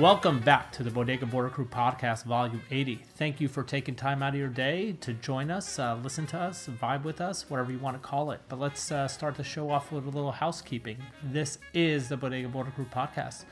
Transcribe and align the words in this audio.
Welcome 0.00 0.40
back 0.40 0.72
to 0.72 0.82
the 0.82 0.90
Bodega 0.90 1.26
Border 1.26 1.50
Crew 1.50 1.66
Podcast, 1.66 2.24
Volume 2.24 2.62
80. 2.70 3.02
Thank 3.16 3.38
you 3.38 3.48
for 3.48 3.62
taking 3.62 3.94
time 3.94 4.22
out 4.22 4.32
of 4.32 4.38
your 4.38 4.48
day 4.48 4.92
to 5.02 5.12
join 5.12 5.50
us, 5.50 5.78
uh, 5.78 5.98
listen 6.02 6.26
to 6.28 6.38
us, 6.38 6.70
vibe 6.80 7.02
with 7.02 7.20
us, 7.20 7.50
whatever 7.50 7.70
you 7.70 7.78
want 7.78 8.00
to 8.00 8.08
call 8.08 8.30
it. 8.30 8.40
But 8.48 8.58
let's 8.58 8.90
uh, 8.90 9.08
start 9.08 9.34
the 9.34 9.44
show 9.44 9.68
off 9.68 9.92
with 9.92 10.06
a 10.06 10.08
little 10.08 10.32
housekeeping. 10.32 10.96
This 11.22 11.58
is 11.74 12.08
the 12.08 12.16
Bodega 12.16 12.48
Border 12.48 12.70
Crew 12.70 12.86
Podcast. 12.90 13.44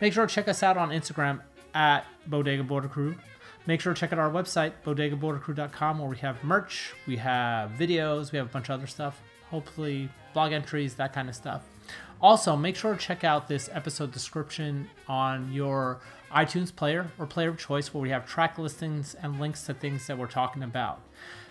Make 0.00 0.12
sure 0.12 0.26
to 0.26 0.34
check 0.34 0.48
us 0.48 0.64
out 0.64 0.76
on 0.76 0.90
Instagram 0.90 1.42
at 1.74 2.04
Bodega 2.26 2.64
Border 2.64 2.88
Crew. 2.88 3.14
Make 3.68 3.80
sure 3.80 3.94
to 3.94 4.00
check 4.00 4.12
out 4.12 4.18
our 4.18 4.32
website, 4.32 4.72
bodegabordercrew.com, 4.84 6.00
where 6.00 6.08
we 6.08 6.16
have 6.16 6.42
merch, 6.42 6.92
we 7.06 7.18
have 7.18 7.70
videos, 7.70 8.32
we 8.32 8.38
have 8.38 8.48
a 8.48 8.52
bunch 8.52 8.68
of 8.68 8.80
other 8.80 8.88
stuff, 8.88 9.22
hopefully 9.48 10.08
blog 10.32 10.50
entries, 10.50 10.96
that 10.96 11.12
kind 11.12 11.28
of 11.28 11.36
stuff. 11.36 11.62
Also, 12.20 12.56
make 12.56 12.76
sure 12.76 12.94
to 12.94 12.98
check 12.98 13.24
out 13.24 13.48
this 13.48 13.68
episode 13.72 14.12
description 14.12 14.88
on 15.08 15.52
your 15.52 16.00
iTunes 16.32 16.74
player 16.74 17.10
or 17.18 17.26
player 17.26 17.50
of 17.50 17.58
choice 17.58 17.92
where 17.92 18.00
we 18.00 18.10
have 18.10 18.26
track 18.26 18.58
listings 18.58 19.14
and 19.14 19.38
links 19.38 19.64
to 19.66 19.74
things 19.74 20.06
that 20.06 20.18
we're 20.18 20.26
talking 20.26 20.62
about. 20.62 21.00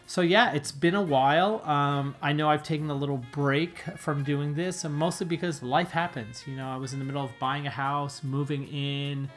So, 0.06 0.22
yeah, 0.22 0.52
it's 0.52 0.72
been 0.72 0.96
a 0.96 1.02
while. 1.02 1.62
Um, 1.64 2.16
I 2.22 2.34
know 2.34 2.50
I've 2.50 2.64
taken 2.64 2.90
a 2.90 2.94
little 2.94 3.24
break 3.32 3.80
from 3.98 4.24
doing 4.24 4.54
this, 4.54 4.84
and 4.84 4.94
mostly 4.94 5.26
because 5.26 5.64
life 5.64 5.92
happens. 5.92 6.44
You 6.46 6.58
know, 6.58 6.68
I 6.68 6.76
was 6.76 6.92
in 6.92 7.00
the 7.00 7.06
middle 7.06 7.24
of 7.24 7.32
buying 7.40 7.68
a 7.68 7.70
house, 7.70 8.22
moving 8.22 8.68
in, 8.68 9.30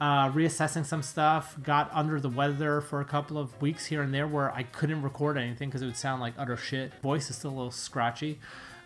uh, 0.00 0.32
reassessing 0.32 0.84
some 0.84 1.02
stuff, 1.02 1.56
got 1.62 1.90
under 1.92 2.18
the 2.18 2.28
weather 2.28 2.80
for 2.80 3.00
a 3.00 3.04
couple 3.04 3.38
of 3.38 3.60
weeks 3.62 3.86
here 3.86 4.02
and 4.02 4.12
there 4.12 4.26
where 4.26 4.50
I 4.52 4.64
couldn't 4.64 5.02
record 5.02 5.36
anything 5.36 5.68
because 5.68 5.82
it 5.82 5.86
would 5.86 5.96
sound 5.96 6.20
like 6.20 6.34
utter 6.36 6.56
shit. 6.56 6.92
Voice 7.02 7.30
is 7.30 7.36
still 7.36 7.50
a 7.50 7.52
little 7.52 7.70
scratchy 7.70 8.40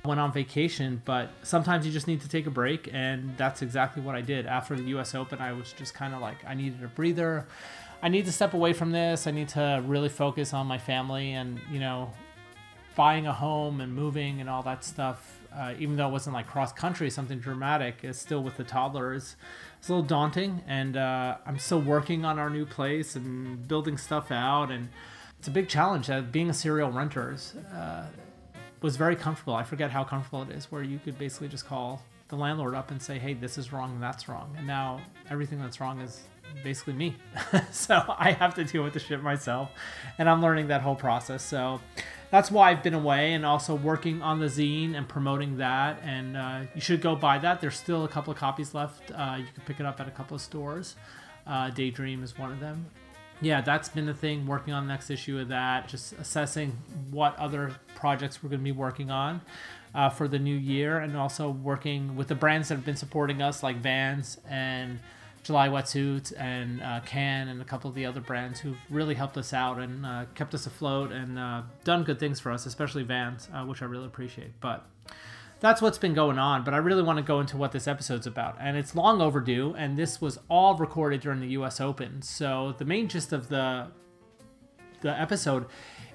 went 0.05 0.21
on 0.21 0.33
vacation, 0.33 1.01
but 1.05 1.31
sometimes 1.43 1.87
you 1.87 1.93
just 1.93 2.07
need 2.07 2.21
to 2.21 2.29
take 2.29 2.47
a 2.47 2.51
break, 2.51 2.91
and 2.93 3.35
that's 3.39 3.63
exactly 3.63 4.03
what 4.03 4.15
I 4.15 4.21
did. 4.21 4.47
After 4.47 4.77
the 4.77 4.83
US 4.97 5.15
Open, 5.15 5.41
I 5.41 5.53
was 5.53 5.73
just 5.73 5.95
kind 5.95 6.15
of 6.15 6.21
like, 6.21 6.45
I 6.47 6.55
needed 6.55 6.83
a 6.85 6.89
breather. 6.89 7.47
I 8.03 8.09
need 8.09 8.27
to 8.27 8.33
step 8.33 8.53
away 8.53 8.75
from 8.75 8.93
this. 8.93 9.27
I 9.27 9.31
need 9.31 9.49
to 9.51 9.83
really 9.87 10.11
focus 10.11 10.53
on 10.53 10.67
my 10.67 10.77
family 10.77 11.33
and, 11.33 11.59
you 11.73 11.81
know, 11.81 12.13
buying 12.97 13.27
a 13.27 13.33
home 13.33 13.81
and 13.81 13.95
moving 13.95 14.43
and 14.43 14.51
all 14.51 14.63
that 14.65 14.85
stuff. 14.85 15.41
Uh, 15.57 15.73
even 15.79 15.97
though 15.97 16.09
it 16.09 16.13
wasn't 16.13 16.35
like 16.35 16.47
cross 16.49 16.73
country, 16.73 17.09
something 17.09 17.39
dramatic, 17.39 17.97
it's 18.03 18.19
still 18.19 18.43
with 18.43 18.59
the 18.59 18.65
toddlers. 18.65 19.37
It's 19.79 19.89
a 19.89 19.93
little 19.93 20.07
daunting, 20.07 20.63
and 20.67 20.97
uh, 20.97 21.39
I'm 21.47 21.59
still 21.59 21.81
working 21.81 22.25
on 22.25 22.39
our 22.39 22.51
new 22.51 22.67
place 22.67 23.17
and 23.17 23.67
building 23.67 23.97
stuff 23.97 24.31
out. 24.31 24.71
And 24.71 24.89
it's 25.39 25.49
a 25.49 25.53
big 25.53 25.69
challenge. 25.69 26.11
Uh, 26.11 26.21
being 26.21 26.51
a 26.51 26.55
serial 26.55 26.91
renter 26.91 27.33
is, 27.33 27.55
uh, 27.73 28.07
was 28.85 28.97
very 28.99 29.17
comfortable. 29.17 29.55
I 29.55 29.63
forget 29.63 29.91
how 29.91 30.05
comfortable 30.05 30.43
it 30.43 30.51
is, 30.51 30.71
where 30.71 30.83
you 30.83 31.01
could 31.03 31.19
basically 31.19 31.49
just 31.49 31.67
call 31.67 32.03
the 32.29 32.37
landlord 32.37 32.75
up 32.75 32.91
and 32.91 33.01
say, 33.01 33.19
"Hey, 33.19 33.33
this 33.33 33.57
is 33.57 33.73
wrong 33.73 33.93
and 33.93 34.03
that's 34.03 34.29
wrong," 34.29 34.55
and 34.59 34.67
now 34.67 35.01
everything 35.31 35.59
that's 35.59 35.81
wrong 35.81 36.03
is 36.03 36.25
basically 36.63 36.93
me. 36.93 37.17
so 37.73 38.03
I 38.19 38.33
have 38.33 38.55
to 38.57 38.65
deal 38.65 38.85
with 38.85 38.93
the 38.93 39.01
shit 39.01 39.23
myself, 39.23 39.71
and 40.19 40.29
I'm 40.29 40.43
learning 40.43 40.69
that 40.69 40.83
whole 40.83 40.97
process. 40.97 41.43
So 41.43 41.81
that's 42.31 42.51
why 42.51 42.71
I've 42.71 42.83
been 42.83 42.93
away, 42.93 43.33
and 43.33 43.47
also 43.47 43.75
working 43.75 44.21
on 44.21 44.39
the 44.39 44.49
zine 44.49 44.95
and 44.95 45.09
promoting 45.09 45.57
that. 45.57 45.99
And 46.05 46.37
uh, 46.37 46.61
you 46.75 46.83
should 46.83 47.01
go 47.01 47.17
buy 47.17 47.39
that. 47.39 47.63
There's 47.63 47.77
still 47.77 48.05
a 48.05 48.09
couple 48.09 48.35
of 48.35 48.39
copies 48.39 48.75
left. 48.75 49.11
Uh, 49.13 49.37
you 49.39 49.47
can 49.55 49.65
pick 49.65 49.81
it 49.81 49.87
up 49.87 49.99
at 49.99 50.09
a 50.09 50.11
couple 50.11 50.35
of 50.35 50.43
stores. 50.43 50.95
Uh, 51.47 51.71
Daydream 51.71 52.23
is 52.23 52.37
one 52.37 52.53
of 52.53 52.61
them 52.61 52.85
yeah, 53.41 53.61
that's 53.61 53.89
been 53.89 54.07
the 54.07 54.15
thing. 54.15 54.47
Working 54.47 54.75
on 54.75 54.87
the 54.87 54.93
next 54.93 55.11
issue 55.11 55.39
of 55.39 55.49
that, 55.49 55.89
just 55.89 56.13
assessing 56.15 56.73
what 57.11 57.37
other 57.39 57.73
projects 57.95 58.43
we're 58.43 58.51
going 58.51 58.61
to 58.61 58.65
be 58.65 58.73
working 58.73 59.11
on 59.11 59.41
uh, 59.95 60.09
for 60.09 60.29
the 60.29 60.39
new 60.39 60.57
year, 60.57 60.99
and 60.99 61.17
also 61.17 61.51
working 61.51 62.17
with 62.17 62.29
the 62.29 62.35
brands 62.35 62.69
that 62.69 62.77
have 62.77 62.85
been 62.85 62.97
supporting 62.97 63.43
us, 63.43 63.63
like 63.63 63.77
Vans 63.77 64.39
and 64.49 64.99
July 65.43 65.69
Wetsuits 65.69 66.33
and 66.39 66.83
uh, 66.83 67.01
Can, 67.05 67.49
and 67.49 67.61
a 67.61 67.65
couple 67.65 67.89
of 67.91 67.95
the 67.95 68.07
other 68.07 68.21
brands 68.21 68.61
who've 68.61 68.79
really 68.89 69.15
helped 69.15 69.37
us 69.37 69.53
out 69.53 69.79
and 69.79 70.07
uh, 70.07 70.25
kept 70.35 70.55
us 70.55 70.67
afloat 70.67 71.13
and 71.13 71.39
uh, 71.39 71.63
done 71.85 72.03
good 72.03 72.19
things 72.19 72.41
for 72.41 72.51
us, 72.51 72.67
especially 72.67 73.03
Vans, 73.03 73.49
uh, 73.53 73.65
which 73.65 73.83
I 73.83 73.85
really 73.85 74.07
appreciate. 74.07 74.59
But 74.61 74.87
that's 75.65 75.81
what's 75.81 75.99
been 75.99 76.15
going 76.15 76.39
on. 76.39 76.63
But 76.63 76.75
I 76.75 76.77
really 76.77 77.03
want 77.03 77.17
to 77.19 77.25
go 77.25 77.41
into 77.41 77.57
what 77.57 77.73
this 77.73 77.89
episode's 77.89 78.27
about. 78.27 78.57
And 78.61 78.77
it's 78.77 78.95
long 78.95 79.23
overdue, 79.23 79.75
and 79.79 79.97
this 79.97 80.21
was 80.21 80.39
all 80.49 80.77
recorded 80.77 81.23
during 81.23 81.41
the 81.41 81.49
US 81.49 81.81
Open. 81.81 82.21
So 82.23 82.75
the 82.77 82.85
main 82.85 83.09
gist 83.09 83.33
of 83.33 83.49
the 83.49 83.89
the 85.01 85.21
episode 85.21 85.67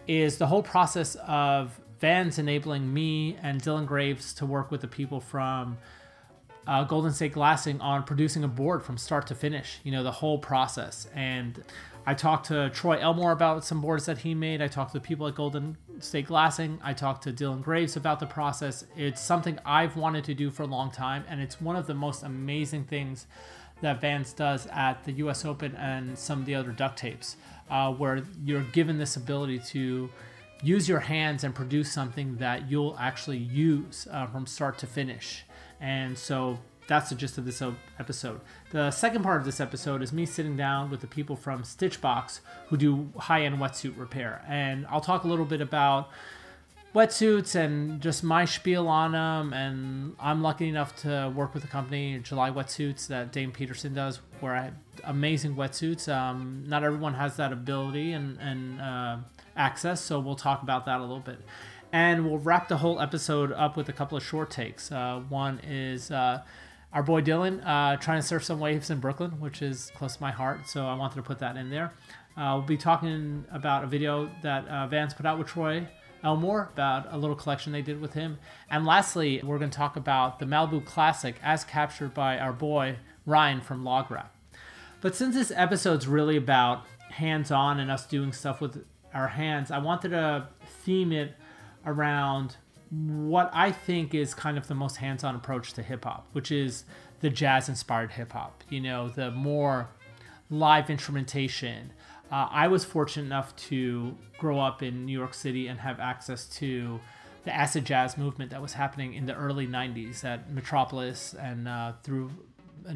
is 0.08 0.38
the 0.38 0.48
whole 0.48 0.64
process 0.64 1.16
of 1.28 1.80
Vans 2.00 2.40
enabling 2.40 2.92
me 2.92 3.38
and 3.42 3.62
Dylan 3.62 3.86
Graves 3.86 4.34
to 4.36 4.46
work 4.46 4.72
with 4.72 4.82
the 4.82 4.88
people 4.88 5.20
from 5.20 5.78
uh, 6.66 6.84
Golden 6.84 7.12
State 7.12 7.34
Glassing 7.34 7.82
on 7.82 8.04
producing 8.04 8.44
a 8.44 8.48
board 8.48 8.84
from 8.84 8.98
start 8.98 9.28
to 9.28 9.36
finish, 9.36 9.80
you 9.84 9.92
know, 9.92 10.04
the 10.04 10.12
whole 10.12 10.38
process. 10.38 11.08
And 11.14 11.64
I 12.06 12.14
talked 12.14 12.48
to 12.48 12.70
Troy 12.72 12.98
Elmore 13.00 13.32
about 13.32 13.64
some 13.64 13.82
boards 13.82 14.06
that 14.06 14.20
he 14.20 14.34
made. 14.34 14.62
I 14.62 14.68
talked 14.68 14.94
to 14.94 15.00
the 15.00 15.06
people 15.06 15.28
at 15.28 15.36
Golden 15.36 15.78
State 16.00 16.28
Glassing. 16.28 16.80
I 16.84 16.94
talked 16.94 17.24
to 17.24 17.34
Dylan 17.34 17.62
Graves 17.62 17.96
about 17.96 18.20
the 18.20 18.26
process. 18.26 18.86
It's 18.98 19.22
something 19.22 19.60
I've 19.66 19.96
wanted 19.96 20.24
to 20.26 20.34
do 20.34 20.50
for 20.50 20.64
a 20.64 20.68
long 20.68 20.92
time, 20.92 21.24
and 21.30 21.40
it's 21.42 21.62
one 21.62 21.76
of 21.76 21.88
the 21.88 21.94
most 21.94 22.24
amazing 22.24 22.86
things 22.86 23.28
that 23.82 24.02
Vans 24.02 24.34
does 24.34 24.68
at 24.68 25.04
the 25.04 25.12
US 25.14 25.46
Open 25.46 25.76
and 25.76 26.18
some 26.18 26.40
of 26.40 26.46
the 26.46 26.56
other 26.56 26.72
duct 26.72 26.98
tapes, 26.98 27.36
uh, 27.70 27.92
where 27.94 28.24
you're 28.44 28.64
given 28.64 28.98
this 28.98 29.16
ability 29.16 29.60
to 29.60 30.10
use 30.62 30.90
your 30.90 31.00
hands 31.00 31.44
and 31.44 31.56
produce 31.56 31.92
something 31.92 32.38
that 32.38 32.70
you'll 32.70 32.98
actually 33.00 33.38
use 33.38 34.08
uh, 34.12 34.26
from 34.28 34.46
start 34.46 34.78
to 34.80 34.88
finish. 34.88 35.44
And 35.80 36.18
so 36.18 36.60
that's 36.90 37.10
the 37.10 37.16
gist 37.16 37.38
of 37.38 37.46
this 37.46 37.62
episode. 38.00 38.42
The 38.72 38.90
second 38.90 39.22
part 39.22 39.40
of 39.40 39.46
this 39.46 39.60
episode 39.60 40.02
is 40.02 40.12
me 40.12 40.26
sitting 40.26 40.58
down 40.58 40.90
with 40.90 41.02
the 41.02 41.08
people 41.08 41.36
from 41.36 41.62
Stitchbox 41.62 42.40
who 42.68 42.78
do 42.78 43.14
high 43.16 43.44
end 43.44 43.60
wetsuit 43.60 43.98
repair. 43.98 44.44
And 44.48 44.88
I'll 44.88 45.00
talk 45.00 45.24
a 45.24 45.28
little 45.28 45.46
bit 45.46 45.62
about 45.62 46.10
wetsuits 46.96 47.54
and 47.54 48.02
just 48.02 48.24
my 48.24 48.44
spiel 48.44 48.88
on 48.88 49.12
them. 49.12 49.54
And 49.54 50.16
I'm 50.20 50.42
lucky 50.42 50.68
enough 50.68 50.96
to 51.04 51.32
work 51.36 51.54
with 51.54 51.64
a 51.64 51.68
company, 51.68 52.20
July 52.24 52.50
Wetsuits, 52.50 53.06
that 53.08 53.32
Dane 53.32 53.52
Peterson 53.52 53.94
does, 53.94 54.20
where 54.40 54.56
I 54.56 54.64
have 54.64 54.74
amazing 55.04 55.56
wetsuits. 55.56 56.12
Um, 56.12 56.64
not 56.66 56.84
everyone 56.84 57.14
has 57.14 57.38
that 57.38 57.54
ability 57.54 58.14
and, 58.14 58.40
and 58.40 58.82
uh, 58.82 59.18
access, 59.56 60.02
so 60.02 60.20
we'll 60.20 60.36
talk 60.36 60.64
about 60.64 60.86
that 60.86 60.98
a 60.98 61.02
little 61.02 61.20
bit. 61.20 61.40
And 61.94 62.28
we'll 62.28 62.40
wrap 62.40 62.68
the 62.68 62.78
whole 62.78 63.00
episode 63.00 63.52
up 63.52 63.78
with 63.78 63.90
a 63.90 63.94
couple 63.94 64.18
of 64.18 64.24
short 64.26 64.50
takes. 64.50 64.92
Uh, 64.92 65.22
one 65.30 65.60
is. 65.60 66.10
Uh, 66.10 66.42
our 66.94 67.04
boy 67.04 67.22
Dylan 67.22 67.62
uh, 67.66 67.98
trying 67.98 68.22
to 68.22 68.28
surf 68.28 68.44
some 68.44 68.60
waves 68.60 68.90
in 68.90 69.00
Brooklyn, 69.00 69.40
which 69.40 69.62
is 69.62 69.92
close 69.96 70.16
to 70.16 70.22
my 70.22 70.32
heart, 70.32 70.68
so 70.68 70.86
I 70.86 70.96
wanted 70.96 71.16
to 71.16 71.22
put 71.22 71.40
that 71.40 71.56
in 71.56 71.70
there. 71.70 71.94
Uh, 72.36 72.54
we'll 72.56 72.62
be 72.62 72.78
talking 72.78 73.46
about 73.52 73.84
a 73.84 73.88
video 73.88 74.30
that 74.42 74.68
uh, 74.68 74.88
Vans 74.88 75.14
put 75.14 75.26
out 75.26 75.38
with 75.38 75.48
Troy 75.48 75.88
Elmore 76.24 76.70
about 76.74 77.08
a 77.12 77.18
little 77.18 77.36
collection 77.36 77.72
they 77.72 77.82
did 77.82 78.02
with 78.02 78.14
him. 78.14 78.40
And 78.70 78.86
lastly, 78.86 79.42
we're 79.44 79.58
going 79.58 79.72
to 79.72 79.78
talk 79.78 79.96
about 79.96 80.40
the 80.40 80.46
Malibu 80.46 80.84
Classic 80.86 81.36
as 81.44 81.64
captured 81.64 82.14
by 82.14 82.38
our 82.38 82.54
boy 82.54 82.98
Ryan 83.26 83.62
from 83.62 83.84
Log 83.84 84.10
Wrap. 84.10 84.34
But 85.02 85.16
since 85.16 85.36
this 85.36 85.52
episode's 85.56 86.08
really 86.08 86.38
about 86.38 86.86
hands 87.12 87.52
on 87.52 87.80
and 87.80 87.90
us 87.90 88.06
doing 88.06 88.34
stuff 88.34 88.62
with 88.62 88.86
our 89.14 89.28
hands, 89.28 89.72
I 89.72 89.80
wanted 89.80 90.10
to 90.10 90.48
theme 90.84 91.12
it 91.12 91.36
around 91.86 92.58
what 92.92 93.52
I 93.54 93.72
think 93.72 94.14
is 94.14 94.34
kind 94.34 94.58
of 94.58 94.68
the 94.68 94.76
most 94.76 94.98
hands 94.98 95.24
on 95.24 95.36
approach 95.36 95.74
to 95.74 95.84
hip 95.84 96.06
hop, 96.06 96.28
which 96.32 96.52
is 96.52 96.86
the 97.22 97.30
jazz 97.30 97.70
inspired 97.70 98.12
hip 98.12 98.32
hop, 98.32 98.64
you 98.70 98.82
know, 98.82 99.10
the 99.10 99.32
more 99.32 99.90
live 100.50 100.90
instrumentation. 100.90 101.92
Uh, 102.32 102.48
I 102.50 102.68
was 102.68 102.86
fortunate 102.86 103.26
enough 103.26 103.56
to 103.68 104.16
grow 104.38 104.60
up 104.60 104.82
in 104.82 105.06
New 105.06 105.18
York 105.18 105.34
City 105.34 105.68
and 105.68 105.80
have 105.80 106.00
access 106.00 106.48
to 106.58 107.00
the 107.44 107.56
acid 107.56 107.86
jazz 107.86 108.18
movement 108.18 108.52
that 108.52 108.62
was 108.62 108.74
happening 108.74 109.14
in 109.14 109.26
the 109.26 109.36
early 109.36 109.68
90s 109.68 110.24
at 110.24 110.52
Metropolis 110.52 111.34
and 111.34 111.68
uh, 111.68 111.94
through 112.04 112.32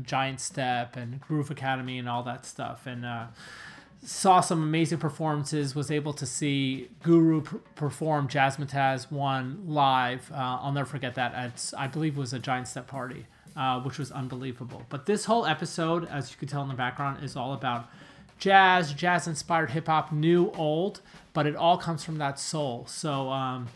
Giant 0.03 0.39
Step 0.39 0.95
and 0.95 1.19
Groove 1.21 1.51
Academy 1.51 1.97
and 1.97 2.09
all 2.09 2.23
that 2.23 2.45
stuff. 2.45 2.85
And 2.85 3.05
uh, 3.05 3.27
saw 4.03 4.41
some 4.41 4.61
amazing 4.61 4.97
performances. 4.99 5.75
Was 5.75 5.91
able 5.91 6.13
to 6.13 6.25
see 6.25 6.89
Guru 7.03 7.41
perform 7.75 8.27
Jazzmatazz 8.27 9.11
one 9.11 9.63
live. 9.67 10.31
Uh, 10.31 10.59
I'll 10.61 10.71
never 10.71 10.85
forget 10.85 11.15
that. 11.15 11.33
At 11.33 11.73
I 11.77 11.87
believe 11.87 12.17
it 12.17 12.19
was 12.19 12.33
a 12.33 12.39
Giant 12.39 12.67
Step 12.67 12.87
party, 12.87 13.25
uh, 13.55 13.81
which 13.81 13.97
was 13.97 14.11
unbelievable. 14.11 14.83
But 14.89 15.05
this 15.05 15.25
whole 15.25 15.45
episode, 15.45 16.05
as 16.05 16.31
you 16.31 16.37
can 16.37 16.47
tell 16.47 16.61
in 16.61 16.67
the 16.67 16.73
background, 16.73 17.23
is 17.23 17.35
all 17.35 17.53
about 17.53 17.89
jazz, 18.37 18.93
jazz-inspired 18.93 19.71
hip 19.71 19.87
hop, 19.87 20.11
new, 20.11 20.51
old. 20.51 21.01
But 21.33 21.47
it 21.47 21.55
all 21.55 21.77
comes 21.77 22.03
from 22.03 22.17
that 22.17 22.39
soul. 22.39 22.85
So. 22.87 23.29
Um, 23.29 23.67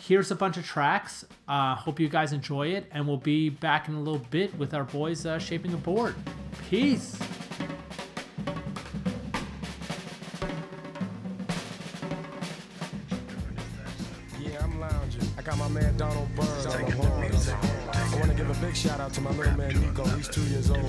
here's 0.00 0.30
a 0.30 0.34
bunch 0.34 0.56
of 0.56 0.64
tracks. 0.64 1.26
Uh, 1.46 1.74
hope 1.74 2.00
you 2.00 2.08
guys 2.08 2.32
enjoy 2.32 2.68
it, 2.68 2.86
and 2.90 3.06
we'll 3.06 3.18
be 3.18 3.50
back 3.50 3.86
in 3.86 3.94
a 3.94 4.00
little 4.00 4.24
bit 4.30 4.56
with 4.56 4.72
our 4.72 4.84
boys 4.84 5.26
uh, 5.26 5.38
shaping 5.38 5.74
a 5.74 5.76
board. 5.76 6.14
Peace. 6.70 7.18
Got 15.50 15.58
my 15.58 15.80
man 15.80 15.96
Donald 15.96 16.28
Byrd 16.36 16.46
on 16.46 16.84
the 16.84 16.90
horn. 16.92 17.22
I 17.92 18.16
want 18.16 18.30
to 18.30 18.36
give 18.36 18.48
a 18.48 18.54
big 18.64 18.76
shout 18.76 19.00
out 19.00 19.12
to 19.14 19.20
my 19.20 19.30
little 19.32 19.56
man 19.56 19.80
Nico. 19.80 20.04
He's 20.10 20.28
two 20.28 20.42
years 20.42 20.70
old. 20.70 20.80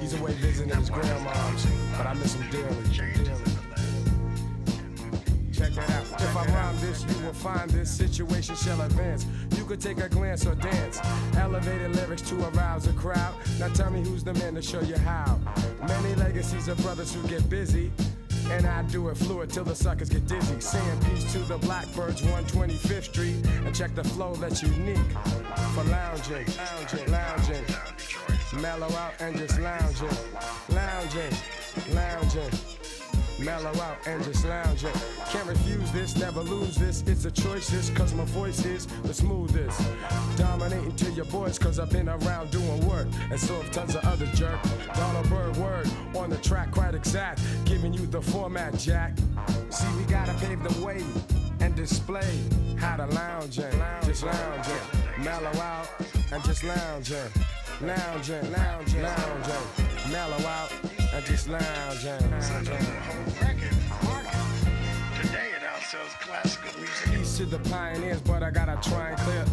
He's 0.00 0.14
away 0.14 0.32
visiting 0.34 0.76
his 0.76 0.90
grandma's, 0.90 1.66
but 1.96 2.06
I 2.06 2.14
miss 2.14 2.34
him 2.34 2.48
dearly. 2.50 2.76
Check 5.52 5.72
that 5.72 5.90
out. 5.90 6.20
If 6.20 6.36
I 6.36 6.44
rhyme 6.46 6.78
this, 6.80 7.02
you 7.02 7.24
will 7.24 7.32
find 7.32 7.68
this 7.70 7.90
situation 7.90 8.54
shall 8.54 8.80
advance. 8.82 9.26
You 9.56 9.64
could 9.64 9.80
take 9.80 9.98
a 9.98 10.08
glance 10.08 10.46
or 10.46 10.54
dance. 10.54 11.00
Elevated 11.36 11.96
lyrics 11.96 12.22
to 12.22 12.48
arouse 12.50 12.86
a 12.86 12.92
crowd. 12.92 13.34
Now 13.58 13.68
tell 13.68 13.90
me 13.90 14.02
who's 14.02 14.22
the 14.22 14.34
man 14.34 14.54
to 14.54 14.62
show 14.62 14.82
you 14.82 14.98
how. 14.98 15.40
Many 15.88 16.14
legacies 16.14 16.68
of 16.68 16.78
brothers 16.78 17.12
who 17.12 17.26
get 17.26 17.48
busy. 17.50 17.90
And 18.50 18.66
I 18.66 18.82
do 18.82 19.08
it 19.08 19.16
fluid 19.16 19.50
till 19.50 19.64
the 19.64 19.74
suckers 19.74 20.08
get 20.08 20.26
dizzy. 20.26 20.60
Saying 20.60 21.00
peace 21.04 21.32
to 21.32 21.38
the 21.40 21.58
Blackbirds, 21.58 22.22
125th 22.22 23.04
Street. 23.04 23.44
And 23.64 23.74
check 23.74 23.94
the 23.94 24.04
flow 24.04 24.34
that's 24.34 24.62
unique 24.62 24.98
for 25.74 25.84
lounging, 25.84 26.46
lounging, 26.56 27.10
lounging. 27.10 27.64
Mellow 28.60 28.90
out 28.96 29.14
and 29.20 29.36
just 29.36 29.58
lounging, 29.58 30.16
lounging, 30.70 31.32
lounging 31.92 32.85
mellow 33.38 33.72
out 33.80 33.98
and 34.06 34.22
just 34.24 34.44
lounge 34.44 34.84
it. 34.84 34.94
Can't 35.30 35.46
refuse 35.46 35.90
this, 35.92 36.16
never 36.16 36.40
lose 36.40 36.76
this. 36.76 37.02
It's 37.06 37.24
a 37.24 37.30
choice, 37.30 37.68
this, 37.68 37.90
cause 37.90 38.14
my 38.14 38.24
voice 38.26 38.64
is 38.64 38.86
the 39.02 39.14
smoothest. 39.14 39.80
Dominating 40.36 40.94
to 40.96 41.10
your 41.12 41.24
boys, 41.26 41.58
cause 41.58 41.78
I've 41.78 41.90
been 41.90 42.08
around 42.08 42.50
doing 42.50 42.86
work. 42.86 43.08
And 43.30 43.38
so 43.38 43.60
have 43.60 43.70
tons 43.72 43.94
of 43.94 44.04
other 44.04 44.26
jerk. 44.26 44.58
Donald 44.94 45.28
Byrd 45.28 45.56
word 45.56 45.88
on 46.14 46.30
the 46.30 46.38
track, 46.38 46.70
quite 46.70 46.94
exact. 46.94 47.40
Giving 47.64 47.92
you 47.92 48.06
the 48.06 48.22
format, 48.22 48.76
Jack. 48.78 49.16
See, 49.70 49.88
we 49.96 50.04
gotta 50.04 50.34
pave 50.34 50.62
the 50.62 50.84
way 50.84 51.04
and 51.60 51.74
display 51.74 52.40
how 52.78 52.96
to 52.96 53.06
lounge 53.06 53.58
in. 53.58 53.72
Just 54.04 54.24
lounge 54.24 54.66
in. 54.68 55.24
Mellow 55.24 55.60
out 55.60 55.88
and 56.32 56.42
just 56.44 56.64
lounge 56.64 57.10
in. 57.10 57.86
Lounging, 57.86 58.52
lounging, 58.52 59.02
lounging. 59.02 60.10
Mellow 60.10 60.46
out 60.46 60.72
and 61.16 61.24
just 61.24 61.48
lounging. 61.48 62.30
lounging. 62.30 62.76
Peace 67.10 67.36
to 67.38 67.46
the 67.46 67.58
pioneers, 67.70 68.20
but 68.20 68.42
I 68.42 68.50
gotta 68.50 68.78
try 68.88 69.10
and 69.10 69.18
clear 69.18 69.44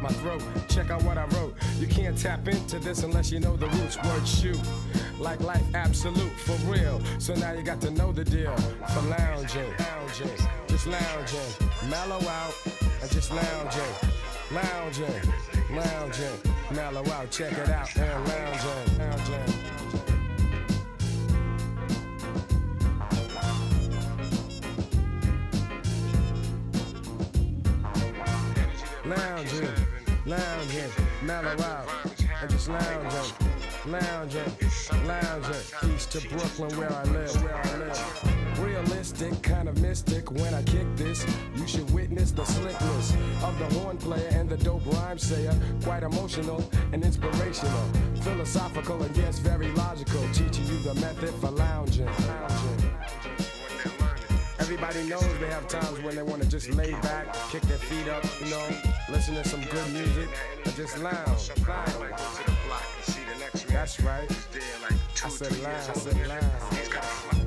my 0.00 0.10
throat. 0.10 0.42
Check 0.68 0.90
out 0.90 1.02
what 1.02 1.18
I 1.18 1.24
wrote. 1.36 1.54
You 1.78 1.86
can't 1.88 2.16
tap 2.16 2.46
into 2.46 2.78
this 2.78 3.02
unless 3.02 3.32
you 3.32 3.40
know 3.40 3.56
the 3.56 3.66
roots. 3.68 3.96
Word 4.04 4.26
shoot. 4.26 4.60
Like 5.18 5.40
life 5.40 5.64
absolute 5.74 6.32
for 6.46 6.54
real. 6.70 7.00
So 7.18 7.34
now 7.34 7.52
you 7.52 7.62
got 7.62 7.80
to 7.80 7.90
know 7.90 8.12
the 8.12 8.24
deal. 8.24 8.54
For 8.92 9.02
lounging, 9.02 9.72
lounging, 9.78 10.38
just 10.68 10.86
lounging. 10.86 11.68
Mellow 11.90 12.20
out 12.28 12.54
and 13.02 13.10
just 13.10 13.32
lounging. 13.32 13.94
Lounging, 14.50 15.22
lounging, 15.70 16.38
mellow 16.72 17.06
out, 17.10 17.30
check 17.30 17.52
it 17.52 17.68
out, 17.68 17.94
and 17.96 18.28
lounging, 18.28 18.98
lounging. 18.98 19.97
Lounging, 29.08 29.68
lounging, 30.26 30.90
mellow 31.22 31.62
out, 31.62 31.88
and 32.42 32.50
just 32.50 32.68
lounging, 32.68 33.34
lounging, 33.86 34.52
lounging, 35.06 35.94
east 35.94 36.12
to 36.12 36.28
Brooklyn 36.28 36.76
where 36.78 36.92
I 36.92 37.04
live, 37.04 37.42
where 37.42 37.56
I 37.56 37.76
live. 37.78 38.58
Realistic, 38.60 39.40
kind 39.42 39.68
of 39.68 39.80
mystic 39.80 40.30
when 40.30 40.52
I 40.52 40.62
kick 40.64 40.86
this. 40.96 41.24
You 41.56 41.66
should 41.66 41.90
witness 41.92 42.32
the 42.32 42.44
slickness 42.44 43.12
of 43.42 43.58
the 43.58 43.66
horn 43.78 43.96
player 43.96 44.28
and 44.32 44.48
the 44.48 44.56
dope 44.58 44.84
rhyme 44.86 45.18
sayer. 45.18 45.54
Quite 45.82 46.02
emotional 46.02 46.68
and 46.92 47.02
inspirational, 47.02 47.88
philosophical 48.20 49.02
and 49.02 49.16
yes, 49.16 49.38
very 49.38 49.68
logical. 49.72 50.22
Teaching 50.32 50.66
you 50.66 50.78
the 50.80 50.94
method 50.94 51.32
for 51.40 51.50
lounging. 51.50 52.06
lounging. 52.06 52.87
Everybody 54.70 55.08
knows 55.08 55.24
they 55.38 55.46
have 55.46 55.66
times 55.66 55.98
when 56.02 56.14
they 56.14 56.22
want 56.22 56.42
to 56.42 56.48
just 56.48 56.68
lay 56.68 56.90
back, 57.00 57.32
kick 57.50 57.62
their 57.62 57.78
feet 57.78 58.06
up, 58.06 58.22
you 58.38 58.50
know, 58.50 58.68
listen 59.08 59.34
to 59.36 59.42
some 59.48 59.62
good 59.62 59.90
music, 59.94 60.28
and 60.62 60.74
just 60.74 60.98
lounge. 60.98 61.48
That's 63.70 63.98
right. 64.02 64.30
I 65.24 65.28
said 65.30 65.58
lounge. 65.62 65.88
I 65.88 65.94
said 65.94 66.28
lounge. 66.28 67.37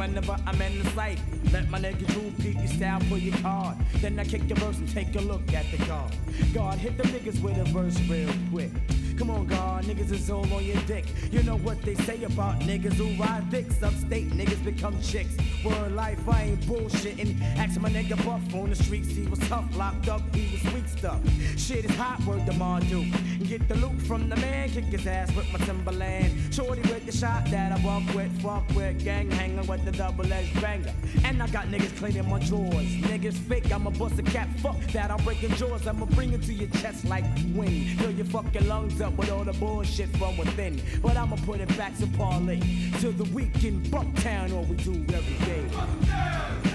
Whenever 0.00 0.36
I'm 0.46 0.60
in 0.62 0.82
the 0.82 0.90
sight. 0.90 1.18
Let 1.52 1.68
my 1.68 1.78
nigga 1.78 2.06
Drew 2.06 2.52
your 2.52 2.66
style, 2.68 3.00
pull 3.08 3.18
your 3.18 3.36
card. 3.38 3.76
Then 3.96 4.18
I 4.18 4.24
kick 4.24 4.48
your 4.48 4.56
verse 4.58 4.78
and 4.78 4.88
take 4.88 5.14
a 5.14 5.20
look 5.20 5.52
at 5.52 5.70
the 5.70 5.76
card. 5.84 6.12
God, 6.54 6.78
hit 6.78 6.96
the 6.96 7.04
niggas 7.04 7.40
with 7.42 7.58
a 7.58 7.64
verse 7.64 8.00
real 8.08 8.32
quick. 8.50 8.70
Come 9.18 9.30
on, 9.30 9.46
God, 9.46 9.84
niggas 9.84 10.10
is 10.10 10.30
all 10.30 10.50
on 10.54 10.64
your 10.64 10.80
dick. 10.86 11.04
You 11.30 11.42
know 11.42 11.58
what 11.58 11.82
they 11.82 11.94
say 11.94 12.22
about 12.24 12.60
niggas 12.60 12.94
who 12.94 13.22
ride 13.22 13.50
dicks. 13.50 13.82
Upstate 13.82 14.30
niggas 14.30 14.64
become 14.64 15.00
chicks. 15.02 15.36
Word 15.64 15.92
life, 15.92 16.26
I 16.26 16.44
ain't 16.44 16.60
bullshitting. 16.60 17.40
Ask 17.58 17.78
my 17.80 17.90
nigga 17.90 18.16
Buff 18.24 18.54
on 18.54 18.70
the 18.70 18.76
streets, 18.76 19.10
he 19.10 19.26
was 19.26 19.38
tough, 19.40 19.64
locked 19.76 20.08
up, 20.08 20.22
he 20.34 20.50
was 20.52 20.72
weak 20.72 20.88
stuff. 20.88 21.20
Shit 21.58 21.84
is 21.84 21.94
hot, 21.96 22.20
word 22.24 22.46
the 22.46 22.52
do. 22.88 23.04
Get 23.44 23.68
the 23.68 23.74
loot 23.74 24.00
from 24.02 24.30
the 24.30 24.36
man, 24.36 24.70
kick 24.70 24.84
his 24.84 25.06
ass 25.06 25.34
with 25.36 25.52
my 25.52 25.58
Timberland. 25.66 26.54
Shorty 26.54 26.80
with 26.82 27.04
the 27.04 27.12
shot 27.12 27.44
that 27.50 27.72
I 27.72 27.84
walk 27.84 28.02
with, 28.14 28.30
fuck 28.40 28.66
with, 28.74 29.04
gang 29.04 29.30
hanging 29.30 29.66
with 29.66 29.84
the 29.84 29.92
double 29.92 30.32
edged 30.32 30.58
banger. 30.62 30.92
And 31.24 31.42
I 31.42 31.46
got 31.48 31.66
niggas 31.66 31.96
cleaning 31.98 32.28
my 32.28 32.38
drawers. 32.38 32.90
Niggas 33.10 33.34
fake, 33.34 33.70
I'ma 33.70 33.90
bust 33.90 34.18
a 34.18 34.22
cap, 34.22 34.48
fuck 34.62 34.80
that, 34.92 35.10
I'm 35.10 35.22
breaking 35.24 35.54
jaws. 35.56 35.86
I'ma 35.86 36.06
bring 36.06 36.32
it 36.32 36.42
to 36.44 36.54
your 36.54 36.70
chest 36.80 37.04
like 37.04 37.24
wind. 37.54 38.00
Fill 38.00 38.12
your 38.12 38.26
fucking 38.26 38.66
lungs 38.66 39.00
up 39.00 39.12
with 39.18 39.30
all 39.30 39.44
the 39.44 39.52
bullshit 39.54 40.08
from 40.16 40.38
within. 40.38 40.80
But 41.02 41.16
I'ma 41.16 41.36
put 41.44 41.60
it 41.60 41.76
back 41.76 41.96
to 41.98 42.06
parlay. 42.06 42.60
To 43.00 43.12
the 43.12 43.24
weekend, 43.34 43.86
Bucktown, 43.86 44.52
all 44.54 44.64
we 44.64 44.76
do 44.76 44.92
every 45.14 45.49
day. 45.50 46.69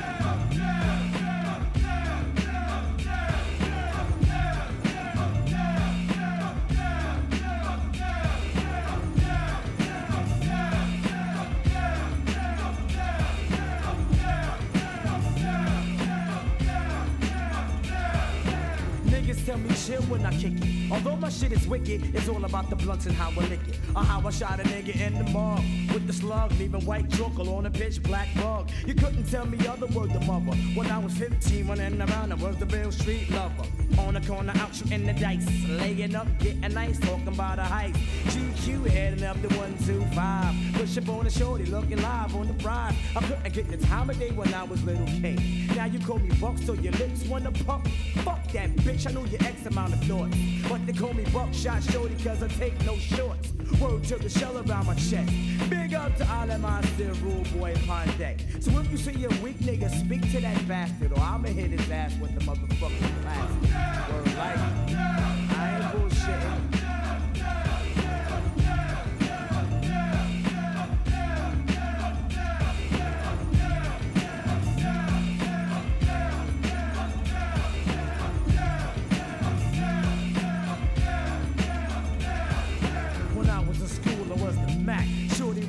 Chill 19.86 20.02
when 20.04 20.26
I 20.26 20.32
kick 20.32 20.54
it. 20.56 20.92
Although 20.92 21.16
my 21.18 21.30
shit 21.30 21.52
is 21.52 21.68
wicked, 21.68 22.16
it's 22.16 22.28
all 22.28 22.44
about 22.44 22.70
the 22.70 22.76
blunts 22.76 23.06
and 23.06 23.16
how 23.16 23.30
I 23.30 23.48
lick 23.48 23.60
it. 23.68 23.78
Or 23.96 24.04
how 24.04 24.26
I 24.26 24.32
shot 24.32 24.60
a 24.60 24.64
nigga 24.64 24.96
in 25.00 25.14
the 25.18 25.30
mug 25.32 25.62
with 25.94 26.08
the 26.08 26.14
slug, 26.14 26.52
leaving 26.54 26.86
white 26.86 27.10
chocolate 27.12 27.48
on 27.48 27.66
a 27.66 27.70
pitch 27.70 28.02
black 28.02 28.28
bug. 28.36 28.70
You 28.86 28.96
couldn't 28.96 29.26
tell 29.30 29.46
me 29.46 29.58
other 29.68 29.88
word 29.88 30.12
than 30.12 30.26
mother. 30.26 30.58
When 30.74 30.88
I 30.88 30.98
was 30.98 31.14
15, 31.18 31.68
running 31.68 32.02
around, 32.02 32.32
I 32.32 32.36
was 32.36 32.58
the 32.58 32.66
real 32.66 32.92
street 32.92 33.30
lover. 33.32 33.66
On 34.06 34.14
the 34.14 34.22
corner, 34.22 34.54
out 34.58 34.76
shooting 34.76 35.08
the 35.08 35.14
dice, 35.14 35.48
laying 35.68 36.14
up, 36.14 36.28
getting 36.38 36.62
nice, 36.76 37.00
talking 37.00 37.28
about 37.28 37.58
a 37.58 37.64
height. 37.64 37.94
GQ 38.26 38.88
heading 38.88 39.24
up 39.24 39.42
the 39.42 39.48
125. 39.48 40.74
Push 40.76 40.98
up 41.00 41.10
on 41.10 41.24
the 41.24 41.32
shorty, 41.32 41.66
looking 41.66 42.00
live 42.00 42.36
on 42.36 42.48
the 42.48 42.54
ride. 42.64 42.96
I 43.16 43.22
couldn't 43.22 43.52
get 43.52 43.68
the 43.72 43.78
time 43.88 44.12
of 44.12 44.20
day 44.20 44.30
when 44.30 44.54
I 44.54 44.64
was 44.64 44.84
little 44.84 45.08
K. 45.08 45.66
Now 45.76 45.86
you 45.86 45.98
call 46.00 46.20
me 46.20 46.30
Buck, 46.40 46.60
so 46.60 46.74
your 46.74 46.94
lips 46.94 47.26
wanna 47.26 47.52
pump. 47.52 47.88
Fuck 48.24 48.48
that 48.52 48.76
bitch, 48.78 49.10
I 49.10 49.12
know 49.12 49.26
your 49.26 49.42
X 49.42 49.66
amount 49.66 49.94
of 49.94 50.04
thoughts. 50.04 50.38
But 50.70 50.86
they 50.86 50.94
call 50.94 51.14
me 51.14 51.24
Buckshot 51.34 51.82
Shorty 51.84 52.16
cause 52.24 52.44
I 52.44 52.48
take 52.50 52.80
no 52.86 52.96
shorts. 52.98 53.54
Word 53.80 54.04
to 54.06 54.16
the 54.18 54.30
shell 54.30 54.58
around 54.58 54.88
my 54.88 54.96
chest. 54.96 55.32
Big 55.70 55.94
up 55.94 56.16
to 56.18 56.32
all 56.32 56.50
of 56.50 56.62
my 56.62 56.82
still 56.94 57.14
rule 57.16 57.44
boy 57.58 57.76
Ponte. 57.86 58.38
So 58.60 58.72
if 58.80 58.92
you 58.92 58.98
see 58.98 59.26
a 59.26 59.30
weak 59.44 59.58
nigga, 59.60 59.90
speak 59.90 60.22
to 60.32 60.42
that 60.42 60.68
bastard 60.68 61.12
or 61.12 61.20
I'ma 61.20 61.50
hit 61.50 61.72
his 61.72 61.90
ass 61.90 62.14
with 62.20 62.34
the 62.34 62.42
motherfucking 62.46 63.22
plastic. 63.22 64.16
Word 64.16 64.38
like, 64.38 64.75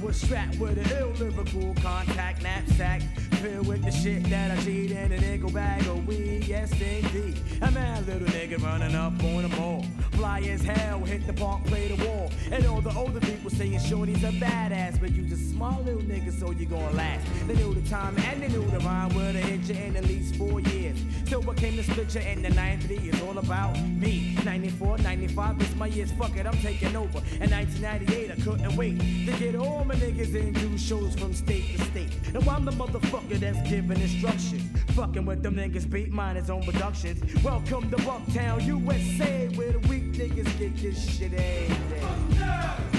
was 0.07 0.21
strapped 0.21 0.57
with 0.61 0.79
an 0.79 0.99
ill 0.99 1.11
lyrical 1.19 1.75
contact 1.83 2.41
knapsack 2.41 3.03
with 3.47 3.85
the 3.85 3.93
shit 3.93 4.25
that 4.25 4.51
I 4.51 4.57
cheat 4.63 4.91
in 4.91 5.13
a 5.13 5.21
nickel 5.21 5.51
bag 5.51 5.87
of 5.87 6.07
weed. 6.07 6.45
Yes, 6.47 6.73
indeed. 6.73 7.39
A 7.63 7.71
mad 7.71 8.07
little 8.07 8.27
nigga 8.29 8.63
running 8.63 8.95
up 8.95 9.13
on 9.23 9.43
the 9.43 9.49
mall. 9.57 9.85
Fly 10.13 10.41
as 10.41 10.63
hell, 10.63 11.01
hit 11.01 11.27
the 11.27 11.33
park, 11.33 11.65
play 11.65 11.89
the 11.89 12.05
wall. 12.05 12.31
And 12.51 12.67
all 12.67 12.81
the 12.81 12.95
older 12.95 13.21
people 13.21 13.51
saying 13.51 13.79
Shorty's 13.81 14.25
a 14.25 14.33
badass, 14.33 15.01
but 15.01 15.13
you 15.13 15.23
just 15.23 15.51
small 15.51 15.81
little 15.83 16.03
nigga, 16.03 16.33
so 16.33 16.51
you 16.51 16.67
gonna 16.67 16.91
last. 16.93 17.27
They 17.47 17.55
knew 17.55 17.73
the 17.73 17.89
time 17.89 18.17
and 18.19 18.43
they 18.43 18.49
knew 18.49 18.65
the 18.67 18.81
rhyme 18.81 19.15
with 19.15 19.37
a 19.37 19.41
hit 19.41 19.61
you 19.69 19.75
in 19.85 19.97
at 19.97 20.05
least 20.05 20.37
four 20.37 20.61
years. 20.61 20.99
So 21.29 21.41
what 21.41 21.57
came 21.57 21.77
to 21.77 21.83
split 21.83 22.15
you 22.15 22.23
in 22.23 22.43
the 22.43 22.51
90 22.51 22.95
is 22.95 23.21
all 23.23 23.39
about 23.39 23.79
me. 23.81 24.37
94, 24.45 24.99
95 24.99 25.63
is 25.63 25.77
my 25.77 25.87
years, 25.87 26.13
fuck 26.13 26.37
it, 26.37 26.47
I'm 26.47 26.57
taking 26.59 26.97
over. 26.97 27.19
In 27.41 27.51
1998, 27.51 28.31
I 28.31 28.35
couldn't 28.43 28.77
wait 28.77 28.99
to 28.99 29.33
get 29.39 29.55
all 29.57 29.85
my 29.85 29.95
niggas 29.95 30.35
in 30.35 30.53
do 30.53 30.79
shows 30.79 31.15
from 31.15 31.35
state 31.35 31.77
to 31.77 31.85
state. 31.85 32.11
Now 32.33 32.53
I'm 32.53 32.65
the 32.65 32.73
motherfucker 32.73 33.36
that's 33.39 33.69
giving 33.69 34.01
instructions. 34.01 34.63
Fucking 34.93 35.25
with 35.27 35.43
them 35.43 35.57
niggas, 35.57 35.91
beat 35.91 36.11
mine 36.11 36.37
his 36.37 36.51
own 36.51 36.63
productions. 36.63 37.21
Welcome 37.43 37.91
to 37.91 37.97
Bucktown, 37.99 38.65
USA, 38.65 39.49
where 39.57 39.73
the 39.73 39.79
weak 39.89 40.13
niggas 40.13 40.59
get 40.59 40.77
this 40.77 41.19
shit 41.19 41.33
every 41.35 41.99
day. 41.99 42.96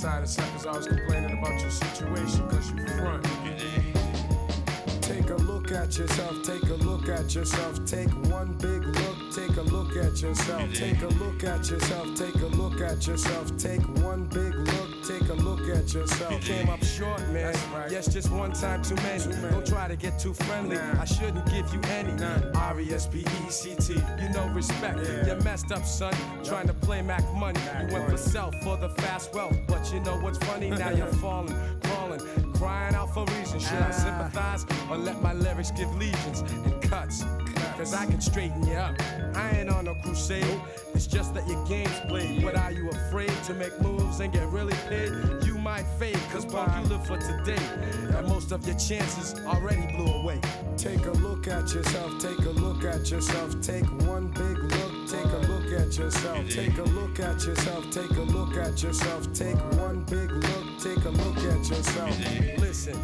Tired 0.00 0.22
of 0.22 0.30
suckers 0.30 0.64
always 0.64 0.86
complaining 0.86 1.38
about 1.38 1.60
your 1.60 1.70
situation 1.70 2.48
cause 2.48 2.70
you 2.70 2.86
front. 2.98 3.22
Take 5.02 5.28
a 5.28 5.34
look 5.34 5.72
at 5.72 5.98
yourself, 5.98 6.42
take 6.42 6.62
a 6.62 6.74
look 6.74 7.08
at 7.10 7.34
yourself, 7.34 7.84
take 7.84 8.08
one 8.30 8.54
big 8.54 8.82
look, 8.82 9.34
take 9.34 9.56
a 9.58 9.62
look 9.62 9.96
at 9.96 10.22
yourself, 10.22 10.72
take 10.72 11.02
a 11.02 11.08
look 11.08 11.44
at 11.44 11.68
yourself, 11.68 12.14
take 12.16 12.34
a 12.36 12.46
look 12.46 12.80
at 12.80 13.06
yourself, 13.06 13.54
take 13.58 13.82
one 14.02 14.24
big 14.24 14.54
look, 14.54 14.89
take 15.18 15.28
a 15.28 15.34
look 15.34 15.60
at 15.68 15.92
yourself. 15.92 16.32
You 16.32 16.38
came 16.54 16.68
up 16.68 16.82
short, 16.84 17.20
man. 17.30 17.54
right. 17.74 17.90
Yes, 17.90 18.12
just 18.12 18.30
one 18.30 18.52
time 18.52 18.82
too 18.82 18.94
many. 18.96 19.24
Don't 19.50 19.66
try 19.66 19.88
to 19.88 19.96
get 19.96 20.18
too 20.18 20.32
friendly. 20.34 20.76
Nah. 20.76 21.00
I 21.02 21.04
shouldn't 21.04 21.44
give 21.46 21.72
you 21.74 21.80
any. 21.90 22.12
R 22.54 22.80
E 22.80 22.92
S 22.92 23.06
P 23.06 23.20
E 23.20 23.50
C 23.50 23.74
T. 23.76 23.94
You 23.94 24.28
know 24.30 24.46
respect. 24.54 24.98
Yeah. 25.02 25.26
You 25.34 25.42
messed 25.42 25.72
up, 25.72 25.84
son. 25.84 26.14
Trying 26.44 26.66
to 26.68 26.74
play 26.74 27.02
Mac 27.02 27.24
money. 27.34 27.60
You 27.80 27.92
went 27.94 28.10
for 28.10 28.16
self 28.16 28.54
for 28.62 28.76
the 28.76 28.88
fast 29.00 29.34
wealth. 29.34 29.56
But 29.66 29.92
you 29.92 30.00
know 30.00 30.16
what's 30.20 30.38
funny? 30.38 30.70
Now 30.80 30.90
you're 30.90 31.06
falling, 31.24 31.54
crawling, 31.82 32.20
crying 32.54 32.94
out 32.94 33.12
for 33.12 33.24
reasons. 33.36 33.64
Should 33.68 33.78
I 33.78 33.88
Ah. 33.88 33.90
sympathize 33.90 34.64
or 34.90 34.96
let 34.96 35.20
my 35.22 35.32
lyrics 35.34 35.70
give 35.72 35.94
legions 35.96 36.40
and 36.40 36.80
cuts? 36.82 37.24
Cause 37.80 37.94
I 37.94 38.04
can 38.04 38.20
straighten 38.20 38.66
you 38.66 38.74
up. 38.74 38.94
I 39.34 39.52
ain't 39.52 39.70
on 39.70 39.86
no 39.86 39.94
crusade. 39.94 40.44
It's 40.92 41.06
just 41.06 41.32
that 41.32 41.48
your 41.48 41.66
game's 41.66 41.98
played. 42.08 42.42
But 42.42 42.54
are 42.54 42.70
you 42.70 42.90
afraid 42.90 43.32
to 43.44 43.54
make 43.54 43.80
moves 43.80 44.20
and 44.20 44.30
get 44.30 44.46
really 44.48 44.74
paid? 44.90 45.10
You 45.46 45.56
might 45.56 45.86
fade, 45.98 46.20
cause 46.30 46.44
punk, 46.44 46.70
you 46.76 46.94
live 46.94 47.06
for 47.06 47.16
today. 47.16 47.64
And 48.14 48.28
most 48.28 48.52
of 48.52 48.66
your 48.66 48.76
chances 48.76 49.34
already 49.46 49.90
blew 49.96 50.12
away. 50.12 50.42
Take 50.76 51.06
a 51.06 51.12
look 51.12 51.48
at 51.48 51.72
yourself, 51.72 52.20
take 52.20 52.40
a 52.40 52.50
look 52.50 52.84
at 52.84 53.10
yourself, 53.10 53.58
take 53.62 53.90
one 54.06 54.28
big 54.28 54.58
look, 54.58 55.08
take 55.08 55.24
a 55.24 55.38
look 55.48 55.80
at 55.80 55.96
yourself, 55.96 56.50
take 56.50 56.76
a 56.76 56.82
look 56.82 57.18
at 57.18 57.42
yourself, 57.46 57.90
take 57.90 58.10
a 58.10 58.20
look 58.20 58.58
at 58.58 58.82
yourself, 58.82 59.32
take 59.32 59.56
one 59.80 60.04
big 60.04 60.30
look, 60.30 60.59
take 60.80 61.04
a 61.04 61.10
look 61.10 61.36
at 61.36 61.68
yourself. 61.68 62.18
Listen, 62.58 62.98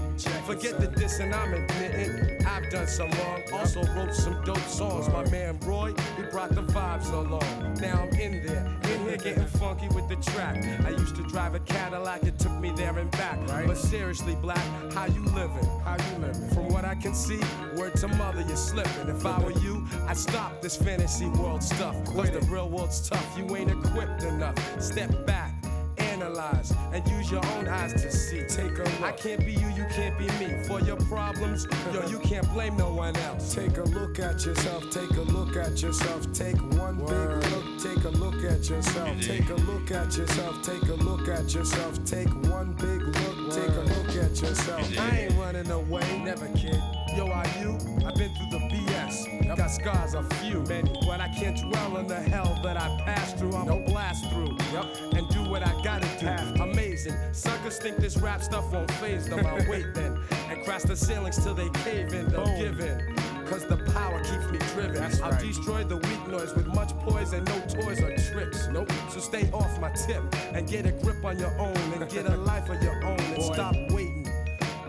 forget 0.46 0.80
the 0.80 0.86
dissing 0.86 1.34
I'm 1.36 1.52
admitting. 1.52 2.46
I've 2.46 2.70
done 2.70 2.86
some 2.86 3.10
wrong, 3.10 3.42
also 3.52 3.82
wrote 3.94 4.14
some 4.14 4.42
dope 4.44 4.56
songs. 4.60 5.08
My 5.10 5.28
man 5.28 5.58
Roy, 5.60 5.92
he 6.16 6.22
brought 6.30 6.54
the 6.54 6.62
vibes 6.62 7.12
along. 7.12 7.74
Now 7.74 8.02
I'm 8.02 8.18
in 8.18 8.46
there, 8.46 8.66
in 8.84 9.00
here 9.02 9.16
getting 9.18 9.44
funky 9.44 9.88
with 9.88 10.08
the 10.08 10.16
track. 10.16 10.56
I 10.86 10.90
used 10.90 11.16
to 11.16 11.22
drive 11.24 11.54
a 11.54 11.60
Cadillac, 11.60 12.22
it 12.22 12.38
took 12.38 12.52
me 12.52 12.72
there 12.74 12.98
and 12.98 13.10
back. 13.10 13.38
But 13.46 13.76
seriously, 13.76 14.36
black, 14.36 14.64
how 14.94 15.04
you 15.04 15.22
living? 15.26 15.68
How 15.84 15.96
you 15.98 16.26
living? 16.26 16.48
From 16.50 16.68
what 16.68 16.86
I 16.86 16.94
can 16.94 17.14
see, 17.14 17.40
word 17.76 17.94
to 17.96 18.08
mother, 18.08 18.40
you're 18.48 18.56
slipping. 18.56 19.08
If 19.08 19.26
I 19.26 19.38
were 19.40 19.58
you, 19.60 19.86
I'd 20.06 20.16
stop 20.16 20.62
this 20.62 20.76
fantasy 20.76 21.26
world 21.26 21.62
stuff. 21.62 21.94
Cause 22.06 22.30
the 22.30 22.40
real 22.50 22.70
world's 22.70 23.06
tough, 23.06 23.36
you 23.36 23.54
ain't 23.54 23.70
equipped 23.70 24.22
enough. 24.22 24.56
Step 24.80 25.26
back, 25.26 25.55
analyze, 26.36 26.72
and 26.92 27.06
use 27.08 27.30
your 27.30 27.44
own 27.56 27.68
eyes 27.68 27.92
to 27.92 28.10
see. 28.10 28.44
Take 28.48 28.78
a 28.78 28.82
look. 28.82 29.02
I 29.02 29.12
can't 29.12 29.44
be 29.44 29.52
you, 29.52 29.68
you 29.68 29.86
can't 29.90 30.16
be 30.18 30.26
me. 30.38 30.62
For 30.64 30.80
your 30.80 30.96
problems, 30.96 31.66
yo, 31.92 32.06
you 32.08 32.18
can't 32.20 32.50
blame 32.52 32.76
no 32.76 32.92
one 32.92 33.16
else. 33.16 33.54
Take 33.54 33.76
a 33.78 33.82
look 33.82 34.18
at 34.18 34.44
yourself, 34.44 34.90
take 34.90 35.10
a 35.10 35.22
look 35.22 35.56
at 35.56 35.80
yourself, 35.82 36.32
take 36.32 36.60
one 36.78 36.96
big 36.96 37.52
look, 37.52 37.82
take 37.82 38.04
a 38.04 38.10
look 38.10 38.44
at 38.44 38.68
yourself, 38.68 39.20
take 39.20 39.48
a 39.48 39.54
look 39.54 39.90
at 39.90 40.16
yourself, 40.16 40.62
take 40.62 40.88
a 40.88 40.94
look 40.94 41.28
at 41.28 41.54
yourself, 41.54 42.04
take 42.04 42.28
one 42.50 42.72
big 42.74 43.02
look, 43.02 43.52
take 43.52 43.76
a 43.76 43.80
look 43.80 44.16
at 44.16 44.40
yourself. 44.40 44.98
I 44.98 45.26
ain't 45.26 45.38
running 45.38 45.70
away, 45.70 46.22
never 46.24 46.48
kid. 46.48 46.80
Yo, 47.16 47.28
are 47.28 47.46
you? 47.60 47.78
I've 48.04 48.15
Got 49.66 49.72
scars, 49.72 50.14
a 50.14 50.22
few, 50.36 50.62
many. 50.68 50.92
But 51.04 51.20
I 51.20 51.26
can't 51.26 51.58
dwell 51.58 51.96
on 51.96 52.06
the 52.06 52.14
hell 52.14 52.56
that 52.62 52.76
I 52.76 52.86
passed 53.04 53.36
through. 53.36 53.56
I'ma 53.56 53.78
blast 53.78 54.30
through. 54.30 54.56
Yep. 54.72 54.86
And 55.14 55.28
do 55.30 55.42
what 55.50 55.66
I 55.66 55.72
gotta 55.82 56.06
do. 56.20 56.62
Amazing. 56.62 57.16
Suckers 57.32 57.78
think 57.78 57.96
this 57.96 58.16
rap 58.16 58.44
stuff 58.44 58.72
won't 58.72 58.88
phase 58.92 59.28
them. 59.28 59.44
I'll 59.44 59.56
wait 59.68 59.92
then. 59.92 60.20
And 60.50 60.64
crash 60.64 60.82
the 60.82 60.94
ceilings 60.94 61.42
till 61.42 61.54
they 61.54 61.68
cave 61.80 62.14
in. 62.14 62.28
They'll 62.28 62.56
give 62.56 62.78
in. 62.78 63.16
Cause 63.46 63.66
the 63.66 63.76
power 63.92 64.18
keeps 64.20 64.50
me 64.52 64.58
driven. 64.74 64.94
That's 64.94 65.20
I'll 65.20 65.32
right. 65.32 65.40
destroy 65.40 65.82
the 65.82 65.96
weak 65.96 66.28
noise 66.28 66.54
with 66.54 66.66
much 66.68 66.90
poise 67.00 67.32
and 67.32 67.44
no 67.46 67.58
toys 67.68 68.00
or 68.00 68.16
tricks. 68.16 68.68
Nope. 68.70 68.92
So 69.10 69.18
stay 69.18 69.50
off 69.52 69.80
my 69.80 69.90
tip 69.90 70.22
and 70.52 70.68
get 70.68 70.86
a 70.86 70.92
grip 70.92 71.24
on 71.24 71.40
your 71.40 71.56
own 71.58 71.76
and 71.76 72.08
get 72.16 72.26
a 72.26 72.36
life 72.36 72.68
of 72.68 72.80
your 72.84 73.04
own 73.04 73.18
and 73.18 73.36
Boy. 73.36 73.52
stop 73.52 73.74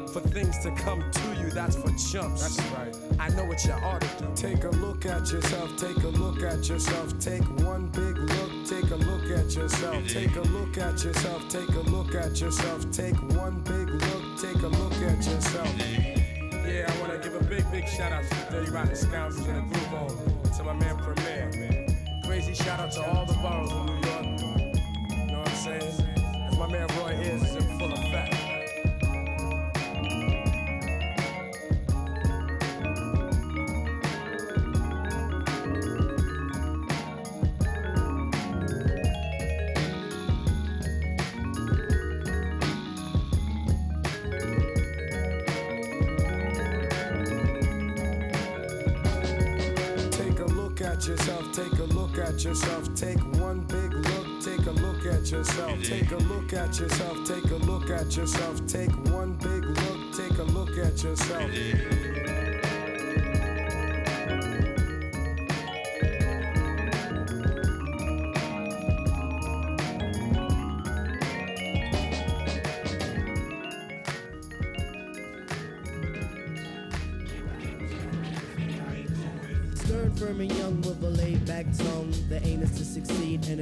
for 0.08 0.22
things 0.22 0.58
to 0.60 0.72
come 0.72 1.04
to 1.12 1.36
you. 1.42 1.50
That's 1.50 1.76
for 1.76 1.90
chumps. 2.12 2.58
That's 2.58 2.72
right. 2.72 2.96
I 3.20 3.30
know 3.30 3.46
what 3.46 3.64
you 3.66 3.74
ought 3.74 4.02
to 4.02 4.24
do. 4.24 4.32
Take 4.36 4.64
a 4.64 4.70
look 4.70 5.06
at 5.06 5.32
yourself. 5.32 5.78
Take 5.78 5.98
a 6.04 6.08
look 6.08 6.44
at 6.44 6.68
yourself. 6.68 7.20
Take 7.20 7.44
one 7.62 7.88
big 7.88 8.18
look. 8.18 8.52
Take 8.66 8.92
a 8.92 8.96
look 8.96 9.32
at 9.32 9.56
yourself. 9.56 10.08
Take 10.08 10.36
a 10.36 10.42
look 10.42 10.78
at 10.78 11.04
yourself. 11.04 11.50
Take 11.50 11.70
a 11.70 11.82
look 11.82 12.16
at 12.16 12.40
yourself. 12.40 12.92
Take 12.92 13.16
one 13.34 13.62
big 13.62 13.90
look. 13.90 14.42
Take 14.42 14.62
a 14.64 14.68
look 14.68 14.94
at 14.94 15.26
yourself. 15.26 15.74
Yeah, 16.68 16.92
I 16.92 17.02
want 17.02 17.14
to 17.14 17.30
give 17.30 17.40
a 17.40 17.44
big, 17.46 17.70
big 17.72 17.88
shout 17.88 18.12
out 18.12 18.24
to 18.24 18.30
the 18.30 18.46
Dirty 18.52 18.72
Rotten 18.72 18.96
Scoundrels 18.96 19.48
and 19.48 19.72
the 19.72 19.80
Groove 19.80 19.94
On, 19.94 20.52
to 20.58 20.64
my 20.64 20.74
man 20.74 20.98
Premier. 20.98 21.88
Crazy 22.26 22.54
shout 22.54 22.80
out 22.80 22.92
to 22.92 23.10
all 23.10 23.26
the 23.26 23.34
boroughs 23.36 23.72
of 23.72 23.86
New 23.86 23.94
York. 23.94 24.26
You 25.12 25.32
know 25.32 25.40
what 25.40 25.50
I'm 25.50 25.56
saying? 25.56 26.04
As 26.52 26.58
my 26.58 26.68
man 26.70 26.88
Roy 27.00 27.14
is, 27.22 27.57
at 52.38 52.44
yourself. 52.44 52.94
Take 52.94 53.20
one 53.42 53.62
big 53.62 53.94
look. 53.94 54.42
Take 54.42 54.66
a 54.68 54.72
look 54.72 55.06
at 55.06 55.32
yourself. 55.32 55.82
Take 55.82 56.12
a 56.12 56.18
look 56.18 56.54
at 56.54 56.80
yourself. 56.80 57.28
Take 57.28 57.52
a 57.52 57.56
look 57.56 57.90
at 57.90 58.16
yourself. 58.16 58.66
Take 58.68 58.92
one 59.12 59.34
big 59.34 59.64
look. 59.64 60.14
Take 60.16 60.38
a 60.38 60.44
look 60.44 60.78
at 60.78 61.04
yourself. 61.04 61.52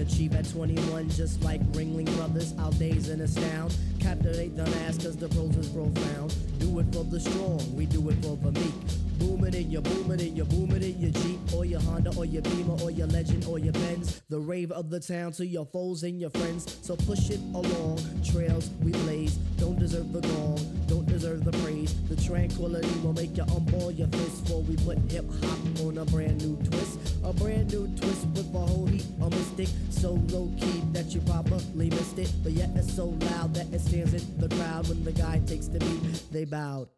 Achieve 0.06 0.36
at 0.36 0.50
21, 0.50 1.10
just 1.10 1.44
like 1.44 1.62
Ringling 1.72 2.06
Brothers. 2.16 2.54
our 2.60 2.72
days 2.74 3.10
in 3.10 3.20
and 3.20 3.22
astound. 3.24 3.76
Captivate 4.00 4.56
the 4.56 4.64
mass, 4.64 4.98
cause 4.98 5.18
the 5.18 5.28
prose 5.30 5.56
is 5.58 5.70
profound. 5.70 6.36
Do 6.60 6.80
it 6.80 6.86
for 6.94 7.04
the 7.04 7.20
strong, 7.20 7.76
we 7.76 7.86
do 7.86 8.10
it 8.10 8.16
for 8.24 8.38
the 8.38 8.52
meek. 8.52 9.05
Boom 9.20 9.46
it 9.46 9.56
in 9.56 9.72
your 9.72 9.82
boom 9.82 10.12
it 10.12 10.22
in 10.22 10.36
your 10.36 10.46
boom 10.46 10.72
it 10.72 10.84
in 10.84 11.00
your 11.00 11.12
Jeep 11.12 11.40
or 11.54 11.66
your 11.66 11.80
Honda 11.82 12.12
or 12.18 12.26
your 12.26 12.42
Beamer 12.42 12.78
or 12.82 12.92
your 12.92 13.08
Legend 13.08 13.46
or 13.46 13.60
your 13.60 13.74
Benz. 13.74 14.22
The 14.30 14.40
rave 14.40 14.72
of 14.72 14.90
the 14.90 15.00
town 15.00 15.32
to 15.34 15.46
your 15.46 15.66
foes 15.66 16.04
and 16.04 16.20
your 16.20 16.30
friends. 16.32 16.78
So 16.82 16.96
push 16.96 17.30
it 17.30 17.40
along. 17.54 18.00
Trails 18.24 18.70
we 18.82 18.92
blaze. 18.92 19.36
Don't 19.58 19.80
deserve 19.80 20.12
the 20.12 20.22
gong. 20.22 20.60
Don't 20.88 21.06
deserve 21.06 21.46
the 21.46 21.52
praise. 21.64 21.96
The 22.10 22.16
tranquility 22.22 23.00
will 23.00 23.14
make 23.14 23.38
you 23.38 23.44
unball 23.44 23.98
your 23.98 24.08
fist. 24.08 24.48
For 24.48 24.62
we 24.62 24.76
put 24.78 24.98
hip 25.12 25.26
hop 25.42 25.60
on 25.86 25.98
a 25.98 26.06
brand 26.06 26.46
new 26.46 26.58
twist. 26.68 27.00
A 27.24 27.32
brand 27.34 27.72
new 27.72 27.88
twist 27.98 28.28
with 28.36 28.54
a 28.54 28.60
whole 28.60 28.86
heap 28.88 29.06
of 29.22 29.32
mystic. 29.32 29.70
So 29.90 30.14
low 30.30 30.52
key 30.60 30.84
that 30.92 31.14
you 31.14 31.22
probably 31.22 31.90
missed 31.90 32.20
it. 32.20 32.32
But 32.44 32.52
yet 32.52 32.70
it's 32.76 32.94
so 32.94 33.06
loud 33.06 33.54
that 33.56 33.74
it 33.74 33.80
stands 33.80 34.14
in 34.14 34.38
the 34.38 34.54
crowd 34.56 34.88
when 34.90 35.04
the 35.04 35.12
guy 35.12 35.42
takes 35.46 35.68
the 35.68 35.80
beat. 35.80 36.24
They 36.32 36.46
bowed. 36.46 36.90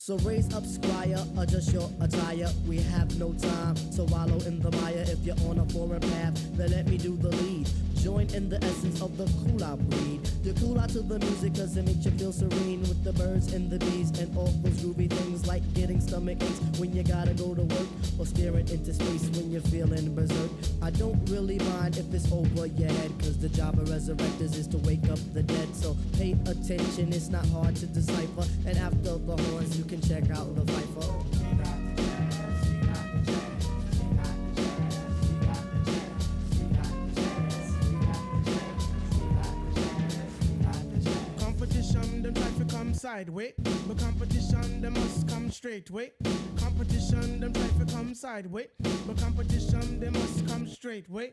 So 0.00 0.16
raise 0.18 0.54
up, 0.54 0.64
squire, 0.64 1.18
adjust 1.36 1.72
your 1.72 1.90
attire. 2.00 2.48
We 2.68 2.76
have 2.76 3.18
no 3.18 3.32
time 3.32 3.74
to 3.96 4.04
wallow 4.04 4.38
in 4.46 4.60
the 4.60 4.70
mire. 4.80 5.04
If 5.04 5.18
you're 5.24 5.36
on 5.50 5.58
a 5.58 5.66
foreign 5.66 6.00
path, 6.00 6.56
then 6.56 6.70
let 6.70 6.86
me 6.86 6.98
do 6.98 7.16
the 7.16 7.30
lead. 7.30 7.68
Join 7.96 8.30
in 8.30 8.48
the 8.48 8.62
essence 8.64 9.02
of 9.02 9.16
the 9.18 9.24
cool 9.42 9.64
out 9.64 9.80
breed. 9.90 10.24
The 10.44 10.54
cool 10.60 10.78
out 10.78 10.90
to 10.90 11.00
the 11.00 11.18
music 11.18 11.56
cause 11.56 11.76
it 11.76 11.84
makes 11.84 12.04
you 12.04 12.12
feel 12.12 12.32
serene 12.32 12.80
with 12.82 13.02
the 13.02 13.12
birds 13.12 13.52
and 13.52 13.68
the 13.68 13.78
bees 13.78 14.16
and 14.20 14.34
all 14.36 14.46
those 14.62 14.78
groovy 14.78 15.10
things 15.10 15.48
like 15.48 15.62
getting 15.74 16.00
stomach 16.00 16.40
aches 16.40 16.60
when 16.78 16.94
you 16.94 17.02
gotta 17.02 17.34
go 17.34 17.56
to 17.56 17.62
work 17.62 17.88
or 18.20 18.24
staring 18.24 18.68
into 18.68 18.94
space 18.94 19.28
when 19.34 19.50
you're 19.50 19.60
feeling 19.62 20.14
berserk. 20.14 20.50
I 20.80 20.90
don't 20.90 21.18
really 21.28 21.58
mind 21.58 21.98
if 21.98 22.14
it's 22.14 22.30
over 22.30 22.66
your 22.66 22.88
head 22.88 23.12
cause 23.18 23.36
the 23.38 23.48
job 23.48 23.76
of 23.80 23.88
resurrectors 23.88 24.54
is 24.54 24.68
to 24.68 24.78
wake 24.78 25.10
up 25.10 25.18
the 25.34 25.42
dead. 25.42 25.74
So 25.74 25.96
pay 26.12 26.36
attention, 26.46 27.12
it's 27.12 27.30
not 27.30 27.46
hard 27.46 27.74
to 27.76 27.86
decipher. 27.86 28.46
And 28.64 28.78
after 28.78 29.18
the 29.18 29.36
horns, 29.36 29.76
you 29.76 29.84
can 29.88 30.02
check 30.02 30.30
out 30.30 30.54
the 30.54 30.64
Viper. 30.64 31.28
sideways. 42.98 43.52
But 43.86 43.98
competition, 43.98 44.80
they 44.80 44.88
must 44.88 45.28
come 45.28 45.50
straight 45.50 45.90
way. 45.90 46.10
Competition, 46.56 47.40
them 47.40 47.52
try 47.52 47.68
to 47.78 47.92
come 47.92 48.12
sideways. 48.12 48.68
But 49.06 49.18
competition, 49.18 50.00
they 50.00 50.10
must 50.10 50.46
come 50.48 50.66
straight 50.66 51.08
way. 51.08 51.32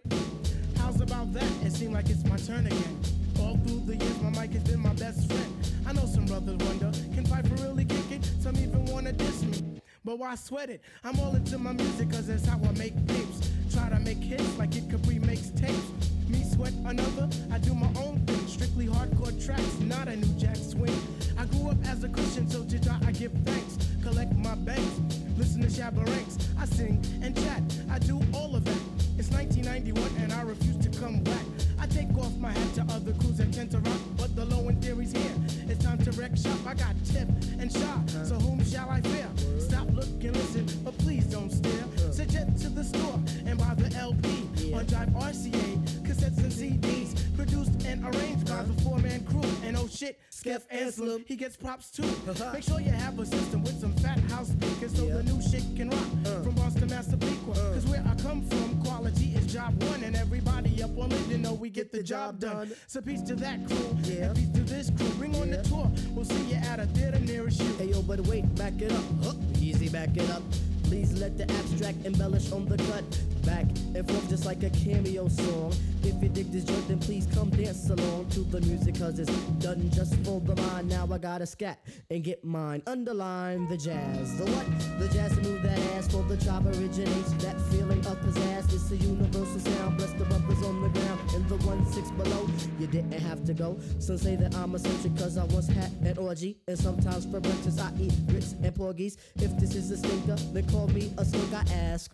How's 0.78 1.02
about 1.02 1.34
that? 1.34 1.52
It 1.64 1.72
seems 1.72 1.94
like 1.94 2.10
it's 2.10 2.24
my 2.26 2.38
turn 2.38 2.68
again. 2.68 3.00
All 3.40 3.58
through 3.66 3.82
the 3.86 3.96
years, 3.96 4.22
my 4.22 4.30
mic 4.30 4.52
has 4.52 4.64
been 4.64 4.80
my 4.80 4.94
best 4.94 5.28
friend. 5.28 5.65
I 5.88 5.94
know 5.94 6.06
some 6.06 6.26
brothers 6.26 6.58
wonder, 6.68 6.92
can 7.14 7.24
Piper 7.26 7.56
really 7.64 7.86
kick 7.86 8.12
it? 8.12 8.26
Some 8.40 8.56
even 8.58 8.86
wanna 8.86 9.14
diss 9.14 9.44
me. 9.44 9.82
But 10.04 10.20
why 10.20 10.36
sweat 10.36 10.70
it? 10.70 10.82
I'm 11.04 11.20
all 11.20 11.36
into 11.36 11.58
my 11.58 11.74
music, 11.74 12.12
cause 12.12 12.28
that's 12.28 12.46
how 12.46 12.58
I 12.58 12.72
make 12.72 12.96
tapes. 13.08 13.52
Try 13.72 13.90
to 13.90 14.00
make 14.00 14.18
hits 14.18 14.58
like 14.58 14.76
it 14.76 14.90
Capri 14.90 15.20
makes 15.20 15.50
tapes. 15.50 15.92
Me 16.28 16.44
sweat 16.44 16.74
another, 16.86 17.30
I 17.52 17.60
do 17.60 17.74
my 17.74 17.90
own 18.02 18.20
thing. 18.26 18.48
Strictly 18.48 18.88
hardcore 18.88 19.34
tracks, 19.44 19.80
not 19.80 20.08
a 20.08 20.16
new 20.16 20.40
jack 20.40 20.58
swing. 20.58 20.96
I 21.38 21.46
grew 21.46 21.70
up 21.70 21.78
as 21.86 22.04
a 22.04 22.10
Christian, 22.10 22.50
so 22.50 22.64
to 22.64 23.00
I 23.06 23.12
give 23.12 23.32
thanks. 23.44 23.78
Collect 24.02 24.36
my 24.38 24.56
banks, 24.56 25.02
listen 25.38 25.62
to 25.62 25.68
Shabba 25.68 26.06
Ranks. 26.06 26.38
I 26.60 26.66
sing 26.66 27.04
and 27.22 27.36
chat, 27.36 27.62
I 27.92 28.00
do 28.00 28.22
all 28.34 28.56
of 28.56 28.66
that. 28.66 28.82
It's 29.18 29.30
1991 29.30 30.04
and 30.22 30.34
I 30.34 30.42
refuse 30.42 30.78
to 30.86 31.00
come 31.00 31.24
back. 31.24 31.55
I 31.86 31.88
take 31.88 32.18
off 32.18 32.36
my 32.38 32.52
hat 32.52 32.74
to 32.74 32.82
other 32.96 33.14
crews 33.14 33.38
that 33.38 33.54
tend 33.54 33.70
to 33.70 33.78
rock, 33.78 34.02
but 34.18 34.36
the 34.36 34.44
low 34.46 34.70
end 34.70 34.84
theory's 34.84 35.12
here. 35.12 35.36
It's 35.70 35.84
time 35.84 36.00
to 36.00 36.12
wreck 36.14 36.36
shop. 36.36 36.58
I 36.66 36.74
got 36.74 36.96
tip 37.06 37.28
and 37.60 37.72
shot, 37.72 38.10
so 38.26 38.34
whom 38.40 38.66
shall 38.66 38.90
I 38.90 39.02
fear? 39.02 39.30
Stop, 39.60 39.94
look, 39.94 40.06
and 40.06 40.36
listen, 40.36 40.66
but 40.84 40.98
please 40.98 41.26
don't 41.26 41.52
stare. 41.52 41.86
Suggest 42.12 42.60
to 42.64 42.70
the 42.70 42.84
store 42.84 43.20
and 43.46 43.60
buy 43.60 43.76
the 43.76 43.96
LP 43.96 44.30
on 44.74 44.88
Jive 44.88 45.14
RCA, 45.14 45.78
cassettes 46.02 46.40
and 46.40 46.52
CDs, 46.52 47.36
produced 47.36 47.86
and 47.86 48.04
arranged 48.04 48.48
by 48.48 48.64
the 48.64 48.74
four 48.82 48.98
man 48.98 49.24
crew. 49.24 49.48
And 49.64 49.78
oh 49.78 49.88
shit, 49.88 50.20
Skeff 50.32 50.66
Anselm, 50.72 51.24
he 51.28 51.36
gets 51.36 51.56
props 51.56 51.92
too. 51.92 52.10
Make 52.52 52.64
sure 52.64 52.80
you 52.80 52.90
have 52.90 53.20
a 53.20 53.28
system 53.28 53.62
with 53.62 53.80
some 53.80 53.94
fat 53.98 54.18
house 54.32 54.48
speakers 54.48 54.96
so 54.96 55.06
the 55.06 55.22
new 55.22 55.40
shit 55.40 55.64
can 55.76 55.92
rock. 55.92 56.08
Uh. 56.26 56.42
From 56.42 56.56
Boston, 56.56 56.90
Massapequa, 56.90 57.54
uh. 57.54 57.74
cause 57.74 57.86
where 57.86 58.04
I 58.10 58.16
come 58.24 58.42
from, 58.42 58.82
quality 58.84 59.36
is 59.36 59.46
job 59.54 59.82
one, 59.84 60.04
and 60.04 60.16
everybody 60.16 60.65
on 61.14 61.30
you 61.30 61.38
know 61.38 61.54
we 61.54 61.70
get 61.70 61.92
the 61.92 62.04
job 62.04 62.40
done. 62.40 62.72
So 62.88 63.02
peace 63.02 63.22
to 63.24 63.36
that 63.36 63.66
crew, 63.68 63.98
yeah. 64.04 64.26
and 64.26 64.36
peace 64.36 64.50
to 64.54 64.62
this 64.62 64.90
crew. 64.90 65.10
Bring 65.18 65.36
on 65.36 65.52
the 65.52 65.62
tour, 65.64 65.92
we'll 66.12 66.26
see 66.26 66.44
you 66.44 66.56
at 66.56 66.80
a 66.80 66.86
theater 66.88 67.20
nearest 67.20 67.62
you. 67.62 67.74
Hey 67.78 67.86
yo, 67.86 68.02
but 68.02 68.20
wait, 68.28 68.54
back 68.56 68.82
it 68.82 68.92
up. 68.92 69.04
Huh. 69.24 69.34
Easy, 69.60 69.90
back 69.90 70.16
it 70.16 70.30
up. 70.30 70.44
Please 70.88 71.14
let 71.20 71.38
the 71.38 71.44
abstract 71.52 72.06
embellish 72.06 72.52
on 72.52 72.66
the 72.66 72.78
cut. 72.78 73.04
Back 73.46 73.66
and 73.96 74.08
forth 74.10 74.30
just 74.30 74.46
like 74.46 74.64
a 74.64 74.70
cameo 74.70 75.28
song. 75.28 75.74
If 76.04 76.22
you 76.22 76.30
dig 76.30 76.52
this 76.52 76.64
joint, 76.64 76.88
then 76.88 77.00
please 77.00 77.28
come 77.34 77.50
dance 77.50 77.90
along 77.90 78.30
to 78.30 78.42
the 78.42 78.62
music, 78.62 79.00
cause 79.00 79.18
it's 79.20 79.32
done 79.60 79.90
just 79.92 80.16
for 80.24 80.40
the 80.42 80.56
mind. 80.56 80.90
Now 80.90 81.08
I 81.12 81.18
gotta 81.18 81.46
scat 81.46 81.80
and 82.10 82.24
get 82.24 82.44
mine. 82.44 82.82
Underline 82.88 83.68
the 83.68 83.78
jazz. 83.78 84.38
The 84.38 84.46
what? 84.46 85.00
The 85.00 85.08
jazz 85.10 85.36
to 85.36 85.42
move 85.42 85.64
that 85.64 85.80
ass 85.96 86.08
for 86.08 86.24
the 86.24 86.38
chop 86.38 86.66
originates. 86.66 87.34
That 87.44 87.60
feeling 87.72 88.00
of 88.06 88.20
pizzazz. 88.22 88.74
It's 88.74 88.92
a 88.92 88.98
universal 88.98 89.60
sound. 89.60 89.98
Bless 89.98 90.14
the 90.14 90.26
brothers 90.26 90.64
on 90.64 90.82
the 90.82 90.90
ground 90.90 91.20
in 91.34 91.48
the 91.48 91.58
one 91.66 91.86
six 91.92 92.12
below. 92.12 92.48
You 92.80 92.88
didn't 92.88 93.20
have 93.20 93.44
to 93.46 93.54
go. 93.54 93.80
Some 94.00 94.18
say 94.18 94.36
that 94.36 94.56
I'm 94.56 94.76
eccentric 94.76 95.18
cause 95.18 95.38
I 95.38 95.46
once 95.46 95.68
had 95.68 95.92
an 96.04 96.18
orgy. 96.18 96.58
And 96.68 96.78
sometimes 96.78 97.26
for 97.26 97.40
breakfast 97.40 97.80
I 97.80 97.92
eat 98.00 98.14
grits 98.28 98.54
and 98.54 98.74
porgies. 98.76 99.18
If 99.36 99.58
this 99.58 99.76
is 99.76 99.92
a 99.92 99.98
stinker, 99.98 100.36
then 100.54 100.66
call 100.76 100.88
me 100.88 101.14
a 101.18 101.24
skunk. 101.24 101.54
I 101.54 101.74
ask. 101.74 102.12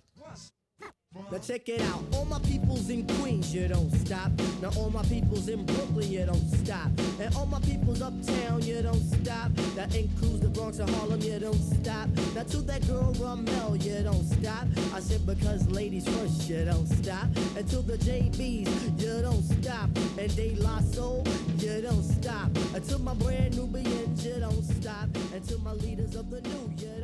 Now 1.29 1.39
check 1.39 1.67
it 1.67 1.81
out, 1.81 2.03
all 2.13 2.23
my 2.23 2.39
peoples 2.39 2.89
in 2.89 3.05
Queens, 3.15 3.53
you 3.53 3.67
don't 3.67 3.91
stop. 3.91 4.31
Now 4.61 4.71
all 4.77 4.89
my 4.89 5.03
peoples 5.03 5.49
in 5.49 5.65
Brooklyn, 5.65 6.09
you 6.09 6.25
don't 6.25 6.49
stop. 6.49 6.87
And 7.19 7.35
all 7.35 7.45
my 7.45 7.59
peoples 7.59 8.01
uptown, 8.01 8.61
you 8.61 8.81
don't 8.81 9.03
stop. 9.19 9.51
That 9.75 9.93
includes 9.93 10.39
the 10.39 10.47
Bronx 10.47 10.79
and 10.79 10.89
Harlem, 10.91 11.19
you 11.19 11.37
don't 11.39 11.61
stop. 11.75 12.07
Now 12.33 12.43
to 12.43 12.57
that 12.61 12.87
girl 12.87 13.13
Ramel, 13.19 13.75
you 13.75 14.03
don't 14.03 14.23
stop. 14.23 14.67
I 14.93 15.01
said 15.01 15.25
because 15.25 15.67
ladies 15.69 16.07
first, 16.07 16.49
you 16.49 16.63
don't 16.63 16.87
stop. 16.87 17.27
And 17.57 17.67
to 17.69 17.77
the 17.81 17.97
JBs, 17.97 19.01
you 19.01 19.21
don't 19.21 19.43
stop. 19.43 19.89
And 20.17 20.33
De 20.35 20.55
La 20.55 20.79
Soul, 20.79 21.25
you 21.57 21.81
don't 21.81 22.03
stop. 22.03 22.53
To 22.87 22.97
my 22.99 23.13
brand 23.15 23.57
new 23.57 23.67
Nubians, 23.67 24.25
you 24.25 24.39
don't 24.39 24.63
stop. 24.63 25.09
And 25.33 25.43
to 25.49 25.57
my 25.59 25.73
leaders 25.73 26.15
of 26.15 26.29
the 26.29 26.41
new, 26.41 26.73
you 26.77 27.00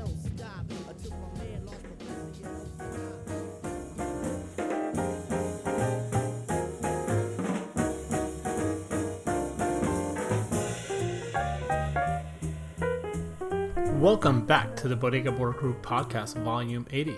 Welcome 14.00 14.45
back 14.45 14.76
to 14.78 14.88
the 14.88 14.95
Bodega 14.95 15.32
Border 15.32 15.58
Crew 15.58 15.76
podcast, 15.82 16.36
volume 16.43 16.86
80. 16.91 17.17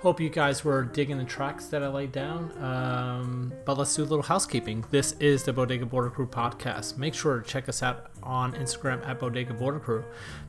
Hope 0.00 0.20
you 0.20 0.28
guys 0.28 0.64
were 0.64 0.84
digging 0.84 1.18
the 1.18 1.24
tracks 1.24 1.66
that 1.66 1.82
I 1.82 1.88
laid 1.88 2.12
down. 2.12 2.52
Um, 2.62 3.52
but 3.64 3.76
let's 3.76 3.96
do 3.96 4.02
a 4.02 4.04
little 4.04 4.22
housekeeping. 4.22 4.84
This 4.92 5.12
is 5.18 5.42
the 5.42 5.52
Bodega 5.52 5.86
Border 5.86 6.08
Crew 6.08 6.28
podcast. 6.28 6.96
Make 6.98 7.14
sure 7.14 7.40
to 7.40 7.44
check 7.44 7.68
us 7.68 7.82
out 7.82 8.06
on 8.22 8.52
Instagram 8.52 9.04
at 9.04 9.18
Bodega 9.18 9.54
Border 9.54 9.80
Crew. 9.80 10.04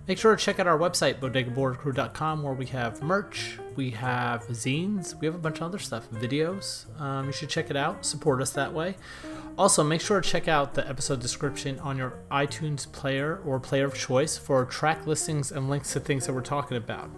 Make 0.08 0.20
sure 0.20 0.36
to 0.36 0.44
check 0.44 0.60
out 0.60 0.68
our 0.68 0.78
website, 0.78 1.20
bodegabordercrew.com, 1.20 2.44
where 2.44 2.54
we 2.54 2.68
have 2.68 3.02
merch, 3.02 3.58
we 3.76 3.90
have 3.90 4.46
zines, 4.50 5.20
we 5.20 5.26
have 5.26 5.34
a 5.34 5.40
bunch 5.40 5.58
of 5.58 5.64
other 5.64 5.80
stuff, 5.80 6.08
videos. 6.12 6.86
Um, 7.02 7.26
you 7.26 7.32
should 7.32 7.50
check 7.50 7.72
it 7.72 7.76
out. 7.76 8.06
Support 8.06 8.44
us 8.44 8.52
that 8.52 8.72
way. 8.72 8.98
Also, 9.60 9.84
make 9.84 10.00
sure 10.00 10.22
to 10.22 10.30
check 10.30 10.48
out 10.48 10.74
the 10.74 10.88
episode 10.88 11.20
description 11.20 11.78
on 11.82 11.98
your 11.98 12.14
iTunes 12.32 12.90
player 12.90 13.42
or 13.44 13.60
player 13.60 13.84
of 13.84 13.94
choice 13.94 14.38
for 14.38 14.64
track 14.64 15.06
listings 15.06 15.52
and 15.52 15.70
links 15.70 15.92
to 15.92 16.00
things 16.00 16.26
that 16.26 16.32
we're 16.32 16.40
talking 16.40 16.78
about. 16.78 17.10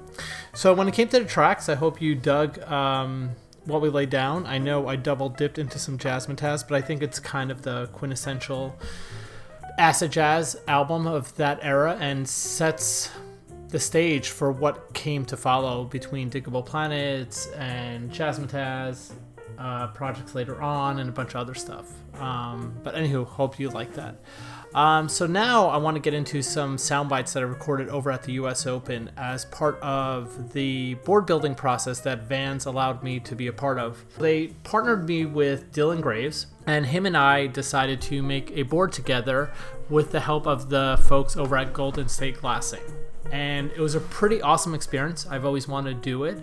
So, 0.51 0.73
when 0.73 0.87
it 0.87 0.95
came 0.95 1.07
to 1.09 1.19
the 1.19 1.25
tracks, 1.25 1.69
I 1.69 1.75
hope 1.75 2.01
you 2.01 2.15
dug 2.15 2.59
um, 2.63 3.29
what 3.65 3.79
we 3.79 3.89
laid 3.89 4.09
down. 4.09 4.47
I 4.47 4.57
know 4.57 4.87
I 4.87 4.95
double 4.95 5.29
dipped 5.29 5.59
into 5.59 5.77
some 5.77 5.99
Jazzmatazz, 5.99 6.67
but 6.67 6.73
I 6.73 6.81
think 6.81 7.03
it's 7.03 7.19
kind 7.19 7.51
of 7.51 7.61
the 7.61 7.85
quintessential 7.93 8.75
acid 9.77 10.11
jazz 10.11 10.59
album 10.67 11.05
of 11.05 11.35
that 11.35 11.59
era 11.61 11.95
and 11.99 12.27
sets 12.27 13.11
the 13.67 13.79
stage 13.79 14.29
for 14.29 14.51
what 14.51 14.95
came 14.95 15.25
to 15.25 15.37
follow 15.37 15.83
between 15.83 16.31
Diggable 16.31 16.65
Planets 16.65 17.45
and 17.51 18.11
Jazzmatazz 18.11 19.11
uh, 19.57 19.87
projects 19.87 20.35
later 20.35 20.61
on 20.61 20.99
and 20.99 21.09
a 21.09 21.11
bunch 21.11 21.31
of 21.31 21.41
other 21.41 21.53
stuff. 21.53 21.91
Um, 22.19 22.73
but 22.83 22.95
anywho, 22.95 23.25
hope 23.25 23.59
you 23.59 23.69
like 23.69 23.93
that. 23.93 24.15
Um, 24.73 25.09
so 25.09 25.27
now 25.27 25.67
I 25.67 25.77
want 25.77 25.95
to 25.95 26.01
get 26.01 26.13
into 26.13 26.41
some 26.41 26.77
sound 26.77 27.09
bites 27.09 27.33
that 27.33 27.41
I 27.41 27.45
recorded 27.45 27.89
over 27.89 28.09
at 28.09 28.23
the 28.23 28.33
US 28.33 28.65
Open 28.65 29.11
as 29.17 29.45
part 29.45 29.77
of 29.81 30.53
the 30.53 30.93
board 30.93 31.25
building 31.25 31.55
process 31.55 31.99
that 32.01 32.23
Vans 32.23 32.65
allowed 32.65 33.03
me 33.03 33.19
to 33.19 33.35
be 33.35 33.47
a 33.47 33.53
part 33.53 33.77
of. 33.77 34.05
They 34.17 34.47
partnered 34.63 35.07
me 35.07 35.25
with 35.25 35.73
Dylan 35.73 36.01
Graves, 36.01 36.47
and 36.65 36.85
him 36.85 37.05
and 37.05 37.17
I 37.17 37.47
decided 37.47 38.01
to 38.03 38.23
make 38.23 38.51
a 38.51 38.63
board 38.63 38.93
together 38.93 39.51
with 39.89 40.11
the 40.11 40.21
help 40.21 40.47
of 40.47 40.69
the 40.69 40.97
folks 41.05 41.35
over 41.35 41.57
at 41.57 41.73
Golden 41.73 42.07
State 42.07 42.39
Glassing. 42.39 42.83
And 43.29 43.71
it 43.71 43.79
was 43.79 43.95
a 43.95 43.99
pretty 43.99 44.41
awesome 44.41 44.73
experience. 44.73 45.25
I've 45.29 45.45
always 45.45 45.67
wanted 45.67 45.95
to 45.95 46.01
do 46.01 46.23
it. 46.23 46.39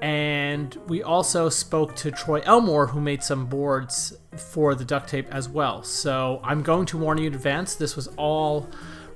And 0.00 0.76
we 0.86 1.02
also 1.02 1.48
spoke 1.48 1.96
to 1.96 2.10
Troy 2.10 2.40
Elmore, 2.44 2.86
who 2.86 3.00
made 3.00 3.22
some 3.22 3.46
boards 3.46 4.16
for 4.36 4.74
the 4.74 4.84
duct 4.84 5.08
tape 5.08 5.32
as 5.34 5.48
well. 5.48 5.82
So 5.82 6.40
I'm 6.44 6.62
going 6.62 6.86
to 6.86 6.98
warn 6.98 7.18
you 7.18 7.26
in 7.26 7.34
advance. 7.34 7.74
This 7.74 7.96
was 7.96 8.08
all 8.16 8.68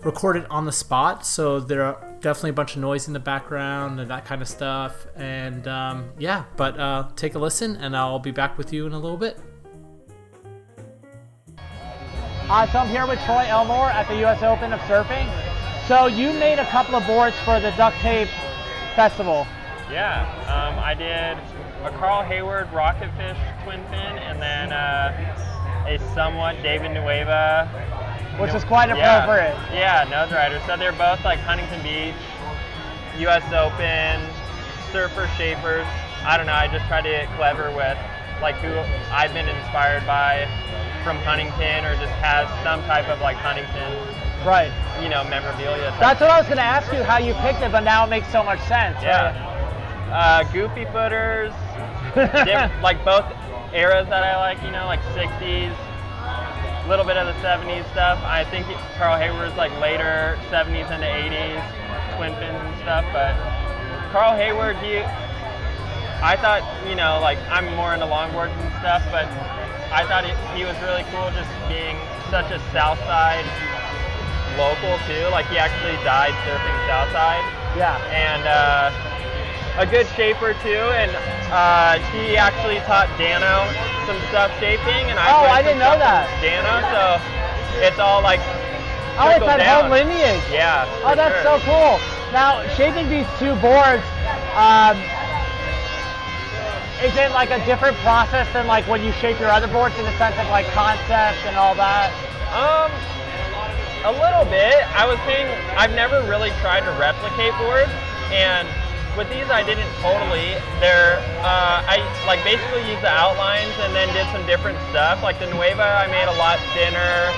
recorded 0.02 0.44
on 0.50 0.64
the 0.64 0.72
spot, 0.72 1.24
so 1.24 1.60
there 1.60 1.84
are 1.84 2.16
definitely 2.20 2.50
a 2.50 2.54
bunch 2.54 2.74
of 2.74 2.80
noise 2.80 3.06
in 3.06 3.12
the 3.12 3.20
background 3.20 4.00
and 4.00 4.10
that 4.10 4.24
kind 4.24 4.42
of 4.42 4.48
stuff. 4.48 5.06
And 5.14 5.68
um, 5.68 6.10
yeah, 6.18 6.44
but 6.56 6.78
uh, 6.78 7.08
take 7.14 7.36
a 7.36 7.38
listen, 7.38 7.76
and 7.76 7.96
I'll 7.96 8.18
be 8.18 8.32
back 8.32 8.58
with 8.58 8.72
you 8.72 8.86
in 8.86 8.92
a 8.92 8.98
little 8.98 9.16
bit. 9.16 9.38
Uh, 12.48 12.66
so 12.70 12.80
I'm 12.80 12.88
here 12.88 13.06
with 13.06 13.20
Troy 13.20 13.46
Elmore 13.46 13.90
at 13.90 14.08
the 14.08 14.16
U.S. 14.16 14.42
Open 14.42 14.72
of 14.72 14.80
Surfing. 14.80 15.30
So 15.86 16.06
you 16.06 16.32
made 16.32 16.58
a 16.58 16.66
couple 16.66 16.96
of 16.96 17.06
boards 17.06 17.36
for 17.40 17.60
the 17.60 17.70
Duct 17.72 17.96
Tape 17.98 18.28
Festival. 18.94 19.46
Yeah, 19.90 20.24
um, 20.48 20.78
I 20.78 20.94
did 20.94 21.36
a 21.84 21.90
Carl 21.98 22.22
Hayward 22.24 22.68
Rocketfish 22.70 23.36
twin 23.64 23.82
fin, 23.90 24.18
and 24.18 24.40
then 24.40 24.72
uh, 24.72 25.84
a 25.86 25.98
somewhat 26.14 26.62
David 26.62 26.92
Nuuhiwa. 26.92 27.68
Which 28.40 28.54
is 28.54 28.64
quite 28.64 28.88
appropriate. 28.88 29.54
Yeah, 29.72 30.06
nose 30.08 30.32
rider. 30.32 30.62
So 30.66 30.76
they're 30.76 30.92
both 30.92 31.22
like 31.24 31.38
Huntington 31.40 31.82
Beach, 31.82 32.14
U.S. 33.20 33.44
Open, 33.52 34.24
surfer 34.90 35.28
shapers. 35.36 35.86
I 36.24 36.36
don't 36.38 36.46
know. 36.46 36.54
I 36.54 36.68
just 36.68 36.86
try 36.86 37.02
to 37.02 37.08
get 37.08 37.28
clever 37.36 37.70
with 37.76 37.98
like 38.40 38.54
who 38.56 38.72
I've 39.12 39.34
been 39.34 39.48
inspired 39.48 40.06
by 40.06 40.48
from 41.04 41.18
Huntington, 41.18 41.84
or 41.84 41.94
just 41.96 42.12
has 42.24 42.48
some 42.64 42.80
type 42.84 43.08
of 43.08 43.20
like 43.20 43.36
Huntington, 43.36 43.92
Right. 44.46 44.72
you 45.02 45.08
know, 45.10 45.24
memorabilia. 45.24 45.94
That's 46.00 46.20
what 46.20 46.30
I 46.30 46.38
was 46.38 46.46
going 46.46 46.58
to 46.58 46.64
ask 46.64 46.90
you 46.92 47.02
how 47.02 47.18
you 47.18 47.34
picked 47.34 47.60
it, 47.60 47.70
but 47.70 47.80
now 47.84 48.06
it 48.06 48.08
makes 48.08 48.30
so 48.32 48.42
much 48.42 48.60
sense. 48.60 48.96
Yeah. 49.02 49.51
Uh, 50.12 50.44
goofy 50.52 50.84
footers, 50.92 51.52
like 52.84 53.02
both 53.04 53.24
eras 53.72 54.06
that 54.12 54.22
I 54.22 54.36
like, 54.36 54.62
you 54.62 54.70
know, 54.70 54.84
like 54.84 55.00
60s, 55.16 55.72
a 55.72 56.88
little 56.88 57.04
bit 57.06 57.16
of 57.16 57.24
the 57.26 57.32
70s 57.40 57.88
stuff. 57.92 58.20
I 58.22 58.44
think 58.44 58.66
Carl 59.00 59.16
Hayward's 59.16 59.56
like 59.56 59.72
later 59.80 60.38
70s 60.52 60.90
into 60.92 61.08
80s, 61.08 61.64
twin 62.16 62.34
fins 62.36 62.60
and 62.60 62.76
stuff, 62.84 63.04
but 63.16 63.32
Carl 64.12 64.36
Hayward, 64.36 64.76
he, 64.84 65.00
I 66.20 66.36
thought, 66.36 66.60
you 66.86 66.94
know, 66.94 67.16
like 67.24 67.38
I'm 67.48 67.64
more 67.74 67.94
into 67.94 68.04
longboards 68.04 68.52
and 68.52 68.68
stuff, 68.84 69.00
but 69.08 69.24
I 69.88 70.04
thought 70.04 70.28
he, 70.28 70.36
he 70.60 70.68
was 70.68 70.76
really 70.84 71.08
cool 71.08 71.32
just 71.32 71.48
being 71.72 71.96
such 72.28 72.52
a 72.52 72.60
Southside 72.68 73.48
local 74.60 75.00
too. 75.08 75.24
Like 75.32 75.48
he 75.48 75.56
actually 75.56 75.96
died 76.04 76.36
surfing 76.44 76.76
Southside 76.84 77.40
Yeah. 77.80 77.96
and 78.12 78.44
uh, 78.44 78.92
a 79.78 79.86
good 79.86 80.06
shaper 80.16 80.54
too. 80.62 80.84
And 80.98 81.10
uh, 81.52 81.98
he 82.12 82.36
actually 82.36 82.78
taught 82.88 83.08
Dano 83.18 83.64
some 84.06 84.18
stuff 84.28 84.50
shaping, 84.58 85.10
and 85.10 85.18
I 85.18 85.30
Oh, 85.30 85.46
I 85.46 85.62
didn't 85.62 85.78
know 85.78 85.96
that. 85.98 86.26
Dano, 86.42 86.82
so 86.90 87.20
it's 87.84 87.98
all 87.98 88.22
like 88.22 88.40
Oh, 89.18 89.28
it's 89.28 89.44
that 89.44 89.58
down. 89.58 89.82
whole 89.86 89.90
lineage. 89.92 90.40
Yeah. 90.50 90.88
Oh, 91.04 91.14
that's 91.14 91.44
sure. 91.44 91.60
so 91.60 91.64
cool. 91.68 92.00
Now, 92.32 92.64
shaping 92.80 93.08
these 93.12 93.28
two 93.38 93.52
boards, 93.60 94.00
um, 94.56 94.96
is 97.04 97.12
it 97.20 97.30
like 97.36 97.50
a 97.50 97.60
different 97.66 97.96
process 98.00 98.48
than 98.54 98.66
like 98.66 98.86
when 98.88 99.02
you 99.04 99.12
shape 99.20 99.38
your 99.38 99.50
other 99.50 99.66
boards 99.68 99.98
in 99.98 100.04
the 100.04 100.16
sense 100.16 100.38
of 100.38 100.48
like 100.48 100.64
concept 100.72 101.44
and 101.44 101.56
all 101.60 101.74
that? 101.76 102.08
Um, 102.56 102.88
a 104.08 104.12
little 104.16 104.48
bit. 104.48 104.80
I 104.96 105.04
was 105.06 105.18
saying 105.28 105.46
I've 105.76 105.92
never 105.94 106.22
really 106.24 106.50
tried 106.64 106.80
to 106.88 106.92
replicate 106.98 107.52
boards, 107.60 107.92
and 108.32 108.66
with 109.16 109.28
these 109.28 109.48
I 109.50 109.62
didn't 109.62 109.90
totally. 110.00 110.56
They're 110.80 111.20
uh, 111.44 111.84
I 111.84 112.00
like 112.26 112.42
basically 112.44 112.88
used 112.88 113.02
the 113.02 113.12
outlines 113.12 113.74
and 113.80 113.94
then 113.94 114.08
did 114.14 114.26
some 114.32 114.46
different 114.46 114.78
stuff. 114.90 115.22
Like 115.22 115.38
the 115.38 115.46
Nuuhiwa, 115.46 115.84
I 115.84 116.06
made 116.08 116.28
a 116.28 116.36
lot 116.38 116.58
thinner. 116.72 117.30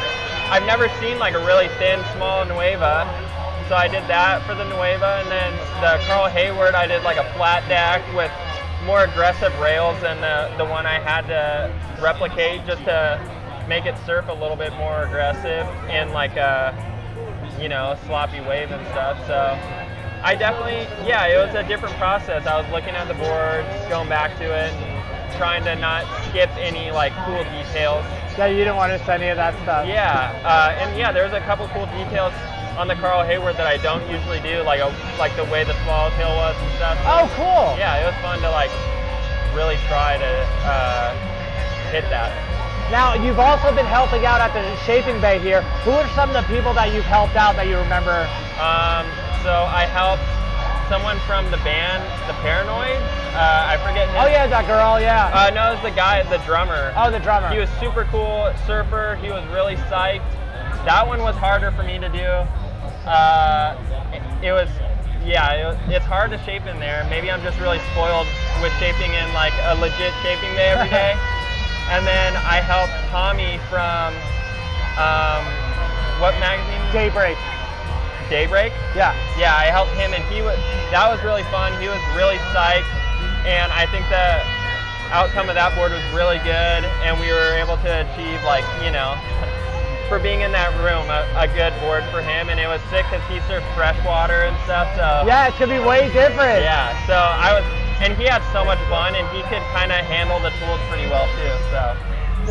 I've 0.50 0.66
never 0.66 0.88
seen 1.00 1.18
like 1.18 1.34
a 1.34 1.44
really 1.44 1.68
thin, 1.80 2.04
small 2.14 2.44
Nuuhiwa. 2.44 3.06
So 3.68 3.74
I 3.74 3.88
did 3.88 4.04
that 4.08 4.44
for 4.46 4.54
the 4.54 4.64
Nuuhiwa, 4.64 5.22
and 5.22 5.30
then 5.30 5.52
the 5.80 6.04
Carl 6.04 6.28
Hayward, 6.28 6.74
I 6.74 6.86
did 6.86 7.02
like 7.02 7.16
a 7.16 7.24
flat 7.32 7.66
deck 7.66 8.04
with 8.14 8.30
more 8.84 9.04
aggressive 9.04 9.58
rails 9.58 9.98
than 10.02 10.20
the, 10.20 10.54
the 10.62 10.68
one 10.68 10.84
I 10.84 11.00
had 11.00 11.22
to 11.28 11.72
replicate 12.02 12.66
just 12.66 12.84
to 12.84 13.18
make 13.66 13.86
it 13.86 13.96
surf 14.04 14.26
a 14.28 14.32
little 14.34 14.56
bit 14.56 14.74
more 14.74 15.04
aggressive 15.04 15.66
in 15.88 16.12
like 16.12 16.36
a, 16.36 16.76
you 17.58 17.70
know, 17.70 17.96
sloppy 18.04 18.40
wave 18.42 18.70
and 18.70 18.86
stuff. 18.88 19.16
So 19.26 19.56
I 20.24 20.34
definitely, 20.34 20.88
yeah, 21.06 21.28
it 21.28 21.36
was 21.36 21.54
a 21.54 21.68
different 21.68 21.94
process. 21.96 22.46
I 22.46 22.56
was 22.56 22.64
looking 22.72 22.96
at 22.96 23.06
the 23.08 23.14
board, 23.20 23.60
going 23.92 24.08
back 24.08 24.32
to 24.38 24.44
it, 24.48 24.72
and 24.72 25.36
trying 25.36 25.62
to 25.64 25.76
not 25.76 26.08
skip 26.24 26.48
any 26.56 26.90
like 26.90 27.12
cool 27.28 27.44
details. 27.52 28.08
Yeah, 28.32 28.48
you 28.48 28.64
didn't 28.64 28.76
want 28.80 28.90
to 28.90 28.98
miss 28.98 29.06
any 29.06 29.28
of 29.28 29.36
that 29.36 29.52
stuff. 29.62 29.86
Yeah, 29.86 30.32
uh, 30.40 30.72
and 30.80 30.96
yeah, 30.96 31.12
there 31.12 31.24
was 31.24 31.34
a 31.34 31.44
couple 31.44 31.68
cool 31.76 31.84
details 31.92 32.32
on 32.80 32.88
the 32.88 32.96
Carl 32.96 33.22
Hayward 33.22 33.60
that 33.60 33.68
I 33.68 33.76
don't 33.76 34.00
usually 34.08 34.40
do, 34.40 34.64
like 34.64 34.80
a, 34.80 34.88
like 35.20 35.36
the 35.36 35.44
way 35.52 35.62
the 35.62 35.76
small 35.84 36.08
swallowtail 36.16 36.32
was 36.40 36.56
and 36.56 36.72
stuff. 36.80 36.96
Oh, 37.04 37.28
cool. 37.36 37.76
Yeah, 37.76 38.00
it 38.00 38.08
was 38.08 38.16
fun 38.24 38.40
to 38.40 38.48
like 38.48 38.72
really 39.52 39.76
try 39.92 40.16
to 40.16 40.32
uh, 40.64 41.12
hit 41.92 42.08
that. 42.08 42.32
Now, 42.90 43.14
you've 43.14 43.40
also 43.40 43.74
been 43.74 43.86
helping 43.86 44.24
out 44.24 44.40
at 44.40 44.52
the 44.52 44.62
Shaping 44.84 45.20
Bay 45.20 45.38
here. 45.38 45.62
Who 45.82 45.90
are 45.92 46.08
some 46.14 46.30
of 46.30 46.36
the 46.36 46.46
people 46.52 46.72
that 46.74 46.92
you've 46.94 47.08
helped 47.08 47.34
out 47.34 47.56
that 47.56 47.66
you 47.66 47.78
remember? 47.78 48.28
Um, 48.60 49.08
so 49.42 49.66
I 49.66 49.88
helped 49.88 50.22
someone 50.88 51.18
from 51.26 51.50
the 51.50 51.56
band, 51.64 52.04
the 52.28 52.36
Paranoids. 52.44 53.00
Uh, 53.34 53.72
I 53.72 53.80
forget. 53.82 54.06
His, 54.08 54.16
Oh 54.20 54.28
yeah, 54.28 54.46
that 54.46 54.66
girl. 54.68 55.00
Yeah. 55.00 55.32
Uh, 55.32 55.50
no, 55.50 55.72
it's 55.72 55.82
the 55.82 55.90
guy, 55.90 56.22
the 56.28 56.38
drummer. 56.44 56.92
oh, 56.96 57.10
the 57.10 57.18
drummer. 57.18 57.48
He 57.50 57.58
was 57.58 57.70
super 57.80 58.04
cool 58.12 58.52
surfer. 58.66 59.16
He 59.20 59.28
was 59.32 59.42
really 59.48 59.76
psyched. 59.88 60.28
That 60.84 61.02
one 61.08 61.20
was 61.24 61.34
harder 61.36 61.72
for 61.72 61.82
me 61.82 61.98
to 61.98 62.08
do. 62.12 62.28
Uh, 63.08 63.74
it, 64.12 64.48
it 64.48 64.52
was, 64.52 64.68
yeah, 65.24 65.56
it 65.56 65.64
was, 65.64 65.76
it's 65.88 66.04
hard 66.04 66.30
to 66.30 66.38
shape 66.44 66.66
in 66.68 66.78
there. 66.78 67.04
Maybe 67.08 67.30
I'm 67.32 67.42
just 67.42 67.58
really 67.58 67.80
spoiled 67.92 68.28
with 68.60 68.72
shaping 68.78 69.12
in 69.16 69.26
like 69.32 69.56
a 69.72 69.74
legit 69.80 70.12
shaping 70.22 70.52
day 70.54 70.76
every 70.76 70.90
day. 70.92 71.16
And 71.90 72.06
then 72.06 72.36
I 72.36 72.60
helped 72.60 72.94
Tommy 73.10 73.58
from 73.68 74.14
um, 74.96 75.42
what 76.20 76.32
magazine? 76.38 76.80
Daybreak. 76.92 77.36
Daybreak. 78.30 78.72
Yeah. 78.96 79.12
Yeah, 79.36 79.54
I 79.54 79.68
helped 79.68 79.92
him, 79.94 80.14
and 80.14 80.24
he 80.32 80.40
was. 80.42 80.56
That 80.90 81.10
was 81.10 81.22
really 81.22 81.42
fun. 81.50 81.74
He 81.82 81.88
was 81.88 82.00
really 82.16 82.38
psyched, 82.54 82.88
and 83.44 83.68
I 83.72 83.84
think 83.90 84.08
the 84.08 84.40
outcome 85.12 85.48
of 85.50 85.54
that 85.54 85.74
board 85.76 85.92
was 85.92 86.02
really 86.14 86.38
good, 86.40 86.82
and 87.04 87.18
we 87.20 87.28
were 87.30 87.52
able 87.58 87.76
to 87.84 87.90
achieve 88.06 88.40
like 88.46 88.64
you 88.80 88.88
know, 88.94 89.18
for 90.08 90.16
being 90.18 90.40
in 90.40 90.52
that 90.56 90.72
room, 90.80 91.04
a, 91.12 91.26
a 91.36 91.46
good 91.52 91.74
board 91.84 92.04
for 92.08 92.22
him, 92.24 92.48
and 92.48 92.56
it 92.58 92.66
was 92.70 92.80
sick 92.88 93.04
because 93.10 93.22
he 93.28 93.42
surfed 93.44 93.66
freshwater 93.76 94.48
and 94.48 94.56
stuff. 94.64 94.88
So 94.96 95.26
Yeah, 95.28 95.48
it 95.50 95.54
could 95.60 95.68
be 95.68 95.78
way 95.82 96.08
different. 96.14 96.64
yeah, 96.64 96.94
so 97.04 97.18
I 97.18 97.52
was, 97.60 97.64
and 98.00 98.16
he 98.16 98.24
had 98.24 98.42
so 98.52 98.64
much 98.64 98.78
fun, 98.88 99.14
and 99.14 99.26
he 99.36 99.42
could 99.42 99.62
kind 99.72 99.92
of 99.92 99.98
handle 100.06 100.40
the 100.40 100.50
tools 100.58 100.80
pretty 100.88 101.08
well 101.08 101.26
too. 101.36 101.54
So. 101.70 101.96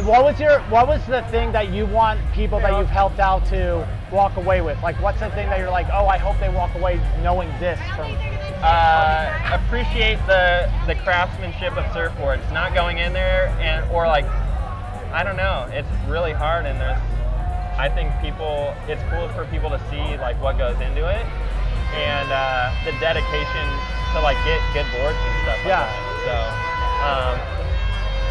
What 0.01 0.23
was 0.23 0.39
your 0.39 0.59
What 0.69 0.87
was 0.87 1.05
the 1.05 1.21
thing 1.29 1.51
that 1.51 1.71
you 1.71 1.85
want 1.85 2.19
people 2.33 2.59
that 2.61 2.77
you've 2.79 2.89
helped 2.89 3.19
out 3.19 3.45
to 3.47 3.87
walk 4.11 4.37
away 4.37 4.61
with? 4.61 4.81
Like, 4.81 4.99
what's 4.99 5.19
the 5.19 5.29
thing 5.31 5.49
that 5.49 5.59
you're 5.59 5.69
like, 5.69 5.87
oh, 5.93 6.07
I 6.07 6.17
hope 6.17 6.39
they 6.39 6.49
walk 6.49 6.73
away 6.75 6.99
knowing 7.21 7.49
this 7.59 7.79
from. 7.95 8.11
uh, 8.63 9.51
appreciate 9.53 10.17
the 10.25 10.71
the 10.87 10.95
craftsmanship 10.95 11.77
of 11.77 11.85
surfboards. 11.93 12.41
Not 12.51 12.73
going 12.73 12.97
in 12.97 13.13
there 13.13 13.49
and 13.59 13.89
or 13.91 14.07
like 14.07 14.25
I 15.13 15.23
don't 15.23 15.37
know. 15.37 15.67
It's 15.71 15.87
really 16.07 16.33
hard 16.33 16.65
and 16.65 16.79
there's 16.81 16.97
I 17.77 17.89
think 17.89 18.11
people 18.19 18.73
it's 18.87 19.01
cool 19.11 19.29
for 19.29 19.45
people 19.51 19.69
to 19.69 19.79
see 19.89 20.17
like 20.17 20.41
what 20.41 20.57
goes 20.57 20.79
into 20.81 21.07
it 21.07 21.25
and 21.93 22.27
uh, 22.31 22.73
the 22.85 22.91
dedication 22.99 23.65
to 24.13 24.21
like 24.21 24.37
get 24.45 24.59
good 24.73 24.85
boards 24.93 25.17
and 25.17 25.33
stuff 25.45 25.57
like 25.63 25.73
Yeah. 25.73 25.85
that. 25.85 26.01
So 26.25 26.35
um, 27.03 27.35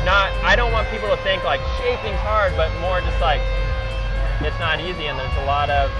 not 0.04 0.30
I 0.42 0.56
don't 0.56 0.72
want 0.72 0.88
people 0.90 1.08
to 1.10 1.18
think 1.22 1.44
like 1.44 1.60
shaping's 1.78 2.18
hard, 2.26 2.54
but 2.56 2.70
more 2.80 3.00
just 3.00 3.20
like 3.20 3.40
it's 4.42 4.58
not 4.58 4.80
easy 4.80 5.06
and 5.06 5.18
there's 5.18 5.36
a 5.38 5.46
lot 5.46 5.70
of 5.70 5.90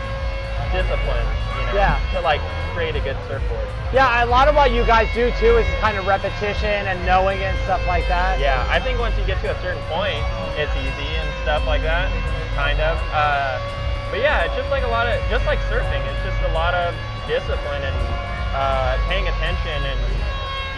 discipline, 0.75 1.27
you 1.61 1.66
know, 1.70 1.75
Yeah. 1.75 2.01
to 2.14 2.20
like 2.20 2.40
create 2.75 2.96
a 2.96 3.01
good 3.01 3.16
surfboard. 3.29 3.68
Yeah, 3.92 4.25
a 4.25 4.27
lot 4.27 4.48
of 4.48 4.57
what 4.57 4.72
you 4.72 4.85
guys 4.87 5.07
do 5.14 5.31
too 5.38 5.59
is 5.61 5.66
kind 5.85 5.98
of 5.98 6.07
repetition 6.07 6.88
and 6.88 6.96
knowing 7.05 7.38
it 7.38 7.53
and 7.53 7.59
stuff 7.68 7.85
like 7.87 8.09
that. 8.09 8.40
Yeah, 8.40 8.64
I 8.70 8.81
think 8.81 8.98
once 8.98 9.12
you 9.18 9.25
get 9.27 9.37
to 9.44 9.53
a 9.53 9.59
certain 9.61 9.83
point, 9.92 10.25
it's 10.57 10.72
easy 10.81 11.11
and 11.20 11.29
stuff 11.44 11.66
like 11.68 11.83
that, 11.83 12.09
kind 12.57 12.81
of. 12.81 12.96
Uh, 13.12 13.61
but 14.11 14.20
yeah, 14.25 14.48
it's 14.48 14.57
just 14.57 14.70
like 14.72 14.83
a 14.83 14.88
lot 14.88 15.07
of, 15.07 15.20
just 15.29 15.44
like 15.44 15.59
surfing, 15.68 16.01
it's 16.09 16.25
just 16.25 16.40
a 16.48 16.53
lot 16.57 16.72
of 16.72 16.96
discipline 17.26 17.82
and 17.82 17.96
uh, 18.54 18.98
paying 19.08 19.26
attention 19.28 19.78
and, 19.85 20.00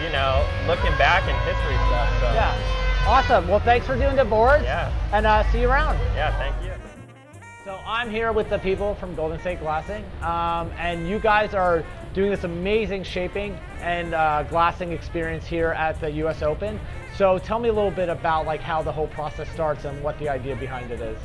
you 0.03 0.09
know, 0.11 0.45
looking 0.67 0.95
back 0.97 1.23
in 1.27 1.35
history 1.45 1.75
stuff. 1.87 2.09
So, 2.19 2.33
Yeah. 2.33 2.81
Awesome. 3.07 3.47
Well, 3.47 3.59
thanks 3.59 3.85
for 3.85 3.95
doing 3.95 4.15
the 4.15 4.25
boards. 4.25 4.63
Yeah. 4.63 4.91
And 5.13 5.25
uh, 5.27 5.43
see 5.51 5.61
you 5.61 5.69
around. 5.69 5.99
yeah, 6.15 6.35
thank 6.39 6.55
you. 6.63 6.71
So 7.63 7.79
I'm 7.85 8.09
here 8.09 8.31
with 8.31 8.49
the 8.49 8.59
people 8.59 8.95
from 8.95 9.15
Golden 9.15 9.39
State 9.39 9.59
Glassing, 9.59 10.03
um, 10.21 10.71
and 10.77 11.07
you 11.09 11.17
guys 11.19 11.53
are 11.55 11.83
doing 12.13 12.29
this 12.31 12.43
amazing 12.43 13.03
shaping 13.03 13.57
and 13.79 14.13
uh, 14.13 14.43
glassing 14.43 14.91
experience 14.91 15.45
here 15.45 15.71
at 15.71 15.99
the 15.99 16.09
U.S. 16.11 16.41
Open. 16.43 16.79
So 17.15 17.37
tell 17.39 17.59
me 17.59 17.69
a 17.69 17.73
little 17.73 17.91
bit 17.91 18.07
about 18.09 18.45
like 18.45 18.61
how 18.61 18.81
the 18.83 18.91
whole 18.91 19.07
process 19.07 19.49
starts 19.49 19.85
and 19.85 20.01
what 20.03 20.17
the 20.19 20.29
idea 20.29 20.55
behind 20.55 20.91
it 20.91 20.99
is. 21.01 21.17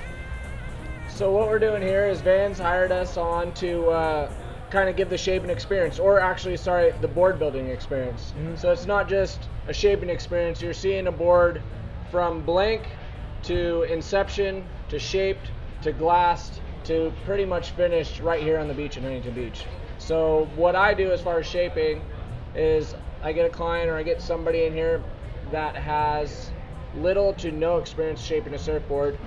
So 1.09 1.31
what 1.31 1.49
we're 1.49 1.59
doing 1.59 1.83
here 1.83 2.07
is 2.07 2.21
Vans 2.23 2.59
hired 2.59 2.93
us 2.93 3.17
on 3.17 3.53
to 3.55 3.89
uh, 3.91 4.33
kind 4.71 4.89
of 4.89 4.97
give 4.97 5.11
the 5.11 5.19
shaping 5.19 5.51
experience, 5.51 5.99
or 5.99 6.21
actually, 6.21 6.57
sorry, 6.57 6.93
the 7.01 7.09
board 7.09 7.39
building 7.39 7.69
experience. 7.69 8.33
So 8.57 8.71
it's 8.71 8.87
not 8.87 9.09
just 9.09 9.49
a 9.67 9.73
shaping 9.73 10.09
experience. 10.09 10.63
You're 10.63 10.73
seeing 10.73 11.07
a 11.07 11.13
board 11.13 11.63
from 12.11 12.43
blank 12.43 12.89
to 13.45 13.83
inception 13.83 14.65
to 14.89 14.99
shaped 14.99 15.51
to 15.83 15.93
glassed 15.93 16.61
to 16.85 17.13
pretty 17.25 17.45
much 17.45 17.71
finished 17.71 18.21
right 18.21 18.43
here 18.43 18.59
on 18.59 18.69
the 18.69 18.75
beach 18.75 18.97
in 18.97 19.03
Huntington 19.03 19.35
Beach. 19.35 19.65
So 19.99 20.49
what 20.57 20.75
I 20.75 20.95
do 20.95 21.11
as 21.13 21.21
far 21.21 21.39
as 21.39 21.47
shaping 21.47 22.03
is 22.55 22.95
I 23.23 23.33
get 23.33 23.47
a 23.47 23.51
client 23.51 23.91
or 23.91 23.97
I 23.97 24.03
get 24.03 24.21
somebody 24.21 24.65
in 24.65 24.73
here 24.73 25.03
that 25.53 25.77
has 25.77 26.51
little 26.97 27.33
to 27.35 27.53
no 27.53 27.79
experience 27.79 28.21
shaping 28.21 28.55
a 28.55 28.59
surfboard 28.59 29.19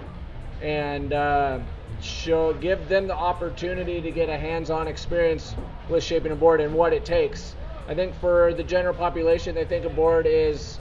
and 0.62 1.14
uh, 1.14 1.60
show 2.04 2.54
give 2.54 2.90
them 2.90 3.08
the 3.08 3.16
opportunity 3.16 4.02
to 4.02 4.12
get 4.12 4.30
a 4.30 4.38
hands-on 4.38 4.88
experience 4.88 5.56
with 5.90 6.04
shaping 6.04 6.32
a 6.32 6.36
board 6.36 6.62
and 6.62 6.74
what 6.74 6.94
it 6.94 7.06
takes. 7.06 7.56
I 7.88 7.96
think 7.96 8.16
for 8.16 8.54
the 8.54 8.64
general 8.64 8.94
population, 8.94 9.56
they 9.56 9.66
think 9.66 9.86
a 9.86 9.90
board 9.90 10.26
is 10.28 10.80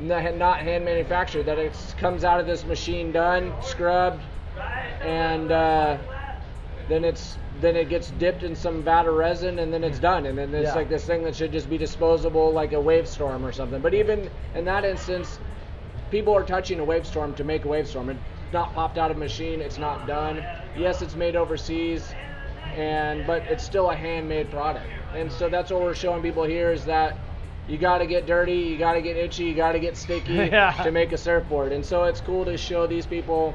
not 0.00 0.58
hand 0.58 0.84
manufactured; 0.84 1.44
that 1.44 1.58
it 1.58 1.72
comes 1.98 2.24
out 2.24 2.40
of 2.40 2.46
this 2.46 2.64
machine 2.64 3.12
done, 3.12 3.54
scrubbed, 3.60 4.20
and 5.02 5.50
uh, 5.50 5.96
then 6.88 7.04
it's 7.04 7.38
then 7.60 7.76
it 7.76 7.88
gets 7.88 8.10
dipped 8.10 8.42
in 8.42 8.54
some 8.54 8.82
vat 8.82 9.06
of 9.06 9.14
resin 9.14 9.58
and 9.60 9.72
then 9.72 9.84
it's 9.84 9.98
done 9.98 10.26
and 10.26 10.36
then 10.36 10.52
it's 10.54 10.68
Yeah. 10.68 10.74
like 10.74 10.88
this 10.88 11.04
thing 11.06 11.22
that 11.24 11.34
should 11.34 11.52
just 11.52 11.70
be 11.70 11.78
disposable 11.78 12.52
like 12.52 12.72
a 12.72 12.80
Wavestorm 12.80 13.44
or 13.44 13.52
something 13.52 13.80
but 13.80 13.94
even 13.94 14.28
in 14.54 14.64
that 14.64 14.84
instance 14.84 15.38
people 16.10 16.34
are 16.34 16.42
touching 16.42 16.80
a 16.80 16.84
Wavestorm 16.84 17.34
to 17.34 17.44
make 17.44 17.64
a 17.64 17.68
Wavestorm 17.68 18.10
it's 18.10 18.20
not 18.54 18.72
popped 18.72 18.96
out 18.96 19.10
of 19.10 19.18
machine 19.18 19.60
it's 19.60 19.76
not 19.76 20.06
done. 20.06 20.42
Yes 20.78 21.02
it's 21.02 21.14
made 21.14 21.36
overseas 21.36 22.14
and 22.74 23.26
but 23.26 23.42
it's 23.50 23.62
still 23.62 23.90
a 23.90 23.96
handmade 23.96 24.50
product. 24.50 24.86
And 25.14 25.30
so 25.30 25.48
that's 25.50 25.70
what 25.70 25.82
we're 25.82 25.94
showing 25.94 26.22
people 26.22 26.44
here 26.44 26.72
is 26.72 26.86
that 26.86 27.18
you 27.68 27.76
got 27.78 27.98
to 27.98 28.06
get 28.06 28.26
dirty 28.26 28.54
you 28.56 28.78
got 28.78 28.94
to 28.94 29.02
get 29.02 29.16
itchy 29.16 29.44
you 29.44 29.54
got 29.54 29.72
to 29.72 29.78
get 29.80 29.96
sticky 29.96 30.32
Yeah. 30.52 30.72
to 30.82 30.90
make 30.90 31.12
a 31.12 31.18
surfboard. 31.18 31.72
And 31.72 31.84
so 31.84 32.04
it's 32.04 32.20
cool 32.22 32.44
to 32.46 32.56
show 32.56 32.86
these 32.86 33.04
people 33.06 33.54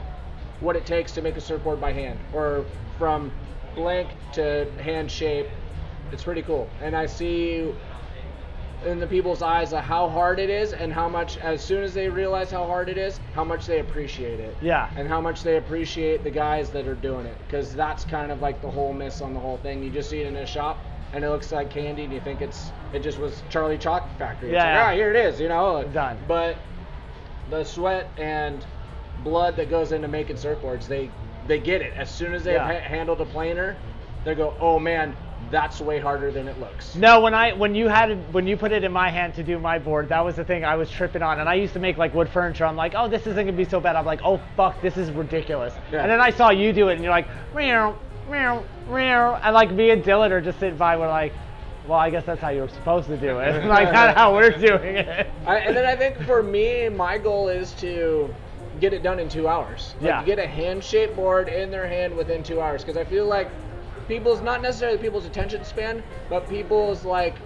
what 0.59 0.75
it 0.75 0.85
takes 0.85 1.13
to 1.13 1.21
make 1.21 1.37
a 1.37 1.41
surfboard 1.41 1.79
by 1.81 1.93
hand 1.93 2.19
or 2.33 2.65
from 2.99 3.31
blank 3.75 4.09
to 4.33 4.69
hand 4.81 5.09
shape. 5.09 5.47
It's 6.11 6.23
pretty 6.23 6.41
cool. 6.41 6.69
And 6.81 6.95
i 6.95 7.05
see 7.05 7.73
in 8.85 8.99
the 8.99 9.07
people's 9.07 9.41
eyes 9.41 9.73
of 9.73 9.83
how 9.83 10.07
hard 10.09 10.39
it 10.39 10.49
is 10.49 10.71
and 10.73 10.93
how 10.93 11.09
much 11.09 11.37
as 11.39 11.61
soon 11.61 11.83
as 11.83 11.93
they 11.93 12.07
realize 12.07 12.49
how 12.49 12.65
hard 12.65 12.87
it 12.89 12.97
is 12.97 13.19
how 13.33 13.43
much 13.43 13.65
they 13.65 13.79
appreciate 13.79 14.39
it 14.39 14.55
Yeah. 14.61 14.89
and 14.95 15.07
how 15.07 15.19
much 15.19 15.43
they 15.43 15.57
appreciate 15.57 16.23
the 16.23 16.31
guys 16.31 16.69
that 16.71 16.87
are 16.87 16.95
doing 16.95 17.25
it 17.25 17.37
because 17.45 17.75
that's 17.75 18.05
kind 18.05 18.31
of 18.31 18.41
like 18.41 18.61
the 18.61 18.69
whole 18.71 18.93
miss 18.93 19.21
on 19.21 19.33
the 19.33 19.39
whole 19.39 19.57
thing 19.57 19.83
you 19.83 19.89
just 19.89 20.09
see 20.09 20.21
it 20.21 20.27
in 20.27 20.35
a 20.37 20.45
shop 20.45 20.79
and 21.11 21.25
it 21.25 21.29
looks 21.29 21.51
like 21.51 21.69
candy 21.69 22.05
and 22.05 22.13
you 22.13 22.21
think 22.21 22.41
it's 22.41 22.71
it 22.93 22.99
just 22.99 23.17
was 23.19 23.43
charlie 23.49 23.77
chalk 23.77 24.07
factory 24.17 24.49
it's 24.49 24.53
Yeah, 24.55 24.63
like, 24.65 24.73
yeah. 24.75 24.87
ah 24.87 24.93
here 24.93 25.09
it 25.09 25.17
is 25.17 25.41
you 25.41 25.49
know 25.49 25.83
Done. 25.83 26.17
but 26.27 26.57
the 27.49 27.63
sweat 27.65 28.09
and 28.17 28.65
blood 29.23 29.57
that 29.57 29.69
goes 29.69 29.91
into 29.91 30.07
making 30.07 30.37
surfboards 30.37 30.87
they 30.87 31.09
they 31.47 31.59
get 31.59 31.81
it 31.81 31.93
as 31.97 32.09
soon 32.09 32.33
as 32.33 32.45
they've 32.45 32.53
Yeah. 32.55 32.79
ha- 32.79 32.87
handled 32.87 33.19
a 33.19 33.25
planer 33.25 33.75
they 34.23 34.35
go 34.35 34.53
oh 34.61 34.79
man 34.79 35.15
that's 35.51 35.79
way 35.81 35.99
harder 35.99 36.31
than 36.31 36.47
it 36.47 36.59
looks 36.59 36.95
No, 36.95 37.21
when 37.21 37.33
I 37.33 37.53
when 37.53 37.75
you 37.75 37.87
had 37.87 38.11
it, 38.11 38.17
when 38.31 38.47
you 38.47 38.57
put 38.57 38.71
it 38.71 38.83
in 38.83 38.91
my 38.91 39.09
hand 39.09 39.33
to 39.35 39.43
do 39.43 39.59
my 39.59 39.79
board, 39.79 40.09
that 40.09 40.23
was 40.23 40.35
the 40.35 40.43
thing 40.43 40.65
I 40.65 40.75
was 40.75 40.89
tripping 40.89 41.21
on. 41.21 41.39
And 41.39 41.49
I 41.49 41.55
used 41.55 41.73
to 41.73 41.79
make 41.79 41.97
like 41.97 42.13
wood 42.13 42.29
furniture. 42.29 42.65
I'm 42.65 42.75
like, 42.75 42.93
oh, 42.95 43.07
this 43.07 43.27
isn't 43.27 43.45
gonna 43.45 43.57
be 43.57 43.65
so 43.65 43.79
bad. 43.79 43.95
I'm 43.95 44.05
like, 44.05 44.21
oh 44.23 44.39
fuck, 44.55 44.81
this 44.81 44.97
is 44.97 45.11
ridiculous. 45.11 45.73
Yeah. 45.91 46.01
And 46.01 46.11
then 46.11 46.21
I 46.21 46.31
saw 46.31 46.49
you 46.49 46.73
do 46.73 46.89
it, 46.89 46.93
and 46.93 47.03
you're 47.03 47.11
like, 47.11 47.27
meow, 47.55 47.97
meow, 48.29 48.63
meow, 48.89 49.39
and 49.43 49.53
like 49.53 49.71
me 49.71 49.89
and 49.91 50.03
Dylan 50.03 50.31
are 50.31 50.41
just 50.41 50.59
sitting 50.59 50.77
by. 50.77 50.97
We're 50.97 51.07
like, 51.07 51.33
well, 51.87 51.99
I 51.99 52.09
guess 52.09 52.25
that's 52.25 52.41
how 52.41 52.49
you're 52.49 52.69
supposed 52.69 53.07
to 53.07 53.17
do 53.17 53.39
it. 53.39 53.65
like 53.67 53.91
that's 53.91 54.17
how 54.17 54.33
we're 54.33 54.51
doing 54.51 54.97
it. 54.97 55.27
I, 55.45 55.57
and 55.57 55.75
then 55.75 55.85
I 55.85 55.95
think 55.95 56.21
for 56.23 56.43
me, 56.43 56.89
my 56.89 57.17
goal 57.17 57.49
is 57.49 57.73
to 57.73 58.33
get 58.79 58.93
it 58.93 59.03
done 59.03 59.19
in 59.19 59.29
two 59.29 59.47
hours. 59.47 59.95
Like 59.95 60.07
Yeah. 60.07 60.23
Get 60.23 60.39
a 60.39 60.47
hand 60.47 60.83
shaped 60.83 61.15
board 61.15 61.49
in 61.49 61.71
their 61.71 61.87
hand 61.87 62.15
within 62.15 62.43
two 62.43 62.61
hours. 62.61 62.83
Because 62.83 62.97
I 62.97 63.03
feel 63.03 63.25
like 63.25 63.49
people's, 64.09 64.41
not 64.41 64.61
necessarily 64.61 64.97
people's 64.97 65.25
attention 65.25 65.63
span, 65.63 66.03
but 66.29 66.49
people's 66.49 67.05
like 67.05 67.37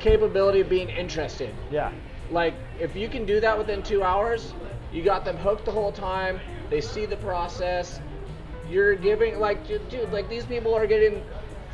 capability 0.00 0.60
of 0.60 0.68
being 0.68 0.90
interested. 0.90 1.54
Yeah. 1.70 1.92
Like 2.30 2.54
if 2.78 2.94
you 2.94 3.08
can 3.08 3.24
do 3.24 3.40
that 3.40 3.56
within 3.56 3.82
two 3.82 4.02
hours, 4.02 4.52
you 4.92 5.02
got 5.02 5.24
them 5.24 5.36
hooked 5.38 5.64
the 5.64 5.70
whole 5.70 5.92
time. 5.92 6.40
They 6.68 6.82
see 6.82 7.06
the 7.06 7.16
process. 7.16 8.00
You're 8.68 8.96
giving 8.96 9.38
like, 9.38 9.66
dude, 9.66 9.88
dude, 9.88 10.12
like 10.12 10.28
these 10.28 10.44
people 10.44 10.74
are 10.74 10.86
getting 10.86 11.22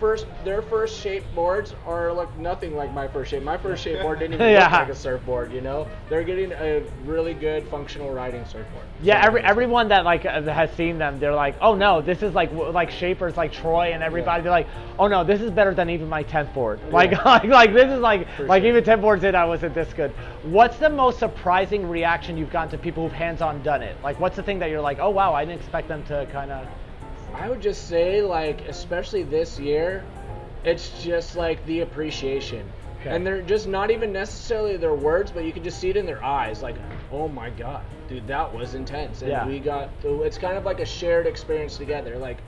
first 0.00 0.26
their 0.44 0.62
first 0.62 0.98
shape 0.98 1.22
boards 1.34 1.74
are 1.86 2.12
like 2.12 2.36
nothing 2.38 2.74
like 2.74 2.92
my 2.92 3.06
first 3.06 3.30
shape. 3.30 3.42
My 3.42 3.58
first 3.58 3.84
shape 3.84 4.00
board 4.00 4.18
didn't 4.18 4.34
even 4.40 4.50
Yeah. 4.50 4.62
look 4.64 4.72
like 4.72 4.88
a 4.88 4.94
surfboard. 4.94 5.52
You 5.52 5.60
know, 5.60 5.86
they're 6.08 6.24
getting 6.24 6.52
a 6.52 6.82
really 7.04 7.34
good 7.34 7.68
functional 7.68 8.10
riding 8.10 8.44
surfboard. 8.46 8.84
Yeah, 9.02 9.24
every 9.24 9.42
everyone 9.42 9.88
that 9.88 10.04
like 10.04 10.24
uh, 10.24 10.42
has 10.42 10.72
seen 10.72 10.98
them, 10.98 11.20
they're 11.20 11.34
like, 11.34 11.56
oh 11.60 11.74
no, 11.74 12.00
this 12.00 12.22
is 12.22 12.34
like 12.34 12.50
like 12.52 12.90
shapers 12.90 13.36
like 13.36 13.52
Troy 13.52 13.92
and 13.92 14.02
everybody. 14.02 14.42
They're 14.42 14.50
like, 14.50 14.68
oh 14.98 15.06
no, 15.06 15.22
this 15.22 15.40
is 15.42 15.50
better 15.50 15.74
than 15.74 15.90
even 15.90 16.08
my 16.08 16.22
tenth 16.22 16.52
board. 16.54 16.80
Like 16.90 17.12
like 17.24 17.44
like 17.44 17.72
this 17.74 17.92
is 17.92 18.00
like 18.00 18.26
like 18.40 18.62
sure. 18.62 18.70
even 18.70 18.82
ten 18.82 19.00
boards 19.00 19.22
in, 19.22 19.34
I 19.34 19.44
wasn't 19.44 19.74
this 19.74 19.92
good. 19.92 20.10
What's 20.42 20.78
the 20.78 20.88
most 20.90 21.18
surprising 21.18 21.86
reaction 21.86 22.38
you've 22.38 22.50
gotten 22.50 22.70
to 22.70 22.78
people 22.78 23.02
who've 23.04 23.12
hands-on 23.12 23.62
done 23.62 23.82
it? 23.82 23.96
Like, 24.02 24.18
what's 24.18 24.36
the 24.36 24.42
thing 24.42 24.58
that 24.60 24.70
you're 24.70 24.80
like, 24.80 24.98
oh 24.98 25.10
wow, 25.10 25.34
I 25.34 25.44
didn't 25.44 25.60
expect 25.60 25.88
them 25.88 26.02
to 26.04 26.26
kind 26.32 26.50
of. 26.50 26.66
I 27.34 27.48
would 27.48 27.60
just 27.60 27.88
say, 27.88 28.22
like, 28.22 28.62
especially 28.62 29.22
this 29.22 29.58
year, 29.58 30.04
it's 30.64 31.02
just 31.02 31.36
like 31.36 31.64
the 31.66 31.80
appreciation. 31.80 32.70
Okay. 33.00 33.10
And 33.10 33.26
they're 33.26 33.40
just 33.40 33.66
not 33.66 33.90
even 33.90 34.12
necessarily 34.12 34.76
their 34.76 34.94
words, 34.94 35.30
but 35.30 35.44
you 35.44 35.52
can 35.52 35.64
just 35.64 35.80
see 35.80 35.88
it 35.88 35.96
in 35.96 36.04
their 36.04 36.22
eyes. 36.22 36.62
Like, 36.62 36.76
oh 37.10 37.28
my 37.28 37.48
god, 37.48 37.82
dude, 38.08 38.26
that 38.26 38.52
was 38.52 38.74
intense. 38.74 39.22
And 39.22 39.30
Yeah. 39.30 39.46
we 39.46 39.58
got, 39.58 39.88
it's 40.02 40.36
kind 40.36 40.58
of 40.58 40.64
like 40.64 40.80
a 40.80 40.84
shared 40.84 41.26
experience 41.26 41.78
together. 41.78 42.18
Like, 42.18 42.38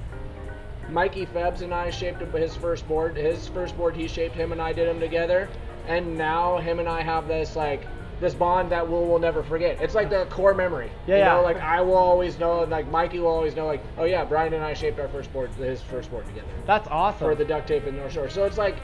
Mikey 0.91 1.25
Phelps 1.25 1.63
and 1.63 1.73
I 1.73 1.89
shaped 1.89 2.21
his 2.21 2.55
first 2.55 2.87
board. 2.87 3.17
His 3.17 3.49
first 3.49 3.77
board 3.79 3.97
he 3.97 4.07
shaped, 4.09 4.35
him 4.35 4.53
and 4.53 4.61
I 4.61 4.75
did 4.75 4.89
them 4.89 5.01
together. 5.01 5.49
And 5.87 6.19
now 6.19 6.59
him 6.59 6.81
and 6.81 6.89
I 6.89 7.01
have 7.01 7.29
this, 7.29 7.57
like, 7.57 7.87
this 8.23 8.33
bond 8.35 8.71
that 8.71 8.89
we'll, 8.89 9.05
we'll 9.05 9.19
never 9.19 9.43
forget. 9.43 9.79
It's 9.83 9.95
like 9.95 10.09
the 10.09 10.25
core 10.31 10.55
memory. 10.55 10.91
Yeah, 11.07 11.15
you 11.17 11.21
yeah. 11.21 11.35
know, 11.35 11.43
like 11.43 11.59
I 11.59 11.83
will 11.83 11.97
always 11.97 12.39
know, 12.39 12.63
and 12.63 12.71
like 12.71 12.89
Mikey 12.91 13.19
will 13.19 13.27
always 13.29 13.55
know, 13.55 13.67
like, 13.67 13.83
oh 13.99 14.05
yeah, 14.05 14.25
Brian 14.25 14.55
and 14.55 14.65
I 14.65 14.73
shaped 14.73 14.99
our 15.01 15.09
first 15.09 15.31
board, 15.33 15.51
his 15.57 15.83
first 15.83 16.11
board 16.11 16.25
together 16.27 16.47
That's 16.65 16.89
awesome. 16.89 17.19
for 17.19 17.35
the 17.35 17.45
duct 17.45 17.69
tape 17.69 17.85
in 17.87 17.97
North 17.97 18.13
Shore. 18.13 18.31
So 18.31 18.45
it's 18.45 18.57
like, 18.57 18.77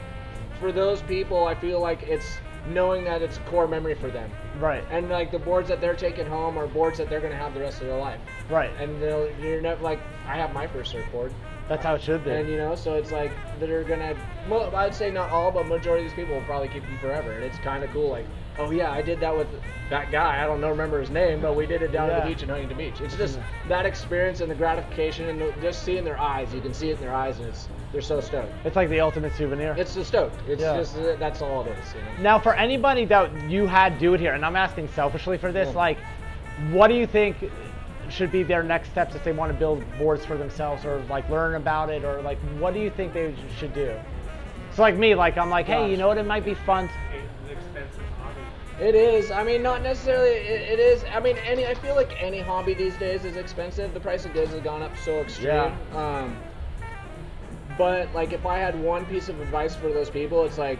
for 0.59 0.71
those 0.71 1.01
people, 1.03 1.47
I 1.47 1.55
feel 1.55 1.79
like 1.79 2.03
it's 2.03 2.27
knowing 2.67 3.05
that 3.05 3.21
it's 3.21 3.39
core 3.45 3.67
memory 3.67 3.95
for 3.95 4.09
them. 4.11 4.29
right, 4.59 4.83
And 4.91 5.09
like 5.09 5.31
the 5.31 5.39
boards 5.39 5.69
that 5.69 5.79
they're 5.79 5.95
taking 5.95 6.25
home 6.27 6.57
are 6.59 6.67
boards 6.67 6.97
that 6.97 7.09
they're 7.09 7.21
gonna 7.21 7.35
have 7.37 7.53
the 7.53 7.61
rest 7.61 7.79
of 7.81 7.87
their 7.87 7.97
life. 7.97 8.19
right. 8.49 8.69
And 8.77 9.01
they'll, 9.01 9.31
you're 9.39 9.61
never 9.61 9.81
like, 9.81 9.99
I 10.27 10.35
have 10.35 10.53
my 10.53 10.67
first 10.67 10.91
surfboard, 10.91 11.33
That's 11.69 11.83
how 11.85 11.95
it 11.95 12.01
should 12.01 12.25
be. 12.25 12.31
and 12.31 12.49
you 12.49 12.57
know, 12.57 12.75
so 12.75 12.95
it's 12.95 13.11
like 13.13 13.31
they're 13.61 13.85
gonna. 13.85 14.15
Well, 14.49 14.75
I'd 14.75 14.93
say 14.93 15.09
not 15.09 15.29
all, 15.31 15.49
but 15.51 15.65
majority 15.67 16.05
of 16.05 16.11
these 16.11 16.15
people 16.15 16.35
will 16.35 16.45
probably 16.45 16.67
keep 16.67 16.83
them 16.83 16.97
forever, 16.99 17.31
and 17.31 17.43
it's 17.43 17.57
kind 17.59 17.83
of 17.83 17.89
cool. 17.91 18.09
Like, 18.09 18.25
oh 18.59 18.69
yeah, 18.71 18.91
I 18.91 19.01
did 19.01 19.19
that 19.21 19.35
with 19.35 19.47
that 19.89 20.11
guy. 20.11 20.43
I 20.43 20.45
don't 20.45 20.61
know 20.61 20.69
remember 20.69 20.99
his 20.99 21.09
name, 21.09 21.41
but 21.41 21.55
we 21.55 21.65
did 21.65 21.81
it 21.81 21.91
down 21.91 22.09
at 22.11 22.23
the 22.23 22.29
beach 22.29 22.43
in 22.43 22.49
Huntington 22.49 22.77
Beach. 22.77 23.01
It's 23.01 23.15
just 23.15 23.39
that 23.67 23.85
experience 23.85 24.41
and 24.41 24.51
the 24.51 24.55
gratification 24.55 25.27
and 25.29 25.41
the, 25.41 25.53
just 25.61 25.83
seeing 25.83 26.03
their 26.03 26.19
eyes. 26.19 26.53
You 26.53 26.61
can 26.61 26.73
see 26.73 26.89
it 26.89 26.95
in 26.95 27.01
their 27.01 27.15
eyes, 27.15 27.39
and 27.39 27.47
it's 27.47 27.67
they're 27.91 28.01
so 28.01 28.21
stoked. 28.21 28.51
It's 28.65 28.75
like 28.75 28.89
the 28.89 28.99
ultimate 28.99 29.33
souvenir. 29.35 29.73
It's 29.77 29.95
the 29.95 30.05
stoked. 30.05 30.47
It's 30.47 30.61
Yeah. 30.61 30.77
just 30.77 30.95
that's 31.17 31.41
all 31.41 31.65
it 31.65 31.69
is. 31.79 31.95
You 31.95 32.01
know? 32.01 32.21
Now, 32.21 32.39
for 32.39 32.53
anybody 32.53 33.05
that 33.05 33.31
you 33.49 33.65
had 33.65 33.97
do 33.97 34.13
it 34.13 34.19
here, 34.19 34.33
and 34.33 34.45
I'm 34.45 34.55
asking 34.55 34.89
selfishly 34.89 35.37
for 35.37 35.51
this, 35.51 35.69
Yeah. 35.69 35.77
like, 35.79 35.97
what 36.69 36.89
do 36.89 36.93
you 36.95 37.07
think 37.07 37.49
should 38.09 38.31
be 38.31 38.43
their 38.43 38.63
next 38.63 38.89
steps 38.89 39.15
if 39.15 39.23
they 39.23 39.31
want 39.31 39.51
to 39.51 39.57
build 39.57 39.83
boards 39.99 40.25
for 40.25 40.35
themselves 40.35 40.83
or 40.83 40.99
like 41.09 41.29
learn 41.29 41.53
about 41.55 41.91
it 41.91 42.03
or 42.03 42.21
like 42.23 42.39
what 42.57 42.73
do 42.73 42.79
you 42.79 42.89
think 42.89 43.13
they 43.13 43.33
should 43.57 43.73
do? 43.73 43.93
So 44.73 44.81
like 44.81 44.97
me, 44.97 45.15
like 45.15 45.37
I'm 45.37 45.49
like, 45.49 45.65
hey, 45.65 45.89
you 45.89 45.97
know 45.97 46.07
what? 46.07 46.17
It 46.17 46.25
might 46.25 46.45
be 46.45 46.53
fun. 46.53 46.89
It 48.79 48.95
is. 48.95 49.29
I 49.29 49.43
mean, 49.43 49.61
not 49.61 49.83
necessarily. 49.83 50.29
It, 50.29 50.73
it 50.73 50.79
is. 50.79 51.03
I 51.13 51.19
mean, 51.19 51.37
any. 51.45 51.67
I 51.67 51.73
feel 51.73 51.95
like 51.95 52.15
any 52.21 52.39
hobby 52.39 52.73
these 52.73 52.95
days 52.95 53.25
is 53.25 53.35
expensive. 53.35 53.93
The 53.93 53.99
price 53.99 54.25
of 54.25 54.33
goods 54.33 54.51
has 54.51 54.61
gone 54.61 54.81
up 54.81 54.97
so 54.97 55.21
extreme. 55.21 55.73
Um, 55.93 56.37
but 57.77 58.13
like, 58.13 58.31
if 58.33 58.45
I 58.45 58.57
had 58.57 58.81
one 58.81 59.05
piece 59.05 59.29
of 59.29 59.39
advice 59.41 59.75
for 59.75 59.91
those 59.91 60.09
people, 60.09 60.45
it's 60.45 60.57
like, 60.57 60.79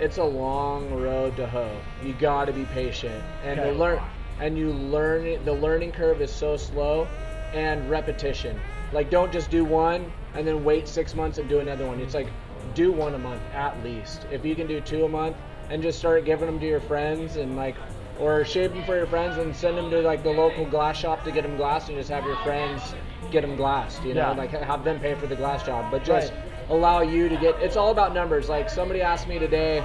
it's 0.00 0.18
a 0.18 0.24
long 0.24 0.90
road 0.94 1.36
to 1.36 1.46
hoe. 1.46 1.78
You 2.02 2.14
got 2.14 2.46
to 2.46 2.52
be 2.52 2.64
patient 2.64 3.22
and 3.42 3.60
Okay. 3.60 3.72
learn. 3.72 4.00
And 4.40 4.56
you 4.56 4.72
learn. 4.72 5.44
The 5.44 5.52
learning 5.52 5.92
curve 5.92 6.20
is 6.22 6.32
so 6.32 6.56
slow, 6.56 7.08
and 7.52 7.88
repetition. 7.90 8.58
Like, 8.92 9.10
don't 9.10 9.32
just 9.32 9.50
do 9.50 9.64
one 9.64 10.10
and 10.34 10.46
then 10.46 10.64
wait 10.64 10.86
six 10.88 11.14
months 11.14 11.38
and 11.38 11.48
do 11.48 11.60
another 11.60 11.86
one. 11.86 12.00
It's 12.00 12.14
like, 12.14 12.28
do 12.74 12.92
one 12.92 13.14
a 13.14 13.18
month 13.18 13.42
at 13.54 13.82
least. 13.82 14.26
If 14.30 14.44
you 14.44 14.54
can 14.54 14.66
do 14.66 14.80
two 14.80 15.04
a 15.04 15.08
month, 15.08 15.36
and 15.70 15.82
just 15.82 15.98
start 15.98 16.24
giving 16.24 16.46
them 16.46 16.60
to 16.60 16.66
your 16.66 16.80
friends 16.80 17.36
and 17.36 17.56
like, 17.56 17.76
or 18.18 18.44
shape 18.44 18.72
them 18.72 18.84
for 18.84 18.96
your 18.96 19.06
friends 19.06 19.36
and 19.36 19.54
send 19.54 19.76
them 19.76 19.90
to 19.90 20.00
like 20.00 20.22
the 20.22 20.30
local 20.30 20.64
glass 20.64 20.96
shop 20.96 21.22
to 21.24 21.30
get 21.30 21.42
them 21.42 21.56
glassed 21.56 21.88
and 21.88 21.98
just 21.98 22.10
have 22.10 22.24
your 22.24 22.36
friends 22.36 22.94
get 23.30 23.42
them 23.42 23.56
glassed. 23.56 24.02
You 24.04 24.14
know, 24.14 24.30
Yeah. 24.30 24.32
like 24.32 24.50
have 24.50 24.84
them 24.84 25.00
pay 25.00 25.14
for 25.14 25.26
the 25.26 25.36
glass 25.36 25.64
job, 25.64 25.90
but 25.90 26.04
just 26.04 26.32
Right. 26.32 26.70
allow 26.70 27.00
you 27.00 27.28
to 27.28 27.36
get. 27.36 27.56
It's 27.60 27.76
all 27.76 27.90
about 27.90 28.14
numbers. 28.14 28.48
Like 28.48 28.70
somebody 28.70 29.02
asked 29.02 29.28
me 29.28 29.38
today, 29.38 29.82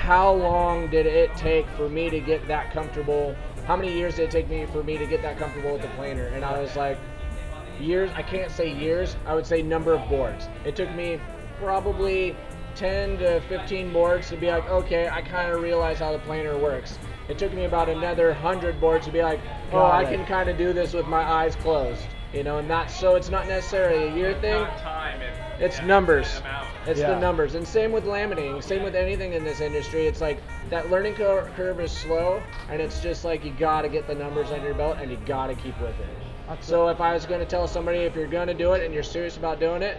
how 0.00 0.32
long 0.32 0.86
did 0.88 1.06
it 1.06 1.34
take 1.36 1.66
for 1.70 1.88
me 1.88 2.08
to 2.10 2.20
get 2.20 2.46
that 2.48 2.72
comfortable? 2.72 3.34
How 3.66 3.76
many 3.76 3.92
years 3.92 4.14
did 4.16 4.24
it 4.24 4.30
take 4.30 4.48
me 4.48 4.64
for 4.66 4.82
me 4.84 4.96
to 4.96 5.06
get 5.06 5.22
that 5.22 5.38
comfortable 5.38 5.72
with 5.72 5.82
the 5.82 5.88
planer? 5.88 6.26
And 6.28 6.44
I 6.44 6.60
was 6.60 6.76
like, 6.76 6.98
years. 7.80 8.10
I 8.14 8.22
can't 8.22 8.50
say 8.50 8.72
years. 8.72 9.16
I 9.26 9.34
would 9.34 9.44
say 9.46 9.62
number 9.62 9.92
of 9.92 10.08
boards. 10.08 10.48
It 10.64 10.76
took 10.76 10.92
me 10.94 11.20
probably 11.60 12.36
10 12.76 13.18
to 13.18 13.40
15 13.48 13.92
boards 13.92 14.28
to 14.30 14.36
be 14.36 14.48
like, 14.48 14.68
okay, 14.68 15.08
I 15.08 15.22
kind 15.22 15.50
of 15.50 15.62
realize 15.62 15.98
how 15.98 16.12
the 16.12 16.18
planer 16.20 16.56
works. 16.56 16.98
It 17.28 17.38
took 17.38 17.52
me 17.52 17.64
about 17.64 17.88
another 17.88 18.28
100 18.28 18.80
boards 18.80 19.06
to 19.06 19.12
be 19.12 19.22
like, 19.22 19.40
oh, 19.70 19.78
Got 19.78 19.94
I 19.94 20.02
it. 20.10 20.14
can 20.16 20.26
kind 20.26 20.48
of 20.48 20.56
do 20.56 20.72
this 20.72 20.92
with 20.92 21.06
my 21.06 21.22
eyes 21.22 21.56
closed. 21.56 22.02
You 22.32 22.42
know, 22.44 22.58
and 22.58 22.68
that's 22.68 22.94
so 22.98 23.14
it's 23.14 23.30
not 23.30 23.46
necessarily 23.48 24.08
a 24.08 24.14
year 24.14 24.34
thing. 24.40 24.64
time. 24.82 25.20
It's 25.58 25.80
numbers. 25.82 26.42
It's 26.86 27.00
Yeah. 27.00 27.14
the 27.14 27.20
numbers. 27.20 27.54
And 27.54 27.66
same 27.66 27.92
with 27.92 28.04
laminating. 28.04 28.62
Same 28.62 28.82
with 28.82 28.94
anything 28.94 29.32
in 29.32 29.42
this 29.42 29.60
industry. 29.60 30.06
It's 30.06 30.20
like 30.20 30.42
that 30.68 30.90
learning 30.90 31.14
cur- 31.14 31.48
curve 31.56 31.80
is 31.80 31.90
slow, 31.90 32.42
and 32.68 32.82
it's 32.82 33.00
just 33.00 33.24
like 33.24 33.42
you 33.44 33.52
gotta 33.58 33.88
get 33.88 34.06
the 34.06 34.14
numbers 34.14 34.50
under 34.50 34.66
your 34.66 34.74
belt, 34.74 34.98
and 35.00 35.10
you 35.10 35.16
gotta 35.24 35.54
keep 35.54 35.80
with 35.80 35.98
it. 35.98 36.06
So 36.60 36.88
if 36.88 37.00
I 37.00 37.14
was 37.14 37.24
gonna 37.26 37.46
tell 37.46 37.66
somebody 37.66 37.98
if 38.00 38.14
you're 38.14 38.26
gonna 38.26 38.54
do 38.54 38.74
it 38.74 38.84
and 38.84 38.92
you're 38.92 39.02
serious 39.02 39.36
about 39.38 39.58
doing 39.58 39.82
it, 39.82 39.98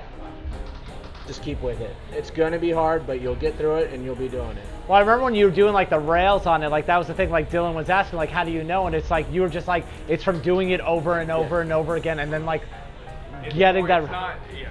just 1.28 1.44
keep 1.44 1.62
with 1.62 1.82
it. 1.82 1.96
It's 2.12 2.32
gonna 2.32 2.58
be 2.60 2.72
hard, 2.72 3.06
but 3.06 3.22
you'll 3.22 3.36
get 3.36 3.58
through 3.58 3.76
it, 3.76 3.94
and 3.94 4.04
you'll 4.04 4.16
be 4.16 4.30
doing 4.30 4.58
it. 4.58 4.66
Well, 4.88 4.98
I 4.98 5.02
remember 5.02 5.26
when 5.26 5.36
you 5.36 5.46
were 5.46 5.52
doing 5.52 5.74
like 5.74 5.90
the 5.90 6.00
rails 6.00 6.46
on 6.46 6.64
it, 6.64 6.70
like 6.70 6.86
that 6.88 6.98
was 6.98 7.08
the 7.08 7.14
thing. 7.14 7.30
Like 7.30 7.52
Dylan 7.52 7.76
was 7.76 7.90
asking, 7.90 8.18
like, 8.18 8.30
how 8.30 8.44
do 8.44 8.52
you 8.52 8.64
know? 8.64 8.88
And 8.88 8.96
it's 8.96 9.12
like 9.12 9.32
you 9.32 9.42
were 9.42 9.50
just 9.50 9.68
like, 9.68 9.86
it's 10.08 10.24
from 10.24 10.42
doing 10.42 10.72
it 10.72 10.82
over 10.82 11.20
and 11.20 11.30
over 11.30 11.62
and 11.62 11.72
over 11.72 11.96
again, 11.96 12.20
and 12.20 12.32
then 12.32 12.46
like 12.46 12.64
getting 13.52 13.86
that. 13.88 14.04
It's 14.04 14.12
not, 14.12 14.38
yeah. 14.58 14.70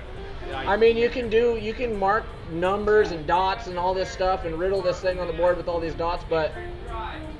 I 0.55 0.77
mean, 0.77 0.97
you 0.97 1.11
can 1.11 1.29
do, 1.29 1.59
you 1.61 1.75
can 1.75 1.99
mark 1.99 2.25
numbers 2.51 3.11
and 3.11 3.27
dots 3.27 3.67
and 3.67 3.79
all 3.79 3.95
this 3.95 4.09
stuff 4.09 4.45
and 4.45 4.59
riddle 4.59 4.81
this 4.81 5.01
thing 5.01 5.19
on 5.19 5.27
the 5.27 5.33
board 5.33 5.57
with 5.57 5.69
all 5.69 5.81
these 5.81 5.95
dots, 5.95 6.25
but 6.31 6.53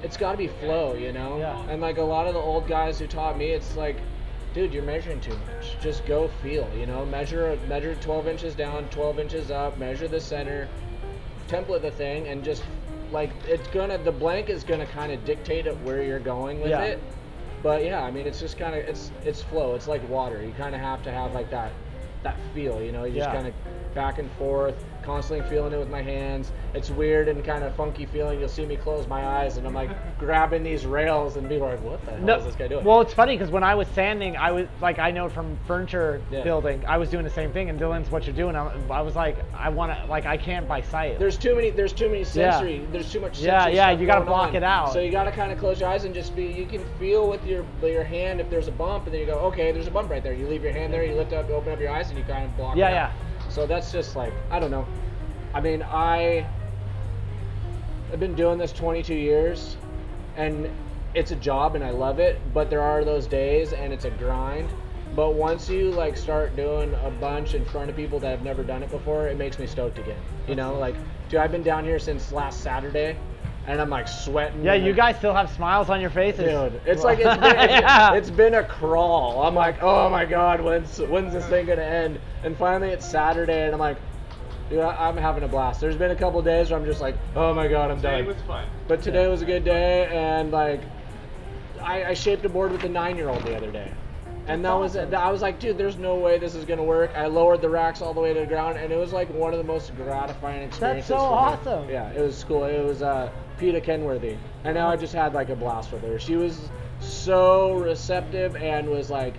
it's 0.03 0.17
got 0.17 0.33
to 0.33 0.39
be 0.39 0.49
flow, 0.49 0.95
you 0.95 1.13
know? 1.13 1.39
Yeah. 1.39 1.71
And 1.71 1.81
like 1.81 1.99
a 1.99 2.03
lot 2.03 2.27
of 2.27 2.35
the 2.35 2.41
old 2.41 2.67
guys 2.67 2.99
who 2.99 3.07
taught 3.07 3.39
me, 3.39 3.53
it's 3.53 3.77
like, 3.77 3.97
dude, 4.57 4.73
you're 4.73 4.83
measuring 4.83 5.21
too 5.21 5.37
much. 5.47 5.77
Just 5.83 6.07
go 6.07 6.29
feel, 6.29 6.67
you 6.75 6.87
know? 6.87 7.05
Measure, 7.05 7.59
measure 7.69 7.95
12 7.97 8.27
inches 8.27 8.55
down, 8.55 8.89
12 8.89 9.19
inches 9.19 9.51
up, 9.51 9.77
measure 9.77 10.09
the 10.09 10.19
center, 10.19 10.67
template 11.47 11.83
the 11.83 11.91
thing, 11.91 12.27
and 12.29 12.43
just 12.43 12.65
like 13.13 13.31
it's 13.47 13.69
gonna, 13.69 13.99
the 13.99 14.11
blank 14.11 14.49
is 14.49 14.65
gonna 14.65 14.87
kind 14.87 15.13
of 15.13 15.23
dictate 15.27 15.67
it 15.67 15.79
where 15.83 16.03
you're 16.03 16.19
going 16.19 16.59
with 16.63 16.71
Yeah. 16.71 16.85
it. 16.85 17.03
But 17.63 17.85
yeah, 17.85 18.03
I 18.03 18.11
mean, 18.11 18.27
it's 18.27 18.41
just 18.41 18.57
kind 18.57 18.75
of, 18.75 18.81
it's, 18.81 19.13
it's 19.27 19.43
flow. 19.43 19.75
It's 19.75 19.89
like 19.89 20.09
water. 20.09 20.43
You 20.43 20.53
kind 20.57 20.75
of 20.75 20.81
have 20.81 21.03
to 21.03 21.13
have 21.13 21.35
like 21.35 21.51
that 21.51 21.71
that 22.23 22.37
feel, 22.55 22.81
you 22.83 22.93
know, 22.93 23.05
you 23.05 23.13
just 23.13 23.29
Yeah. 23.29 23.35
kind 23.35 23.47
of 23.49 23.55
back 23.95 24.19
and 24.19 24.31
forth, 24.33 24.83
constantly 25.07 25.49
feeling 25.49 25.73
it 25.73 25.79
with 25.79 25.89
my 25.89 26.03
hands. 26.03 26.51
It's 26.75 26.91
weird 26.91 27.29
and 27.29 27.43
kind 27.45 27.63
of 27.65 27.75
funky 27.77 28.05
feeling. 28.07 28.41
You'll 28.41 28.49
see 28.49 28.67
me 28.67 28.77
close 28.77 29.07
my 29.07 29.25
eyes 29.25 29.57
and 29.57 29.67
I'm 29.67 29.73
like 29.73 29.91
grabbing 30.19 30.63
these 30.65 30.85
rails 30.85 31.37
and 31.37 31.49
people 31.49 31.67
are 31.69 31.71
like, 31.77 31.85
what 31.85 32.05
the 32.05 32.11
hell 32.13 32.21
No, 32.21 32.37
is 32.37 32.45
this 32.45 32.57
guy 32.57 32.67
doing? 32.69 32.85
well, 32.85 33.01
it's 33.01 33.15
funny 33.15 33.37
because 33.37 33.51
when 33.51 33.63
I 33.63 33.75
was 33.75 33.87
sanding, 33.89 34.37
I 34.37 34.51
was 34.51 34.67
like, 34.83 34.99
I 34.99 35.11
know 35.13 35.29
from 35.29 35.57
furniture 35.67 36.21
Yeah. 36.31 36.43
building, 36.43 36.85
I 36.87 36.99
was 36.99 37.09
doing 37.09 37.25
the 37.25 37.31
same 37.31 37.53
thing. 37.53 37.71
And 37.71 37.79
Dylan's 37.81 38.11
what 38.11 38.27
you're 38.27 38.35
doing. 38.35 38.57
I, 38.57 38.69
I 38.91 39.01
was 39.01 39.15
like, 39.15 39.39
I 39.55 39.69
want 39.69 39.97
to, 39.97 40.07
like, 40.07 40.27
I 40.27 40.37
can't 40.37 40.67
by 40.67 40.83
sight. 40.83 41.19
there's 41.21 41.39
too 41.39 41.55
many, 41.55 41.71
there's 41.71 41.93
too 41.93 42.09
many 42.09 42.25
sensory, 42.25 42.85
there's 42.91 43.11
too 43.11 43.21
much 43.21 43.39
Yeah, 43.39 43.61
sensory 43.65 43.77
yeah, 43.77 43.91
you 43.93 44.07
gotta 44.07 44.25
block 44.25 44.49
on. 44.51 44.57
it 44.57 44.63
out. 44.65 44.93
So 44.93 45.01
you 45.01 45.11
gotta 45.13 45.31
kind 45.33 45.53
of 45.53 45.59
close 45.59 45.81
your 45.81 45.89
eyes 45.89 46.05
and 46.05 46.13
just 46.15 46.35
be, 46.35 46.47
you 46.47 46.67
can 46.67 46.85
feel 46.99 47.29
with 47.29 47.45
your 47.47 47.65
your 47.83 48.03
hand 48.05 48.41
if 48.41 48.51
there's 48.51 48.67
a 48.69 48.73
bump 48.73 49.05
and 49.05 49.15
then 49.15 49.21
you 49.21 49.27
go, 49.27 49.39
okay, 49.39 49.71
there's 49.71 49.87
a 49.87 49.91
bump 49.91 50.11
right 50.11 50.23
there. 50.23 50.33
You 50.35 50.49
leave 50.49 50.65
your 50.65 50.73
hand 50.73 50.93
there, 50.93 51.05
you 51.05 51.15
lift 51.15 51.33
up, 51.33 51.49
you 51.49 51.55
open 51.55 51.73
up 51.73 51.81
your 51.81 51.91
eyes 51.91 52.09
and 52.09 52.19
you 52.19 52.25
kind 52.25 52.45
of 52.45 52.57
block 52.57 52.77
Yeah, 52.77 52.89
it 52.89 52.93
yeah. 52.93 53.05
out. 53.07 53.13
So 53.57 53.67
that's 53.67 53.91
just 53.91 54.17
like, 54.17 54.35
I 54.51 54.61
don't 54.61 54.71
know. 54.71 54.87
I 55.55 55.63
mean, 55.63 55.83
I 55.83 56.47
I've 58.13 58.21
been 58.21 58.35
doing 58.35 58.59
this 58.59 58.71
22 58.71 59.15
years, 59.15 59.79
and 60.37 60.69
it's 61.15 61.31
a 61.31 61.37
job 61.37 61.75
and 61.75 61.83
I 61.83 61.89
love 61.89 62.19
it. 62.19 62.39
But 62.53 62.69
there 62.69 62.83
are 62.83 63.03
those 63.03 63.27
days, 63.27 63.73
and 63.73 63.95
it's 63.95 64.05
a 64.05 64.11
grind. 64.11 64.69
But 65.15 65.37
once 65.37 65.71
you 65.71 65.91
like 65.91 66.19
start 66.19 66.55
doing 66.55 66.93
a 67.03 67.11
bunch 67.11 67.55
in 67.55 67.65
front 67.65 67.89
of 67.89 67.97
people 67.97 68.21
that 68.21 68.29
have 68.29 68.43
never 68.43 68.63
done 68.63 68.83
it 68.83 68.91
before, 68.91 69.27
it 69.27 69.39
makes 69.39 69.59
me 69.59 69.67
stoked 69.67 69.99
again. 69.99 70.21
You 70.47 70.55
know, 70.55 70.79
like, 70.79 70.97
dude, 71.31 71.41
I've 71.41 71.51
been 71.51 71.63
down 71.63 71.83
here 71.83 71.99
since 71.99 72.33
last 72.33 72.61
Saturday, 72.61 73.17
and 73.67 73.81
I'm 73.81 73.91
like 73.91 74.07
sweating. 74.09 74.63
yeah, 74.65 74.75
you 74.75 74.87
like, 74.89 74.97
guys 74.97 75.17
still 75.17 75.35
have 75.35 75.51
smiles 75.51 75.91
on 75.91 76.01
your 76.01 76.11
faces. 76.11 76.45
Dude, 76.45 76.81
it's 76.87 77.03
like 77.05 77.19
it's 77.19 77.37
been, 77.41 77.69
Yeah. 77.71 78.15
it's 78.15 78.31
been 78.31 78.55
a 78.55 78.65
crawl. 78.65 79.43
I'm 79.43 79.55
like, 79.55 79.83
oh 79.83 80.09
my 80.09 80.25
god, 80.25 80.61
when's 80.61 80.99
when's 81.01 81.33
this 81.33 81.45
thing 81.47 81.67
gonna 81.67 81.83
end? 81.83 82.21
And 82.45 82.57
finally, 82.57 82.91
it's 82.91 83.05
Saturday, 83.09 83.65
and 83.65 83.75
I'm 83.75 83.81
like, 83.81 83.99
Dude, 84.71 84.81
I, 84.81 85.09
I'm 85.09 85.17
having 85.17 85.45
a 85.45 85.49
blast. 85.49 85.81
There's 85.81 85.97
been 85.97 86.11
a 86.11 86.17
couple 86.17 86.43
days 86.43 86.71
where 86.71 86.79
I'm 86.81 86.85
just 86.87 87.01
like, 87.01 87.15
oh 87.37 87.55
my 87.55 87.69
god, 87.69 87.91
I'm 87.93 87.99
Today 87.99 88.19
done. 88.19 88.27
was 88.27 88.37
fun. 88.49 88.67
But 88.89 89.01
today 89.01 89.29
was 89.29 89.41
a 89.43 89.45
good 89.45 89.65
day, 89.65 90.07
and 90.13 90.51
like, 90.51 90.81
I, 91.81 92.05
I 92.07 92.15
shaped 92.15 92.45
a 92.45 92.49
board 92.49 92.73
with 92.73 92.83
a 92.85 92.89
nine-year-old 92.89 93.45
the 93.45 93.57
other 93.57 93.71
day, 93.71 93.93
and 94.49 94.65
that 94.65 94.73
was 94.75 94.97
it. 94.97 95.15
I 95.15 95.31
was 95.31 95.41
like, 95.41 95.61
dude, 95.61 95.79
there's 95.79 95.99
no 95.99 96.17
way 96.17 96.39
this 96.39 96.57
is 96.57 96.65
gonna 96.65 96.83
work. 96.83 97.13
I 97.17 97.27
lowered 97.27 97.61
the 97.63 97.69
racks 97.69 98.03
all 98.03 98.13
the 98.13 98.21
way 98.21 98.35
to 98.35 98.41
the 98.41 98.47
ground, 98.47 98.77
and 98.77 98.93
it 98.93 98.97
was 98.99 99.13
like 99.13 99.33
one 99.33 99.53
of 99.53 99.59
the 99.59 99.65
most 99.65 99.95
gratifying 99.95 100.63
experiences. 100.63 101.09
That's 101.11 101.21
so 101.21 101.27
awesome. 101.27 101.89
Yeah, 101.89 102.11
it 102.11 102.21
was 102.21 102.43
cool. 102.43 102.65
It 102.65 102.85
was 102.85 103.03
uh, 103.03 103.31
Peta 103.59 103.81
Kenworthy, 103.81 104.37
and 104.65 104.75
now 104.75 104.89
I 104.89 104.97
just 104.97 105.15
had 105.15 105.35
like 105.35 105.49
a 105.49 105.57
blast 105.57 105.93
with 105.93 106.03
her. 106.03 106.19
She 106.19 106.37
was 106.37 106.69
so 107.01 107.75
receptive 107.75 108.57
and 108.57 108.89
was 108.89 109.11
like. 109.11 109.35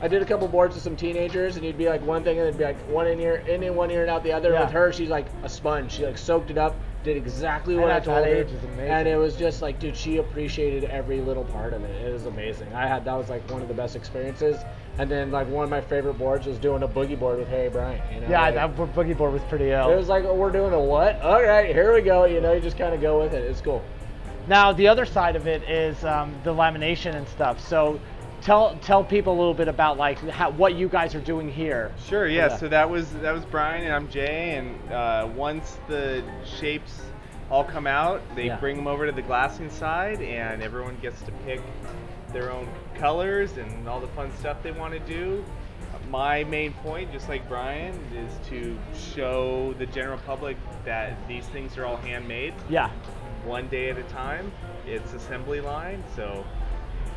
I 0.00 0.06
did 0.06 0.22
a 0.22 0.24
couple 0.24 0.46
boards 0.46 0.76
with 0.76 0.84
some 0.84 0.94
teenagers, 0.94 1.56
and 1.56 1.64
you'd 1.64 1.76
be 1.76 1.88
like 1.88 2.00
one 2.06 2.22
thing, 2.22 2.38
and 2.38 2.46
it'd 2.46 2.56
be 2.56 2.62
like 2.62 2.78
one 2.88 3.08
in 3.08 3.18
ear, 3.18 3.42
in 3.48 3.64
in 3.64 3.74
one 3.74 3.90
ear 3.90 4.02
and 4.02 4.10
out 4.10 4.22
the 4.22 4.32
other. 4.32 4.52
Yeah. 4.52 4.60
With 4.60 4.70
her, 4.70 4.92
she's 4.92 5.08
like 5.08 5.26
a 5.42 5.48
sponge. 5.48 5.90
She 5.90 6.06
like 6.06 6.16
soaked 6.16 6.52
it 6.52 6.56
up, 6.56 6.76
did 7.02 7.16
exactly 7.16 7.74
And 7.74 7.82
what 7.82 7.90
I 7.90 7.98
told 7.98 8.24
her, 8.24 8.46
and 8.78 9.08
it 9.08 9.16
was 9.16 9.34
just 9.34 9.60
like, 9.60 9.80
dude, 9.80 9.96
she 9.96 10.18
appreciated 10.18 10.84
every 10.84 11.20
little 11.20 11.44
part 11.44 11.72
of 11.72 11.82
it. 11.82 12.06
It 12.06 12.12
was 12.12 12.26
amazing. 12.26 12.72
I 12.74 12.86
had 12.86 13.04
that 13.06 13.14
was 13.14 13.28
like 13.28 13.50
one 13.50 13.60
of 13.60 13.66
the 13.66 13.74
best 13.74 13.96
experiences. 13.96 14.58
And 14.98 15.08
then 15.10 15.30
like 15.30 15.48
one 15.48 15.64
of 15.64 15.70
my 15.70 15.80
favorite 15.80 16.14
boards 16.14 16.46
was 16.46 16.58
doing 16.58 16.82
a 16.82 16.88
boogie 16.88 17.18
board 17.18 17.38
with 17.38 17.48
Harry 17.48 17.68
Bryant. 17.68 18.02
You 18.12 18.20
know, 18.22 18.28
Yeah, 18.28 18.40
like, 18.42 18.54
that 18.54 18.76
bo- 18.76 18.86
boogie 18.88 19.16
board 19.16 19.32
was 19.32 19.42
pretty 19.44 19.70
ill. 19.70 19.90
it 19.90 19.96
was 19.96 20.08
like, 20.08 20.24
oh, 20.24 20.34
we're 20.34 20.50
doing 20.50 20.72
a 20.72 20.80
what? 20.80 21.20
All 21.22 21.42
right, 21.42 21.72
here 21.72 21.94
we 21.94 22.00
go. 22.02 22.24
You 22.24 22.40
know, 22.40 22.52
you 22.52 22.60
just 22.60 22.76
kind 22.76 22.94
of 22.94 23.00
go 23.00 23.20
with 23.20 23.32
it. 23.32 23.44
It's 23.44 23.60
cool. 23.60 23.82
Now 24.48 24.72
the 24.72 24.88
other 24.88 25.04
side 25.06 25.36
of 25.36 25.46
it 25.46 25.62
is 25.68 26.04
um, 26.04 26.34
the 26.42 26.52
lamination 26.52 27.14
and 27.14 27.28
stuff. 27.28 27.60
So 27.60 28.00
tell 28.40 28.76
tell 28.82 29.04
people 29.04 29.32
a 29.34 29.38
little 29.38 29.54
bit 29.54 29.68
about 29.68 29.98
like 29.98 30.18
how, 30.30 30.50
what 30.50 30.74
you 30.74 30.88
guys 30.88 31.14
are 31.14 31.20
doing 31.20 31.50
here. 31.52 31.92
Sure. 32.06 32.26
Yeah. 32.26 32.48
Yeah. 32.48 32.56
So 32.56 32.68
that 32.68 32.88
was 32.90 33.10
that 33.14 33.32
was 33.32 33.44
Brian 33.44 33.84
and 33.84 33.92
I'm 33.94 34.08
Jay. 34.10 34.56
And 34.56 34.92
uh, 34.92 35.28
once 35.36 35.78
the 35.86 36.24
shapes 36.44 37.02
all 37.50 37.62
come 37.64 37.86
out, 37.86 38.20
they 38.34 38.46
Yeah. 38.46 38.56
bring 38.56 38.74
them 38.76 38.86
over 38.86 39.06
to 39.06 39.12
the 39.12 39.22
glassing 39.22 39.70
side, 39.70 40.20
and 40.20 40.62
everyone 40.62 40.96
gets 41.00 41.20
to 41.22 41.30
pick 41.46 41.60
their 42.32 42.50
own 42.52 42.68
colors 42.94 43.56
and 43.56 43.88
all 43.88 44.00
the 44.00 44.08
fun 44.08 44.30
stuff 44.38 44.62
they 44.62 44.72
want 44.72 44.92
to 44.94 45.00
do. 45.00 45.44
My 46.10 46.44
main 46.44 46.72
point, 46.74 47.12
just 47.12 47.28
like 47.28 47.48
Brian, 47.48 47.94
is 48.14 48.32
to 48.48 48.78
show 48.94 49.74
the 49.78 49.86
general 49.86 50.18
public 50.18 50.56
that 50.84 51.16
these 51.28 51.46
things 51.46 51.76
are 51.76 51.84
all 51.84 51.96
handmade. 51.96 52.54
Yeah. 52.68 52.90
one 53.44 53.68
day 53.68 53.90
at 53.90 53.98
a 53.98 54.02
time. 54.04 54.50
It's 54.86 55.12
assembly 55.12 55.60
line, 55.60 56.02
so 56.16 56.44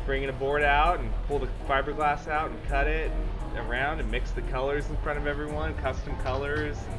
bringing 0.06 0.28
a 0.28 0.32
board 0.32 0.62
out 0.62 1.00
and 1.00 1.10
pull 1.26 1.38
the 1.38 1.48
fiberglass 1.68 2.28
out 2.28 2.50
and 2.50 2.64
cut 2.64 2.86
it 2.86 3.10
and 3.54 3.68
around 3.70 4.00
and 4.00 4.10
mix 4.10 4.30
the 4.32 4.42
colors 4.42 4.88
in 4.88 4.96
front 4.98 5.18
of 5.18 5.26
everyone, 5.26 5.74
custom 5.76 6.16
colors, 6.18 6.76
and, 6.90 6.98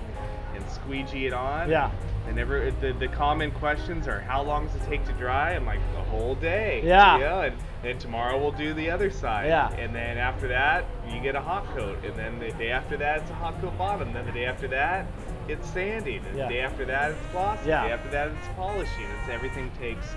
and 0.55 0.69
squeegee 0.69 1.27
it 1.27 1.33
on. 1.33 1.69
Yeah. 1.69 1.91
And 2.27 2.39
every, 2.39 2.71
the, 2.79 2.93
the 2.93 3.09
common 3.09 3.51
questions 3.51 4.07
are 4.07 4.21
how 4.21 4.41
long 4.43 4.67
does 4.67 4.75
it 4.75 4.85
take 4.87 5.05
to 5.05 5.11
dry? 5.13 5.53
I'm 5.53 5.65
like 5.65 5.79
the 5.93 6.01
whole 6.03 6.35
day. 6.35 6.81
Yeah. 6.83 7.17
Yeah. 7.19 7.41
And 7.43 7.57
then 7.81 7.97
tomorrow 7.99 8.39
we'll 8.39 8.51
do 8.51 8.73
the 8.73 8.89
other 8.89 9.11
side. 9.11 9.47
Yeah. 9.47 9.69
And 9.73 9.93
then 9.93 10.17
after 10.17 10.47
that 10.47 10.85
you 11.09 11.19
get 11.19 11.35
a 11.35 11.41
hot 11.41 11.65
coat, 11.75 12.03
and 12.05 12.15
then 12.15 12.39
the 12.39 12.51
day 12.53 12.71
after 12.71 12.95
that 12.97 13.21
it's 13.21 13.31
a 13.31 13.35
hot 13.35 13.59
coat 13.61 13.77
bottom. 13.77 14.13
Then 14.13 14.25
the 14.25 14.31
day 14.31 14.45
after 14.45 14.67
that 14.69 15.05
it's 15.47 15.69
sanding. 15.69 16.23
And 16.25 16.37
Yeah. 16.37 16.47
the 16.47 16.53
day 16.53 16.59
after 16.61 16.85
that 16.85 17.11
it's 17.11 17.31
glossing. 17.31 17.67
Yeah. 17.67 17.81
The 17.81 17.87
day 17.89 17.93
after 17.93 18.09
that 18.11 18.27
it's 18.29 18.47
polishing. 18.55 19.07
It's 19.21 19.29
everything 19.29 19.69
takes 19.79 20.07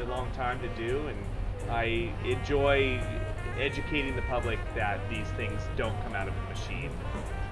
a 0.00 0.04
long 0.06 0.30
time 0.32 0.58
to 0.60 0.68
do, 0.88 1.06
and 1.06 1.70
I 1.70 2.10
enjoy 2.24 3.00
educating 3.60 4.16
the 4.16 4.22
public 4.22 4.58
that 4.74 4.98
these 5.08 5.28
things 5.36 5.60
don't 5.76 5.94
come 6.02 6.14
out 6.14 6.26
of 6.26 6.34
a 6.36 6.48
machine. 6.50 6.90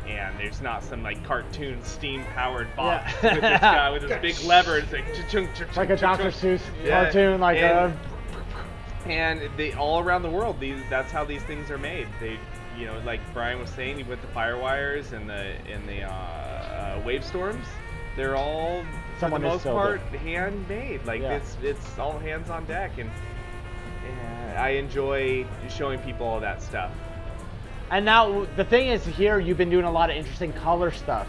And 0.07 0.37
there's 0.39 0.61
not 0.61 0.83
some 0.83 1.03
like 1.03 1.23
cartoon 1.25 1.83
steam 1.85 2.25
powered 2.35 2.75
box 2.77 3.13
Yeah. 3.23 3.33
with 3.35 3.43
this 3.43 3.61
guy 3.61 3.91
with 3.91 4.03
this 4.09 4.21
big 4.21 4.45
lever. 4.49 4.79
It's 4.79 4.93
like 4.93 5.07
cha-chung, 5.15 5.49
cha-chung, 5.55 5.75
Like 5.77 5.91
a. 5.91 5.97
Dr. 5.97 6.31
Seuss 6.31 6.61
Yeah. 6.85 7.05
cartoon, 7.05 7.41
like 7.41 7.59
and, 7.59 7.93
a 7.93 9.09
and 9.11 9.41
they 9.57 9.73
all 9.73 9.99
around 10.01 10.23
the 10.23 10.31
world 10.31 10.61
these 10.61 10.79
that's 10.89 11.11
how 11.11 11.25
these 11.25 11.43
things 11.43 11.73
are 11.73 11.79
made 11.79 12.07
they 12.21 12.39
you 12.79 12.87
know 12.87 12.97
like 13.05 13.19
brian 13.35 13.59
was 13.59 13.69
saying 13.71 14.07
with 14.09 14.21
the 14.21 14.29
Firewires 14.29 15.13
and 15.13 15.29
the 15.29 15.55
and 15.69 15.89
the 15.89 16.03
uh, 16.03 16.09
uh, 16.13 17.03
Wavestorms 17.05 17.67
they're 18.17 18.37
all 18.37 18.85
Someone 19.19 19.41
for 19.41 19.47
the 19.49 19.53
most 19.55 19.65
part 19.65 20.01
it. 20.13 20.19
handmade 20.21 21.05
like 21.05 21.21
Yeah. 21.21 21.33
it's 21.33 21.57
it's 21.65 21.99
all 21.99 22.17
hands 22.19 22.49
on 22.49 22.65
deck 22.67 22.93
and, 22.99 23.11
and 24.07 24.59
i 24.59 24.69
enjoy 24.71 25.45
showing 25.69 25.99
people 26.01 26.25
all 26.27 26.39
that 26.39 26.63
stuff 26.63 26.93
And 27.93 28.05
now 28.07 28.47
the 28.57 28.65
thing 28.65 28.89
is, 28.89 29.05
here 29.05 29.39
you've 29.39 29.59
been 29.59 29.69
doing 29.71 29.85
a 29.85 29.91
lot 29.91 30.09
of 30.11 30.17
interesting 30.17 30.53
color 30.55 30.91
stuff. 30.91 31.29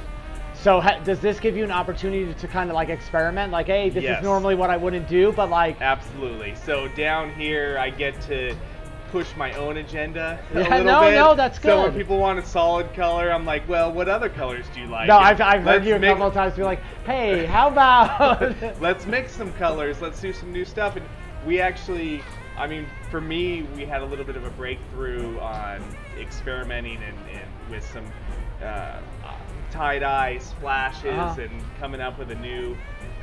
So 0.55 0.79
ha- 0.79 0.99
does 1.03 1.19
this 1.19 1.39
give 1.39 1.57
you 1.57 1.65
an 1.65 1.71
opportunity 1.71 2.33
to 2.33 2.47
kind 2.47 2.69
of 2.69 2.75
like 2.75 2.87
experiment? 2.87 3.51
Like, 3.51 3.65
hey, 3.67 3.89
this 3.89 4.03
Yes. 4.03 4.19
is 4.19 4.23
normally 4.23 4.55
what 4.55 4.69
I 4.69 4.77
wouldn't 4.77 5.09
do, 5.09 5.33
but 5.33 5.49
like, 5.49 5.81
absolutely 5.81 6.55
so 6.55 6.87
down 6.89 7.33
here 7.33 7.77
i 7.79 7.89
get 7.89 8.19
to 8.21 8.55
push 9.11 9.27
my 9.35 9.51
own 9.53 9.77
agenda 9.77 10.39
a 10.53 10.59
Yeah, 10.61 10.69
little 10.77 10.85
no, 10.85 11.01
bit. 11.01 11.15
no, 11.15 11.35
that's 11.35 11.59
good. 11.59 11.67
so 11.69 11.81
when 11.83 11.93
people 11.93 12.17
want 12.17 12.39
a 12.39 12.45
solid 12.45 12.91
color 12.95 13.29
i'm 13.31 13.45
like 13.45 13.67
well 13.69 13.91
what 13.91 14.07
other 14.09 14.29
colors 14.29 14.65
do 14.73 14.79
you 14.81 14.87
like 14.87 15.07
no, 15.07 15.17
And 15.17 15.25
I've, 15.25 15.41
I've 15.41 15.63
heard 15.63 15.85
you 15.85 15.95
a 15.95 15.99
couple 15.99 16.25
of 16.27 16.33
times 16.33 16.55
be 16.55 16.63
like, 16.63 16.79
hey, 17.05 17.45
how 17.45 17.67
about? 17.67 18.55
let's 18.81 19.05
mix 19.05 19.31
some 19.35 19.51
colors 19.53 20.01
let's 20.01 20.19
do 20.21 20.31
some 20.33 20.51
new 20.53 20.63
stuff 20.65 20.95
and 20.95 21.05
we 21.45 21.59
actually 21.59 22.23
i 22.57 22.65
mean 22.65 22.87
for 23.11 23.19
me 23.21 23.63
we 23.75 23.83
had 23.85 24.01
a 24.01 24.05
little 24.05 24.25
bit 24.25 24.35
of 24.37 24.45
a 24.45 24.49
breakthrough 24.51 25.37
on 25.39 25.83
experimenting 26.19 26.97
and, 26.97 27.17
and 27.31 27.49
with 27.71 27.85
some 27.91 28.05
uh, 28.63 28.99
tie-dye 29.71 30.37
splashes 30.39 31.05
Uh-huh. 31.13 31.41
and 31.41 31.51
coming 31.79 32.01
up 32.01 32.17
with 32.19 32.31
a 32.31 32.35
new 32.35 32.75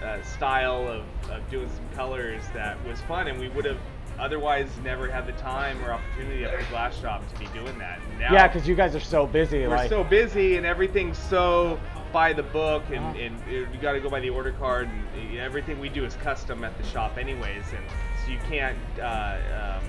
uh, 0.02 0.20
style 0.22 0.88
of, 0.88 1.02
of 1.30 1.48
doing 1.50 1.68
some 1.68 1.88
colors 1.96 2.42
that 2.54 2.82
was 2.86 3.00
fun 3.02 3.28
and 3.28 3.38
we 3.38 3.48
would 3.50 3.64
have 3.64 3.78
otherwise 4.18 4.68
never 4.82 5.10
had 5.10 5.26
the 5.26 5.32
time 5.40 5.82
or 5.84 5.92
opportunity 5.92 6.44
at 6.44 6.58
the 6.58 6.64
glass 6.66 6.98
shop 7.00 7.22
to 7.32 7.38
be 7.38 7.46
doing 7.58 7.78
that 7.78 7.98
now 8.18 8.32
yeah, 8.32 8.46
because 8.46 8.66
you 8.68 8.74
guys 8.74 8.94
are 8.94 9.00
so 9.00 9.26
busy. 9.26 9.60
we're 9.66 9.68
like, 9.76 9.88
so 9.88 10.04
busy 10.04 10.56
and 10.56 10.66
everything's 10.66 11.16
so 11.16 11.78
by 12.12 12.32
the 12.32 12.42
book 12.42 12.82
and, 12.88 12.98
Uh-huh. 13.04 13.18
and 13.18 13.40
you 13.50 13.66
got 13.80 13.92
to 13.92 14.00
go 14.00 14.10
by 14.10 14.20
the 14.20 14.28
order 14.30 14.52
card 14.52 14.88
and 15.16 15.38
everything 15.38 15.78
we 15.78 15.88
do 15.88 16.04
is 16.04 16.16
custom 16.16 16.64
at 16.64 16.76
the 16.76 16.84
shop 16.84 17.16
anyways 17.16 17.64
and 17.74 17.84
so 18.24 18.32
you 18.32 18.38
can't 18.48 18.76
uh, 19.00 19.78
um, 19.78 19.84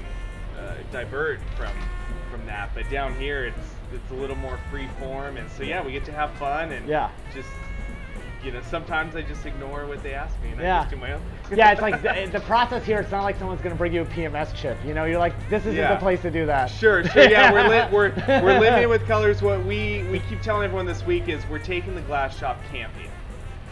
uh, 0.60 0.74
divert 0.91 1.39
from 1.58 1.74
from 2.32 2.46
that 2.46 2.74
but 2.74 2.90
down 2.90 3.14
here 3.20 3.46
it's 3.46 3.58
it's 3.94 4.10
a 4.12 4.14
little 4.14 4.38
more 4.38 4.58
free 4.72 4.88
form 5.00 5.36
and 5.38 5.50
so 5.52 5.64
yeah 5.64 5.84
we 5.86 5.92
get 5.92 6.06
to 6.06 6.12
have 6.14 6.32
fun 6.36 6.72
and 6.72 6.88
Yeah. 6.88 7.10
just 7.34 7.50
you 8.44 8.52
know 8.52 8.62
sometimes 8.72 9.16
I 9.16 9.22
just 9.22 9.46
ignore 9.46 9.86
what 9.86 10.02
they 10.02 10.14
ask 10.14 10.34
me 10.42 10.50
and 10.52 10.62
I 10.62 10.64
Yeah. 10.64 10.80
just 10.80 10.92
do 10.92 10.96
my 10.98 11.14
own 11.14 11.22
yeah, 11.54 11.72
it's 11.74 11.82
like 11.82 12.02
the, 12.02 12.30
the 12.32 12.40
process 12.40 12.86
here. 12.86 13.00
It's 13.02 13.12
not 13.12 13.24
like 13.24 13.38
someone's 13.38 13.62
gonna 13.62 13.76
bring 13.76 13.94
you 13.94 14.04
a 14.04 14.06
PMS 14.06 14.56
chip. 14.56 14.78
You 14.86 14.94
know, 14.94 15.04
you're 15.04 15.20
like, 15.20 15.34
this 15.50 15.64
isn't 15.64 15.76
Yeah. 15.76 15.94
the 15.96 16.00
place 16.00 16.22
to 16.22 16.32
do 16.32 16.46
that. 16.46 16.68
Sure, 16.68 17.04
sure. 17.04 17.30
Yeah, 17.30 17.52
we're 17.52 17.68
li- 17.68 17.90
we're 17.92 18.14
we're 18.42 18.58
limited 18.60 18.88
with 18.88 19.06
colors. 19.06 19.42
What 19.42 19.66
we 19.66 20.04
we 20.10 20.20
keep 20.30 20.42
telling 20.42 20.64
everyone 20.64 20.86
this 20.86 21.06
week 21.06 21.28
is 21.28 21.46
we're 21.50 21.60
taking 21.60 21.94
the 21.94 22.02
glass 22.02 22.38
shop 22.40 22.58
camping. 22.72 23.10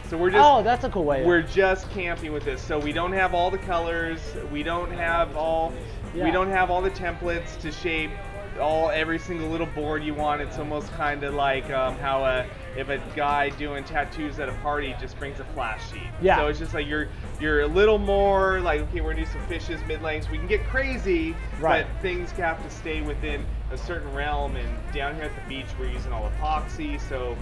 So 0.09 0.17
we're 0.17 0.29
just 0.31 0.43
oh, 0.45 0.61
that's 0.61 0.83
a 0.83 0.89
cool 0.89 1.05
way. 1.05 1.23
we're 1.25 1.41
just 1.41 1.89
camping 1.91 2.33
with 2.33 2.43
this. 2.43 2.61
So 2.61 2.77
we 2.77 2.91
don't 2.91 3.13
have 3.13 3.33
all 3.33 3.49
the 3.49 3.59
colors. 3.59 4.19
We 4.51 4.61
don't 4.61 4.91
have 4.91 5.37
all 5.37 5.71
Yeah. 6.13 6.25
we 6.25 6.31
don't 6.31 6.49
have 6.49 6.69
all 6.69 6.81
the 6.81 6.91
templates 6.91 7.57
to 7.61 7.71
shape 7.71 8.11
all 8.59 8.89
every 8.89 9.17
single 9.19 9.49
little 9.49 9.67
board 9.67 10.03
you 10.03 10.13
want. 10.13 10.41
It's 10.41 10.57
almost 10.59 10.91
kind 10.93 11.23
of 11.23 11.33
like 11.33 11.69
um, 11.71 11.95
how 11.97 12.23
a 12.25 12.45
if 12.77 12.89
a 12.89 12.99
guy 13.15 13.49
doing 13.49 13.83
tattoos 13.83 14.39
at 14.39 14.47
a 14.49 14.53
party 14.53 14.95
just 14.99 15.17
brings 15.17 15.39
a 15.39 15.43
flash 15.45 15.89
sheet. 15.91 16.01
Yeah. 16.21 16.37
So 16.37 16.47
it's 16.47 16.59
just 16.59 16.73
like 16.73 16.87
you're 16.87 17.07
you're 17.39 17.61
a 17.61 17.67
little 17.67 17.97
more 17.97 18.59
like 18.61 18.81
okay, 18.81 19.01
we're 19.01 19.13
gonna 19.13 19.25
do 19.25 19.31
some 19.31 19.45
fishes 19.47 19.79
mid 19.87 20.01
lengths. 20.01 20.29
We 20.29 20.37
can 20.37 20.47
get 20.47 20.65
crazy, 20.67 21.35
Right. 21.59 21.85
but 21.91 22.01
things 22.01 22.31
have 22.31 22.61
to 22.63 22.69
stay 22.69 23.01
within 23.01 23.45
a 23.71 23.77
certain 23.77 24.13
realm. 24.13 24.55
And 24.55 24.67
down 24.93 25.15
here 25.15 25.25
at 25.25 25.35
the 25.35 25.49
beach, 25.49 25.67
we're 25.79 25.87
using 25.91 26.11
all 26.13 26.29
epoxy, 26.39 26.99
so 27.09 27.35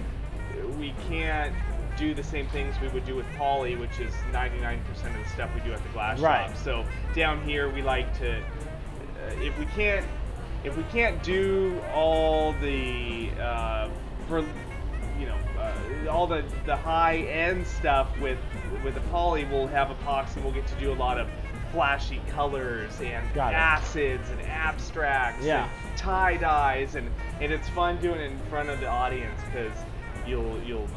we 0.78 0.94
can't 1.08 1.54
do 1.96 2.14
the 2.14 2.22
same 2.22 2.46
things 2.48 2.74
we 2.80 2.86
would 2.88 3.04
do 3.04 3.16
with 3.16 3.26
poly, 3.36 3.74
which 3.74 3.98
is 3.98 4.12
99% 4.32 4.78
of 4.88 5.24
the 5.24 5.28
stuff 5.34 5.50
we 5.52 5.60
do 5.62 5.72
at 5.72 5.82
the 5.82 5.88
glass 5.88 6.20
Right. 6.20 6.46
shop. 6.48 6.56
So 6.56 6.84
down 7.12 7.42
here, 7.42 7.68
we 7.68 7.82
like 7.82 8.16
to, 8.18 8.36
uh, 8.38 8.40
if 9.40 9.58
we 9.58 9.64
can't, 9.66 10.06
if 10.64 10.76
we 10.76 10.82
can't 10.84 11.22
do 11.22 11.80
all 11.94 12.52
the, 12.54 13.30
uh, 13.40 13.88
for, 14.28 14.40
you 15.18 15.26
know, 15.26 15.36
uh, 15.58 16.10
all 16.10 16.26
the 16.26 16.44
the 16.66 16.76
high 16.76 17.18
end 17.18 17.66
stuff 17.66 18.08
with 18.20 18.38
with 18.84 18.94
the 18.94 19.00
poly, 19.12 19.44
we'll 19.44 19.66
have 19.66 19.88
epoxy. 19.88 20.42
We'll 20.42 20.52
get 20.52 20.66
to 20.68 20.74
do 20.76 20.92
a 20.92 20.94
lot 20.94 21.18
of 21.18 21.28
flashy 21.72 22.20
colors 22.30 22.98
and 23.02 23.32
Got 23.34 23.52
it. 23.52 23.56
acids 23.56 24.30
and 24.30 24.40
abstracts 24.42 25.44
Yeah. 25.44 25.68
and 25.88 25.98
tie 25.98 26.36
dyes 26.38 26.94
and 26.94 27.10
and 27.42 27.52
it's 27.52 27.68
fun 27.70 27.98
doing 28.00 28.20
it 28.20 28.30
in 28.30 28.38
front 28.48 28.70
of 28.70 28.80
the 28.80 28.86
audience 28.88 29.38
because 29.44 29.76
you'll 30.26 30.58
you'll 30.62 30.88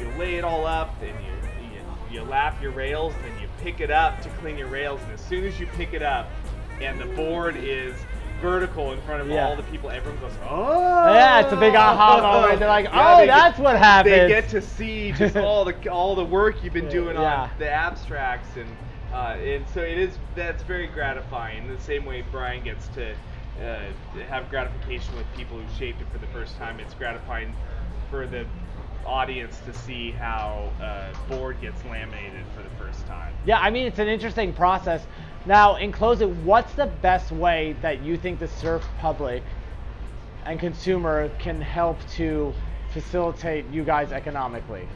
you'll 0.00 0.12
lay 0.18 0.36
it 0.36 0.44
all 0.44 0.64
up 0.64 0.94
and 1.02 1.10
you, 1.26 1.76
you 1.76 1.80
you 2.10 2.22
lap 2.22 2.56
your 2.62 2.70
rails 2.70 3.12
and 3.16 3.24
then 3.34 3.42
you 3.42 3.48
pick 3.62 3.80
it 3.80 3.90
up 3.90 4.18
to 4.22 4.30
clean 4.40 4.56
your 4.56 4.68
rails 4.68 4.98
and 5.04 5.12
as 5.12 5.20
soon 5.20 5.44
as 5.44 5.60
you 5.60 5.66
pick 5.76 5.92
it 5.92 6.02
up 6.02 6.26
and 6.80 6.98
the 6.98 7.04
board 7.14 7.54
is 7.56 7.94
vertical 8.40 8.92
in 8.92 9.00
front 9.02 9.20
of 9.22 9.28
Yeah. 9.28 9.46
all 9.48 9.56
the 9.56 9.62
people. 9.64 9.90
Everyone 9.90 10.20
goes, 10.20 10.32
oh. 10.48 11.12
Yeah, 11.12 11.40
it's 11.40 11.52
a 11.52 11.56
big 11.56 11.74
aha 11.74 12.20
moment. 12.20 12.58
They're 12.60 12.68
like, 12.68 12.84
Yeah, 12.92 13.14
oh, 13.14 13.18
they 13.18 13.26
get- 13.26 13.34
that's 13.34 13.58
what 13.58 13.76
happened. 13.76 14.14
They 14.14 14.28
get 14.28 14.48
to 14.50 14.60
see 14.62 15.12
just 15.12 15.36
all 15.36 15.64
the 15.64 15.88
all 15.90 16.14
the 16.14 16.24
work 16.24 16.62
you've 16.62 16.72
been 16.74 16.88
doing 16.88 17.16
Yeah. 17.16 17.42
on 17.42 17.50
the 17.58 17.68
abstracts, 17.70 18.56
and 18.56 18.68
uh, 19.12 19.36
and 19.42 19.66
so 19.68 19.80
it 19.80 19.98
is. 19.98 20.18
That's 20.34 20.62
very 20.62 20.86
gratifying. 20.86 21.66
The 21.68 21.80
same 21.82 22.04
way 22.04 22.22
Brian 22.30 22.62
gets 22.62 22.88
to 22.88 23.12
uh, 23.12 23.80
have 24.28 24.48
gratification 24.50 25.16
with 25.16 25.26
people 25.36 25.58
who 25.58 25.64
shaped 25.78 26.00
it 26.00 26.06
for 26.12 26.18
the 26.18 26.26
first 26.28 26.56
time. 26.58 26.78
It's 26.80 26.94
gratifying 26.94 27.54
for 28.10 28.26
the 28.26 28.46
audience 29.06 29.60
to 29.64 29.72
see 29.72 30.10
how 30.10 30.70
uh, 30.82 31.08
board 31.34 31.58
gets 31.62 31.82
laminated 31.86 32.44
for 32.54 32.62
the 32.62 32.68
first 32.84 33.06
time. 33.06 33.32
Yeah, 33.46 33.58
I 33.58 33.70
mean 33.70 33.86
it's 33.86 33.98
an 33.98 34.08
interesting 34.08 34.52
process. 34.52 35.06
Now, 35.46 35.76
in 35.76 35.92
closing, 35.92 36.44
what's 36.44 36.72
the 36.74 36.86
best 36.86 37.32
way 37.32 37.76
that 37.82 38.02
you 38.02 38.16
think 38.16 38.38
the 38.38 38.48
surf 38.48 38.84
public 38.98 39.42
and 40.44 40.58
consumer 40.60 41.30
can 41.38 41.60
help 41.60 41.98
to 42.16 42.52
facilitate 42.92 43.66
you 43.70 43.84
guys 43.84 44.12
economically? 44.12 44.88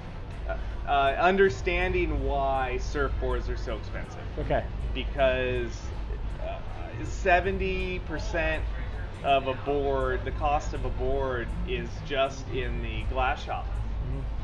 Uh, 0.86 1.14
understanding 1.18 2.24
why 2.24 2.76
surfboards 2.80 3.49
are 3.49 3.57
so 3.57 3.76
expensive. 3.76 4.20
Okay. 4.40 4.64
because 4.95 5.78
uh, 6.43 6.59
seventy 7.05 8.01
percent 8.01 8.64
of 9.24 9.47
a 9.47 9.55
board, 9.55 10.20
the 10.24 10.32
cost 10.32 10.74
of 10.74 10.84
a 10.84 10.88
board, 10.90 11.47
is 11.68 11.88
just 12.07 12.47
in 12.49 12.82
the 12.82 13.03
glass 13.05 13.43
shop. 13.45 13.66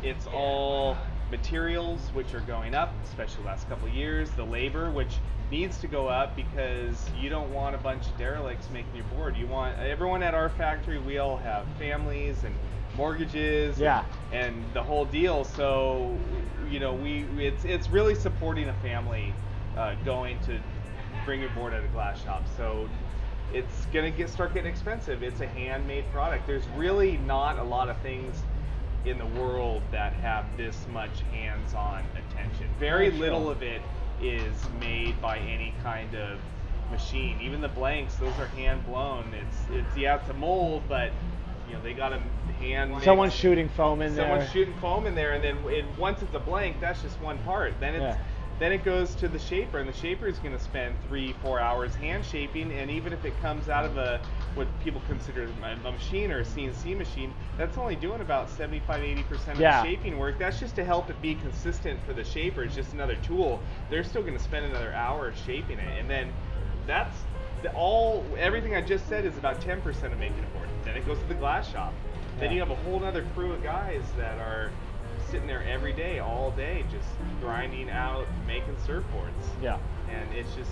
It's 0.03 0.26
all 0.28 0.96
materials 1.30 2.01
which 2.14 2.32
are 2.32 2.40
going 2.40 2.74
up, 2.74 2.94
especially 3.05 3.42
the 3.42 3.49
last 3.49 3.68
couple 3.68 3.88
of 3.88 3.94
years. 3.94 4.30
The 4.30 4.44
labor, 4.44 4.90
which 4.90 5.16
needs 5.51 5.78
to 5.78 5.86
go 5.86 6.09
up 6.09 6.36
because 6.36 7.09
you 7.18 7.28
don't 7.30 7.51
want 7.53 7.74
a 7.74 7.78
bunch 7.78 8.07
of 8.07 8.16
derelicts 8.18 8.68
making 8.70 8.94
your 8.94 9.05
board. 9.07 9.36
You 9.36 9.46
want 9.46 9.78
everyone 9.78 10.22
at 10.22 10.34
our 10.34 10.49
factory. 10.51 10.99
We 10.99 11.18
all 11.18 11.36
have 11.38 11.66
families 11.78 12.44
and 12.44 12.55
mortgages. 12.96 13.76
and- 13.76 13.82
Yeah. 13.82 14.05
And, 14.32 14.64
the 14.74 14.82
whole 14.82 15.05
deal. 15.05 15.44
So, 15.44 16.16
you 16.70 16.80
know, 16.80 16.92
we 16.92 17.24
it's 17.38 17.64
it's 17.64 17.88
really 17.88 18.14
supporting 18.14 18.68
a 18.68 18.74
family 18.74 19.32
uh, 19.76 19.94
going 20.05 20.38
to 20.40 20.59
bring 21.24 21.40
your 21.40 21.51
board 21.51 21.72
at 21.72 21.82
a 21.84 21.88
glass 21.88 22.22
shop. 22.22 22.42
So 22.57 22.88
it's 23.53 23.86
gonna 23.86 24.11
get 24.11 24.28
start 24.28 24.53
getting 24.53 24.70
expensive. 24.70 25.22
It's 25.22 25.40
a 25.40 25.46
handmade 25.46 26.05
product. 26.12 26.46
There's 26.46 26.66
really 26.76 27.16
not 27.18 27.59
a 27.59 27.62
lot 27.62 27.88
of 27.88 27.96
things 27.99 28.42
in 29.07 29.16
the 29.16 29.26
world 29.26 29.80
that 29.92 30.12
have 30.14 30.44
this 30.57 30.84
much 30.92 31.20
hands-on 31.32 32.05
attention. 32.12 32.66
Very 32.78 33.11
little 33.11 33.49
of 33.49 33.62
it 33.62 33.80
is 34.23 34.55
made 34.81 35.21
by 35.21 35.39
any 35.39 35.75
kind 35.83 36.14
of 36.14 36.39
machine. 36.91 37.39
Even 37.41 37.61
the 37.61 37.69
blanks, 37.69 38.16
those 38.16 38.33
are 38.39 38.47
hand 38.47 38.85
blown. 38.87 39.33
It's 39.35 39.59
it's 39.71 39.97
yeah, 39.97 40.21
it's 40.21 40.29
a 40.31 40.35
mold, 40.35 40.83
but 40.89 41.11
you 41.69 41.75
know 41.75 41.83
they 41.83 41.93
got 41.93 42.12
a 42.12 42.21
hand. 42.61 43.03
Someone's 43.03 43.35
shooting 43.35 43.69
foam 43.69 44.03
in 44.03 44.14
Someone's 44.14 44.16
there. 44.16 44.25
Someone's 44.27 44.51
shooting 44.53 44.75
foam 44.81 45.07
in 45.07 45.14
there, 45.14 45.33
and 45.33 45.45
then 45.45 45.59
it, 45.66 45.85
once 45.99 46.23
it's 46.23 46.35
a 46.35 46.41
blank, 46.41 46.81
that's 46.81 47.03
just 47.03 47.21
one 47.21 47.39
part. 47.39 47.75
Then 47.81 47.95
it's 47.95 48.03
Yeah. 48.03 48.19
Then 48.59 48.73
it 48.73 48.85
goes 48.85 49.15
to 49.17 49.29
the 49.29 49.39
shaper, 49.39 49.79
and 49.79 49.89
the 49.89 49.93
shaper 49.93 50.27
is 50.27 50.39
going 50.39 50.57
to 50.57 50.63
spend 50.63 50.97
three, 51.07 51.33
four 51.43 51.61
hours 51.61 51.95
hand 51.95 52.25
shaping. 52.25 52.73
And 52.73 52.91
even 52.91 53.13
if 53.13 53.25
it 53.25 53.39
comes 53.41 53.69
out 53.69 53.85
of 53.85 53.97
a 53.97 54.21
what 54.55 54.67
people 54.83 55.01
consider 55.07 55.49
a, 55.63 55.93
machine 55.93 56.33
or 56.33 56.41
a 56.41 56.45
CNC 56.45 56.97
machine, 56.97 57.33
that's 57.57 57.79
only 57.79 57.95
doing 57.95 58.21
about 58.21 58.51
75, 58.51 59.03
80 59.03 59.23
percent 59.25 59.57
of 59.57 59.61
Yeah. 59.61 59.83
the 59.83 59.89
shaping 59.89 60.19
work. 60.19 60.39
That's 60.39 60.59
just 60.59 60.75
to 60.77 60.85
help 60.85 61.09
it 61.09 61.21
be 61.23 61.37
consistent 61.37 62.01
for 62.05 62.13
the 62.13 62.25
shaper. 62.25 62.65
It's 62.65 62.75
just 62.75 62.93
another 62.93 63.17
tool. 63.17 63.61
They're 63.91 64.05
still 64.05 64.23
going 64.23 64.37
to 64.37 64.43
spend 64.43 64.67
another 64.67 64.93
hour 64.93 65.33
shaping 65.47 65.79
it, 65.79 65.99
and 65.99 66.11
then 66.11 66.33
that's 66.87 67.17
the, 67.63 67.73
all. 67.75 68.25
Everything 68.39 68.75
I 68.75 68.81
just 68.81 69.09
said 69.09 69.25
is 69.25 69.37
about 69.39 69.61
10 69.61 69.83
percent 69.83 70.13
of 70.13 70.19
making 70.19 70.43
a 70.43 70.57
board. 70.59 70.69
Then 70.85 70.97
it 70.97 71.07
goes 71.07 71.19
to 71.19 71.27
the 71.27 71.35
glass 71.35 71.71
shop. 71.71 71.93
Then 72.41 72.53
you 72.53 72.61
have 72.61 72.71
a 72.71 72.77
whole 72.77 73.05
other 73.05 73.27
crew 73.35 73.53
of 73.53 73.63
guys 73.65 74.03
that 74.17 74.39
are 74.39 74.71
sitting 75.31 75.47
there 75.47 75.62
every 75.68 75.93
day, 75.93 76.18
all 76.18 76.51
day, 76.53 76.85
just 76.91 77.09
grinding 77.41 77.91
out, 77.91 78.26
making 78.47 78.74
surfboards. 78.87 79.45
Yeah. 79.62 79.79
And 80.11 80.33
it's 80.35 80.55
just, 80.55 80.70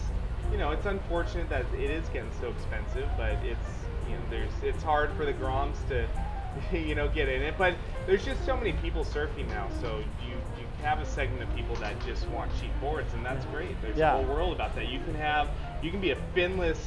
you 0.50 0.58
know, 0.58 0.70
it's 0.70 0.86
unfortunate 0.86 1.48
that 1.48 1.66
it 1.74 1.90
is 1.90 2.08
getting 2.08 2.30
so 2.40 2.48
expensive, 2.50 3.08
but 3.16 3.32
it's, 3.44 3.68
you 4.08 4.14
know, 4.14 4.22
there's, 4.30 4.52
it's 4.62 4.82
hard 4.82 5.10
for 5.12 5.24
the 5.24 5.32
Groms 5.34 5.76
to, 5.88 6.06
you 6.76 6.94
know, 6.94 7.08
get 7.08 7.28
in 7.28 7.42
it. 7.42 7.54
But 7.58 7.76
there's 8.06 8.24
just 8.24 8.44
so 8.46 8.56
many 8.56 8.72
people 8.74 9.04
surfing 9.04 9.48
now, 9.48 9.68
so 9.80 9.98
you 10.26 10.32
you 10.58 10.66
have 10.82 11.00
a 11.00 11.06
segment 11.06 11.42
of 11.42 11.54
people 11.56 11.74
that 11.76 11.94
just 12.06 12.26
want 12.28 12.50
cheap 12.60 12.70
boards, 12.80 13.12
and 13.14 13.24
that's 13.24 13.44
great. 13.46 13.80
There's 13.82 13.96
Yeah. 13.96 14.14
a 14.14 14.22
whole 14.24 14.34
world 14.34 14.54
about 14.54 14.74
that. 14.76 14.88
You 14.88 15.00
can 15.00 15.14
have, 15.14 15.48
you 15.82 15.90
can 15.90 16.00
be 16.00 16.10
a 16.12 16.16
finless 16.34 16.78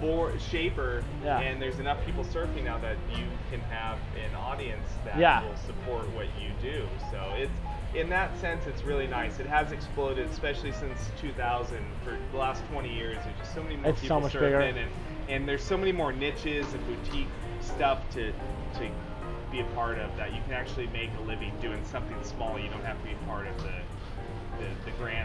board 0.00 0.40
shaper, 0.40 1.02
Yeah. 1.24 1.38
and 1.40 1.60
there's 1.60 1.78
enough 1.78 2.04
people 2.04 2.24
surfing 2.24 2.64
now 2.64 2.78
that 2.78 2.96
you 3.16 3.24
can 3.50 3.60
have 3.70 3.98
an 4.16 4.34
audience 4.34 4.88
that 5.04 5.16
Yeah. 5.18 5.42
will 5.42 5.56
support 5.56 6.08
what 6.14 6.26
you 6.40 6.50
do. 6.60 6.86
So 7.10 7.32
it's 7.36 7.52
in 7.94 8.10
that 8.10 8.36
sense, 8.38 8.66
it's 8.66 8.82
really 8.82 9.06
nice. 9.06 9.38
It 9.40 9.46
has 9.46 9.72
exploded, 9.72 10.28
especially 10.28 10.72
since 10.72 11.10
2000. 11.18 11.78
For 12.04 12.16
the 12.32 12.36
last 12.38 12.62
20 12.70 12.92
years, 12.92 13.16
there's 13.24 13.38
just 13.38 13.54
so 13.54 13.62
many 13.62 13.76
more 13.76 13.90
It's 13.92 14.00
so 14.00 14.02
people 14.02 14.20
much 14.20 14.32
surfing, 14.34 14.40
bigger. 14.40 14.60
and 14.60 14.78
and 15.28 15.48
there's 15.48 15.62
so 15.64 15.76
many 15.76 15.92
more 15.92 16.12
niches 16.12 16.72
and 16.74 16.86
boutique 16.86 17.28
stuff 17.60 17.98
to 18.10 18.32
to 18.32 18.90
be 19.50 19.60
a 19.60 19.64
part 19.74 19.98
of 19.98 20.14
that 20.18 20.34
you 20.34 20.40
can 20.42 20.52
actually 20.52 20.88
make 20.88 21.10
a 21.18 21.26
living 21.26 21.52
doing 21.62 21.82
something 21.84 22.16
small. 22.22 22.58
You 22.58 22.68
don't 22.68 22.84
have 22.84 22.98
to 23.00 23.08
be 23.08 23.14
part 23.26 23.46
of 23.46 23.56
the 23.62 23.72
the, 24.58 24.90
the 24.90 24.96
grand 24.98 25.15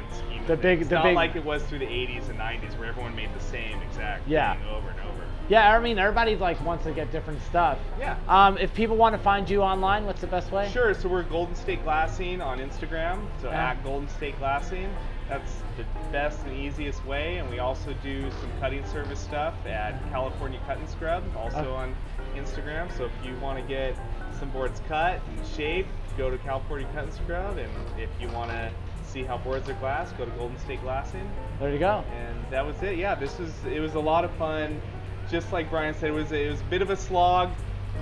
The 0.51 0.57
big-. 0.57 0.79
It's 0.81 0.89
the 0.89 0.95
not 0.95 1.03
big- 1.05 1.15
like 1.15 1.35
it 1.37 1.45
was 1.45 1.63
through 1.63 1.79
the 1.79 1.85
80s 1.85 2.27
and 2.29 2.37
90s 2.37 2.77
where 2.77 2.89
everyone 2.89 3.15
made 3.15 3.33
the 3.33 3.39
same 3.39 3.81
exact 3.81 4.27
Yeah. 4.27 4.53
thing 4.55 4.63
over 4.67 4.89
and 4.89 4.99
over. 4.99 5.07
Yeah, 5.47 5.73
I 5.75 5.79
mean 5.79 5.97
everybody 5.97 6.35
like 6.35 6.63
wants 6.65 6.83
to 6.85 6.91
get 6.91 7.11
different 7.11 7.41
stuff. 7.43 7.77
Yeah. 7.99 8.15
Um, 8.27 8.57
if 8.57 8.73
people 8.73 8.95
want 8.97 9.13
to 9.15 9.19
find 9.19 9.49
you 9.49 9.61
online, 9.61 10.05
what's 10.05 10.21
the 10.21 10.27
best 10.27 10.51
way? 10.51 10.69
Sure. 10.69 10.93
So 10.93 11.07
we're 11.09 11.23
Golden 11.23 11.55
State 11.55 11.83
Glassing 11.83 12.41
on 12.41 12.59
Instagram. 12.59 13.19
So 13.41 13.49
Yeah. 13.49 13.69
at 13.71 13.83
Golden 13.83 14.07
State 14.09 14.37
Glassing. 14.39 14.89
That's 15.29 15.61
the 15.77 15.85
best 16.11 16.45
and 16.45 16.57
easiest 16.57 17.05
way. 17.05 17.37
And 17.37 17.49
we 17.49 17.59
also 17.59 17.93
do 18.03 18.29
some 18.31 18.49
cutting 18.59 18.85
service 18.85 19.19
stuff 19.19 19.53
at 19.65 19.93
California 20.11 20.59
Cut 20.67 20.77
and 20.77 20.89
Scrub, 20.89 21.23
also 21.37 21.73
Uh. 21.73 21.77
on 21.77 21.95
Instagram. 22.35 22.91
So 22.91 23.05
if 23.05 23.11
you 23.25 23.35
want 23.41 23.57
to 23.57 23.63
get 23.65 23.95
some 24.33 24.49
boards 24.49 24.81
cut 24.89 25.21
and 25.37 25.47
shaped, 25.47 25.89
go 26.17 26.29
to 26.29 26.37
California 26.39 26.87
Cut 26.93 27.03
and 27.05 27.13
Scrub. 27.13 27.57
And 27.57 27.69
if 27.97 28.09
you 28.19 28.27
want 28.29 28.51
to 28.51 28.69
see 29.11 29.23
how 29.23 29.37
boards 29.37 29.69
are 29.69 29.73
glassed, 29.75 30.17
go 30.17 30.25
to 30.25 30.31
Golden 30.31 30.57
State 30.59 30.81
Glassing. 30.81 31.29
There 31.59 31.71
you 31.71 31.79
go. 31.79 32.03
And 32.15 32.37
that 32.49 32.65
was 32.65 32.81
it. 32.81 32.97
Yeah, 32.97 33.15
this 33.15 33.37
was 33.37 33.51
it 33.65 33.79
was 33.79 33.95
a 33.95 33.99
lot 33.99 34.23
of 34.23 34.31
fun. 34.31 34.81
Just 35.29 35.51
like 35.51 35.69
Brian 35.69 35.93
said, 35.93 36.09
it 36.09 36.13
was 36.13 36.31
it 36.31 36.49
was 36.49 36.61
a 36.61 36.65
bit 36.65 36.81
of 36.81 36.89
a 36.89 36.97
slog 36.97 37.49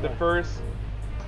the 0.01 0.09
first 0.11 0.61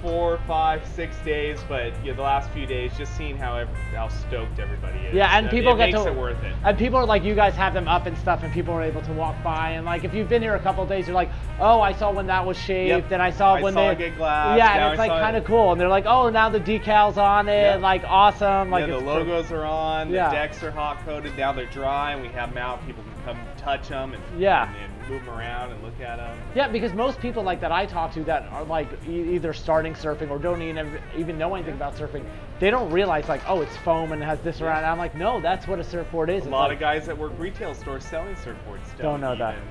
four, 0.01 0.39
five, 0.47 0.85
six 0.95 1.15
days, 1.23 1.59
but 1.69 1.93
yeah, 2.03 2.13
the 2.13 2.21
last 2.21 2.49
few 2.51 2.65
days, 2.65 2.91
just 2.97 3.15
seeing 3.15 3.37
how 3.37 3.55
ev- 3.57 3.69
how 3.93 4.07
stoked 4.07 4.59
everybody 4.59 4.97
is. 4.99 5.13
Yeah, 5.13 5.37
and 5.37 5.49
people 5.49 5.73
it 5.73 5.77
get 5.77 5.91
makes 5.91 6.03
to 6.03 6.09
it 6.09 6.15
worth 6.15 6.41
it. 6.43 6.55
And 6.63 6.77
people 6.77 6.97
are 6.97 7.05
like, 7.05 7.23
you 7.23 7.35
guys 7.35 7.53
have 7.55 7.73
them 7.73 7.87
up 7.87 8.05
and 8.07 8.17
stuff, 8.17 8.43
and 8.43 8.51
people 8.51 8.73
are 8.73 8.81
able 8.81 9.01
to 9.03 9.13
walk 9.13 9.35
by. 9.43 9.71
And 9.71 9.85
like, 9.85 10.03
if 10.03 10.13
you've 10.13 10.27
been 10.29 10.41
here 10.41 10.55
a 10.55 10.59
couple 10.59 10.81
of 10.83 10.89
days, 10.89 11.05
you're 11.07 11.15
like, 11.15 11.29
oh, 11.59 11.81
I 11.81 11.93
saw 11.93 12.11
when 12.11 12.27
that 12.27 12.45
was 12.45 12.57
shaved, 12.57 12.89
Yep. 12.89 13.11
and 13.11 13.21
I 13.21 13.29
saw 13.31 13.55
I 13.55 13.61
when 13.61 13.73
saw 13.73 13.93
they 13.93 14.09
glassed, 14.09 14.57
Yeah, 14.57 14.73
and 14.73 14.83
I 14.85 14.89
it's 14.91 14.97
like 14.99 15.11
kind 15.11 15.35
of 15.37 15.43
cool. 15.45 15.71
And 15.71 15.79
they're 15.79 15.87
like, 15.87 16.05
oh, 16.07 16.29
now 16.29 16.49
the 16.49 16.59
decals 16.59 17.17
on 17.17 17.47
it, 17.47 17.53
Yep. 17.61 17.81
like 17.81 18.03
awesome. 18.05 18.71
Like 18.71 18.87
yeah, 18.87 18.95
the 18.97 19.05
logos 19.05 19.51
are 19.51 19.65
on. 19.65 20.09
Yeah. 20.09 20.29
The 20.29 20.35
decks 20.35 20.63
are 20.63 20.71
hot 20.71 21.03
coated. 21.05 21.37
Now 21.37 21.51
they're 21.51 21.65
dry, 21.67 22.13
and 22.13 22.21
we 22.21 22.29
have 22.29 22.49
them 22.53 22.57
out. 22.57 22.85
People 22.87 23.03
can 23.03 23.35
come 23.35 23.39
touch 23.57 23.89
them 23.89 24.13
and 24.13 24.23
Yeah. 24.39 24.67
and, 24.67 24.75
and 24.77 24.90
move 25.11 25.25
them 25.25 25.35
around 25.35 25.71
and 25.71 25.83
look 25.83 25.99
at 25.99 26.17
them. 26.17 26.37
Yeah, 26.55 26.67
because 26.69 26.93
most 26.93 27.19
people 27.19 27.43
like 27.43 27.59
that 27.61 27.71
I 27.71 27.85
talk 27.85 28.13
to 28.13 28.23
that 28.23 28.43
are 28.51 28.63
like 28.63 28.87
e- 29.07 29.35
either 29.35 29.53
starting 29.53 29.93
surfing 29.93 30.29
or 30.29 30.39
don't 30.39 30.61
even 30.61 30.99
even 31.17 31.37
know 31.37 31.53
anything 31.55 31.73
about 31.73 31.95
surfing, 31.95 32.23
they 32.59 32.71
don't 32.71 32.91
realize 32.91 33.27
like, 33.27 33.41
oh, 33.47 33.61
it's 33.61 33.75
foam 33.77 34.11
and 34.13 34.21
it 34.21 34.25
has 34.25 34.39
this 34.39 34.61
around. 34.61 34.85
I'm 34.85 34.97
like, 34.97 35.15
no, 35.15 35.41
that's 35.41 35.67
what 35.67 35.79
a 35.79 35.83
surfboard 35.83 36.29
is. 36.29 36.35
A 36.43 36.45
It's 36.45 36.47
lot 36.47 36.63
like- 36.69 36.73
of 36.73 36.79
guys 36.79 37.05
that 37.07 37.17
work 37.17 37.33
retail 37.37 37.73
stores 37.73 38.03
selling 38.05 38.35
surfboards 38.35 38.97
Don't 38.97 39.21
know 39.21 39.35
that. 39.35 39.55
even 39.55 39.67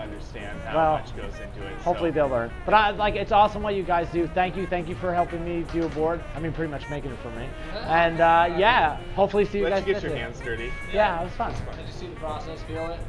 understand 0.00 0.60
how 0.62 0.76
Well, 0.76 0.92
much 0.98 1.16
goes 1.16 1.32
into 1.40 1.64
it. 1.66 1.72
Hopefully 1.78 2.10
so. 2.10 2.14
they'll 2.14 2.28
learn. 2.28 2.50
But 2.64 2.74
I 2.74 2.90
like 2.90 3.14
it's 3.14 3.32
awesome 3.32 3.62
what 3.62 3.74
you 3.74 3.82
guys 3.84 4.08
do. 4.12 4.26
Thank 4.26 4.56
you, 4.56 4.66
thank 4.66 4.88
you 4.88 4.94
for 4.96 5.14
helping 5.14 5.44
me 5.44 5.64
do 5.72 5.84
a 5.84 5.88
board. 5.88 6.20
I 6.36 6.40
mean, 6.40 6.52
pretty 6.52 6.70
much 6.70 6.88
making 6.90 7.10
it 7.12 7.18
for 7.20 7.30
me. 7.30 7.46
And 7.86 8.20
uh, 8.20 8.54
yeah, 8.58 8.96
hopefully 9.14 9.44
see 9.44 9.58
you 9.58 9.64
Let 9.64 9.70
guys. 9.70 9.86
you 9.86 9.94
get 9.94 10.02
your 10.02 10.12
year. 10.12 10.20
hands 10.24 10.40
dirty. 10.40 10.72
Yeah, 10.92 11.20
it 11.20 11.24
was 11.24 11.32
fun. 11.34 11.52
Did 11.76 11.86
you 11.86 11.92
see 11.92 12.06
the 12.08 12.16
process? 12.16 12.60
Feel 12.62 12.86
it? 12.90 13.00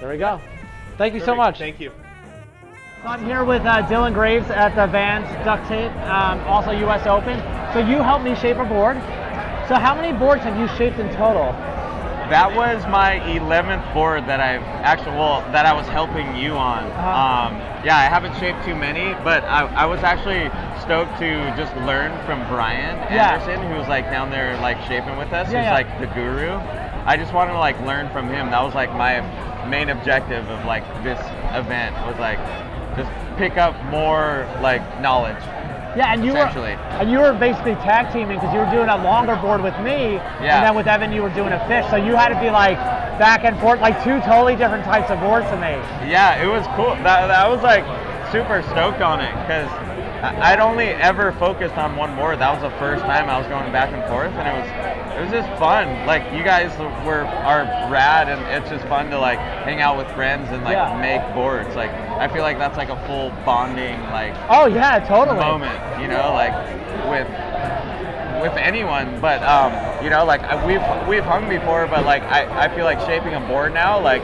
There 0.00 0.08
we 0.10 0.16
go. 0.18 0.40
Thank 1.02 1.14
you 1.14 1.20
so 1.20 1.34
much. 1.34 1.58
Thank 1.58 1.80
you. 1.80 1.90
So 3.02 3.08
I'm 3.08 3.24
here 3.24 3.44
with 3.44 3.62
uh, 3.62 3.82
Dylan 3.88 4.14
Graves 4.14 4.48
at 4.50 4.76
the 4.76 4.86
Vans 4.86 5.26
Duct 5.44 5.66
Tape, 5.66 5.90
um, 6.06 6.38
also 6.46 6.70
U.S. 6.70 7.08
Open. 7.08 7.40
So 7.74 7.80
you 7.80 8.00
helped 8.04 8.24
me 8.24 8.36
shape 8.36 8.58
a 8.58 8.64
board. 8.64 8.94
So 9.66 9.74
how 9.74 9.96
many 9.96 10.16
boards 10.16 10.42
have 10.42 10.56
you 10.56 10.68
shaped 10.78 11.00
in 11.00 11.08
total? 11.16 11.50
That 12.30 12.54
was 12.54 12.86
my 12.86 13.18
11th 13.26 13.92
board 13.92 14.26
that 14.26 14.38
I've 14.38 14.62
actually, 14.86 15.18
well, 15.18 15.40
that 15.50 15.66
I 15.66 15.74
was 15.74 15.88
helping 15.88 16.36
you 16.36 16.52
on. 16.52 16.84
Uh-huh. 16.84 17.50
Um, 17.50 17.58
yeah, 17.84 17.98
I 17.98 18.06
haven't 18.06 18.38
shaped 18.38 18.64
too 18.64 18.76
many, 18.76 19.12
but 19.24 19.42
I, 19.42 19.66
I 19.74 19.86
was 19.86 20.06
actually 20.06 20.54
stoked 20.86 21.18
to 21.18 21.50
just 21.58 21.74
learn 21.82 22.14
from 22.26 22.46
Brian 22.46 22.94
Yeah. 23.10 23.42
Anderson, 23.42 23.58
who's 23.74 23.88
like 23.88 24.04
down 24.04 24.30
there 24.30 24.54
like 24.60 24.78
shaping 24.86 25.18
with 25.18 25.32
us. 25.32 25.50
Yeah, 25.50 25.66
who's 25.66 25.66
yeah. 25.66 25.74
like 25.74 25.90
the 25.98 26.06
guru. 26.14 26.91
I 27.04 27.16
just 27.16 27.32
wanted 27.34 27.52
to 27.52 27.58
like 27.58 27.78
learn 27.80 28.10
from 28.10 28.28
him. 28.28 28.50
That 28.50 28.62
was 28.62 28.74
like 28.74 28.92
my 28.94 29.20
main 29.66 29.88
objective 29.88 30.48
of 30.48 30.64
like 30.64 30.84
this 31.02 31.18
event 31.54 31.94
was 32.06 32.16
like 32.18 32.38
just 32.96 33.10
pick 33.38 33.56
up 33.56 33.74
more 33.86 34.46
like 34.60 34.82
knowledge. 35.00 35.42
Yeah, 35.94 36.14
and 36.14 36.24
you 36.24 36.32
were 36.32 36.48
and 36.48 37.10
you 37.10 37.18
were 37.18 37.34
basically 37.34 37.74
tag 37.84 38.12
teaming 38.12 38.38
because 38.38 38.54
you 38.54 38.60
were 38.60 38.70
doing 38.70 38.88
a 38.88 38.96
longer 39.02 39.36
board 39.36 39.62
with 39.62 39.76
me, 39.80 40.14
Yeah. 40.40 40.56
and 40.56 40.64
then 40.64 40.74
with 40.74 40.86
Evan 40.86 41.12
you 41.12 41.22
were 41.22 41.34
doing 41.34 41.52
a 41.52 41.60
fish. 41.68 41.84
So 41.90 41.96
you 41.96 42.16
had 42.16 42.28
to 42.32 42.40
be 42.40 42.48
like 42.48 42.78
back 43.18 43.44
and 43.44 43.58
forth, 43.60 43.80
like 43.80 44.02
two 44.02 44.20
totally 44.20 44.56
different 44.56 44.84
types 44.84 45.10
of 45.10 45.20
boards 45.20 45.46
to 45.50 45.56
me. 45.56 45.76
Yeah, 46.08 46.40
it 46.42 46.46
was 46.46 46.64
cool. 46.76 46.94
That, 47.04 47.26
that 47.28 47.50
was 47.50 47.62
like 47.62 47.84
super 48.32 48.62
stoked 48.72 49.02
on 49.02 49.20
it 49.20 49.32
because 49.44 49.68
I'd 50.22 50.60
only 50.60 50.86
ever 50.86 51.32
focused 51.32 51.74
on 51.76 51.96
one 51.96 52.14
board. 52.14 52.38
That 52.38 52.52
was 52.54 52.62
the 52.62 52.78
first 52.78 53.02
time 53.04 53.28
I 53.28 53.38
was 53.38 53.46
going 53.48 53.72
back 53.72 53.92
and 53.92 54.02
forth, 54.08 54.30
and 54.32 54.46
it 54.46 54.54
was 54.54 54.68
it 55.18 55.20
was 55.20 55.30
just 55.30 55.48
fun. 55.58 56.06
Like 56.06 56.22
you 56.32 56.44
guys 56.44 56.70
were 57.04 57.24
are 57.26 57.64
rad, 57.90 58.28
and 58.28 58.40
it's 58.46 58.70
just 58.70 58.86
fun 58.86 59.10
to 59.10 59.18
like 59.18 59.38
hang 59.38 59.80
out 59.80 59.96
with 59.96 60.06
friends 60.14 60.48
and 60.52 60.62
like 60.62 60.74
Yeah. 60.76 60.94
make 61.00 61.34
boards. 61.34 61.74
Like 61.74 61.90
I 61.90 62.28
feel 62.28 62.42
like 62.42 62.56
that's 62.58 62.76
like 62.76 62.88
a 62.88 63.06
full 63.06 63.30
bonding 63.44 63.98
like 64.14 64.34
Oh 64.48 64.66
yeah, 64.66 65.00
totally. 65.00 65.38
moment, 65.38 65.74
you 66.00 66.06
know, 66.06 66.32
like 66.32 66.54
with 67.10 67.26
with 68.42 68.52
anyone. 68.56 69.20
But 69.20 69.42
um, 69.42 69.72
you 70.04 70.10
know, 70.10 70.24
like 70.24 70.42
I- 70.42 70.58
we've 70.66 71.08
we've 71.08 71.24
hung 71.24 71.48
before, 71.48 71.86
but 71.86 72.04
like 72.04 72.22
I, 72.24 72.66
I 72.66 72.74
feel 72.74 72.84
like 72.84 73.00
shaping 73.00 73.34
a 73.34 73.40
board 73.40 73.72
now, 73.72 74.00
like 74.00 74.22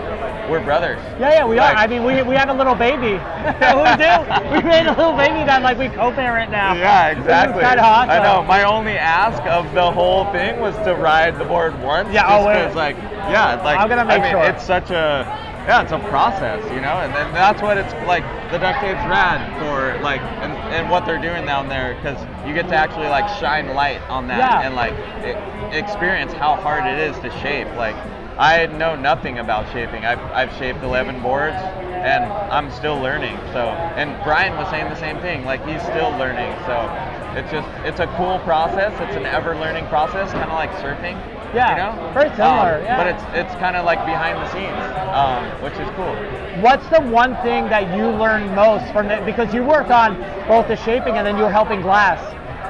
we're 0.50 0.60
brothers. 0.64 0.98
Yeah, 1.20 1.30
yeah, 1.32 1.46
we 1.46 1.56
Like- 1.56 1.76
are. 1.76 1.78
I 1.78 1.86
mean, 1.86 2.04
we, 2.04 2.22
we 2.22 2.34
had 2.34 2.48
a 2.48 2.54
little 2.54 2.74
baby. 2.74 3.12
we 3.14 3.90
do. 4.00 4.12
We 4.52 4.62
made 4.68 4.86
a 4.86 4.94
little 4.96 5.16
baby 5.16 5.44
that 5.44 5.60
like 5.62 5.78
we 5.78 5.88
co-parent 5.88 6.50
now. 6.50 6.74
Yeah, 6.74 7.08
exactly. 7.08 7.62
Kind 7.62 7.78
of 7.78 7.84
awesome. 7.86 8.10
I 8.10 8.18
know. 8.22 8.42
My 8.42 8.64
only 8.64 8.92
ask 8.98 9.42
of 9.44 9.72
the 9.74 9.90
whole 9.90 10.30
thing 10.32 10.58
was 10.60 10.74
to 10.84 10.94
ride 10.94 11.38
the 11.38 11.44
board 11.44 11.80
once. 11.82 12.08
Yeah, 12.12 12.22
just 12.28 12.42
oh, 12.42 12.46
wait. 12.46 12.74
like, 12.74 12.96
yeah, 12.96 13.60
like 13.62 13.78
I'm 13.78 13.88
gonna 13.88 14.04
make 14.04 14.20
I 14.20 14.22
mean, 14.22 14.32
sure. 14.32 14.42
it's 14.50 14.64
such 14.64 14.90
a 14.90 15.47
yeah, 15.68 15.82
it's 15.82 15.92
a 15.92 15.98
process, 15.98 16.62
you 16.70 16.80
know, 16.80 17.00
and 17.00 17.14
then 17.14 17.32
that's 17.32 17.60
what 17.62 17.76
it's 17.76 17.92
like. 18.06 18.24
The 18.50 18.58
duct 18.58 18.80
tape's 18.80 19.04
rad 19.04 19.58
for 19.58 19.98
like, 20.00 20.22
and, 20.40 20.54
and 20.72 20.88
what 20.90 21.04
they're 21.04 21.18
doing 21.18 21.44
down 21.44 21.68
there, 21.68 21.94
because 21.94 22.18
you 22.48 22.54
get 22.54 22.68
to 22.70 22.74
actually 22.74 23.08
like 23.08 23.28
shine 23.28 23.68
light 23.68 24.00
on 24.08 24.26
that 24.28 24.38
Yeah. 24.38 24.66
and 24.66 24.74
like 24.74 24.94
e- 25.22 25.34
experience 25.76 26.32
how 26.32 26.56
hard 26.56 26.86
it 26.86 26.98
is 26.98 27.18
to 27.20 27.30
shape. 27.30 27.68
Like, 27.76 27.96
I 28.38 28.66
know 28.66 28.94
nothing 28.94 29.38
about 29.38 29.70
shaping. 29.72 30.04
I've, 30.04 30.20
I've 30.32 30.56
shaped 30.58 30.82
11 30.82 31.22
boards, 31.22 31.56
and 31.56 32.24
I'm 32.24 32.70
still 32.70 32.96
learning. 33.00 33.36
So, 33.52 33.66
and 33.98 34.14
Brian 34.22 34.56
was 34.56 34.68
saying 34.70 34.88
the 34.88 35.00
same 35.00 35.18
thing. 35.20 35.44
Like, 35.44 35.66
he's 35.66 35.82
still 35.82 36.10
learning. 36.16 36.54
So, 36.64 36.86
it's 37.34 37.50
just 37.50 37.68
it's 37.84 38.00
a 38.00 38.06
cool 38.16 38.38
process. 38.40 38.92
It's 39.00 39.16
an 39.16 39.26
ever 39.26 39.54
learning 39.54 39.86
process, 39.86 40.32
kind 40.32 40.50
of 40.50 40.54
like 40.54 40.70
surfing. 40.82 41.14
Yeah, 41.54 41.70
you 41.70 41.76
know, 41.96 42.12
very 42.12 42.30
similar, 42.30 42.78
Um, 42.78 42.84
yeah. 42.84 42.96
But 42.96 43.06
it's 43.06 43.22
it's 43.34 43.54
kind 43.60 43.76
of 43.76 43.84
like 43.84 44.04
behind 44.04 44.38
the 44.38 44.48
scenes, 44.52 44.84
um, 45.14 45.44
which 45.62 45.74
is 45.74 45.88
cool. 45.96 46.14
What's 46.62 46.86
the 46.88 47.00
one 47.00 47.36
thing 47.42 47.68
that 47.68 47.94
you 47.96 48.08
learned 48.08 48.54
most 48.54 48.92
from 48.92 49.10
it? 49.10 49.24
Because 49.24 49.54
you 49.54 49.62
worked 49.62 49.90
on 49.90 50.16
both 50.48 50.68
the 50.68 50.76
shaping 50.76 51.16
and 51.16 51.26
then 51.26 51.36
you 51.36 51.44
were 51.44 51.50
helping 51.50 51.80
glass. 51.80 52.20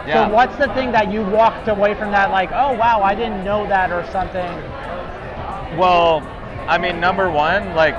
Yeah. 0.07 0.29
So 0.29 0.35
what's 0.35 0.57
the 0.57 0.69
thing 0.75 0.93
that 0.93 1.11
you 1.11 1.23
walked 1.23 1.69
away 1.69 1.95
from 1.95 2.11
that 2.13 2.31
like, 2.31 2.51
oh 2.53 2.75
wow, 2.75 3.03
I 3.03 3.15
didn't 3.15 3.45
know 3.45 3.67
that 3.69 3.91
or 3.91 4.05
something? 4.13 4.49
Well, 5.79 6.21
I 6.67 6.77
mean, 6.77 7.01
number 7.01 7.31
one, 7.31 7.75
like 7.75 7.95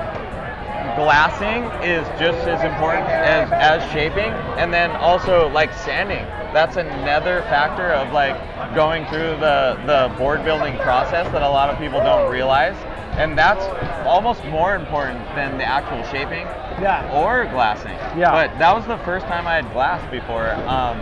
glassing 0.96 1.64
is 1.82 2.06
just 2.20 2.46
as 2.48 2.62
important 2.64 3.08
as, 3.08 3.50
as 3.54 3.92
shaping, 3.92 4.32
and 4.60 4.74
then 4.74 4.92
also 4.98 5.48
like 5.50 5.74
sanding. 5.74 6.26
That's 6.54 6.76
another 6.76 7.42
factor 7.44 7.92
of 7.92 8.12
like 8.12 8.36
going 8.76 9.06
through 9.06 9.38
the 9.40 9.80
the 9.86 10.14
board 10.18 10.44
building 10.44 10.76
process 10.78 11.32
that 11.32 11.42
a 11.42 11.50
lot 11.50 11.70
of 11.70 11.78
people 11.80 12.00
don't 12.02 12.30
realize, 12.30 12.76
and 13.18 13.38
that's 13.38 13.64
almost 14.06 14.44
more 14.46 14.76
important 14.76 15.24
than 15.36 15.58
the 15.58 15.64
actual 15.66 16.04
shaping 16.12 16.46
Yeah. 16.82 17.10
or 17.14 17.46
glassing. 17.46 17.94
Yeah. 18.20 18.32
But 18.32 18.60
that 18.60 18.76
was 18.76 18.86
the 18.88 18.98
first 19.06 19.26
time 19.28 19.48
I 19.48 19.56
had 19.56 19.72
glassed 19.72 20.10
before. 20.12 20.52
Um, 20.68 21.02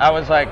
I 0.00 0.10
was 0.10 0.28
like, 0.30 0.48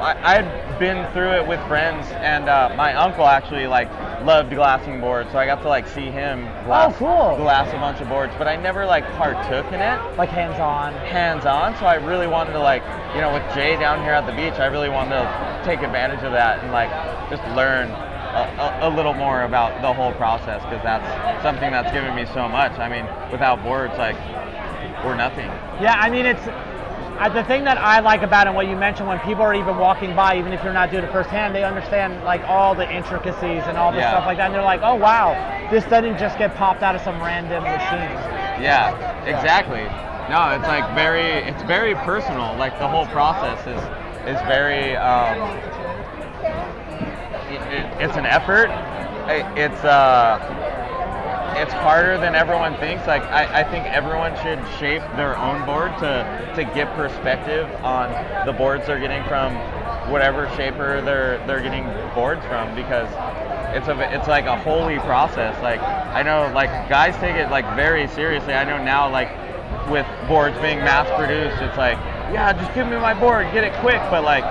I, 0.00 0.16
I'd 0.38 0.65
been 0.78 1.10
through 1.12 1.32
it 1.32 1.46
with 1.46 1.60
friends, 1.68 2.06
and 2.20 2.48
uh, 2.48 2.72
my 2.76 2.94
uncle 2.94 3.26
actually 3.26 3.66
like 3.66 3.88
loved 4.24 4.50
glassing 4.50 5.00
boards, 5.00 5.30
so 5.32 5.38
I 5.38 5.46
got 5.46 5.62
to 5.62 5.68
like 5.68 5.86
see 5.88 6.06
him 6.10 6.44
glass, 6.64 6.94
Oh, 6.94 6.98
cool. 6.98 7.36
glass 7.36 7.68
a 7.72 7.78
bunch 7.78 8.00
of 8.00 8.08
boards. 8.08 8.32
But 8.38 8.48
I 8.48 8.56
never 8.56 8.84
like 8.86 9.04
partook 9.16 9.66
in 9.72 9.80
it 9.80 9.98
Like 10.18 10.28
hands 10.30 10.58
on. 10.58 10.92
hands 11.06 11.46
on. 11.46 11.76
So 11.78 11.86
I 11.86 11.94
really 11.96 12.26
wanted 12.26 12.52
to 12.52 12.58
like, 12.60 12.82
you 13.14 13.20
know, 13.20 13.32
with 13.32 13.42
Jay 13.54 13.76
down 13.78 14.02
here 14.02 14.12
at 14.12 14.26
the 14.26 14.32
beach, 14.32 14.58
I 14.60 14.66
really 14.66 14.88
wanted 14.88 15.16
to 15.16 15.62
take 15.64 15.80
advantage 15.80 16.22
of 16.24 16.32
that 16.32 16.62
and 16.62 16.72
like 16.72 16.90
just 17.30 17.42
learn 17.56 17.88
a, 17.90 18.78
a, 18.82 18.88
a 18.88 18.90
little 18.90 19.14
more 19.14 19.42
about 19.42 19.80
the 19.82 19.92
whole 19.92 20.12
process 20.12 20.62
because 20.64 20.82
that's 20.82 21.06
something 21.42 21.70
that's 21.70 21.92
given 21.92 22.14
me 22.14 22.26
so 22.34 22.48
much. 22.48 22.72
I 22.78 22.88
mean, 22.88 23.06
without 23.32 23.62
boards, 23.62 23.94
like 23.98 24.16
we're 25.04 25.16
nothing. 25.16 25.46
Yeah, 25.80 25.96
I 25.98 26.10
mean 26.10 26.26
it's 26.26 26.44
uh, 27.18 27.28
the 27.30 27.44
thing 27.44 27.64
that 27.64 27.78
I 27.78 28.00
like 28.00 28.22
about 28.22 28.46
it, 28.46 28.54
what 28.54 28.66
you 28.68 28.76
mentioned, 28.76 29.08
when 29.08 29.18
people 29.20 29.42
are 29.42 29.54
even 29.54 29.78
walking 29.78 30.14
by, 30.14 30.36
even 30.36 30.52
if 30.52 30.62
you're 30.62 30.72
not 30.72 30.90
doing 30.90 31.04
it 31.04 31.10
firsthand, 31.12 31.54
they 31.54 31.64
understand 31.64 32.22
like 32.24 32.42
all 32.48 32.74
the 32.74 32.88
intricacies 32.90 33.62
and 33.66 33.78
all 33.78 33.90
the 33.90 33.98
Yeah. 33.98 34.10
stuff 34.10 34.26
like 34.26 34.36
that, 34.38 34.46
and 34.46 34.54
they're 34.54 34.62
like, 34.62 34.80
oh 34.82 34.94
wow, 34.96 35.34
this 35.70 35.84
doesn't 35.86 36.18
just 36.18 36.36
get 36.38 36.54
popped 36.56 36.82
out 36.82 36.94
of 36.94 37.00
some 37.00 37.20
random 37.22 37.62
machine. 37.62 38.16
Yeah, 38.60 38.92
exactly. 39.26 39.84
No, 40.28 40.50
it's 40.50 40.66
like 40.66 40.84
very, 40.94 41.22
it's 41.48 41.62
very 41.62 41.94
personal. 41.94 42.54
Like 42.56 42.78
the 42.78 42.88
whole 42.88 43.06
process 43.06 43.58
is 43.66 43.80
is 44.26 44.40
very. 44.42 44.96
Um, 44.96 45.38
it- 47.50 47.86
it's 48.00 48.16
an 48.16 48.26
effort. 48.26 48.70
It- 49.28 49.46
It's 49.56 49.84
uh, 49.84 50.38
it's 51.56 51.72
harder 51.72 52.18
than 52.18 52.34
everyone 52.34 52.76
thinks. 52.76 53.06
Like 53.06 53.22
I, 53.22 53.60
I 53.60 53.64
think 53.64 53.86
everyone 53.86 54.34
should 54.42 54.60
shape 54.78 55.02
their 55.16 55.36
own 55.38 55.64
board 55.64 55.92
to 55.98 56.52
to 56.56 56.64
get 56.74 56.92
perspective 56.94 57.68
on 57.82 58.12
the 58.46 58.52
boards 58.52 58.86
they're 58.86 59.00
getting 59.00 59.24
from 59.24 59.54
whatever 60.10 60.48
shaper 60.56 61.00
they're 61.02 61.44
they're 61.46 61.62
getting 61.62 61.84
boards 62.14 62.44
from 62.46 62.74
because 62.74 63.08
it's 63.74 63.88
a 63.88 64.14
it's 64.14 64.28
like 64.28 64.46
a 64.46 64.56
holy 64.60 64.98
process. 65.00 65.60
Like 65.62 65.80
I 65.80 66.22
know 66.22 66.50
like 66.54 66.70
guys 66.88 67.16
take 67.16 67.36
it 67.36 67.50
like 67.50 67.64
very 67.74 68.06
seriously. 68.08 68.54
I 68.54 68.64
know 68.64 68.82
now 68.82 69.10
like 69.10 69.28
with 69.90 70.06
boards 70.28 70.58
being 70.60 70.78
mass 70.78 71.08
produced, 71.16 71.60
it's 71.62 71.76
like 71.78 71.98
yeah, 72.32 72.52
just 72.52 72.74
give 72.74 72.86
me 72.86 72.96
my 72.96 73.14
board, 73.14 73.46
get 73.52 73.64
it 73.64 73.72
quick. 73.80 74.00
But 74.10 74.24
like 74.24 74.44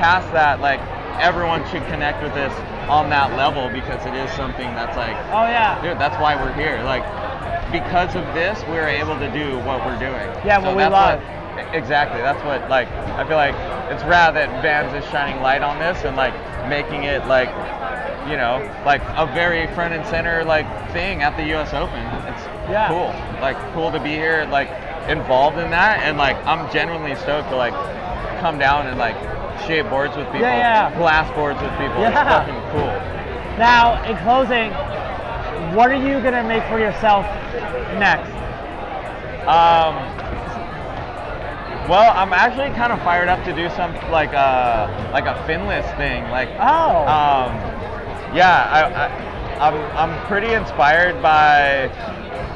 past 0.00 0.32
that, 0.32 0.60
like 0.60 0.80
everyone 1.20 1.62
should 1.70 1.84
connect 1.86 2.22
with 2.22 2.34
this 2.34 2.52
on 2.88 3.10
that 3.10 3.36
level 3.36 3.68
because 3.68 4.04
it 4.06 4.14
is 4.14 4.30
something 4.32 4.68
that's 4.74 4.96
like 4.96 5.16
Oh 5.34 5.44
yeah. 5.50 5.80
dude 5.82 5.98
that's 5.98 6.16
why 6.20 6.36
we're 6.36 6.52
here 6.54 6.82
like 6.84 7.02
because 7.72 8.14
of 8.14 8.22
this 8.34 8.62
we're 8.68 8.86
able 8.88 9.18
to 9.18 9.30
do 9.32 9.58
what 9.66 9.84
we're 9.84 9.98
doing 9.98 10.22
Yeah, 10.46 10.58
what 10.58 10.76
we 10.76 10.84
love. 10.84 11.20
what- 11.20 11.36
exactly 11.74 12.20
that's 12.20 12.42
what 12.44 12.68
like 12.68 12.86
i 13.18 13.26
feel 13.26 13.36
like 13.38 13.54
it's 13.90 14.04
rad 14.04 14.36
that 14.36 14.62
vans 14.62 14.92
is 14.92 15.02
shining 15.10 15.40
light 15.42 15.62
on 15.62 15.78
this 15.78 16.04
and 16.04 16.14
like 16.14 16.34
making 16.68 17.04
it 17.04 17.26
like 17.26 17.48
you 18.28 18.36
know 18.36 18.60
like 18.84 19.00
a 19.16 19.24
very 19.34 19.66
front 19.74 19.94
and 19.94 20.04
center 20.06 20.44
like 20.44 20.66
thing 20.92 21.22
at 21.22 21.34
the 21.38 21.42
us 21.54 21.72
open 21.72 21.98
it's 22.30 22.44
Yeah. 22.70 22.88
cool 22.88 23.08
like 23.40 23.56
cool 23.72 23.90
to 23.90 23.98
be 23.98 24.10
here 24.10 24.46
like 24.52 24.68
involved 25.08 25.56
in 25.58 25.70
that 25.70 26.00
and 26.04 26.18
like 26.18 26.36
i'm 26.46 26.70
genuinely 26.72 27.16
stoked 27.16 27.48
to 27.48 27.56
like 27.56 27.72
come 28.40 28.58
down 28.58 28.86
and 28.86 28.98
like 28.98 29.16
shape 29.66 29.88
boards 29.88 30.16
with 30.16 30.26
people 30.26 30.40
Yeah, 30.40 30.90
yeah. 30.90 30.98
glass 30.98 31.30
boards 31.34 31.60
with 31.60 31.70
people 31.72 32.02
it's 32.04 32.14
Yeah. 32.14 32.44
fucking 32.44 32.60
cool 32.72 32.92
Now, 33.58 34.02
in 34.04 34.16
closing, 34.18 34.72
what 35.74 35.90
are 35.90 35.94
you 35.94 36.20
gonna 36.20 36.42
make 36.44 36.62
for 36.64 36.78
yourself 36.78 37.24
next? 37.98 38.28
Um, 39.46 39.94
well, 41.88 42.12
I'm 42.16 42.32
actually 42.32 42.70
kind 42.76 42.92
of 42.92 43.00
fired 43.02 43.28
up 43.28 43.42
to 43.44 43.52
do 43.54 43.70
some 43.70 43.94
like 44.10 44.32
a 44.32 44.90
like 45.12 45.24
a 45.26 45.34
finless 45.46 45.86
thing. 45.96 46.28
Like, 46.30 46.48
Oh. 46.58 47.02
um, 47.06 47.54
yeah, 48.34 48.68
I, 48.70 48.80
I, 49.04 49.35
I'm 49.60 49.74
I'm 49.96 50.26
pretty 50.26 50.52
inspired 50.52 51.20
by 51.22 51.88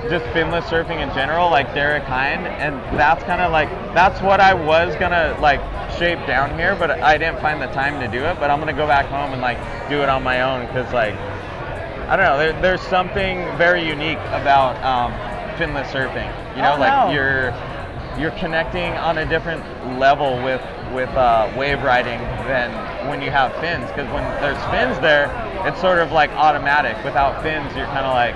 just 0.09 0.24
finless 0.34 0.62
surfing 0.64 1.01
in 1.03 1.09
general, 1.14 1.51
like 1.51 1.72
Derek 1.74 2.03
Hynd, 2.05 2.46
and 2.46 2.74
that's 2.98 3.22
kind 3.24 3.40
of 3.40 3.53
like 3.53 3.68
that's 3.94 4.20
what 4.22 4.40
I 4.40 4.55
was 4.55 4.94
gonna 4.96 5.36
like 5.40 5.61
shape 5.98 6.18
down 6.26 6.57
here, 6.59 6.74
but 6.76 6.90
I 6.90 7.16
didn't 7.18 7.40
find 7.40 7.61
the 7.61 7.66
time 7.68 8.01
to 8.01 8.09
do 8.09 8.24
it. 8.24 8.38
But 8.40 8.51
I'm 8.51 8.59
gonna 8.59 8.72
go 8.72 8.86
back 8.86 9.07
home 9.07 9.32
and 9.32 9.40
like 9.42 9.59
do 9.88 10.03
it 10.03 10.09
on 10.09 10.22
my 10.22 10.42
own 10.42 10.66
because 10.66 10.92
like 10.92 11.14
I 12.09 12.16
don't 12.16 12.24
know. 12.26 12.38
There, 12.38 12.61
there's 12.61 12.80
something 12.82 13.44
very 13.57 13.86
unique 13.86 14.18
about 14.32 14.76
um, 14.84 15.12
finless 15.59 15.86
surfing. 15.92 16.28
You 16.57 16.62
know, 16.62 16.74
Oh, 16.74 16.78
like 16.80 16.92
no. 16.92 17.12
you're 17.12 17.55
you're 18.18 18.36
connecting 18.38 18.92
on 18.94 19.18
a 19.18 19.26
different 19.26 19.62
level 19.98 20.42
with 20.42 20.61
with 20.93 21.11
uh, 21.11 21.53
wave 21.57 21.82
riding 21.82 22.18
than 22.47 22.70
when 23.09 23.22
you 23.22 23.30
have 23.30 23.53
fins. 23.61 23.88
Because 23.88 24.11
when 24.12 24.24
there's 24.41 24.62
fins 24.70 24.99
there, 25.01 25.30
it's 25.66 25.80
sort 25.80 25.99
of 25.99 26.12
like 26.12 26.30
automatic. 26.32 26.97
Without 27.05 27.43
fins, 27.43 27.74
you're 27.76 27.86
kind 27.86 28.07
of 28.07 28.14
like, 28.14 28.34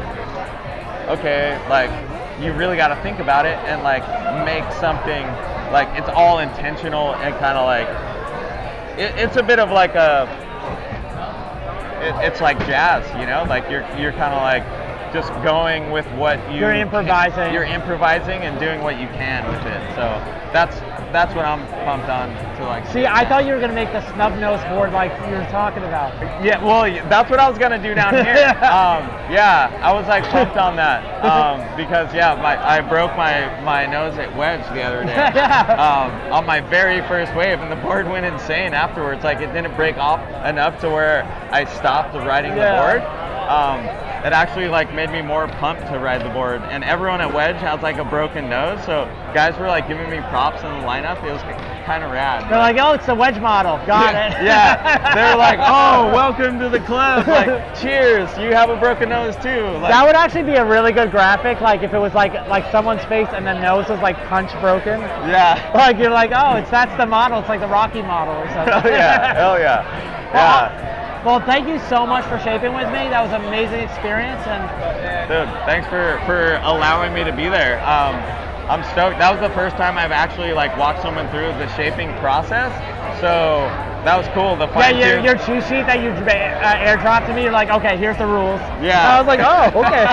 okay, 1.18 1.58
like 1.68 1.90
you 2.40 2.52
really 2.52 2.76
got 2.76 2.88
to 2.88 2.96
think 3.02 3.18
about 3.18 3.46
it 3.46 3.56
and 3.68 3.82
like 3.82 4.02
make 4.44 4.64
something 4.80 5.24
like 5.72 5.88
it's 5.98 6.08
all 6.10 6.38
intentional 6.40 7.14
and 7.16 7.34
kind 7.36 7.56
of 7.56 7.64
like 7.64 7.88
it, 8.98 9.14
it's 9.18 9.36
a 9.36 9.42
bit 9.42 9.58
of 9.58 9.70
like 9.70 9.94
a 9.94 10.28
it, 12.02 12.26
it's 12.26 12.40
like 12.40 12.58
jazz, 12.66 13.06
you 13.20 13.26
know, 13.26 13.44
like 13.48 13.70
you're 13.70 13.86
you're 13.98 14.12
kind 14.12 14.34
of 14.34 14.42
like 14.42 14.64
just 15.12 15.32
going 15.44 15.92
with 15.92 16.06
what 16.14 16.38
you 16.52 16.58
You're 16.58 16.74
improvising. 16.74 17.52
You're 17.54 17.64
improvising 17.64 18.42
and 18.42 18.58
doing 18.58 18.82
what 18.82 19.00
you 19.00 19.06
can 19.08 19.46
with 19.46 19.64
it. 19.64 19.94
So 19.94 20.02
that's 20.52 20.76
that's 21.14 21.34
what 21.34 21.44
I'm 21.44 21.64
pumped 21.86 22.08
on 22.08 22.28
to 22.58 22.64
like. 22.66 22.86
See, 22.88 23.06
I 23.06 23.24
thought 23.28 23.46
you 23.46 23.52
were 23.54 23.60
gonna 23.60 23.72
make 23.72 23.92
the 23.92 24.02
snub 24.12 24.36
nose 24.40 24.60
board 24.64 24.92
like 24.92 25.12
you 25.28 25.34
were 25.36 25.46
talking 25.50 25.84
about. 25.84 26.12
Yeah, 26.44 26.62
well, 26.62 26.82
that's 27.08 27.30
what 27.30 27.38
I 27.38 27.48
was 27.48 27.56
gonna 27.56 27.80
do 27.80 27.94
down 27.94 28.12
here. 28.24 28.50
um, 28.66 29.06
yeah, 29.30 29.70
I 29.80 29.92
was 29.92 30.06
like 30.08 30.24
pumped 30.24 30.56
on 30.56 30.74
that 30.76 31.04
um, 31.24 31.60
because 31.76 32.12
yeah, 32.12 32.34
my 32.34 32.58
I 32.58 32.80
broke 32.80 33.16
my 33.16 33.46
my 33.62 33.86
nose 33.86 34.18
at 34.18 34.34
wedge 34.36 34.64
the 34.74 34.82
other 34.82 35.04
day 35.04 35.14
um, 35.78 36.10
on 36.32 36.44
my 36.44 36.60
very 36.60 37.00
first 37.06 37.32
wave, 37.36 37.60
and 37.60 37.70
the 37.70 37.76
board 37.76 38.08
went 38.08 38.26
insane 38.26 38.74
afterwards. 38.74 39.22
Like 39.22 39.38
it 39.38 39.52
didn't 39.52 39.76
break 39.76 39.96
off 39.96 40.20
enough 40.44 40.80
to 40.80 40.90
where 40.90 41.22
I 41.52 41.64
stopped 41.64 42.14
riding 42.14 42.56
Yeah. 42.56 42.74
the 42.74 42.98
board. 42.98 44.03
It 44.24 44.32
actually 44.32 44.68
like 44.68 44.94
made 44.94 45.10
me 45.10 45.20
more 45.20 45.46
pumped 45.46 45.86
to 45.88 45.98
ride 45.98 46.24
the 46.24 46.30
board, 46.30 46.62
and 46.62 46.82
everyone 46.82 47.20
at 47.20 47.30
wedge 47.30 47.56
has 47.56 47.82
like 47.82 47.98
a 47.98 48.06
broken 48.06 48.48
nose, 48.48 48.82
so 48.86 49.04
guys 49.34 49.54
were 49.58 49.66
like 49.66 49.86
giving 49.86 50.08
me 50.08 50.16
props 50.30 50.62
in 50.62 50.72
the 50.72 50.86
lineup. 50.86 51.22
It 51.22 51.30
was 51.30 51.42
kind 51.84 52.02
of 52.02 52.10
rad. 52.10 52.50
They're 52.50 52.56
like, 52.56 52.78
oh, 52.80 52.94
it's 52.94 53.04
the 53.04 53.14
wedge 53.14 53.38
model. 53.38 53.76
Got 53.86 54.14
it. 54.14 54.32
Yeah, 54.44 55.14
they're 55.14 55.36
like, 55.36 55.58
oh, 55.62 56.10
welcome 56.14 56.58
to 56.58 56.70
the 56.70 56.80
club. 56.80 57.28
Like, 57.28 57.78
cheers, 57.78 58.30
you 58.38 58.54
have 58.54 58.70
a 58.70 58.76
broken 58.76 59.10
nose 59.10 59.36
too. 59.36 59.60
Like, 59.76 59.92
that 59.92 60.06
would 60.06 60.16
actually 60.16 60.44
be 60.44 60.56
a 60.56 60.64
really 60.64 60.92
good 60.92 61.10
graphic, 61.10 61.60
like 61.60 61.82
if 61.82 61.92
it 61.92 61.98
was 61.98 62.14
like 62.14 62.32
like 62.48 62.64
someone's 62.72 63.04
face 63.04 63.28
and 63.32 63.46
the 63.46 63.60
nose 63.60 63.90
was 63.90 64.00
like 64.00 64.16
punch 64.28 64.50
broken. 64.62 65.00
Yeah. 65.28 65.60
Like 65.84 65.98
you're 65.98 66.10
like, 66.10 66.30
oh, 66.32 66.56
it's 66.56 66.70
that's 66.70 66.96
the 66.96 67.04
model. 67.04 67.40
It's 67.40 67.48
like 67.48 67.60
the 67.60 67.66
Rocky 67.66 68.00
model 68.00 68.34
or 68.34 68.48
something. 68.48 68.72
Hell 68.72 68.82
oh, 68.86 68.88
yeah, 68.88 69.34
hell 69.34 69.58
yeah. 69.58 69.84
Oh, 69.84 70.32
yeah. 70.32 70.32
Well, 70.32 71.03
thank 71.24 71.66
you 71.66 71.78
so 71.88 72.06
much 72.06 72.24
for 72.26 72.38
shaping 72.38 72.74
with 72.74 72.86
me. 72.88 73.08
That 73.08 73.22
was 73.22 73.32
an 73.32 73.44
amazing 73.44 73.80
experience, 73.80 74.42
and 74.46 74.60
Dude, 75.24 75.48
thanks 75.64 75.88
for, 75.88 76.20
for 76.26 76.60
allowing 76.64 77.14
me 77.14 77.24
to 77.24 77.32
be 77.32 77.48
there. 77.48 77.80
Um, 77.80 78.14
I'm 78.68 78.84
stoked. 78.92 79.18
That 79.18 79.32
was 79.32 79.40
the 79.40 79.54
first 79.54 79.74
time 79.76 79.96
I've 79.96 80.12
actually 80.12 80.52
like 80.52 80.76
walked 80.76 81.00
someone 81.00 81.26
through 81.30 81.56
the 81.56 81.66
shaping 81.76 82.12
process. 82.20 82.72
So 83.20 83.70
that 84.04 84.18
was 84.18 84.28
cool. 84.36 84.54
The 84.56 84.68
yeah, 84.76 84.92
your, 84.92 85.18
your 85.24 85.34
cheat 85.34 85.64
sheet 85.64 85.88
that 85.88 86.04
you 86.04 86.10
uh, 86.12 86.84
airdropped 86.84 87.26
to 87.26 87.34
me, 87.34 87.42
you're 87.42 87.52
like, 87.52 87.70
okay, 87.70 87.96
here's 87.96 88.18
the 88.18 88.26
rules. 88.26 88.60
Yeah. 88.84 89.00
I 89.00 89.18
was 89.18 89.26
like, 89.26 89.40
oh, 89.40 89.72
okay. 89.80 90.04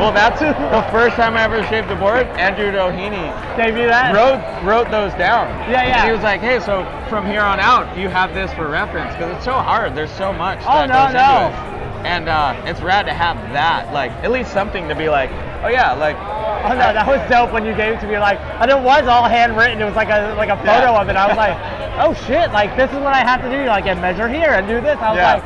well, 0.00 0.10
that's 0.10 0.40
the 0.40 0.54
first 0.90 1.16
time 1.16 1.36
I 1.36 1.44
ever 1.44 1.62
shaped 1.68 1.90
a 1.90 1.96
board. 1.96 2.26
Andrew 2.40 2.72
Doheny 2.72 3.28
gave 3.56 3.76
you 3.76 3.86
that. 3.86 4.16
Wrote 4.16 4.40
wrote 4.64 4.90
those 4.90 5.12
down. 5.20 5.52
Yeah, 5.70 5.84
yeah. 5.84 6.00
And 6.00 6.08
he 6.08 6.12
was 6.12 6.22
like, 6.22 6.40
hey, 6.40 6.60
so 6.60 6.84
from 7.10 7.26
here 7.26 7.42
on 7.42 7.60
out, 7.60 7.96
you 7.96 8.08
have 8.08 8.32
this 8.32 8.52
for 8.54 8.68
reference 8.68 9.12
because 9.12 9.36
it's 9.36 9.44
so 9.44 9.52
hard. 9.52 9.94
There's 9.94 10.12
so 10.12 10.32
much. 10.32 10.60
Oh, 10.62 10.86
that 10.86 11.12
no, 11.12 11.12
no. 11.12 11.52
It. 11.52 12.06
And 12.06 12.28
uh, 12.30 12.56
it's 12.64 12.80
rad 12.80 13.04
to 13.04 13.12
have 13.12 13.36
that, 13.52 13.92
like 13.92 14.12
at 14.24 14.30
least 14.30 14.50
something 14.52 14.88
to 14.88 14.94
be 14.94 15.10
like, 15.10 15.28
oh 15.62 15.68
yeah, 15.68 15.92
like. 15.92 16.16
Oh 16.62 16.68
no, 16.76 16.92
that 16.92 17.06
was 17.06 17.20
dope 17.30 17.52
when 17.52 17.64
you 17.64 17.72
gave 17.74 17.94
it 17.94 18.00
to 18.00 18.06
me. 18.06 18.18
Like, 18.18 18.38
and 18.60 18.70
it 18.70 18.78
was 18.78 19.06
all 19.06 19.24
handwritten. 19.26 19.80
It 19.80 19.84
was 19.86 19.94
like 19.96 20.10
a 20.10 20.34
like 20.36 20.50
a 20.50 20.56
photo 20.58 20.92
Yeah. 20.92 21.00
of 21.00 21.08
it. 21.08 21.16
I 21.16 21.26
was 21.26 21.36
like, 21.36 21.56
oh 22.04 22.12
shit, 22.26 22.52
like 22.52 22.76
this 22.76 22.90
is 22.90 22.98
what 22.98 23.14
I 23.14 23.24
have 23.24 23.40
to 23.40 23.48
do. 23.50 23.64
Like, 23.64 23.86
and 23.86 23.98
measure 24.00 24.28
here 24.28 24.50
and 24.50 24.68
do 24.68 24.80
this. 24.80 24.98
I 25.00 25.08
was 25.08 25.16
Yeah. 25.16 25.34
like, 25.40 25.44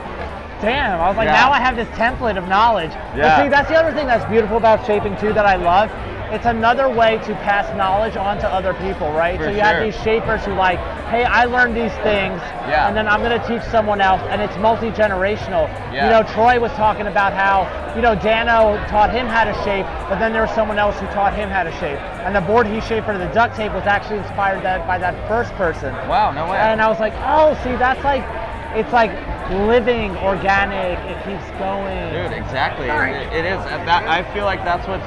damn. 0.60 1.00
I 1.00 1.06
was 1.08 1.16
like, 1.16 1.26
Yeah. 1.26 1.38
now 1.46 1.52
I 1.52 1.60
have 1.60 1.76
this 1.76 1.86
template 1.94 2.36
of 2.36 2.48
knowledge. 2.48 2.90
Yeah. 3.14 3.22
But 3.22 3.42
see, 3.44 3.48
that's 3.48 3.68
the 3.68 3.76
other 3.76 3.92
thing 3.92 4.08
that's 4.08 4.24
beautiful 4.26 4.56
about 4.56 4.84
shaping 4.86 5.16
too 5.18 5.32
that 5.34 5.46
I 5.46 5.54
love. 5.54 5.88
It's 6.30 6.46
another 6.46 6.88
way 6.88 7.18
to 7.18 7.34
pass 7.44 7.66
knowledge 7.76 8.16
on 8.16 8.38
to 8.38 8.48
other 8.48 8.74
people, 8.74 9.12
right? 9.12 9.36
For 9.38 9.44
so 9.44 9.50
you 9.50 9.60
have 9.60 9.82
these 9.82 10.00
shapers 10.02 10.44
who 10.44 10.52
like, 10.54 10.78
hey, 11.08 11.24
I 11.24 11.44
learned 11.44 11.76
these 11.76 11.92
things, 12.02 12.40
Yeah. 12.66 12.88
and 12.88 12.96
then 12.96 13.06
I'm 13.06 13.22
gonna 13.22 13.46
teach 13.46 13.62
someone 13.70 14.00
else, 14.00 14.22
and 14.30 14.40
it's 14.40 14.56
multi-generational. 14.56 15.68
Yeah. 15.92 16.04
You 16.04 16.10
know, 16.10 16.22
Troy 16.22 16.58
was 16.58 16.72
talking 16.72 17.06
about 17.06 17.32
how, 17.34 17.68
you 17.94 18.02
know, 18.02 18.14
Dano 18.14 18.82
taught 18.88 19.10
him 19.12 19.26
how 19.26 19.44
to 19.44 19.54
shape, 19.64 19.86
but 20.08 20.18
then 20.18 20.32
there 20.32 20.42
was 20.42 20.50
someone 20.52 20.78
else 20.78 20.98
who 20.98 21.06
taught 21.08 21.34
him 21.34 21.50
how 21.50 21.62
to 21.62 21.72
shape. 21.72 22.00
And 22.24 22.34
the 22.34 22.40
board 22.40 22.66
he 22.66 22.80
shaped 22.80 23.06
for 23.06 23.16
the 23.16 23.26
duct 23.28 23.54
tape 23.56 23.72
was 23.72 23.84
actually 23.84 24.18
inspired 24.18 24.62
that 24.64 24.86
by 24.86 24.98
that 24.98 25.14
first 25.28 25.52
person. 25.54 25.92
Wow, 26.08 26.32
no 26.32 26.50
way. 26.50 26.56
And 26.56 26.80
I 26.80 26.88
was 26.88 27.00
like, 27.00 27.12
oh, 27.18 27.54
see, 27.62 27.76
that's 27.76 28.02
like, 28.02 28.24
it's 28.76 28.92
like 28.92 29.10
living, 29.50 30.16
organic, 30.18 30.98
it 31.10 31.18
keeps 31.24 31.46
going. 31.58 32.12
Dude, 32.12 32.32
exactly. 32.32 32.88
It, 32.88 33.32
it 33.32 33.44
is. 33.44 33.58
uh, 33.58 33.84
That 33.84 34.06
I 34.08 34.22
feel 34.32 34.44
like 34.44 34.64
that's 34.64 34.86
what's 34.88 35.06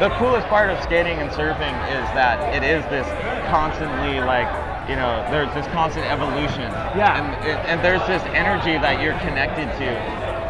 the 0.00 0.10
coolest 0.18 0.46
part 0.48 0.70
of 0.70 0.82
skating 0.82 1.18
and 1.18 1.30
surfing 1.30 1.74
is 1.94 2.06
that 2.18 2.54
it 2.54 2.64
is 2.66 2.82
this 2.90 3.06
constantly 3.48 4.18
like 4.20 4.48
you 4.88 4.96
know 4.96 5.22
there's 5.30 5.52
this 5.54 5.66
constant 5.68 6.04
evolution. 6.06 6.66
Yeah. 6.98 7.14
And 7.16 7.26
it, 7.46 7.56
and 7.70 7.78
there's 7.84 8.04
this 8.06 8.22
energy 8.34 8.74
that 8.78 9.00
you're 9.00 9.16
connected 9.20 9.66
to, 9.78 9.88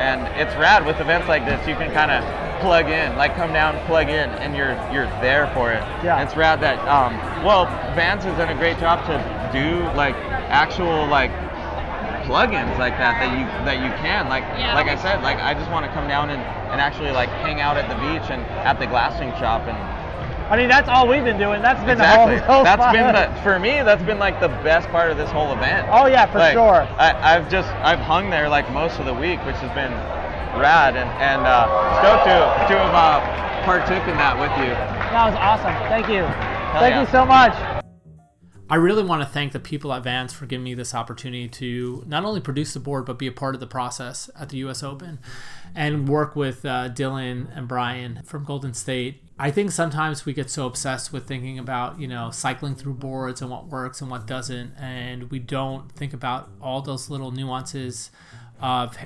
and 0.00 0.26
it's 0.40 0.54
rad 0.56 0.86
with 0.86 0.98
events 1.00 1.28
like 1.28 1.44
this. 1.44 1.60
You 1.68 1.74
can 1.76 1.92
kind 1.92 2.10
of 2.10 2.24
plug 2.60 2.88
in, 2.88 3.16
like 3.16 3.34
come 3.36 3.52
down, 3.52 3.76
plug 3.86 4.08
in, 4.08 4.30
and 4.40 4.56
you're 4.56 4.72
you're 4.92 5.10
there 5.20 5.50
for 5.54 5.70
it. 5.72 5.82
Yeah. 6.02 6.22
It's 6.22 6.34
rad 6.36 6.60
that 6.62 6.78
um 6.88 7.12
well 7.44 7.66
Vans 7.94 8.24
has 8.24 8.36
done 8.38 8.48
a 8.48 8.58
great 8.58 8.78
job 8.78 9.04
to 9.06 9.16
do 9.52 9.82
like 9.94 10.14
actual 10.48 11.06
like 11.06 11.30
plugins 12.24 12.76
like 12.78 12.96
that 12.98 13.20
that 13.20 13.30
you 13.36 13.44
that 13.64 13.78
you 13.78 13.90
can 14.00 14.28
like 14.28 14.44
like 14.74 14.88
I 14.88 14.96
said 14.96 15.22
like 15.22 15.38
I 15.38 15.54
just 15.54 15.70
want 15.70 15.86
to 15.86 15.92
come 15.92 16.08
down 16.08 16.30
and, 16.30 16.40
and 16.72 16.80
actually 16.80 17.12
like 17.12 17.28
hang 17.28 17.60
out 17.60 17.76
at 17.76 17.88
the 17.88 17.96
beach 17.96 18.30
and 18.30 18.42
at 18.64 18.78
the 18.78 18.86
glassing 18.86 19.30
shop 19.40 19.68
and 19.68 19.76
I 20.50 20.58
mean, 20.58 20.68
that's 20.68 20.90
all 20.90 21.08
we've 21.08 21.24
been 21.24 21.38
doing. 21.38 21.62
That's 21.62 21.80
been 21.80 21.96
exactly 21.96 22.36
the 22.36 22.42
whole, 22.42 22.56
whole 22.56 22.64
that's 22.64 22.82
fun. 22.82 22.92
been 22.92 23.14
the 23.14 23.32
for 23.42 23.58
me 23.58 23.80
that's 23.82 24.02
been 24.02 24.18
like 24.18 24.40
the 24.40 24.52
best 24.60 24.88
part 24.90 25.10
of 25.10 25.16
this 25.16 25.30
whole 25.30 25.52
event 25.52 25.88
Oh, 25.90 26.04
yeah, 26.04 26.26
for 26.26 26.38
Like, 26.38 26.52
sure. 26.52 26.84
I, 27.00 27.16
I've 27.34 27.48
just 27.50 27.68
I've 27.80 27.98
hung 27.98 28.28
there 28.28 28.48
like 28.48 28.70
most 28.70 29.00
of 29.00 29.06
the 29.06 29.14
week 29.14 29.40
which 29.46 29.56
has 29.64 29.72
been 29.72 29.92
rad 30.60 30.96
and 30.96 31.08
and 31.16 31.42
uh, 31.46 31.64
stoked 32.00 32.24
to 32.28 32.36
to 32.68 32.78
have 32.78 32.92
uh, 32.94 33.64
partook 33.64 34.06
in 34.06 34.16
that 34.18 34.36
with 34.36 34.52
you 34.60 34.74
That 34.76 35.32
was 35.32 35.36
awesome. 35.40 35.72
Thank 35.88 36.08
you. 36.08 36.22
Thank 36.78 36.94
yeah. 36.94 37.00
you 37.00 37.06
so 37.08 37.24
much. 37.24 37.73
I 38.68 38.76
really 38.76 39.02
want 39.02 39.22
to 39.22 39.28
thank 39.28 39.52
the 39.52 39.60
people 39.60 39.92
at 39.92 40.04
Vans 40.04 40.32
for 40.32 40.46
giving 40.46 40.64
me 40.64 40.72
this 40.72 40.94
opportunity 40.94 41.48
to 41.48 42.02
not 42.06 42.24
only 42.24 42.40
produce 42.40 42.72
the 42.72 42.80
board 42.80 43.04
but 43.04 43.18
be 43.18 43.26
a 43.26 43.32
part 43.32 43.54
of 43.54 43.60
the 43.60 43.66
process 43.66 44.30
at 44.38 44.48
the 44.48 44.56
U.S. 44.58 44.82
Open, 44.82 45.18
and 45.74 46.08
work 46.08 46.34
with 46.34 46.64
uh, 46.64 46.88
Dylan 46.88 47.54
and 47.54 47.68
Brian 47.68 48.22
from 48.24 48.44
Golden 48.44 48.72
State. 48.72 49.22
I 49.38 49.50
think 49.50 49.70
sometimes 49.70 50.24
we 50.24 50.32
get 50.32 50.48
so 50.48 50.66
obsessed 50.66 51.12
with 51.12 51.26
thinking 51.26 51.58
about 51.58 52.00
you 52.00 52.08
know 52.08 52.30
cycling 52.30 52.74
through 52.74 52.94
boards 52.94 53.42
and 53.42 53.50
what 53.50 53.66
works 53.66 54.00
and 54.00 54.10
what 54.10 54.26
doesn't, 54.26 54.72
and 54.78 55.30
we 55.30 55.40
don't 55.40 55.92
think 55.92 56.14
about 56.14 56.48
all 56.62 56.80
those 56.80 57.10
little 57.10 57.32
nuances 57.32 58.10
of 58.60 58.96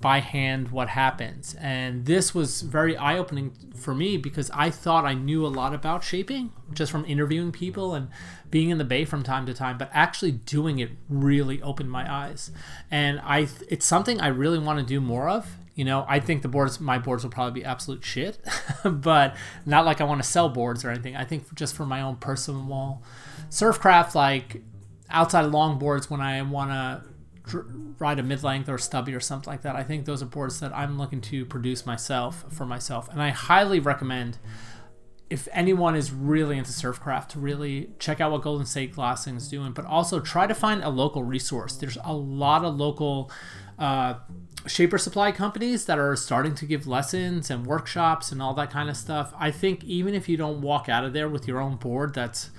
by 0.00 0.20
hand 0.20 0.70
what 0.70 0.88
happens. 0.88 1.54
And 1.60 2.06
this 2.06 2.34
was 2.34 2.62
very 2.62 2.96
eye 2.96 3.18
opening 3.18 3.52
for 3.76 3.94
me 3.94 4.16
because 4.16 4.50
I 4.54 4.70
thought 4.70 5.04
I 5.04 5.14
knew 5.14 5.44
a 5.44 5.48
lot 5.48 5.74
about 5.74 6.02
shaping 6.02 6.52
just 6.72 6.90
from 6.90 7.04
interviewing 7.04 7.52
people 7.52 7.94
and 7.94 8.08
being 8.50 8.70
in 8.70 8.78
the 8.78 8.84
bay 8.84 9.04
from 9.04 9.22
time 9.22 9.44
to 9.46 9.54
time, 9.54 9.76
but 9.76 9.90
actually 9.92 10.32
doing 10.32 10.78
it 10.78 10.90
really 11.08 11.60
opened 11.60 11.90
my 11.90 12.10
eyes. 12.10 12.50
And 12.90 13.20
I 13.20 13.48
it's 13.68 13.84
something 13.84 14.20
I 14.20 14.28
really 14.28 14.58
want 14.58 14.78
to 14.78 14.84
do 14.84 15.00
more 15.00 15.28
of. 15.28 15.56
You 15.74 15.84
know, 15.84 16.04
I 16.08 16.20
think 16.20 16.42
the 16.42 16.48
boards, 16.48 16.80
my 16.80 16.98
boards 16.98 17.22
will 17.22 17.30
probably 17.30 17.60
be 17.60 17.64
absolute 17.64 18.04
shit, 18.04 18.38
but 18.84 19.36
not 19.64 19.84
like 19.84 20.00
I 20.00 20.04
want 20.04 20.22
to 20.22 20.28
sell 20.28 20.48
boards 20.48 20.84
or 20.84 20.90
anything. 20.90 21.16
I 21.16 21.24
think 21.24 21.54
just 21.54 21.74
for 21.74 21.86
my 21.86 22.00
own 22.00 22.16
personal 22.16 23.02
surfcraft, 23.50 24.14
like 24.14 24.62
outside 25.10 25.44
of 25.44 25.52
long 25.52 25.78
boards 25.78 26.10
when 26.10 26.20
I 26.20 26.40
want 26.42 26.70
to 26.70 27.02
ride 27.54 28.18
a 28.18 28.22
mid-length 28.22 28.68
or 28.68 28.78
stubby 28.78 29.14
or 29.14 29.20
something 29.20 29.50
like 29.50 29.62
that. 29.62 29.76
I 29.76 29.82
think 29.82 30.04
those 30.04 30.22
are 30.22 30.26
boards 30.26 30.60
that 30.60 30.74
I'm 30.76 30.98
looking 30.98 31.20
to 31.22 31.44
produce 31.44 31.86
myself 31.86 32.44
for 32.50 32.66
myself, 32.66 33.08
and 33.08 33.22
I 33.22 33.30
highly 33.30 33.80
recommend 33.80 34.38
if 35.28 35.46
anyone 35.52 35.94
is 35.94 36.10
really 36.12 36.58
into 36.58 36.72
surfcraft 36.72 37.28
to 37.28 37.38
really 37.38 37.90
check 38.00 38.20
out 38.20 38.32
what 38.32 38.42
Golden 38.42 38.66
State 38.66 38.92
Glassing 38.92 39.36
is 39.36 39.48
doing, 39.48 39.72
but 39.72 39.84
also 39.86 40.18
try 40.18 40.48
to 40.48 40.54
find 40.54 40.82
a 40.82 40.88
local 40.88 41.22
resource. 41.22 41.76
There's 41.76 41.96
a 42.04 42.12
lot 42.12 42.64
of 42.64 42.74
local 42.74 43.30
uh, 43.78 44.14
shaper 44.66 44.98
supply 44.98 45.30
companies 45.30 45.84
that 45.84 46.00
are 46.00 46.16
starting 46.16 46.56
to 46.56 46.66
give 46.66 46.88
lessons 46.88 47.48
and 47.48 47.64
workshops 47.64 48.32
and 48.32 48.42
all 48.42 48.54
that 48.54 48.70
kind 48.70 48.90
of 48.90 48.96
stuff. 48.96 49.32
I 49.38 49.52
think 49.52 49.84
even 49.84 50.14
if 50.14 50.28
you 50.28 50.36
don't 50.36 50.62
walk 50.62 50.88
out 50.88 51.04
of 51.04 51.12
there 51.12 51.28
with 51.28 51.46
your 51.46 51.60
own 51.60 51.76
board, 51.76 52.12
that's 52.12 52.50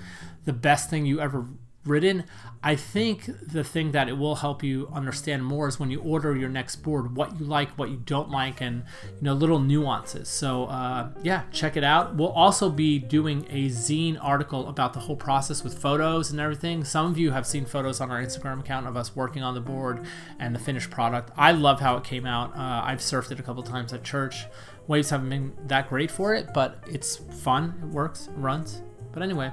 the 0.46 0.54
best 0.54 0.90
thing 0.90 1.06
you 1.06 1.20
ever 1.20 1.48
ridden. 1.86 2.26
I 2.64 2.76
think 2.76 3.26
the 3.26 3.64
thing 3.64 3.92
that 3.92 4.08
it 4.08 4.14
will 4.14 4.36
help 4.36 4.64
you 4.64 4.88
understand 4.94 5.44
more 5.44 5.68
is 5.68 5.80
when 5.80 5.90
you 5.90 6.00
order 6.02 6.36
your 6.36 6.50
next 6.50 6.78
board, 6.78 7.16
what 7.16 7.40
you 7.40 7.46
like, 7.46 7.70
what 7.72 7.90
you 7.90 7.98
don't 7.98 8.30
like, 8.30 8.62
and 8.62 8.84
you 9.16 9.22
know 9.22 9.34
little 9.34 9.60
nuances. 9.60 10.30
So 10.30 10.66
uh, 10.66 11.10
yeah, 11.24 11.44
check 11.52 11.76
it 11.76 11.84
out. 11.84 12.16
We'll 12.16 12.32
also 12.32 12.70
be 12.70 13.00
doing 13.00 13.48
a 13.50 13.70
zine 13.70 14.18
article 14.22 14.68
about 14.68 14.94
the 14.94 15.00
whole 15.00 15.16
process 15.16 15.64
with 15.64 15.78
photos 15.78 16.30
and 16.32 16.40
everything. 16.40 16.84
Some 16.84 17.08
of 17.08 17.18
you 17.18 17.32
have 17.32 17.48
seen 17.48 17.66
photos 17.66 18.00
on 18.00 18.12
our 18.12 18.22
Instagram 18.22 18.60
account 18.60 18.86
of 18.86 18.96
us 18.96 19.16
working 19.16 19.42
on 19.42 19.56
the 19.56 19.62
board 19.62 20.06
and 20.40 20.54
the 20.54 20.60
finished 20.60 20.92
product. 20.92 21.32
I 21.36 21.52
love 21.52 21.80
how 21.80 21.98
it 21.98 22.04
came 22.04 22.28
out. 22.28 22.56
Uh, 22.56 22.82
I've 22.86 23.00
surfed 23.00 23.32
it 23.32 23.40
a 23.40 23.44
couple 23.44 23.64
times 23.64 23.92
at 23.92 24.04
church. 24.04 24.46
Waves 24.88 25.10
haven't 25.10 25.30
been 25.30 25.54
that 25.68 25.90
great 25.90 26.12
for 26.12 26.36
it, 26.36 26.54
but 26.54 26.84
it's 26.88 27.16
fun. 27.16 27.80
It 27.82 27.88
works, 27.88 28.30
runs. 28.36 28.82
But 29.12 29.24
anyway, 29.24 29.52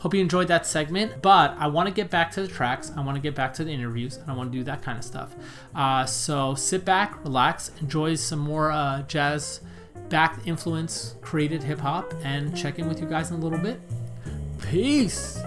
hope 0.00 0.14
you 0.14 0.20
enjoyed 0.20 0.48
that 0.48 0.66
segment. 0.66 1.22
But 1.22 1.56
I 1.58 1.66
want 1.66 1.88
to 1.88 1.94
get 1.94 2.10
back 2.10 2.30
to 2.32 2.42
the 2.42 2.48
tracks. 2.48 2.92
I 2.96 3.00
want 3.02 3.16
to 3.16 3.22
get 3.22 3.34
back 3.34 3.54
to 3.54 3.64
the 3.64 3.72
interviews. 3.72 4.16
And 4.16 4.30
I 4.30 4.34
want 4.34 4.52
to 4.52 4.58
do 4.58 4.64
that 4.64 4.82
kind 4.82 4.98
of 4.98 5.04
stuff. 5.04 5.34
Uh, 5.74 6.04
so 6.06 6.54
sit 6.54 6.84
back, 6.84 7.22
relax, 7.24 7.70
enjoy 7.80 8.14
some 8.14 8.38
more 8.38 8.70
uh, 8.70 9.02
jazz 9.02 9.60
backed 10.08 10.46
influence 10.46 11.14
created 11.22 11.62
hip 11.62 11.78
hop, 11.78 12.12
and 12.22 12.54
check 12.56 12.78
in 12.78 12.86
with 12.86 13.00
you 13.00 13.06
guys 13.06 13.30
in 13.30 13.36
a 13.36 13.40
little 13.40 13.58
bit. 13.58 13.80
Peace. 14.60 15.40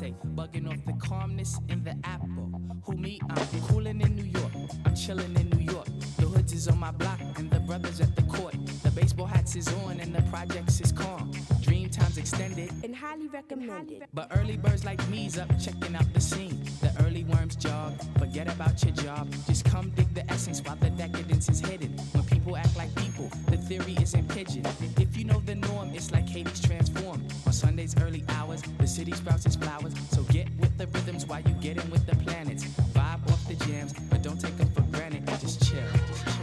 Say, 0.00 0.14
bugging 0.34 0.66
off 0.66 0.82
the 0.86 0.94
calmness 0.94 1.58
in 1.68 1.84
the 1.84 1.94
apple. 2.04 2.50
Who 2.84 2.96
me? 2.96 3.20
I'm 3.28 3.60
coolin' 3.68 4.00
in 4.00 4.16
New 4.16 4.24
York. 4.24 4.52
I'm 4.86 4.94
chillin' 4.94 5.38
in 5.38 5.50
New 5.50 5.72
York. 5.72 5.86
The 6.16 6.26
hoods 6.26 6.52
is 6.52 6.68
on 6.68 6.78
my 6.78 6.90
block 6.90 7.20
and 7.36 7.50
the 7.50 7.60
brothers 7.60 8.00
at 8.00 8.16
the 8.16 8.22
court. 8.22 8.54
The 8.82 8.90
baseball 8.90 9.26
hats 9.26 9.56
is 9.56 9.68
on 9.84 10.00
and 10.00 10.14
the 10.14 10.22
projects 10.30 10.80
is 10.80 10.92
calm. 10.92 11.32
Dream 11.60 11.90
times 11.90 12.16
extended 12.18 12.70
and 12.82 12.94
highly 12.96 13.28
recommended. 13.28 14.06
But 14.14 14.32
early 14.36 14.56
birds 14.56 14.84
like 14.84 15.06
me's 15.08 15.38
up 15.38 15.50
checking 15.58 15.94
out 15.94 16.12
the 16.14 16.20
scene. 16.20 16.62
The 16.80 16.92
early 17.04 17.24
worms 17.24 17.56
jog. 17.56 17.92
Forget 18.18 18.48
about 18.48 18.82
your 18.82 18.94
job. 18.94 19.32
Just 19.46 19.64
come 19.64 19.90
dig 19.90 20.12
the 20.14 20.28
essence 20.30 20.60
while 20.64 20.76
the 20.76 20.90
decadence 20.90 21.48
is 21.48 21.60
hidden. 21.60 21.92
When 22.12 22.24
people 22.24 22.56
act 22.56 22.76
like 22.76 22.94
people, 22.94 23.28
the 23.46 23.58
theory 23.58 23.96
isn't 24.00 24.28
pigeon. 24.28 24.64
If 24.98 25.16
you 25.16 25.24
know 25.24 25.40
the 25.44 25.56
norm, 25.56 25.90
it's 25.94 26.10
like 26.10 26.28
Hades 26.28 26.60
transformed. 26.60 27.32
On 27.46 27.52
Sunday's 27.52 27.94
early 28.00 28.24
hours, 28.28 28.39
the 28.80 28.86
city 28.86 29.12
sprouts 29.12 29.44
its 29.46 29.56
flowers. 29.56 29.92
So 30.10 30.22
get 30.24 30.48
with 30.58 30.76
the 30.78 30.86
rhythms 30.88 31.26
while 31.26 31.40
you 31.40 31.54
get 31.60 31.76
in 31.82 31.90
with 31.90 32.06
the 32.06 32.16
planets. 32.16 32.64
Vibe 32.94 33.30
off 33.30 33.46
the 33.46 33.54
jams, 33.66 33.92
but 34.10 34.22
don't 34.22 34.40
take 34.40 34.56
them 34.56 34.70
for 34.70 34.82
granted. 34.96 35.26
Just 35.40 35.68
chill. 35.68 35.80
Just 36.08 36.24
chill. 36.24 36.34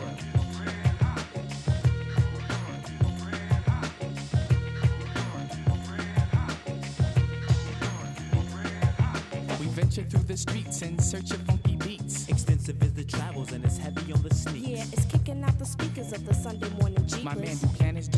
We 9.60 9.66
venture 9.68 10.04
through 10.04 10.24
the 10.24 10.38
streets 10.38 10.82
in 10.84 11.00
search 11.00 11.32
of 11.32 11.42
funky 11.42 11.76
beats. 11.78 12.28
Extensive 12.30 12.82
is 12.84 12.94
the 12.94 13.04
travels 13.04 13.52
and 13.52 13.66
it's 13.66 13.78
heavy 13.78 14.14
on 14.14 14.22
the 14.22 14.34
sneaks. 14.34 14.68
Yeah, 14.68 14.84
it's 14.94 15.06
kicking 15.06 15.44
out 15.44 15.58
the 15.58 15.66
speakers 15.66 16.14
of 16.14 16.26
the 16.26 16.34
Sunday 16.34 16.70
morning 16.80 17.06
jeepers. 17.08 17.24
My 17.24 17.36
man 17.36 17.58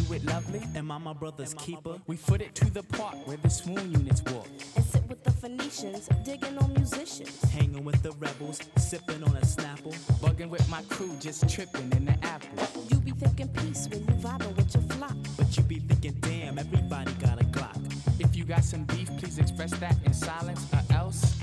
do 0.10 0.16
it 0.16 0.26
lovely. 0.26 0.62
Am 0.76 0.92
I 0.92 0.98
my 0.98 1.14
brother's 1.14 1.54
keeper? 1.54 1.96
We 2.08 2.16
foot 2.16 2.42
it 2.42 2.56
to 2.56 2.70
the 2.72 2.84
park 2.84 3.16
where 3.28 3.38
the 3.38 3.50
swoon 3.50 3.92
units 3.92 4.22
walk. 4.32 4.48
And 4.76 4.86
sit 4.86 5.04
with 5.08 5.24
the 5.24 5.32
Phoenicians, 5.32 6.10
digging 6.24 6.58
on 6.58 6.74
musicians. 6.74 7.42
Hanging 7.52 7.84
with 7.84 8.02
the 8.02 8.12
rebels, 8.14 8.60
sipping 8.78 9.24
on 9.24 9.36
a 9.36 9.42
snapple. 9.42 9.94
Bugging 10.22 10.50
with 10.50 10.68
my 10.70 10.82
crew, 10.84 11.16
just 11.20 11.48
tripping 11.50 11.92
in 11.94 12.06
the 12.06 12.18
apple. 12.24 12.86
You 12.90 12.98
be 12.98 13.12
thinking 13.12 13.50
peace 13.50 13.88
when 13.90 14.00
you 14.02 14.14
vibing 14.24 14.56
with 14.56 14.74
your 14.74 14.84
flock. 14.84 15.16
But 15.38 15.56
you 15.56 15.64
be 15.64 15.80
thinking, 15.80 16.16
damn, 16.22 16.58
everybody 16.58 17.12
got 17.14 17.42
a 17.42 17.46
Glock. 17.46 17.80
If 18.20 18.36
you 18.36 18.44
got 18.44 18.64
some 18.64 18.86
beef, 18.86 19.10
please 19.18 19.38
express 19.38 19.72
that 19.80 19.96
in 20.06 20.14
silence, 20.14 20.66
or 20.74 20.96
else 20.96 21.36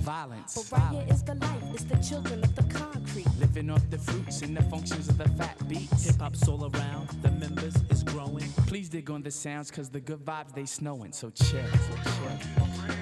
violence. 0.00 0.54
But 0.70 0.78
right 0.78 0.94
here 0.94 1.14
is 1.14 1.22
the 1.22 1.34
life, 1.34 1.62
it's 1.74 1.84
the 1.84 1.96
children 1.98 2.42
of 2.42 2.54
the 2.56 2.62
concrete. 2.74 3.09
Living 3.40 3.70
off 3.70 3.88
the 3.88 3.96
fruits 3.96 4.42
and 4.42 4.54
the 4.54 4.62
functions 4.64 5.08
of 5.08 5.16
the 5.16 5.28
fat 5.30 5.56
beats. 5.66 6.04
Hip 6.04 6.20
hop's 6.20 6.46
all 6.46 6.70
around, 6.74 7.08
the 7.22 7.30
members 7.30 7.74
is 7.88 8.02
growing. 8.02 8.46
Please 8.66 8.90
dig 8.90 9.10
on 9.10 9.22
the 9.22 9.30
sounds, 9.30 9.70
cause 9.70 9.88
the 9.88 10.00
good 10.00 10.22
vibes 10.22 10.54
they 10.54 10.66
snowing, 10.66 11.12
so 11.12 11.30
chill. 11.30 11.64
So 11.64 11.94
chill. 12.04 12.99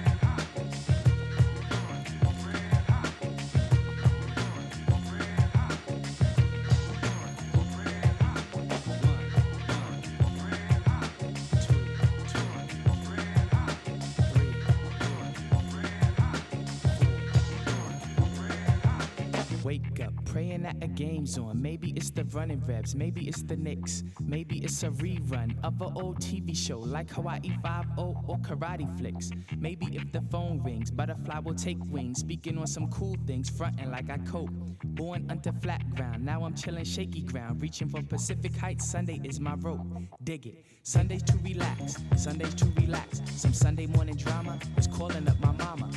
A 20.81 20.87
game's 20.87 21.37
on. 21.37 21.61
Maybe 21.61 21.91
it's 21.95 22.09
the 22.09 22.23
running 22.25 22.63
reps, 22.65 22.95
maybe 22.95 23.27
it's 23.27 23.41
the 23.43 23.55
Knicks, 23.55 24.03
maybe 24.19 24.59
it's 24.59 24.83
a 24.83 24.89
rerun 24.89 25.55
of 25.63 25.81
an 25.81 25.93
old 25.95 26.19
TV 26.19 26.55
show 26.55 26.79
like 26.79 27.09
Hawaii 27.11 27.51
5 27.61 27.85
or 27.97 28.15
Karate 28.41 28.87
Flicks. 28.97 29.31
Maybe 29.57 29.87
if 29.95 30.11
the 30.11 30.21
phone 30.31 30.61
rings, 30.63 30.91
butterfly 30.91 31.39
will 31.39 31.55
take 31.55 31.77
wings, 31.91 32.19
speaking 32.19 32.57
on 32.57 32.67
some 32.67 32.89
cool 32.89 33.15
things, 33.27 33.49
fronting 33.49 33.91
like 33.91 34.09
I 34.09 34.17
cope. 34.19 34.49
Born 34.83 35.25
under 35.29 35.51
flat 35.61 35.83
ground, 35.95 36.25
now 36.25 36.43
I'm 36.43 36.55
chilling 36.55 36.85
shaky 36.85 37.21
ground, 37.21 37.61
reaching 37.61 37.89
for 37.89 38.01
Pacific 38.01 38.55
Heights. 38.55 38.89
Sunday 38.89 39.19
is 39.23 39.39
my 39.39 39.55
rope, 39.55 39.85
dig 40.23 40.47
it. 40.47 40.65
Sundays 40.83 41.23
to 41.23 41.37
relax, 41.43 41.97
Sundays 42.15 42.55
to 42.55 42.65
relax. 42.77 43.21
Some 43.35 43.53
Sunday 43.53 43.85
morning 43.87 44.15
drama 44.15 44.57
is 44.77 44.87
calling 44.87 45.27
up 45.27 45.39
my 45.39 45.51
mama. 45.51 45.89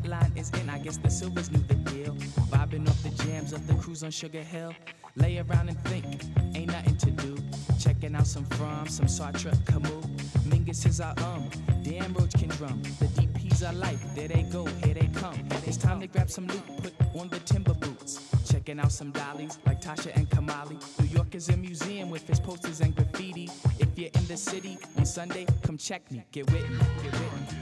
Hotline 0.00 0.36
is 0.36 0.50
in, 0.50 0.68
I 0.70 0.78
guess 0.78 0.96
the 0.96 1.10
Silvers 1.10 1.50
knew 1.50 1.62
the 1.68 1.74
deal. 1.74 2.14
Vibing 2.50 2.88
off 2.88 3.02
the 3.02 3.10
jams 3.22 3.52
of 3.52 3.66
the 3.66 3.74
cruise 3.74 4.02
on 4.02 4.10
Sugar 4.10 4.42
Hill. 4.42 4.72
Lay 5.16 5.38
around 5.38 5.68
and 5.68 5.78
think, 5.84 6.06
ain't 6.54 6.68
nothing 6.68 6.96
to 6.96 7.10
do. 7.10 7.36
Checking 7.78 8.14
out 8.14 8.26
some 8.26 8.44
from, 8.46 8.86
some 8.88 9.06
Sartre, 9.06 9.52
Camus. 9.66 10.06
Mingus 10.48 10.86
is 10.86 11.00
our 11.00 11.14
um, 11.20 11.50
damn 11.82 12.14
Roach 12.14 12.32
can 12.32 12.48
drum. 12.48 12.82
The 12.98 13.06
DPs 13.06 13.68
are 13.68 13.74
life, 13.74 14.02
there 14.14 14.28
they 14.28 14.42
go, 14.44 14.64
here 14.84 14.94
they 14.94 15.08
come. 15.08 15.36
It's 15.66 15.76
time 15.76 16.00
to 16.00 16.06
grab 16.06 16.30
some 16.30 16.46
loot, 16.46 16.62
put 16.82 16.94
on 17.20 17.28
the 17.28 17.40
timber 17.40 17.74
boots. 17.74 18.26
Checking 18.50 18.80
out 18.80 18.92
some 18.92 19.10
dollies 19.10 19.58
like 19.66 19.82
Tasha 19.82 20.16
and 20.16 20.28
Kamali. 20.30 20.80
New 21.00 21.08
York 21.08 21.34
is 21.34 21.48
a 21.50 21.56
museum 21.56 22.08
with 22.08 22.28
its 22.30 22.40
posters 22.40 22.80
and 22.80 22.94
graffiti. 22.94 23.50
If 23.78 23.98
you're 23.98 24.10
in 24.14 24.26
the 24.26 24.36
city 24.36 24.78
on 24.96 25.04
Sunday, 25.04 25.46
come 25.62 25.76
check 25.76 26.10
me, 26.10 26.24
get 26.32 26.50
with 26.50 26.70
me, 26.70 26.78
get 27.02 27.12
with 27.12 27.52
me. 27.52 27.59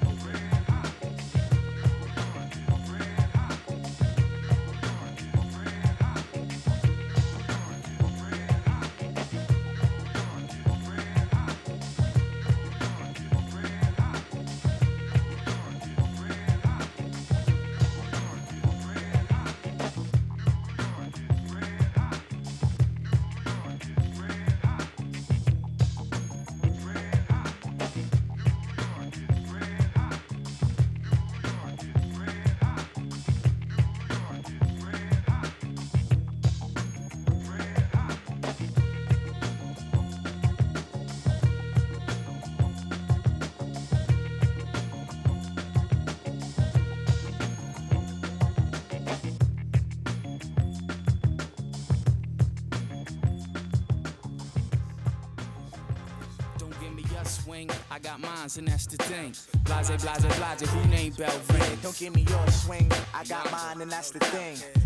Who? 61.27 61.77
Don't 61.83 61.97
give 61.97 62.14
me 62.14 62.23
your 62.29 62.47
swing, 62.49 62.91
I 63.14 63.25
got 63.25 63.51
mine 63.51 63.81
and 63.81 63.91
that's 63.91 64.11
the 64.11 64.21
thing. 64.21 64.78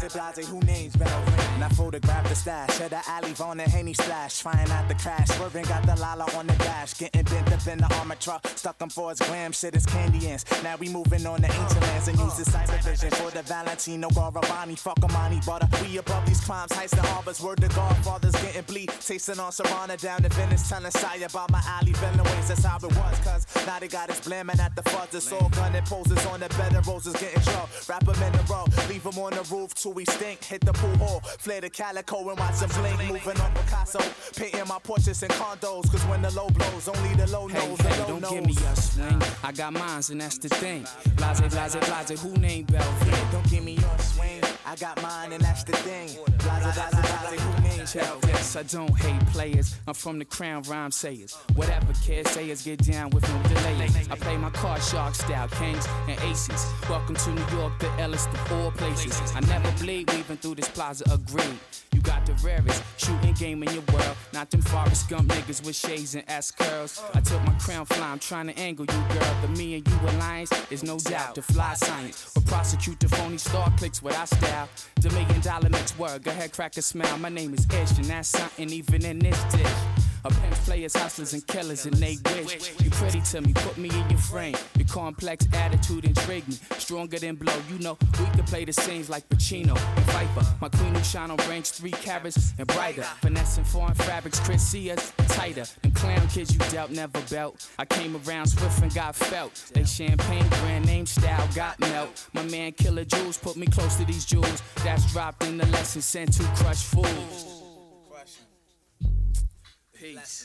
Blase, 0.00 0.12
blase, 0.12 0.48
who 0.48 0.60
names 0.60 0.96
Bell 0.96 1.22
Ring? 1.26 1.62
I 1.62 1.68
photographed 1.68 2.28
the 2.28 2.34
stash, 2.34 2.80
of 2.80 2.90
the 2.90 3.00
alley 3.08 3.34
on 3.40 3.58
the 3.58 3.64
Henny 3.64 3.94
slash. 3.94 4.42
Flying 4.42 4.70
out 4.70 4.88
the 4.88 4.94
crash, 4.94 5.28
swerving, 5.28 5.64
got 5.64 5.86
the 5.86 5.94
Lala 5.96 6.26
on 6.36 6.46
the 6.46 6.54
dash. 6.54 6.94
Getting 6.94 7.22
bent 7.24 7.52
up 7.52 7.66
in 7.66 7.78
the 7.78 7.94
armor 7.98 8.16
truck, 8.16 8.46
stuck 8.56 8.80
him 8.80 8.88
for 8.88 9.10
his 9.10 9.18
glam, 9.20 9.52
shit 9.52 9.76
is 9.76 9.86
candy 9.86 10.26
ants. 10.28 10.44
Now 10.62 10.76
we 10.76 10.88
moving 10.88 11.26
on 11.26 11.42
the 11.42 11.48
ancient 11.52 11.82
lands 11.82 12.08
and 12.08 12.18
use 12.18 12.36
the 12.36 12.44
cyber 12.44 12.82
vision 12.82 13.10
for 13.12 13.30
the 13.30 13.42
Valentino 13.42 14.08
Garavani. 14.08 14.78
Fuck 14.78 15.02
Amani 15.04 15.40
butter. 15.46 15.68
We 15.82 15.98
above 15.98 16.26
these 16.26 16.40
crimes, 16.40 16.72
heists 16.72 16.98
and 16.98 17.06
harbors. 17.06 17.40
Word 17.40 17.60
to 17.60 17.68
Godfathers 17.68 18.32
getting 18.32 18.62
bleed. 18.62 18.90
Tasting 19.00 19.38
on 19.38 19.52
Serrana 19.52 20.00
down 20.00 20.22
to 20.22 20.28
Venice, 20.30 20.68
telling 20.68 20.90
Sire 20.90 21.26
about 21.26 21.50
my 21.50 21.62
alley 21.66 21.92
villain 21.92 22.24
ways. 22.24 22.48
That's 22.48 22.64
how 22.64 22.78
it 22.78 22.84
was, 22.84 23.18
cuz 23.20 23.66
now 23.66 23.78
they 23.78 23.88
got 23.88 24.10
it 24.10 24.14
buzzers, 24.14 24.24
blamming 24.24 24.60
at 24.60 24.74
the 24.76 24.82
fuzzers. 24.82 25.32
All 25.32 25.48
gunning 25.50 25.82
poses 25.84 26.24
on 26.26 26.40
the 26.40 26.48
bed 26.50 26.74
of 26.74 26.86
roses, 26.86 27.14
getting 27.14 27.42
drunk. 27.42 27.68
Wrap 27.88 28.08
'em 28.08 28.22
in 28.22 28.34
a 28.34 28.42
row, 28.44 28.64
leave 28.88 29.06
'em 29.06 29.18
on 29.18 29.32
the 29.32 29.42
roof 29.54 29.74
till 29.84 29.92
we 29.92 30.04
stink. 30.06 30.42
Hit 30.42 30.62
the 30.62 30.72
pool 30.72 30.96
hall, 30.96 31.20
flare 31.38 31.60
the 31.60 31.68
calico 31.68 32.18
and 32.30 32.38
watch 32.38 32.54
watch 32.60 32.62
'em 32.62 32.96
blink. 32.96 33.12
Moving 33.12 33.40
on 33.40 33.52
Picasso, 33.52 34.00
painting 34.34 34.66
my 34.66 34.78
portraits 34.82 35.22
in 35.22 35.28
condos. 35.28 35.90
Cause 35.90 36.04
when 36.06 36.22
the 36.22 36.30
low 36.30 36.48
blows, 36.48 36.88
only 36.88 37.14
the 37.14 37.26
low 37.26 37.46
Hey, 37.48 37.54
knows. 37.68 37.78
hey, 37.80 37.90
the 37.96 38.00
low 38.02 38.06
don't 38.08 38.20
knows. 38.22 38.30
give 38.32 38.46
me 38.46 38.56
a 38.72 38.76
swing. 38.76 39.22
I 39.42 39.52
got 39.52 39.72
mines, 39.74 40.08
and 40.10 40.20
that's 40.20 40.38
the 40.38 40.48
thing. 40.48 40.86
Blase, 41.16 41.40
blase, 41.40 41.76
blase, 41.76 42.20
who 42.20 42.32
named 42.38 42.68
Belvin? 42.68 43.32
Don't 43.32 43.50
give 43.50 43.62
me 43.62 43.72
your 43.74 43.98
swing. 43.98 44.40
I 44.66 44.76
got 44.76 45.00
mine 45.02 45.32
and 45.32 45.42
that's 45.44 45.62
the 45.64 45.72
thing. 45.72 46.08
Blaza, 46.38 46.72
blaza, 46.72 47.02
blaza, 47.02 47.38
who 47.38 47.62
names 47.62 47.92
Tell 47.92 48.18
yes, 48.28 48.56
I 48.56 48.62
don't 48.62 48.98
hate 48.98 49.26
players. 49.26 49.76
I'm 49.86 49.92
from 49.92 50.18
the 50.18 50.24
crown 50.24 50.62
rhyme 50.62 50.90
sayers. 50.90 51.34
Whatever 51.54 51.92
kids 52.02 52.30
say 52.30 52.48
is 52.48 52.62
get 52.62 52.78
down 52.78 53.10
with 53.10 53.28
no 53.28 53.42
delay. 53.48 53.88
I 54.10 54.16
play 54.16 54.38
my 54.38 54.50
card 54.50 54.82
shark 54.82 55.14
style, 55.14 55.48
kings 55.48 55.86
and 56.08 56.18
aces. 56.22 56.66
Welcome 56.88 57.14
to 57.16 57.30
New 57.30 57.46
York, 57.58 57.78
the 57.78 57.88
illest 57.98 58.32
of 58.32 58.40
four 58.48 58.72
places. 58.72 59.20
I 59.34 59.40
never 59.40 59.70
bleed, 59.82 60.10
weaving 60.10 60.38
through 60.38 60.54
this 60.54 60.68
plaza, 60.68 61.04
agreed. 61.12 61.58
You 61.92 62.00
got 62.00 62.24
the 62.26 62.32
rarest 62.42 62.82
shooting 62.96 63.34
game 63.34 63.62
in 63.62 63.72
your 63.72 63.84
world. 63.92 64.16
Not 64.32 64.50
them 64.50 64.62
Forrest 64.62 65.08
Gump 65.08 65.28
niggas 65.28 65.64
with 65.64 65.76
shades 65.76 66.14
and 66.14 66.24
S 66.26 66.50
curls. 66.50 67.02
I 67.14 67.20
took 67.20 67.42
my 67.44 67.52
crown 67.54 67.84
fly, 67.86 68.10
I'm 68.10 68.18
trying 68.18 68.46
to 68.48 68.58
angle 68.58 68.86
you, 68.86 69.14
girl. 69.14 69.36
The 69.42 69.48
me 69.48 69.76
and 69.76 69.86
you 69.86 69.96
alliance 70.08 70.50
is 70.70 70.82
no 70.82 70.98
doubt 70.98 71.34
the 71.34 71.42
fly 71.42 71.74
science. 71.74 72.32
But 72.34 72.46
prosecute 72.46 72.98
the 72.98 73.08
phony 73.08 73.38
star 73.38 73.72
clicks 73.76 74.02
with 74.02 74.18
our 74.18 74.26
style. 74.54 74.68
The 74.96 75.10
million 75.10 75.40
dollar 75.40 75.68
next 75.68 75.98
word, 75.98 76.22
go 76.22 76.30
ahead, 76.30 76.52
crack 76.52 76.76
a 76.76 76.82
smile. 76.82 77.18
My 77.18 77.28
name 77.28 77.54
is 77.54 77.66
Ish, 77.66 77.98
and 77.98 78.06
that's 78.06 78.28
something 78.28 78.70
even 78.70 79.04
in 79.04 79.18
this 79.18 79.42
dish. 79.44 80.13
A 80.26 80.30
pimps, 80.30 80.64
players, 80.64 80.96
hustlers, 80.96 81.34
and 81.34 81.46
killers, 81.46 81.84
and 81.84 81.94
they 81.96 82.16
wish 82.36 82.72
you 82.80 82.90
pretty 82.90 83.20
to 83.20 83.42
me, 83.42 83.52
put 83.52 83.76
me 83.76 83.90
in 83.90 84.08
your 84.08 84.18
frame. 84.18 84.56
Your 84.78 84.88
complex 84.88 85.46
attitude 85.52 86.06
intrigue 86.06 86.48
me, 86.48 86.54
stronger 86.78 87.18
than 87.18 87.34
blow. 87.34 87.52
You 87.68 87.78
know 87.78 87.98
we 88.18 88.24
can 88.26 88.44
play 88.44 88.64
the 88.64 88.72
scenes 88.72 89.10
like 89.10 89.28
Pacino 89.28 89.76
and 89.76 90.04
Viper. 90.06 90.46
My 90.62 90.70
queen 90.70 90.94
who 90.94 91.04
shine 91.04 91.30
on 91.30 91.36
range 91.48 91.70
three 91.72 91.90
carats 91.90 92.54
and 92.58 92.66
brighter. 92.68 93.02
Finessing 93.20 93.64
foreign 93.64 93.94
fabrics, 93.94 94.40
Chris 94.40 94.62
see 94.62 94.90
us 94.90 95.12
tighter. 95.28 95.66
Them 95.82 95.92
clown 95.92 96.26
kids 96.28 96.54
you 96.54 96.60
dealt 96.70 96.90
never 96.90 97.20
belt. 97.28 97.68
I 97.78 97.84
came 97.84 98.16
around 98.26 98.46
swift 98.46 98.82
and 98.82 98.94
got 98.94 99.14
felt. 99.14 99.52
They 99.74 99.84
champagne 99.84 100.48
brand 100.48 100.86
name 100.86 101.04
style 101.04 101.46
got 101.54 101.78
melt. 101.80 102.28
My 102.32 102.44
man 102.44 102.72
Killer 102.72 103.04
Jules 103.04 103.36
put 103.36 103.56
me 103.56 103.66
close 103.66 103.96
to 103.96 104.06
these 104.06 104.24
jewels. 104.24 104.62
That's 104.84 105.12
dropped 105.12 105.44
in 105.44 105.58
the 105.58 105.66
lesson 105.66 106.00
sent 106.00 106.32
to 106.34 106.44
crush 106.56 106.82
fools. 106.82 107.63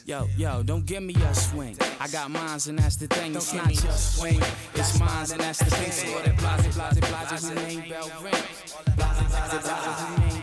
Yo, 0.05 0.26
yo, 0.38 0.64
don't 0.64 0.86
give 0.86 1.03
me 1.03 1.14
a 1.16 1.36
swing. 1.36 1.78
I 1.99 2.07
got 2.07 2.32
mines 2.32 2.68
and 2.68 2.80
that's 2.80 2.95
the 2.95 3.07
thing. 3.07 3.36
It's 3.36 3.53
not 3.53 3.68
your 3.84 3.91
swing. 3.91 4.41
It's 4.74 4.97
mines 4.97 5.32
and 5.32 5.41
that's 5.41 5.60
the 5.60 5.66
thing. 5.66 5.91
So 5.91 6.05
that 6.22 6.38
blase, 6.38 6.76
blase, 6.78 6.99
blase, 6.99 7.49
who 7.49 7.55
name 7.55 7.89
bell 7.89 8.10
rings. 8.24 8.38
Blase, 8.95 9.20
blase, 9.20 9.51
blase, 9.51 9.99
who 9.99 10.18
name 10.22 10.39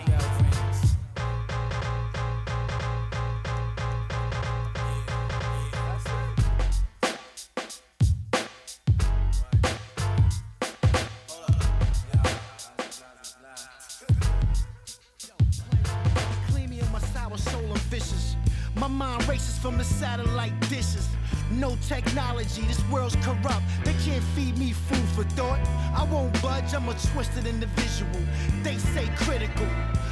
satellite 19.86 20.58
dishes. 20.68 21.08
No 21.50 21.76
technology, 21.88 22.62
this 22.62 22.82
world's 22.90 23.16
corrupt. 23.16 23.62
They 23.84 23.94
can't 24.04 24.22
feed 24.34 24.58
me 24.58 24.72
food 24.72 25.08
for 25.14 25.24
thought. 25.36 25.60
I 25.94 26.04
won't 26.10 26.32
budge, 26.42 26.74
I'm 26.74 26.88
a 26.88 26.94
twisted 27.12 27.46
individual. 27.46 28.20
They 28.62 28.76
say 28.78 29.08
critical. 29.16 29.68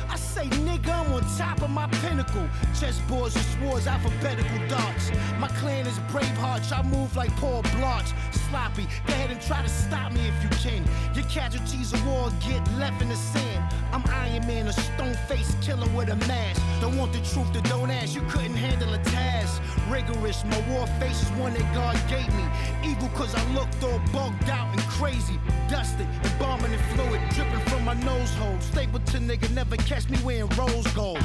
I 0.09 0.17
say, 0.17 0.45
nigga, 0.45 0.91
I'm 0.91 1.13
on 1.13 1.23
top 1.37 1.61
of 1.63 1.71
my 1.71 1.89
pinnacle. 2.03 2.49
Chessboards 2.73 3.35
and 3.35 3.45
swords, 3.57 3.87
alphabetical 3.87 4.69
darts. 4.69 5.11
My 5.41 5.49
clan 5.59 5.87
is 5.87 5.99
Braveheart, 6.11 6.71
I 6.73 6.83
move 6.83 7.17
like 7.17 7.35
Paul 7.37 7.63
Blanche. 7.63 8.13
Sloppy, 8.55 8.87
go 9.05 9.13
ahead 9.15 9.33
and 9.33 9.43
try 9.43 9.61
to 9.63 9.69
stop 9.69 10.13
me 10.13 10.21
if 10.29 10.41
you 10.45 10.49
can. 10.63 10.85
Your 11.13 11.25
casualties 11.25 11.93
of 11.93 12.07
war 12.07 12.31
get 12.39 12.63
left 12.79 13.03
in 13.03 13.09
the 13.09 13.17
sand. 13.17 13.75
I'm 13.93 14.05
Iron 14.07 14.47
Man, 14.47 14.69
a 14.69 14.73
stone 14.73 15.17
faced 15.27 15.61
killer 15.61 15.89
with 15.89 16.09
a 16.09 16.15
mask. 16.29 16.63
Don't 16.81 16.97
want 16.97 17.13
the 17.13 17.19
truth, 17.19 17.53
then 17.53 17.65
don't 17.65 17.91
ask. 17.91 18.15
You 18.15 18.21
couldn't 18.31 18.55
handle 18.55 18.95
a 18.95 18.99
task. 18.99 19.61
Rigorous, 19.91 20.45
my 20.45 20.61
war 20.71 20.87
face 21.01 21.21
is 21.21 21.31
one 21.31 21.53
that 21.55 21.75
God 21.75 21.99
gave 22.09 22.33
me. 22.33 22.45
Evil 22.89 23.09
cause 23.09 23.35
I 23.35 23.45
looked 23.55 23.83
all 23.83 24.01
bugged 24.13 24.49
out 24.49 24.71
and 24.73 24.83
crazy. 24.83 25.41
Dusted, 25.69 26.07
embalming 26.23 26.73
and 26.73 26.85
fluid 26.95 27.21
dripping 27.31 27.67
from 27.67 27.85
my 27.85 27.95
nose 28.05 28.33
hole. 28.35 28.61
Stapleton 28.61 29.27
nigga 29.27 29.51
never 29.51 29.77
catch 29.79 30.09
me 30.09 30.17
wearing 30.23 30.49
rose 30.51 30.87
gold. 30.95 31.19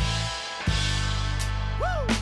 Woo! 1.79 2.15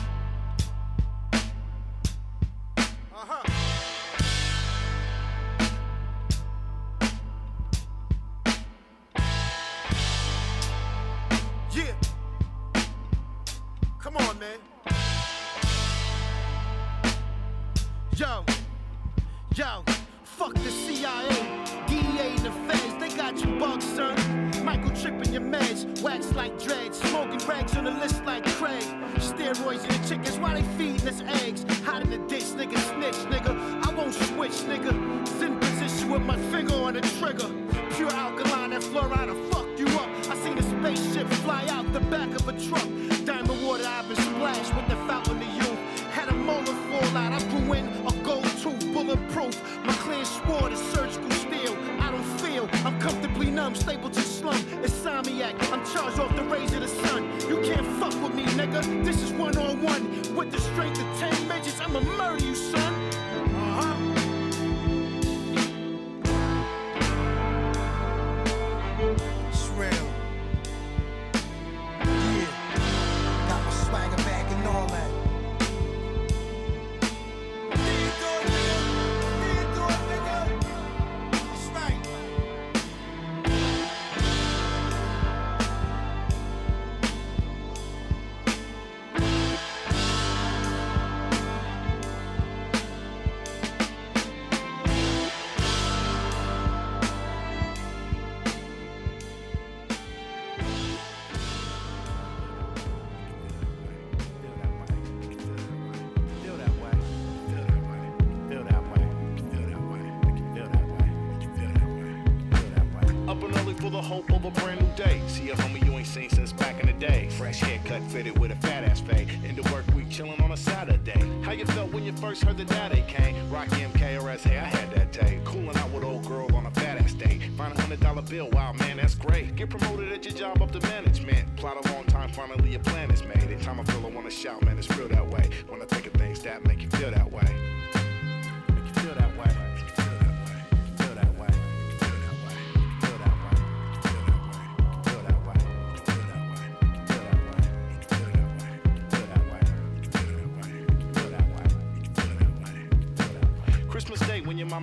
The 113.88 114.02
hope 114.02 114.30
of 114.30 114.44
a 114.44 114.50
brand 114.50 114.82
new 114.82 114.96
day. 114.96 115.18
See 115.28 115.48
a 115.48 115.54
homie 115.54 115.82
you 115.84 115.92
ain't 115.92 116.06
seen 116.06 116.28
since 116.28 116.52
back 116.52 116.78
in 116.78 116.86
the 116.86 116.92
day. 116.92 117.30
Fresh 117.30 117.60
haircut 117.60 118.02
fitted 118.10 118.38
with 118.38 118.50
a 118.50 118.56
fat 118.56 118.84
ass 118.84 119.00
fade. 119.00 119.30
Into 119.42 119.62
work 119.72 119.86
week 119.94 120.10
chillin' 120.10 120.40
on 120.42 120.52
a 120.52 120.56
Saturday. 120.58 121.18
How 121.42 121.52
you 121.52 121.64
felt 121.64 121.90
when 121.90 122.04
you 122.04 122.12
first 122.12 122.44
heard 122.44 122.58
the 122.58 122.66
daddy 122.66 123.02
came? 123.08 123.34
Rocky 123.50 123.76
MKRS, 123.76 124.40
hey, 124.42 124.58
I 124.58 124.64
had 124.64 124.90
that 124.94 125.10
day. 125.10 125.40
Cooling 125.46 125.74
out 125.74 125.90
with 125.90 126.04
old 126.04 126.26
girl 126.26 126.54
on 126.54 126.66
a 126.66 126.70
fat 126.72 126.98
ass 126.98 127.14
day. 127.14 127.40
Find 127.56 127.76
a 127.76 127.80
hundred 127.80 128.00
dollar 128.00 128.20
bill, 128.20 128.50
wow 128.50 128.74
man, 128.74 128.98
that's 128.98 129.14
great. 129.14 129.56
Get 129.56 129.70
promoted 129.70 130.12
at 130.12 130.22
your 130.22 130.34
job 130.34 130.60
up 130.60 130.70
to 130.72 130.80
management. 130.80 131.56
Plot 131.56 131.82
a 131.82 131.92
long 131.92 132.04
time, 132.04 132.30
finally 132.30 132.70
your 132.70 132.80
plan 132.80 133.10
is 133.10 133.24
made. 133.24 133.38
Every 133.38 133.56
time 133.56 133.80
I 133.80 133.84
feel 133.84 134.04
I 134.04 134.10
wanna 134.10 134.30
shout, 134.30 134.62
man, 134.66 134.76
it's 134.78 134.94
real 134.98 135.08
that 135.08 135.26
way. 135.26 135.48
Wanna 135.66 135.86
think 135.86 136.06
of 136.06 136.12
things 136.12 136.42
that. 136.42 136.62
Make 136.66 136.82
you 136.82 136.90
feel 136.90 137.10
that 137.10 137.32
way. 137.32 137.77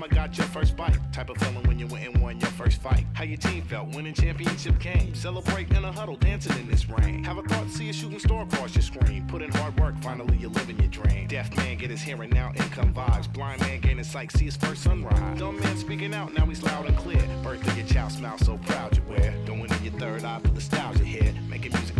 Mama 0.05 0.15
got 0.15 0.37
your 0.37 0.47
first 0.47 0.75
bite. 0.75 0.97
Type 1.11 1.29
of 1.29 1.37
feeling 1.37 1.63
when 1.67 1.79
you 1.79 1.87
went 1.87 2.07
and 2.07 2.21
won 2.21 2.39
your 2.39 2.49
first 2.51 2.81
fight. 2.81 3.05
How 3.13 3.23
your 3.23 3.37
team 3.37 3.61
felt 3.63 3.95
winning 3.95 4.13
championship 4.13 4.79
games. 4.79 5.19
Celebrate 5.19 5.69
in 5.71 5.83
a 5.83 5.91
huddle, 5.91 6.15
dancing 6.17 6.57
in 6.59 6.67
this 6.67 6.89
rain. 6.89 7.23
Have 7.23 7.37
a 7.37 7.43
thought, 7.43 7.69
see 7.69 7.89
a 7.89 7.93
shooting 7.93 8.19
star 8.19 8.43
across 8.43 8.75
your 8.75 8.81
screen. 8.81 9.25
Put 9.27 9.41
in 9.41 9.51
hard 9.51 9.79
work, 9.79 9.95
finally 10.01 10.37
you're 10.37 10.51
living 10.51 10.77
your 10.79 10.87
dream. 10.87 11.27
Deaf 11.27 11.55
man 11.57 11.77
get 11.77 11.89
his 11.89 12.01
hearing 12.01 12.29
now, 12.29 12.51
income 12.55 12.93
vibes. 12.93 13.31
Blind 13.31 13.61
man 13.61 13.79
gaining 13.81 14.03
sight, 14.03 14.31
see 14.31 14.45
his 14.45 14.57
first 14.57 14.83
sunrise. 14.83 15.39
Dumb 15.39 15.59
man 15.59 15.77
speaking 15.77 16.13
out, 16.13 16.33
now 16.33 16.45
he's 16.45 16.63
loud 16.63 16.85
and 16.85 16.97
clear. 16.97 17.21
Birth 17.43 17.65
of 17.67 17.77
your 17.77 17.87
child, 17.87 18.11
smile 18.11 18.37
so 18.37 18.57
proud 18.65 18.95
you 18.95 19.03
wear. 19.09 19.33
Going 19.45 19.71
in 19.71 19.83
your 19.83 19.93
third 19.93 20.23
eye 20.23 20.39
for 20.39 20.49
nostalgia 20.49 21.03
here. 21.03 21.34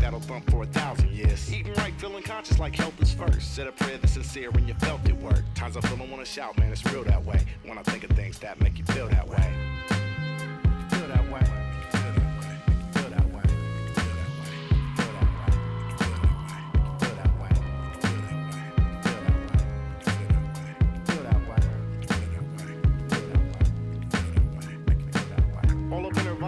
That'll 0.05 0.19
thump 0.19 0.47
for 0.51 0.61
a 0.61 0.67
thousand 0.67 1.09
years. 1.13 1.51
Eating 1.51 1.73
right, 1.73 1.91
feeling 1.99 2.21
conscious 2.21 2.59
like 2.59 2.75
health 2.75 2.93
is 3.01 3.11
first. 3.11 3.55
Said 3.55 3.65
a 3.65 3.71
prayer 3.71 3.97
that's 3.97 4.13
sincere 4.13 4.51
and 4.51 4.67
you 4.67 4.75
felt 4.75 5.03
it 5.09 5.17
work. 5.17 5.43
Times 5.55 5.77
I 5.77 5.81
feel 5.81 5.99
I 5.99 6.05
wanna 6.05 6.23
shout, 6.23 6.55
man, 6.59 6.71
it's 6.71 6.85
real 6.85 7.03
that 7.05 7.25
way. 7.25 7.43
When 7.63 7.79
I 7.79 7.81
think 7.81 8.03
of 8.03 8.11
things 8.11 8.37
that 8.37 8.61
make 8.61 8.77
you 8.77 8.85
feel 8.85 9.07
that 9.07 9.27
way. 9.27 10.04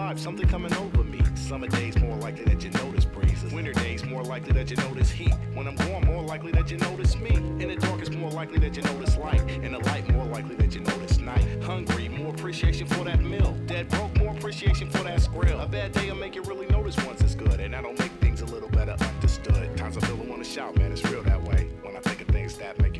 Vibe, 0.08 0.18
something 0.18 0.48
coming 0.48 0.72
over 0.74 1.04
me. 1.04 1.20
Summer 1.34 1.66
days 1.66 1.96
more 1.98 2.16
likely 2.16 2.44
that 2.44 2.62
you 2.62 2.70
notice 2.70 3.04
breezes. 3.04 3.52
Winter 3.52 3.72
days 3.72 4.04
more 4.04 4.22
likely 4.22 4.52
that 4.52 4.70
you 4.70 4.76
notice 4.76 5.10
heat. 5.10 5.34
When 5.54 5.66
I'm 5.66 5.76
gone, 5.76 6.04
more 6.06 6.22
likely 6.22 6.52
that 6.52 6.70
you 6.70 6.78
notice 6.78 7.16
me. 7.16 7.34
In 7.34 7.68
the 7.68 7.76
dark, 7.76 8.00
it's 8.00 8.10
more 8.10 8.30
likely 8.30 8.58
that 8.58 8.76
you 8.76 8.82
notice 8.82 9.16
light. 9.16 9.40
In 9.50 9.72
the 9.72 9.78
light, 9.78 10.08
more 10.10 10.24
likely 10.26 10.56
that 10.56 10.74
you 10.74 10.80
notice 10.80 11.18
night. 11.18 11.62
Hungry, 11.62 12.08
more 12.08 12.30
appreciation 12.30 12.86
for 12.86 13.04
that 13.04 13.20
meal. 13.22 13.56
Dead 13.66 13.88
broke, 13.88 14.16
more 14.18 14.34
appreciation 14.34 14.90
for 14.90 15.02
that 15.04 15.20
skrill. 15.20 15.62
A 15.62 15.66
bad 15.66 15.92
day 15.92 16.10
will 16.10 16.18
make 16.18 16.34
you 16.34 16.42
really 16.42 16.66
notice 16.66 16.96
once 17.04 17.20
it's 17.20 17.34
good, 17.34 17.60
and 17.60 17.74
that'll 17.74 17.92
make 17.94 18.12
things 18.20 18.40
a 18.40 18.46
little 18.46 18.70
better 18.70 18.96
understood. 19.00 19.76
Times 19.76 19.96
I 19.96 20.00
feel 20.00 20.20
I 20.20 20.26
wanna 20.26 20.44
shout, 20.44 20.76
man, 20.76 20.92
it's 20.92 21.04
real 21.04 21.22
that 21.22 21.42
way. 21.42 21.68
When 21.82 21.96
I 21.96 22.00
think 22.00 22.20
of 22.20 22.28
things 22.28 22.56
that 22.58 22.80
make 22.80 22.97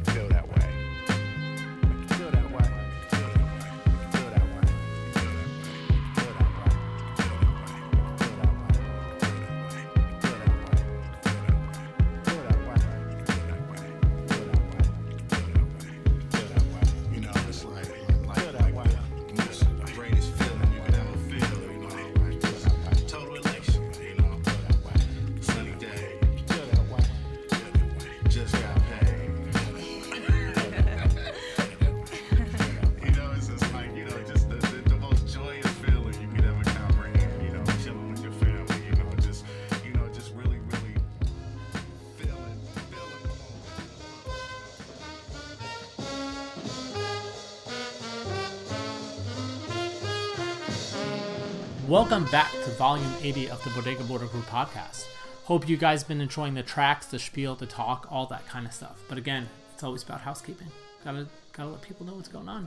Welcome 52.08 52.30
back 52.30 52.50
to 52.50 52.70
volume 52.70 53.12
80 53.20 53.50
of 53.50 53.62
the 53.62 53.68
Bodega 53.68 54.02
Border 54.02 54.24
Crew 54.28 54.40
podcast. 54.40 55.06
Hope 55.44 55.68
you 55.68 55.76
guys 55.76 56.02
been 56.02 56.22
enjoying 56.22 56.54
the 56.54 56.62
tracks, 56.62 57.04
the 57.04 57.18
spiel, 57.18 57.54
the 57.54 57.66
talk, 57.66 58.06
all 58.10 58.24
that 58.28 58.48
kind 58.48 58.64
of 58.64 58.72
stuff. 58.72 58.98
But 59.10 59.18
again, 59.18 59.46
it's 59.74 59.84
always 59.84 60.04
about 60.04 60.22
housekeeping. 60.22 60.68
Gotta 61.04 61.26
gotta 61.52 61.68
let 61.68 61.82
people 61.82 62.06
know 62.06 62.14
what's 62.14 62.30
going 62.30 62.48
on. 62.48 62.66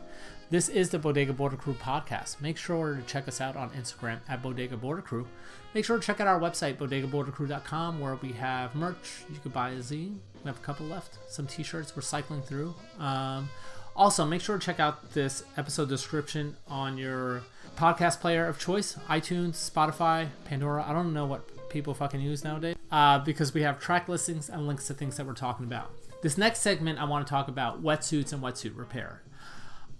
This 0.52 0.70
is 0.70 0.92
the 0.92 1.00
Bodega 1.00 1.34
Border 1.34 1.58
Crew 1.58 1.74
podcast. 1.74 2.40
Make 2.40 2.56
sure 2.56 2.94
to 2.94 3.02
check 3.08 3.28
us 3.28 3.42
out 3.42 3.56
on 3.56 3.72
Instagram 3.72 4.20
at 4.30 4.44
Bodega 4.44 4.78
Border 4.78 5.02
Crew. 5.02 5.26
Make 5.74 5.86
sure 5.86 5.98
to 5.98 6.06
check 6.06 6.20
out 6.20 6.28
our 6.28 6.40
website, 6.40 6.78
bodegabordercrew.com, 6.78 8.00
where 8.00 8.18
we 8.18 8.34
have 8.34 8.76
merch. 8.76 9.24
You 9.28 9.40
could 9.42 9.54
buy 9.54 9.72
a 9.72 9.78
zine. 9.78 10.18
We 10.44 10.50
have 10.50 10.58
a 10.60 10.62
couple 10.62 10.86
left. 10.86 11.18
Some 11.28 11.48
t-shirts 11.48 11.96
we're 11.96 12.04
cycling 12.04 12.44
through. 12.44 12.76
Um, 13.00 13.50
also, 13.96 14.24
make 14.24 14.42
sure 14.42 14.60
to 14.60 14.64
check 14.64 14.80
out 14.80 15.14
this 15.14 15.44
episode 15.58 15.90
description 15.90 16.56
on 16.68 16.96
your 17.00 17.42
podcast 17.76 18.20
player 18.20 18.48
of 18.48 18.60
choice 18.60 18.98
iTunes, 19.10 19.54
Spotify, 19.72 20.30
Pandora. 20.46 20.86
I 20.88 20.94
don't 20.94 21.14
know 21.14 21.26
what 21.26 21.70
people 21.70 21.94
fucking 21.94 22.22
use 22.22 22.44
nowadays 22.44 22.76
uh, 22.92 23.20
because 23.20 23.54
we 23.54 23.62
have 23.62 23.80
track 23.80 24.08
listings 24.08 24.50
and 24.50 24.68
links 24.68 24.88
to 24.88 24.94
things 24.94 25.18
that 25.18 25.26
we're 25.26 25.34
talking 25.34 25.66
about. 25.66 25.92
This 26.22 26.38
next 26.38 26.60
segment, 26.60 27.00
I 27.00 27.06
want 27.06 27.26
to 27.26 27.30
talk 27.30 27.48
about 27.48 27.82
wetsuits 27.82 28.32
and 28.32 28.44
wetsuit 28.44 28.78
repair. 28.78 29.24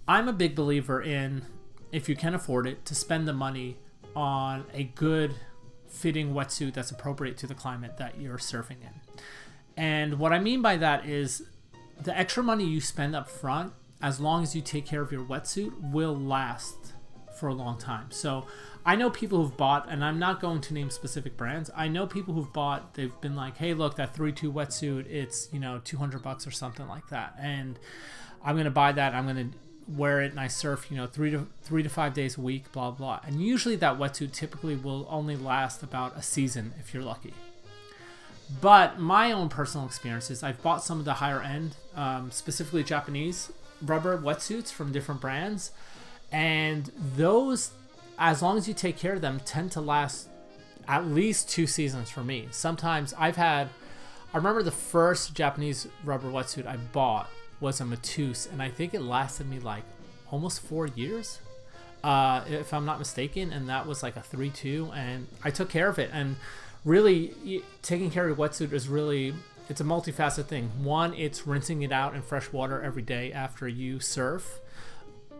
I'm 0.06 0.28
a 0.28 0.32
big 0.32 0.54
believer 0.54 1.02
in, 1.02 1.42
if 1.90 2.08
you 2.08 2.14
can 2.14 2.34
afford 2.34 2.66
it, 2.66 2.84
to 2.86 2.94
spend 2.94 3.26
the 3.26 3.32
money 3.32 3.78
on 4.14 4.64
a 4.72 4.84
good 4.84 5.34
fitting 5.88 6.32
wetsuit 6.32 6.74
that's 6.74 6.90
appropriate 6.90 7.36
to 7.38 7.46
the 7.46 7.54
climate 7.54 7.96
that 7.98 8.20
you're 8.20 8.38
surfing 8.38 8.80
in. 8.82 9.00
And 9.76 10.18
what 10.18 10.32
I 10.32 10.38
mean 10.38 10.62
by 10.62 10.76
that 10.76 11.06
is 11.06 11.42
the 12.00 12.16
extra 12.16 12.42
money 12.42 12.64
you 12.64 12.80
spend 12.80 13.16
up 13.16 13.28
front, 13.28 13.72
as 14.00 14.20
long 14.20 14.42
as 14.42 14.54
you 14.54 14.62
take 14.62 14.86
care 14.86 15.02
of 15.02 15.12
your 15.12 15.24
wetsuit, 15.24 15.72
will 15.92 16.16
last 16.18 16.92
for 17.38 17.48
a 17.48 17.54
long 17.54 17.78
time. 17.78 18.10
So 18.10 18.46
I 18.84 18.96
know 18.96 19.10
people 19.10 19.42
who've 19.42 19.56
bought, 19.56 19.88
and 19.88 20.04
I'm 20.04 20.18
not 20.18 20.40
going 20.40 20.60
to 20.62 20.74
name 20.74 20.90
specific 20.90 21.36
brands. 21.36 21.70
I 21.74 21.88
know 21.88 22.06
people 22.06 22.34
who've 22.34 22.52
bought, 22.52 22.94
they've 22.94 23.18
been 23.20 23.36
like, 23.36 23.56
hey, 23.56 23.74
look, 23.74 23.96
that 23.96 24.14
3 24.14 24.32
2 24.32 24.52
wetsuit, 24.52 25.10
it's, 25.10 25.48
you 25.52 25.60
know, 25.60 25.80
200 25.84 26.22
bucks 26.22 26.46
or 26.46 26.50
something 26.50 26.88
like 26.88 27.08
that. 27.08 27.34
And 27.38 27.78
I'm 28.44 28.54
going 28.54 28.64
to 28.64 28.70
buy 28.70 28.92
that. 28.92 29.14
I'm 29.14 29.24
going 29.24 29.50
to 29.50 29.56
wear 29.88 30.20
it 30.22 30.30
and 30.30 30.40
I 30.40 30.48
surf, 30.48 30.86
you 30.90 30.96
know, 30.96 31.06
three 31.06 31.30
to 31.30 31.46
three 31.62 31.82
to 31.82 31.88
five 31.88 32.14
days 32.14 32.38
a 32.38 32.40
week, 32.40 32.70
blah 32.72 32.90
blah. 32.90 33.20
And 33.26 33.42
usually 33.42 33.76
that 33.76 33.98
wetsuit 33.98 34.32
typically 34.32 34.76
will 34.76 35.06
only 35.10 35.36
last 35.36 35.82
about 35.82 36.16
a 36.16 36.22
season 36.22 36.72
if 36.78 36.94
you're 36.94 37.02
lucky. 37.02 37.34
But 38.60 38.98
my 38.98 39.32
own 39.32 39.48
personal 39.48 39.86
experiences, 39.86 40.42
I've 40.42 40.62
bought 40.62 40.84
some 40.84 40.98
of 40.98 41.04
the 41.04 41.14
higher 41.14 41.40
end, 41.40 41.76
um, 41.94 42.30
specifically 42.30 42.84
Japanese 42.84 43.50
rubber 43.80 44.16
wetsuits 44.16 44.70
from 44.70 44.92
different 44.92 45.20
brands, 45.20 45.72
and 46.32 46.90
those, 47.16 47.70
as 48.18 48.42
long 48.42 48.56
as 48.56 48.66
you 48.66 48.74
take 48.74 48.96
care 48.96 49.14
of 49.14 49.20
them, 49.20 49.40
tend 49.44 49.72
to 49.72 49.80
last 49.80 50.28
at 50.88 51.06
least 51.06 51.48
two 51.48 51.66
seasons 51.66 52.10
for 52.10 52.24
me. 52.24 52.48
Sometimes 52.50 53.14
I've 53.18 53.36
had, 53.36 53.68
I 54.32 54.36
remember 54.38 54.62
the 54.62 54.70
first 54.70 55.34
Japanese 55.34 55.86
rubber 56.04 56.28
wetsuit 56.28 56.66
I 56.66 56.76
bought 56.76 57.28
was 57.60 57.80
a 57.80 57.84
Matuse, 57.84 58.50
and 58.50 58.62
I 58.62 58.68
think 58.68 58.94
it 58.94 59.02
lasted 59.02 59.48
me 59.48 59.60
like 59.60 59.84
almost 60.30 60.62
four 60.62 60.86
years, 60.88 61.38
uh, 62.02 62.42
if 62.48 62.74
I'm 62.74 62.84
not 62.84 62.98
mistaken, 62.98 63.52
and 63.52 63.68
that 63.68 63.86
was 63.86 64.02
like 64.02 64.16
a 64.16 64.20
3-2, 64.20 64.96
and 64.96 65.28
I 65.44 65.50
took 65.50 65.68
care 65.68 65.88
of 65.88 65.98
it, 65.98 66.10
and 66.12 66.36
really 66.84 67.62
taking 67.82 68.10
care 68.10 68.28
of 68.28 68.36
your 68.36 68.48
wetsuit 68.48 68.72
is 68.72 68.88
really 68.88 69.34
it's 69.68 69.80
a 69.80 69.84
multifaceted 69.84 70.46
thing. 70.46 70.70
One, 70.82 71.14
it's 71.14 71.46
rinsing 71.46 71.82
it 71.82 71.92
out 71.92 72.14
in 72.14 72.22
fresh 72.22 72.52
water 72.52 72.82
every 72.82 73.02
day 73.02 73.32
after 73.32 73.68
you 73.68 74.00
surf. 74.00 74.60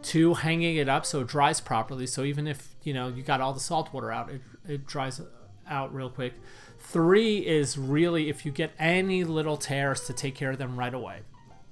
Two, 0.02 0.34
hanging 0.34 0.76
it 0.76 0.88
up 0.88 1.06
so 1.06 1.20
it 1.20 1.28
dries 1.28 1.60
properly. 1.60 2.06
So 2.06 2.24
even 2.24 2.46
if 2.46 2.74
you 2.82 2.92
know 2.92 3.08
you 3.08 3.22
got 3.22 3.40
all 3.40 3.52
the 3.52 3.60
salt 3.60 3.92
water 3.92 4.10
out, 4.10 4.30
it, 4.30 4.42
it 4.66 4.86
dries 4.86 5.20
out 5.68 5.94
real 5.94 6.10
quick. 6.10 6.34
Three 6.78 7.38
is 7.38 7.78
really 7.78 8.28
if 8.28 8.44
you 8.44 8.52
get 8.52 8.72
any 8.78 9.24
little 9.24 9.56
tears 9.56 10.00
to 10.02 10.12
take 10.12 10.34
care 10.34 10.50
of 10.50 10.58
them 10.58 10.78
right 10.78 10.92
away. 10.92 11.20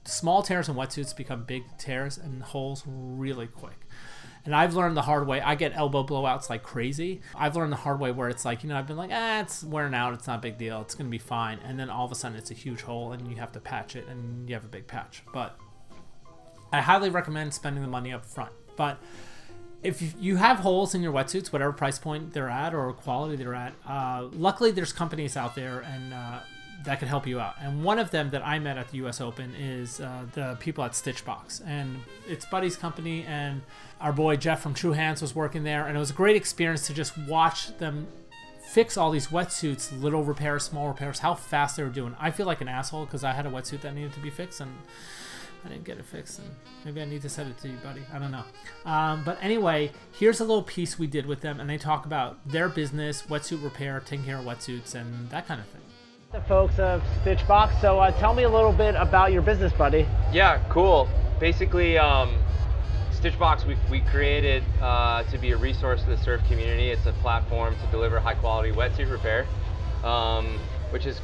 Small 0.04 0.42
tears 0.42 0.68
in 0.68 0.76
wetsuits 0.76 1.14
become 1.14 1.44
big 1.44 1.64
tears 1.78 2.16
and 2.16 2.42
holes 2.42 2.84
really 2.86 3.46
quick. 3.46 3.86
And 4.44 4.54
I've 4.54 4.74
learned 4.74 4.96
the 4.96 5.02
hard 5.02 5.26
way. 5.26 5.40
I 5.40 5.54
get 5.54 5.76
elbow 5.76 6.02
blowouts 6.02 6.48
like 6.48 6.62
crazy. 6.62 7.20
I've 7.34 7.56
learned 7.56 7.72
the 7.72 7.76
hard 7.76 8.00
way 8.00 8.10
where 8.10 8.28
it's 8.28 8.44
like, 8.44 8.62
you 8.62 8.70
know, 8.70 8.76
I've 8.76 8.86
been 8.86 8.96
like, 8.96 9.10
ah, 9.12 9.40
it's 9.40 9.62
wearing 9.62 9.94
out. 9.94 10.14
It's 10.14 10.26
not 10.26 10.38
a 10.38 10.42
big 10.42 10.56
deal. 10.56 10.80
It's 10.80 10.94
going 10.94 11.06
to 11.06 11.10
be 11.10 11.18
fine. 11.18 11.58
And 11.64 11.78
then 11.78 11.90
all 11.90 12.06
of 12.06 12.12
a 12.12 12.14
sudden 12.14 12.38
it's 12.38 12.50
a 12.50 12.54
huge 12.54 12.80
hole 12.80 13.12
and 13.12 13.28
you 13.28 13.36
have 13.36 13.52
to 13.52 13.60
patch 13.60 13.96
it 13.96 14.06
and 14.08 14.48
you 14.48 14.54
have 14.54 14.64
a 14.64 14.68
big 14.68 14.86
patch. 14.86 15.22
But 15.34 15.58
I 16.72 16.80
highly 16.80 17.10
recommend 17.10 17.54
spending 17.54 17.82
the 17.82 17.88
money 17.88 18.12
up 18.12 18.24
front. 18.24 18.52
But 18.76 18.98
if 19.82 20.14
you 20.20 20.36
have 20.36 20.58
holes 20.58 20.94
in 20.94 21.02
your 21.02 21.12
wetsuits, 21.12 21.52
whatever 21.52 21.72
price 21.72 21.98
point 21.98 22.32
they're 22.32 22.48
at 22.48 22.74
or 22.74 22.92
quality 22.92 23.36
they're 23.36 23.54
at, 23.54 23.72
uh, 23.86 24.28
luckily 24.32 24.70
there's 24.70 24.92
companies 24.92 25.36
out 25.36 25.54
there 25.54 25.80
and 25.80 26.12
uh, 26.12 26.40
that 26.84 26.98
can 26.98 27.08
help 27.08 27.26
you 27.26 27.40
out. 27.40 27.54
And 27.60 27.84
one 27.84 27.98
of 27.98 28.10
them 28.10 28.30
that 28.30 28.46
I 28.46 28.58
met 28.58 28.78
at 28.78 28.88
the 28.88 28.98
U.S. 28.98 29.20
Open 29.20 29.54
is 29.54 30.00
uh, 30.00 30.24
the 30.32 30.56
people 30.60 30.82
at 30.84 30.92
Stitchbox, 30.92 31.62
and 31.66 32.00
it's 32.26 32.44
Buddy's 32.46 32.76
company, 32.76 33.24
and 33.24 33.62
our 34.00 34.12
boy 34.12 34.36
Jeff 34.36 34.62
from 34.62 34.74
True 34.74 34.92
Hands 34.92 35.20
was 35.20 35.34
working 35.34 35.62
there, 35.62 35.86
and 35.86 35.96
it 35.96 36.00
was 36.00 36.10
a 36.10 36.14
great 36.14 36.36
experience 36.36 36.86
to 36.86 36.94
just 36.94 37.16
watch 37.18 37.76
them 37.78 38.06
fix 38.62 38.96
all 38.96 39.10
these 39.10 39.28
wetsuits, 39.28 40.00
little 40.00 40.22
repairs, 40.22 40.62
small 40.62 40.88
repairs, 40.88 41.18
how 41.18 41.34
fast 41.34 41.76
they 41.76 41.82
were 41.82 41.88
doing. 41.88 42.14
I 42.20 42.30
feel 42.30 42.46
like 42.46 42.60
an 42.60 42.68
asshole 42.68 43.04
because 43.04 43.24
I 43.24 43.32
had 43.32 43.44
a 43.44 43.50
wetsuit 43.50 43.80
that 43.80 43.94
needed 43.94 44.12
to 44.14 44.20
be 44.20 44.30
fixed, 44.30 44.60
and 44.60 44.72
I 45.64 45.68
didn't 45.68 45.84
get 45.84 45.98
it 45.98 46.06
fixed, 46.06 46.38
and 46.38 46.48
maybe 46.84 47.02
I 47.02 47.04
need 47.04 47.22
to 47.22 47.28
send 47.28 47.50
it 47.50 47.58
to 47.58 47.68
you, 47.68 47.76
buddy. 47.82 48.02
I 48.12 48.18
don't 48.18 48.30
know. 48.30 48.44
Um, 48.84 49.22
but 49.24 49.38
anyway, 49.42 49.92
here's 50.12 50.40
a 50.40 50.44
little 50.44 50.62
piece 50.62 50.98
we 50.98 51.06
did 51.06 51.26
with 51.26 51.40
them, 51.40 51.60
and 51.60 51.68
they 51.68 51.78
talk 51.78 52.06
about 52.06 52.46
their 52.48 52.68
business, 52.68 53.22
wetsuit 53.22 53.62
repair, 53.62 54.00
taking 54.00 54.24
care 54.24 54.38
of 54.38 54.44
wetsuits, 54.44 54.94
and 54.94 55.28
that 55.30 55.46
kind 55.46 55.60
of 55.60 55.66
thing. 55.68 55.82
The 56.32 56.40
folks 56.42 56.78
of 56.78 57.02
Stitchbox. 57.22 57.80
So 57.80 57.98
uh, 57.98 58.12
tell 58.18 58.34
me 58.34 58.44
a 58.44 58.48
little 58.48 58.72
bit 58.72 58.94
about 58.94 59.32
your 59.32 59.42
business, 59.42 59.72
buddy. 59.72 60.06
Yeah, 60.32 60.62
cool. 60.68 61.08
Basically, 61.40 61.98
um, 61.98 62.38
Stitchbox 63.12 63.66
we, 63.66 63.76
we 63.90 64.00
created 64.00 64.62
uh, 64.80 65.24
to 65.24 65.38
be 65.38 65.50
a 65.50 65.56
resource 65.56 66.02
to 66.04 66.08
the 66.08 66.16
surf 66.18 66.40
community. 66.48 66.90
It's 66.90 67.04
a 67.06 67.12
platform 67.14 67.74
to 67.74 67.86
deliver 67.90 68.18
high 68.20 68.34
quality 68.34 68.70
wetsuit 68.72 69.10
repair, 69.10 69.46
um, 70.04 70.58
which 70.90 71.04
is 71.04 71.20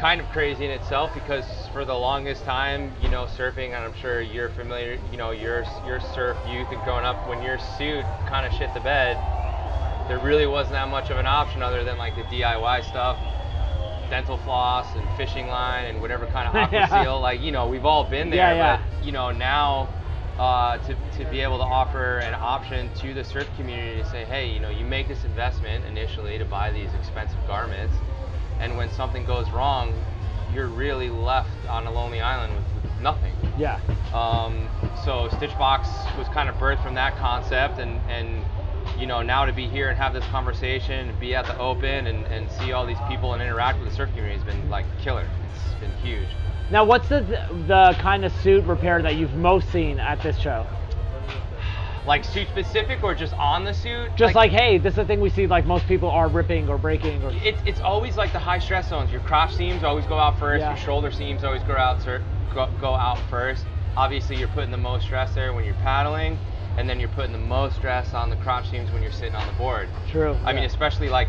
kind 0.00 0.20
of 0.20 0.26
crazy 0.30 0.64
in 0.64 0.70
itself 0.70 1.12
because 1.12 1.44
for 1.74 1.84
the 1.84 1.94
longest 1.94 2.42
time, 2.44 2.90
you 3.02 3.10
know, 3.10 3.26
surfing, 3.26 3.66
and 3.66 3.76
I'm 3.76 3.92
sure 4.00 4.22
you're 4.22 4.48
familiar, 4.48 4.98
you 5.12 5.18
know, 5.18 5.30
your 5.30 5.64
your 5.84 6.00
surf 6.00 6.38
youth 6.48 6.68
and 6.72 6.82
growing 6.84 7.04
up, 7.04 7.16
when 7.28 7.42
your 7.42 7.58
suit 7.58 8.04
kind 8.26 8.46
of 8.46 8.52
shit 8.52 8.72
the 8.72 8.80
bed, 8.80 9.18
there 10.08 10.18
really 10.18 10.46
wasn't 10.46 10.72
that 10.72 10.88
much 10.88 11.10
of 11.10 11.18
an 11.18 11.26
option 11.26 11.62
other 11.62 11.84
than 11.84 11.98
like 11.98 12.14
the 12.16 12.22
DIY 12.22 12.82
stuff, 12.88 13.18
dental 14.08 14.38
floss 14.38 14.86
and 14.96 15.06
fishing 15.18 15.48
line 15.48 15.84
and 15.86 16.00
whatever 16.00 16.26
kind 16.26 16.48
of 16.48 16.54
aqua 16.62 16.78
Yeah. 16.78 17.02
seal. 17.02 17.20
Like, 17.20 17.42
you 17.42 17.52
know, 17.52 17.68
we've 17.68 17.84
all 17.84 18.04
been 18.04 18.30
there, 18.30 18.54
Yeah, 18.54 18.56
yeah. 18.56 18.80
but 18.98 19.04
you 19.06 19.12
know, 19.12 19.30
now 19.30 19.88
uh, 20.38 20.78
to, 20.78 20.96
to 21.18 21.30
be 21.30 21.40
able 21.42 21.58
to 21.58 21.64
offer 21.64 22.20
an 22.20 22.34
option 22.40 22.88
to 23.00 23.12
the 23.12 23.22
surf 23.22 23.46
community 23.56 24.02
to 24.02 24.08
say, 24.08 24.24
hey, 24.24 24.48
you 24.50 24.60
know, 24.60 24.70
you 24.70 24.86
make 24.86 25.08
this 25.08 25.24
investment 25.24 25.84
initially 25.84 26.38
to 26.38 26.46
buy 26.46 26.72
these 26.72 26.88
expensive 26.94 27.38
garments, 27.46 27.94
and 28.60 28.76
when 28.76 28.90
something 28.90 29.24
goes 29.24 29.50
wrong, 29.50 29.92
you're 30.54 30.68
really 30.68 31.10
left 31.10 31.50
on 31.68 31.86
a 31.86 31.90
lonely 31.90 32.20
island 32.20 32.54
with, 32.54 32.84
with 32.84 33.00
nothing. 33.00 33.32
Yeah. 33.58 33.80
Um, 34.12 34.68
so 35.04 35.28
Stitchbox 35.36 36.18
was 36.18 36.28
kind 36.28 36.48
of 36.48 36.56
birthed 36.56 36.82
from 36.82 36.94
that 36.94 37.16
concept, 37.16 37.78
and, 37.78 38.00
and 38.08 38.44
you 38.98 39.06
know 39.06 39.22
now 39.22 39.44
to 39.44 39.52
be 39.52 39.66
here 39.68 39.88
and 39.88 39.98
have 39.98 40.12
this 40.12 40.24
conversation, 40.26 41.08
and 41.08 41.20
be 41.20 41.34
at 41.34 41.46
the 41.46 41.56
open, 41.58 42.06
and, 42.06 42.26
and 42.26 42.50
see 42.50 42.72
all 42.72 42.86
these 42.86 42.98
people 43.08 43.34
and 43.34 43.42
interact 43.42 43.78
with 43.80 43.88
the 43.88 43.94
surf 43.94 44.10
community 44.10 44.36
has 44.36 44.44
been 44.44 44.68
like 44.68 44.86
killer. 45.00 45.26
It's 45.54 45.80
been 45.80 45.92
huge. 46.02 46.28
Now, 46.70 46.84
what's 46.84 47.08
the 47.08 47.20
the 47.66 47.96
kind 47.98 48.24
of 48.24 48.32
suit 48.42 48.64
repair 48.64 49.02
that 49.02 49.16
you've 49.16 49.34
most 49.34 49.70
seen 49.72 49.98
at 49.98 50.22
this 50.22 50.38
show? 50.38 50.66
Like 52.06 52.24
suit 52.24 52.48
specific 52.48 53.02
or 53.02 53.14
just 53.14 53.34
on 53.34 53.64
the 53.64 53.74
suit? 53.74 54.10
Just 54.16 54.34
like, 54.34 54.50
hey, 54.50 54.78
this 54.78 54.92
is 54.92 54.96
the 54.96 55.04
thing 55.04 55.20
we 55.20 55.28
see. 55.30 55.46
Like 55.46 55.66
most 55.66 55.86
people 55.86 56.10
are 56.10 56.28
ripping 56.28 56.68
or 56.68 56.78
breaking 56.78 57.22
or. 57.22 57.30
It's 57.44 57.60
it's 57.66 57.80
always 57.80 58.16
like 58.16 58.32
the 58.32 58.38
high 58.38 58.58
stress 58.58 58.88
zones. 58.88 59.10
Your 59.12 59.20
crotch 59.20 59.54
seams 59.54 59.84
always 59.84 60.06
go 60.06 60.18
out 60.18 60.38
first. 60.38 60.60
Yeah. 60.60 60.70
Your 60.70 60.78
shoulder 60.78 61.10
seams 61.10 61.44
always 61.44 61.62
go 61.64 61.76
out 61.76 62.00
sir, 62.02 62.22
go, 62.54 62.70
go 62.80 62.94
out 62.94 63.18
first. 63.28 63.66
Obviously, 63.96 64.36
you're 64.36 64.48
putting 64.48 64.70
the 64.70 64.78
most 64.78 65.04
stress 65.04 65.34
there 65.34 65.52
when 65.52 65.64
you're 65.64 65.74
paddling, 65.74 66.38
and 66.78 66.88
then 66.88 67.00
you're 67.00 67.08
putting 67.10 67.32
the 67.32 67.38
most 67.38 67.76
stress 67.76 68.14
on 68.14 68.30
the 68.30 68.36
crotch 68.36 68.70
seams 68.70 68.90
when 68.92 69.02
you're 69.02 69.12
sitting 69.12 69.34
on 69.34 69.46
the 69.46 69.52
board. 69.54 69.88
True. 70.10 70.36
I 70.44 70.52
mean, 70.52 70.64
especially 70.64 71.08
like 71.10 71.28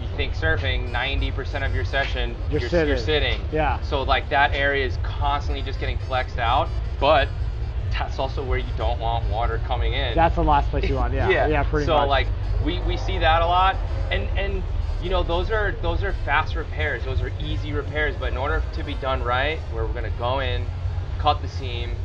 you 0.00 0.08
think 0.16 0.34
surfing, 0.34 0.90
90% 0.90 1.66
of 1.66 1.74
your 1.74 1.84
session 1.84 2.34
You're 2.50 2.60
you're, 2.60 2.70
sitting. 2.70 2.88
you're 2.88 2.96
sitting. 2.96 3.40
Yeah. 3.52 3.80
So 3.82 4.02
like 4.02 4.28
that 4.30 4.52
area 4.52 4.86
is 4.86 4.98
constantly 5.02 5.62
just 5.62 5.80
getting 5.80 5.98
flexed 5.98 6.38
out, 6.38 6.68
but 7.00 7.28
that's 7.90 8.18
also 8.18 8.44
where 8.44 8.58
you 8.58 8.72
don't 8.76 8.98
want 9.00 9.28
water 9.30 9.60
coming 9.66 9.92
in. 9.92 10.14
That's 10.14 10.34
the 10.34 10.44
last 10.44 10.70
place 10.70 10.88
you 10.88 10.96
want. 10.96 11.12
Yeah. 11.14 11.28
yeah. 11.30 11.46
Yeah. 11.46 11.62
pretty 11.64 11.86
so 11.86 11.94
much. 11.94 12.04
So 12.04 12.08
like 12.08 12.26
we, 12.64 12.80
we 12.80 12.96
see 12.96 13.18
that 13.18 13.42
a 13.42 13.46
lot, 13.46 13.76
and 14.10 14.24
and 14.38 14.62
you 15.02 15.10
know 15.10 15.22
those 15.22 15.50
are 15.50 15.72
those 15.82 16.02
are 16.02 16.12
fast 16.24 16.56
repairs. 16.56 17.04
Those 17.04 17.20
are 17.20 17.32
easy 17.40 17.72
repairs. 17.72 18.14
But 18.18 18.32
in 18.32 18.38
order 18.38 18.62
to 18.74 18.84
be 18.84 18.94
done 18.94 19.22
right, 19.22 19.58
where 19.72 19.84
we're 19.86 19.92
gonna 19.92 20.10
go 20.18 20.40
in, 20.40 20.66
cut 21.18 21.40
the 21.42 21.48
seam, 21.48 21.96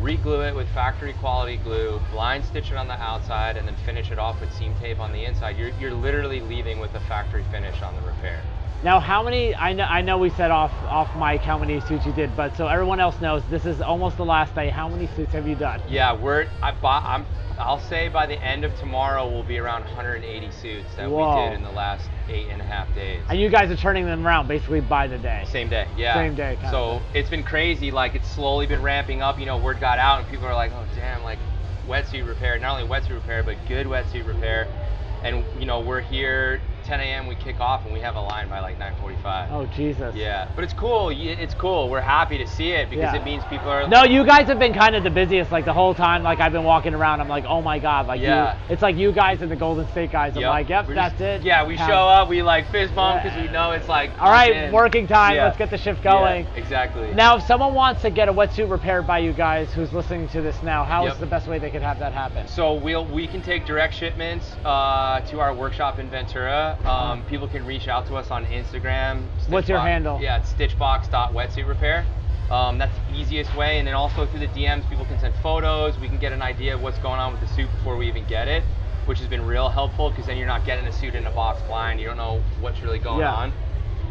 re-glue 0.00 0.42
it 0.42 0.54
with 0.54 0.68
factory 0.70 1.12
quality 1.14 1.56
glue, 1.58 2.00
blind 2.10 2.44
stitch 2.44 2.70
it 2.70 2.76
on 2.76 2.88
the 2.88 3.00
outside, 3.00 3.56
and 3.56 3.66
then 3.66 3.76
finish 3.84 4.10
it 4.10 4.18
off 4.18 4.40
with 4.40 4.52
seam 4.52 4.74
tape 4.80 5.00
on 5.00 5.12
the 5.12 5.24
inside. 5.24 5.56
You're 5.56 5.70
you're 5.80 5.94
literally 5.94 6.40
leaving 6.40 6.78
with 6.78 6.94
a 6.94 7.00
factory 7.00 7.44
finish 7.50 7.80
on 7.82 7.94
the 7.96 8.02
repair. 8.02 8.42
Now, 8.84 8.98
how 8.98 9.22
many? 9.22 9.54
I 9.54 9.72
know, 9.72 9.84
I 9.84 10.02
know 10.02 10.18
we 10.18 10.30
said 10.30 10.50
off 10.50 10.72
off 10.84 11.14
mic 11.16 11.40
how 11.40 11.56
many 11.56 11.80
suits 11.82 12.04
you 12.04 12.12
did, 12.12 12.34
but 12.36 12.56
so 12.56 12.66
everyone 12.66 12.98
else 12.98 13.20
knows, 13.20 13.42
this 13.48 13.64
is 13.64 13.80
almost 13.80 14.16
the 14.16 14.24
last 14.24 14.56
day. 14.56 14.70
How 14.70 14.88
many 14.88 15.06
suits 15.14 15.32
have 15.32 15.46
you 15.46 15.54
done? 15.54 15.80
Yeah, 15.88 16.12
we're 16.12 16.48
I 16.60 16.72
bought 16.72 17.04
I'm 17.04 17.24
I'll 17.58 17.78
say 17.78 18.08
by 18.08 18.26
the 18.26 18.42
end 18.42 18.64
of 18.64 18.74
tomorrow 18.76 19.30
we'll 19.30 19.44
be 19.44 19.58
around 19.58 19.84
180 19.84 20.50
suits 20.50 20.94
that 20.96 21.08
Whoa. 21.08 21.44
we 21.44 21.50
did 21.50 21.56
in 21.56 21.62
the 21.62 21.70
last 21.70 22.10
eight 22.28 22.48
and 22.48 22.60
a 22.60 22.64
half 22.64 22.92
days. 22.94 23.22
And 23.28 23.38
you 23.38 23.50
guys 23.50 23.70
are 23.70 23.76
turning 23.76 24.04
them 24.04 24.26
around 24.26 24.48
basically 24.48 24.80
by 24.80 25.06
the 25.06 25.18
day. 25.18 25.44
Same 25.46 25.68
day, 25.68 25.86
yeah. 25.96 26.14
Same 26.14 26.34
day, 26.34 26.56
kind 26.60 26.70
So 26.72 27.02
it's 27.14 27.30
been 27.30 27.44
crazy. 27.44 27.92
Like 27.92 28.16
it's 28.16 28.28
slowly 28.28 28.66
been 28.66 28.82
ramping 28.82 29.22
up. 29.22 29.38
You 29.38 29.46
know, 29.46 29.58
word 29.58 29.78
got 29.78 30.00
out, 30.00 30.20
and 30.20 30.28
people 30.28 30.46
are 30.46 30.54
like, 30.54 30.72
"Oh, 30.72 30.84
damn!" 30.96 31.22
Like 31.22 31.38
wetsuit 31.86 32.26
repair. 32.26 32.58
Not 32.58 32.80
only 32.80 32.88
wetsuit 32.88 33.14
repair, 33.14 33.44
but 33.44 33.56
good 33.68 33.86
wetsuit 33.86 34.26
repair. 34.26 34.66
And 35.22 35.44
you 35.60 35.66
know, 35.66 35.78
we're 35.78 36.00
here 36.00 36.60
10 36.92 37.00
a.m. 37.00 37.26
We 37.26 37.34
kick 37.36 37.58
off, 37.58 37.84
and 37.86 37.94
we 37.94 38.00
have 38.00 38.16
a 38.16 38.20
line 38.20 38.50
by 38.50 38.60
like 38.60 38.78
9:45. 38.78 39.48
Oh 39.50 39.64
Jesus. 39.74 40.14
Yeah, 40.14 40.46
but 40.54 40.62
it's 40.62 40.74
cool. 40.74 41.08
It's 41.08 41.54
cool. 41.54 41.88
We're 41.88 42.02
happy 42.02 42.36
to 42.36 42.46
see 42.46 42.72
it 42.72 42.90
because 42.90 43.14
Yeah. 43.14 43.18
it 43.20 43.24
means 43.24 43.42
people 43.48 43.70
are. 43.70 43.88
No, 43.88 44.04
you 44.04 44.26
guys 44.26 44.46
have 44.48 44.58
been 44.58 44.74
kind 44.74 44.94
of 44.94 45.02
the 45.02 45.08
busiest 45.08 45.50
like 45.50 45.64
the 45.64 45.72
whole 45.72 45.94
time. 45.94 46.22
Like 46.22 46.40
I've 46.40 46.52
been 46.52 46.64
walking 46.64 46.92
around, 46.92 47.22
I'm 47.22 47.28
like, 47.28 47.46
oh 47.46 47.62
my 47.62 47.78
god, 47.78 48.06
like 48.08 48.20
Yeah. 48.20 48.56
you, 48.68 48.74
it's 48.74 48.82
like 48.82 48.96
you 48.96 49.10
guys 49.10 49.40
and 49.40 49.50
the 49.50 49.56
Golden 49.56 49.88
State 49.88 50.12
guys. 50.12 50.34
I'm 50.36 50.42
Yep. 50.42 50.50
like, 50.50 50.68
yep, 50.68 50.86
We're 50.88 50.94
that's 50.94 51.12
just- 51.12 51.22
it. 51.22 51.42
Yeah, 51.44 51.64
we 51.66 51.76
Have- 51.78 51.88
show 51.88 51.94
up. 51.94 52.28
We 52.28 52.42
like 52.42 52.70
fist 52.70 52.94
bump 52.94 53.22
because 53.22 53.40
we 53.40 53.48
know 53.48 53.70
it's 53.70 53.88
like. 53.88 54.10
All 54.20 54.30
right, 54.30 54.54
in. 54.54 54.70
working 54.72 55.06
time. 55.06 55.36
Yeah. 55.36 55.44
Let's 55.44 55.56
get 55.56 55.70
the 55.70 55.78
shift 55.78 56.04
Yeah, 56.04 56.12
going. 56.12 56.46
exactly. 56.56 57.10
Now, 57.14 57.36
if 57.38 57.44
someone 57.44 57.72
wants 57.72 58.02
to 58.02 58.10
get 58.10 58.28
a 58.28 58.32
wetsuit 58.34 58.70
repaired 58.70 59.06
by 59.06 59.18
you 59.20 59.32
guys, 59.32 59.72
who's 59.72 59.94
listening 59.94 60.28
to 60.28 60.42
this 60.42 60.62
now, 60.62 60.84
how 60.84 61.06
is 61.06 61.12
Yep. 61.12 61.20
the 61.20 61.26
best 61.26 61.48
way 61.48 61.58
they 61.58 61.70
could 61.70 61.80
have 61.82 61.98
that 62.00 62.12
happen? 62.12 62.46
So 62.48 62.74
we'll 62.74 63.06
we 63.06 63.26
can 63.26 63.40
take 63.40 63.64
direct 63.64 63.94
shipments 63.94 64.54
uh, 64.66 65.20
to 65.20 65.40
our 65.40 65.54
workshop 65.54 65.98
in 65.98 66.10
Ventura. 66.10 66.76
Um, 66.84 67.22
people 67.26 67.46
can 67.48 67.64
reach 67.64 67.86
out 67.88 68.06
to 68.06 68.16
us 68.16 68.30
on 68.30 68.44
Instagram. 68.46 69.22
What's 69.48 69.68
your 69.68 69.78
Stitchbox- 69.78 69.82
handle? 69.82 70.20
Yeah, 70.20 70.38
it's 70.38 70.52
stitchbox.wetsuitrepair. 70.52 72.04
Um, 72.50 72.76
that's 72.76 72.92
the 73.08 73.16
easiest 73.18 73.54
way, 73.56 73.78
and 73.78 73.86
then 73.86 73.94
also 73.94 74.26
through 74.26 74.40
the 74.40 74.48
DMs, 74.48 74.88
people 74.90 75.04
can 75.06 75.18
send 75.18 75.34
photos. 75.42 75.98
We 75.98 76.08
can 76.08 76.18
get 76.18 76.32
an 76.32 76.42
idea 76.42 76.74
of 76.74 76.82
what's 76.82 76.98
going 76.98 77.18
on 77.20 77.32
with 77.32 77.40
the 77.40 77.46
suit 77.48 77.68
before 77.78 77.96
we 77.96 78.08
even 78.08 78.26
get 78.26 78.46
it, 78.48 78.62
which 79.06 79.18
has 79.20 79.28
been 79.28 79.46
real 79.46 79.68
helpful 79.70 80.10
because 80.10 80.26
then 80.26 80.36
you're 80.36 80.46
not 80.46 80.66
getting 80.66 80.86
a 80.86 80.92
suit 80.92 81.14
in 81.14 81.24
a 81.26 81.30
box 81.30 81.62
blind. 81.62 82.00
You 82.00 82.06
don't 82.06 82.16
know 82.18 82.42
what's 82.60 82.80
really 82.82 82.98
going 82.98 83.20
Yeah. 83.20 83.32
on. 83.32 83.52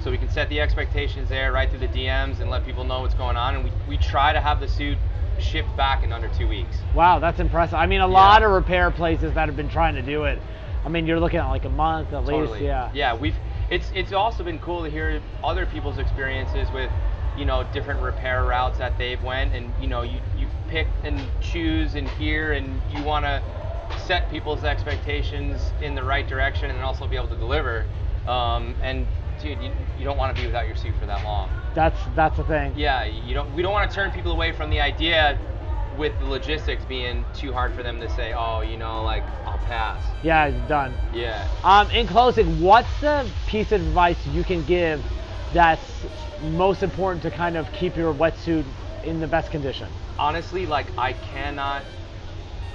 So 0.03 0.09
we 0.09 0.17
can 0.17 0.29
set 0.29 0.49
the 0.49 0.59
expectations 0.59 1.29
there 1.29 1.51
right 1.51 1.69
through 1.69 1.79
the 1.79 1.87
DMs 1.87 2.39
and 2.39 2.49
let 2.49 2.65
people 2.65 2.83
know 2.83 3.01
what's 3.01 3.13
going 3.13 3.37
on. 3.37 3.55
And 3.55 3.63
we, 3.65 3.71
we 3.87 3.97
try 3.97 4.33
to 4.33 4.41
have 4.41 4.59
the 4.59 4.67
suit 4.67 4.97
shipped 5.37 5.75
back 5.77 6.03
in 6.03 6.11
under 6.11 6.27
two 6.29 6.47
weeks. 6.47 6.77
Wow, 6.95 7.19
that's 7.19 7.39
impressive. 7.39 7.75
I 7.75 7.85
mean, 7.85 8.01
a 8.01 8.07
lot 8.07 8.41
of 8.41 8.49
repair 8.49 8.89
places 8.89 9.33
that 9.35 9.47
have 9.47 9.55
been 9.55 9.69
trying 9.69 9.93
to 9.95 10.01
do 10.01 10.23
it. 10.23 10.39
I 10.83 10.89
mean, 10.89 11.05
you're 11.05 11.19
looking 11.19 11.39
at 11.39 11.47
like 11.47 11.65
a 11.65 11.69
month 11.69 12.13
at 12.13 12.25
least. 12.25 12.29
Totally. 12.29 12.65
Yeah. 12.65 12.91
Yeah, 12.93 13.15
we've 13.15 13.35
it's 13.69 13.91
it's 13.93 14.11
also 14.11 14.43
been 14.43 14.59
cool 14.59 14.83
to 14.83 14.89
hear 14.89 15.21
other 15.43 15.65
people's 15.65 15.97
experiences 15.97 16.67
with, 16.73 16.89
you 17.37 17.45
know, 17.45 17.63
different 17.71 18.01
repair 18.01 18.43
routes 18.43 18.77
that 18.79 18.97
they've 18.97 19.21
went 19.23 19.53
and 19.53 19.71
you 19.79 19.87
know, 19.87 20.01
you 20.01 20.19
you 20.37 20.47
pick 20.67 20.87
and 21.03 21.19
choose 21.39 21.95
and 21.95 22.07
hear 22.11 22.53
and 22.53 22.81
you 22.93 23.03
want 23.03 23.25
to 23.25 23.41
set 24.07 24.29
people's 24.29 24.63
expectations 24.63 25.71
in 25.81 25.95
the 25.95 26.03
right 26.03 26.27
direction 26.27 26.71
and 26.71 26.79
also 26.81 27.07
be 27.07 27.15
able 27.15 27.27
to 27.27 27.35
deliver. 27.35 27.85
Um, 28.27 28.75
and 28.81 29.05
dude, 29.41 29.61
you, 29.61 29.71
you 29.97 30.05
don't 30.05 30.17
want 30.17 30.35
to 30.35 30.41
be 30.41 30.47
without 30.47 30.67
your 30.67 30.75
suit 30.75 30.93
for 30.99 31.05
that 31.05 31.23
long. 31.23 31.49
That's 31.73 31.97
that's 32.15 32.37
the 32.37 32.43
thing. 32.43 32.73
Yeah, 32.75 33.05
you 33.05 33.33
don't. 33.33 33.53
We 33.55 33.61
don't 33.61 33.73
want 33.73 33.89
to 33.89 33.95
turn 33.95 34.11
people 34.11 34.31
away 34.31 34.51
from 34.51 34.69
the 34.69 34.81
idea, 34.81 35.37
with 35.97 36.17
the 36.19 36.25
logistics 36.25 36.83
being 36.85 37.25
too 37.33 37.51
hard 37.53 37.73
for 37.73 37.83
them 37.83 37.99
to 37.99 38.09
say, 38.09 38.33
oh, 38.33 38.61
you 38.61 38.77
know, 38.77 39.03
like 39.03 39.23
I'll 39.45 39.57
pass. 39.59 40.03
Yeah, 40.23 40.45
it's 40.45 40.69
done. 40.69 40.93
Yeah. 41.13 41.47
Um, 41.63 41.89
in 41.91 42.07
closing, 42.07 42.61
what's 42.61 42.99
the 43.01 43.29
piece 43.47 43.71
of 43.71 43.81
advice 43.81 44.25
you 44.27 44.43
can 44.43 44.63
give 44.65 45.03
that's 45.53 46.05
most 46.41 46.81
important 46.81 47.21
to 47.23 47.31
kind 47.31 47.57
of 47.57 47.71
keep 47.73 47.95
your 47.97 48.13
wetsuit 48.13 48.65
in 49.03 49.19
the 49.19 49.27
best 49.27 49.51
condition? 49.51 49.87
honestly, 50.21 50.67
like 50.67 50.85
I 50.97 51.13
cannot, 51.13 51.83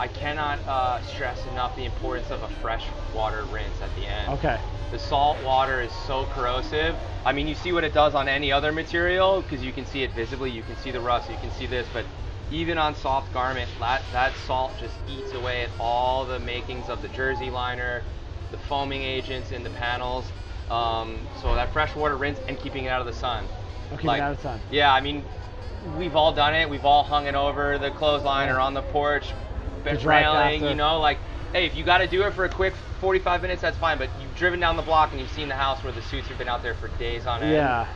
I 0.01 0.09
cannot 0.09 0.59
uh, 0.67 1.01
stress 1.03 1.47
enough 1.53 1.77
the 1.77 1.85
importance 1.85 2.31
of 2.31 2.43
a 2.43 2.49
fresh 2.61 2.85
water 3.15 3.45
rinse 3.45 3.81
at 3.81 3.95
the 3.95 4.07
end. 4.07 4.33
Okay. 4.35 4.59
The 4.91 4.99
salt 4.99 5.43
water 5.45 5.81
is 5.81 5.93
so 6.07 6.27
corrosive. 6.35 6.97
I 7.25 7.33
mean, 7.33 7.47
you 7.47 7.55
see 7.55 7.73
what 7.73 7.85
it 7.85 7.95
does 7.95 8.15
on 8.15 8.29
any 8.29 8.51
other 8.53 8.73
material 8.73 9.43
because 9.43 9.63
you 9.63 9.73
can 9.73 9.87
see 9.87 10.03
it 10.03 10.13
visibly. 10.13 10.51
You 10.51 10.63
can 10.63 10.77
see 10.77 10.91
the 10.91 11.01
rust. 11.01 11.31
You 11.31 11.37
can 11.37 11.51
see 11.53 11.67
this, 11.67 11.87
but 11.93 12.05
even 12.51 12.79
on 12.79 12.95
soft 12.95 13.33
garment, 13.33 13.71
that 13.81 14.03
that 14.13 14.37
salt 14.47 14.73
just 14.79 14.95
eats 15.09 15.33
away 15.33 15.63
at 15.63 15.71
all 15.81 16.25
the 16.25 16.39
makings 16.39 16.89
of 16.89 17.03
the 17.03 17.09
jersey 17.09 17.51
liner, 17.51 18.03
the 18.51 18.59
foaming 18.59 19.03
agents 19.03 19.53
in 19.53 19.63
the 19.63 19.71
panels. 19.71 20.25
Um, 20.71 21.19
so 21.41 21.55
that 21.55 21.73
fresh 21.73 21.95
water 21.95 22.17
rinse 22.17 22.39
and 22.49 22.59
keeping 22.59 22.85
it 22.85 22.89
out 22.89 23.01
of 23.01 23.07
the 23.07 23.13
sun. 23.13 23.47
Keeping 23.91 24.11
it 24.11 24.21
out 24.21 24.33
of 24.33 24.37
the 24.39 24.43
sun. 24.43 24.61
Yeah, 24.71 24.93
I 24.93 25.01
mean, 25.01 25.25
we've 25.97 26.17
all 26.17 26.33
done 26.33 26.55
it. 26.55 26.69
We've 26.69 26.85
all 26.85 27.05
hung 27.05 27.27
it 27.27 27.35
over 27.35 27.79
the 27.79 27.91
clothesline 27.91 28.49
or 28.49 28.59
on 28.59 28.75
the 28.75 28.83
porch, 28.83 29.33
railing. 29.85 30.65
You 30.65 30.75
know, 30.75 31.01
like, 31.01 31.19
hey, 31.53 31.67
if 31.67 31.77
you 31.77 31.85
got 31.85 31.99
to 31.99 32.07
do 32.09 32.23
it 32.23 32.35
for 32.35 32.45
a 32.45 32.49
quick 32.49 32.75
45 33.01 33.43
minutes, 33.43 33.63
that's 33.63 33.77
fine. 33.79 33.99
But 33.99 34.11
you've 34.21 34.35
driven 34.37 34.59
down 34.59 34.77
the 34.77 34.83
block 34.83 35.13
and 35.13 35.21
you've 35.21 35.31
seen 35.31 35.49
the 35.49 35.55
house 35.55 35.83
where 35.85 35.93
the 35.93 36.03
suits 36.03 36.27
have 36.29 36.39
been 36.39 36.49
out 36.49 36.63
there 36.63 36.75
for 36.75 36.89
days 36.99 37.27
on 37.27 37.43
end. 37.43 37.53
Yeah. 37.53 37.87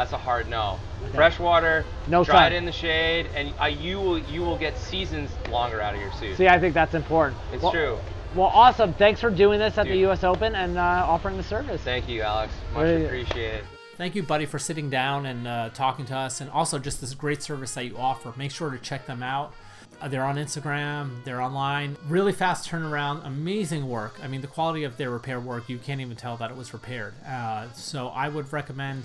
That's 0.00 0.12
a 0.14 0.16
hard 0.16 0.48
no. 0.48 0.78
Freshwater, 1.14 1.84
No 2.08 2.24
dry 2.24 2.44
sun. 2.46 2.52
it 2.52 2.56
in 2.56 2.64
the 2.64 2.72
shade, 2.72 3.26
and 3.34 3.52
uh, 3.60 3.66
you 3.66 3.98
will 3.98 4.18
you 4.18 4.40
will 4.40 4.56
get 4.56 4.74
seasons 4.78 5.30
longer 5.50 5.82
out 5.82 5.94
of 5.94 6.00
your 6.00 6.10
suit. 6.12 6.38
See, 6.38 6.48
I 6.48 6.58
think 6.58 6.72
that's 6.72 6.94
important. 6.94 7.38
It's 7.52 7.62
Well- 7.62 7.72
true. 7.72 7.98
Well, 8.34 8.46
awesome. 8.46 8.94
Thanks 8.94 9.20
for 9.20 9.28
doing 9.28 9.58
this 9.58 9.76
at 9.76 9.88
the 9.88 9.96
U.S. 10.06 10.22
Open 10.22 10.54
and 10.54 10.78
uh, 10.78 10.80
offering 10.80 11.36
the 11.36 11.42
service. 11.42 11.80
Thank 11.82 12.08
you, 12.08 12.22
Alex. 12.22 12.52
Much 12.72 12.86
Hey. 12.86 13.04
appreciated. 13.04 13.64
Thank 13.98 14.14
you, 14.14 14.22
buddy, 14.22 14.46
for 14.46 14.56
sitting 14.58 14.88
down 14.88 15.26
and 15.26 15.48
uh, 15.48 15.70
talking 15.74 16.04
to 16.06 16.16
us, 16.16 16.40
and 16.40 16.48
also 16.48 16.78
just 16.78 17.00
this 17.00 17.12
great 17.12 17.42
service 17.42 17.74
that 17.74 17.84
you 17.86 17.96
offer. 17.98 18.32
Make 18.36 18.52
sure 18.52 18.70
to 18.70 18.78
check 18.78 19.04
them 19.06 19.22
out. 19.24 19.52
Uh, 20.00 20.06
they're 20.06 20.24
on 20.24 20.36
Instagram, 20.36 21.22
they're 21.24 21.42
online. 21.42 21.96
Really 22.08 22.32
fast 22.32 22.70
turnaround, 22.70 23.26
amazing 23.26 23.88
work. 23.88 24.18
I 24.22 24.28
mean, 24.28 24.40
the 24.42 24.46
quality 24.46 24.84
of 24.84 24.96
their 24.96 25.10
repair 25.10 25.40
work, 25.40 25.68
you 25.68 25.78
can't 25.78 26.00
even 26.00 26.16
tell 26.16 26.36
that 26.36 26.52
it 26.52 26.56
was 26.56 26.72
repaired. 26.72 27.14
Uh, 27.26 27.66
so 27.74 28.08
I 28.08 28.28
would 28.28 28.50
recommend, 28.52 29.02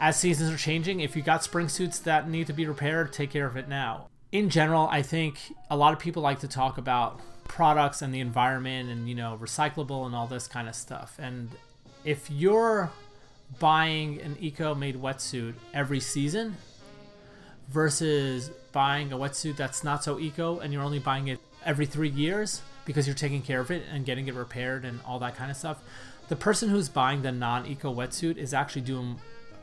as 0.00 0.16
seasons 0.16 0.52
are 0.52 0.56
changing, 0.56 1.00
if 1.00 1.16
you 1.16 1.22
got 1.22 1.42
spring 1.42 1.68
suits 1.68 1.98
that 2.00 2.28
need 2.28 2.46
to 2.46 2.52
be 2.52 2.66
repaired, 2.66 3.12
take 3.12 3.30
care 3.30 3.46
of 3.46 3.56
it 3.56 3.68
now. 3.68 4.08
In 4.30 4.50
general, 4.50 4.88
I 4.90 5.02
think 5.02 5.38
a 5.70 5.76
lot 5.76 5.92
of 5.92 5.98
people 5.98 6.22
like 6.22 6.40
to 6.40 6.48
talk 6.48 6.78
about 6.78 7.20
products 7.48 8.02
and 8.02 8.14
the 8.14 8.20
environment 8.20 8.90
and, 8.90 9.08
you 9.08 9.14
know, 9.14 9.38
recyclable 9.40 10.06
and 10.06 10.14
all 10.14 10.26
this 10.26 10.46
kind 10.46 10.68
of 10.68 10.74
stuff. 10.74 11.16
And 11.18 11.50
if 12.04 12.30
you're 12.30 12.90
buying 13.58 14.20
an 14.20 14.36
eco 14.38 14.74
made 14.74 15.00
wetsuit 15.00 15.54
every 15.72 16.00
season 16.00 16.56
versus 17.68 18.50
buying 18.72 19.12
a 19.12 19.16
wetsuit 19.16 19.56
that's 19.56 19.82
not 19.82 20.04
so 20.04 20.20
eco 20.20 20.58
and 20.58 20.72
you're 20.72 20.82
only 20.82 20.98
buying 20.98 21.28
it 21.28 21.40
every 21.64 21.86
three 21.86 22.10
years 22.10 22.60
because 22.84 23.06
you're 23.06 23.16
taking 23.16 23.42
care 23.42 23.60
of 23.60 23.70
it 23.70 23.82
and 23.90 24.04
getting 24.04 24.28
it 24.28 24.34
repaired 24.34 24.84
and 24.84 25.00
all 25.06 25.18
that 25.18 25.34
kind 25.34 25.50
of 25.50 25.56
stuff, 25.56 25.82
the 26.28 26.36
person 26.36 26.68
who's 26.68 26.88
buying 26.88 27.22
the 27.22 27.32
non 27.32 27.66
eco 27.66 27.92
wetsuit 27.92 28.36
is 28.36 28.54
actually 28.54 28.82
doing 28.82 29.18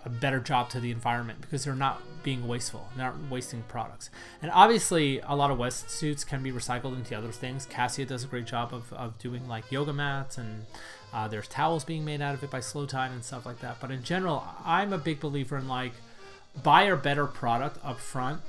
a 0.06 0.10
better 0.10 0.40
job 0.40 0.69
to 0.69 0.80
the 0.80 0.91
environment 0.91 1.41
because 1.41 1.65
they're 1.65 1.76
not 1.76 2.02
being 2.23 2.48
wasteful. 2.48 2.88
They're 2.95 3.06
not 3.06 3.30
wasting 3.30 3.64
products. 3.64 4.10
And 4.41 4.52
obviously, 4.52 5.19
a 5.19 5.36
lot 5.36 5.52
of 5.52 5.57
wetsuits 5.57 6.26
can 6.26 6.44
be 6.44 6.52
recycled 6.52 6.95
into 6.95 7.18
other 7.18 7.32
things. 7.32 7.65
Cassia 7.65 8.06
does 8.06 8.23
a 8.23 8.27
great 8.27 8.45
job 8.45 8.73
of, 8.73 8.91
of 8.94 9.18
doing 9.19 9.48
like 9.48 9.72
yoga 9.72 9.94
mats, 9.94 10.38
and 10.38 10.65
uh, 11.14 11.27
there's 11.27 11.48
towels 11.48 11.84
being 11.84 12.06
made 12.06 12.22
out 12.22 12.36
of 12.36 12.44
it 12.44 12.52
by 12.52 12.60
Slow 12.60 12.86
Tide 12.86 13.11
and 13.11 13.23
stuff 13.23 13.45
like 13.45 13.60
that. 13.61 13.77
But 13.80 13.91
in 13.91 14.03
general, 14.03 14.44
I'm 14.64 14.94
a 14.94 14.98
big 14.98 15.19
believer 15.19 15.57
in 15.57 15.68
like 15.68 15.94
buy 16.64 16.84
a 16.84 16.95
better 16.95 17.26
product 17.26 17.77
up 17.84 17.99
front, 17.99 18.41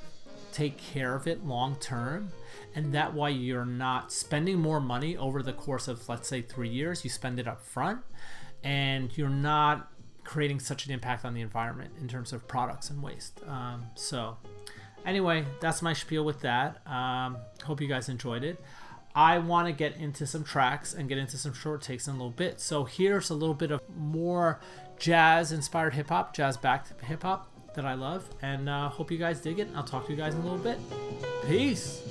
take 0.52 0.76
care 0.78 1.14
of 1.14 1.26
it 1.26 1.44
long 1.44 1.76
term, 1.76 2.30
and 2.74 2.92
that 2.94 3.14
way 3.14 3.32
you're 3.32 3.64
not 3.64 4.12
spending 4.12 4.58
more 4.58 4.80
money 4.80 5.16
over 5.16 5.42
the 5.42 5.52
course 5.52 5.88
of 5.88 6.08
let's 6.08 6.28
say 6.28 6.42
three 6.42 6.68
years. 6.68 7.04
You 7.04 7.10
spend 7.10 7.38
it 7.38 7.48
up 7.48 7.62
front, 7.62 8.00
and 8.62 9.16
you're 9.16 9.28
not 9.28 9.90
creating 10.26 10.60
such 10.60 10.86
an 10.86 10.92
impact 10.92 11.24
on 11.24 11.32
the 11.34 11.40
environment 11.40 11.92
in 12.00 12.08
terms 12.08 12.32
of 12.32 12.46
products 12.48 12.90
and 12.90 13.02
waste. 13.02 13.40
Um, 13.46 13.86
so, 13.94 14.36
anyway, 15.06 15.44
that's 15.60 15.80
my 15.80 15.92
spiel 15.92 16.24
with 16.24 16.40
that. 16.40 16.86
Um, 16.86 17.38
hope 17.64 17.80
you 17.80 17.86
guys 17.86 18.08
enjoyed 18.08 18.44
it. 18.44 18.60
I 19.14 19.38
want 19.38 19.68
to 19.68 19.72
get 19.72 19.96
into 19.96 20.26
some 20.26 20.44
tracks 20.44 20.92
and 20.92 21.08
get 21.08 21.16
into 21.16 21.38
some 21.38 21.54
short 21.54 21.80
takes 21.80 22.06
in 22.06 22.14
a 22.14 22.16
little 22.16 22.30
bit. 22.30 22.60
So, 22.60 22.84
here's 22.84 23.30
a 23.30 23.34
little 23.34 23.54
bit 23.54 23.70
of 23.70 23.80
more 23.96 24.60
jazz 24.98 25.52
inspired 25.52 25.94
hip 25.94 26.08
hop, 26.08 26.34
jazz 26.34 26.56
backed 26.56 27.00
hip 27.02 27.22
hop 27.22 27.48
that 27.74 27.84
I 27.84 27.94
love, 27.94 28.28
and 28.42 28.68
uh, 28.68 28.88
hope 28.88 29.10
you 29.10 29.18
guys 29.18 29.40
dig 29.40 29.60
it. 29.60 29.68
I'll 29.74 29.84
talk 29.84 30.06
to 30.06 30.12
you 30.12 30.18
guys 30.18 30.34
in 30.34 30.40
a 30.40 30.44
little 30.44 30.58
bit. 30.58 30.78
Peace. 31.46 32.02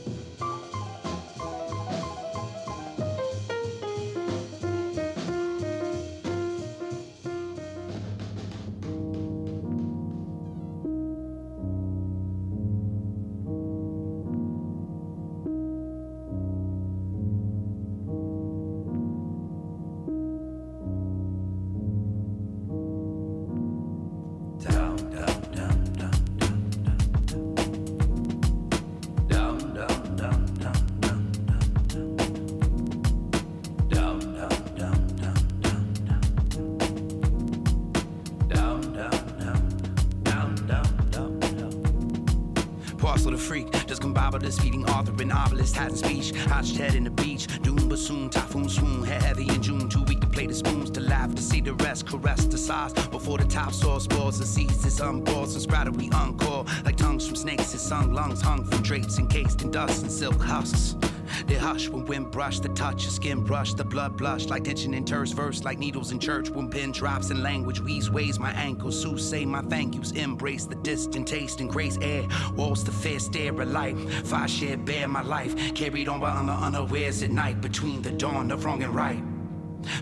Silk 60.16 60.42
husks. 60.42 60.96
They 61.46 61.56
hush 61.56 61.90
when 61.90 62.06
wind 62.06 62.32
brush, 62.32 62.60
the 62.60 62.70
touch, 62.70 63.04
your 63.04 63.12
skin 63.12 63.44
brush, 63.44 63.74
the 63.74 63.84
blood 63.84 64.16
blush 64.16 64.46
like 64.46 64.64
tension 64.64 64.94
in 64.94 65.04
terse 65.04 65.32
verse, 65.32 65.64
like 65.64 65.78
needles 65.78 66.12
in 66.12 66.20
church. 66.20 66.50
When 66.50 66.70
pen 66.70 66.92
drops 66.92 67.32
in 67.32 67.44
language, 67.44 67.82
weaves 67.82 68.10
ways 68.10 68.40
my 68.40 68.52
ankles, 68.52 69.02
Sue 69.02 69.18
say 69.18 69.46
my 69.46 69.62
thank 69.64 69.96
yous, 69.96 70.12
embrace 70.12 70.66
the 70.66 70.76
distant 70.76 71.28
taste 71.28 71.60
and 71.60 71.70
grace 71.70 71.98
air. 72.02 72.26
Walls 72.56 72.84
the 72.84 72.92
fair 72.92 73.20
stare 73.20 73.62
of 73.62 73.70
light, 73.70 73.98
fire 74.26 74.48
share 74.48 74.78
bear 74.78 75.08
my 75.08 75.22
life, 75.22 75.76
carried 75.76 76.08
on 76.08 76.22
by 76.22 76.32
unawares 76.32 77.22
at 77.22 77.32
night 77.32 77.60
between 77.62 78.02
the 78.02 78.12
dawn 78.12 78.52
of 78.52 78.64
wrong 78.64 78.84
and 78.84 78.96
right. 78.96 79.35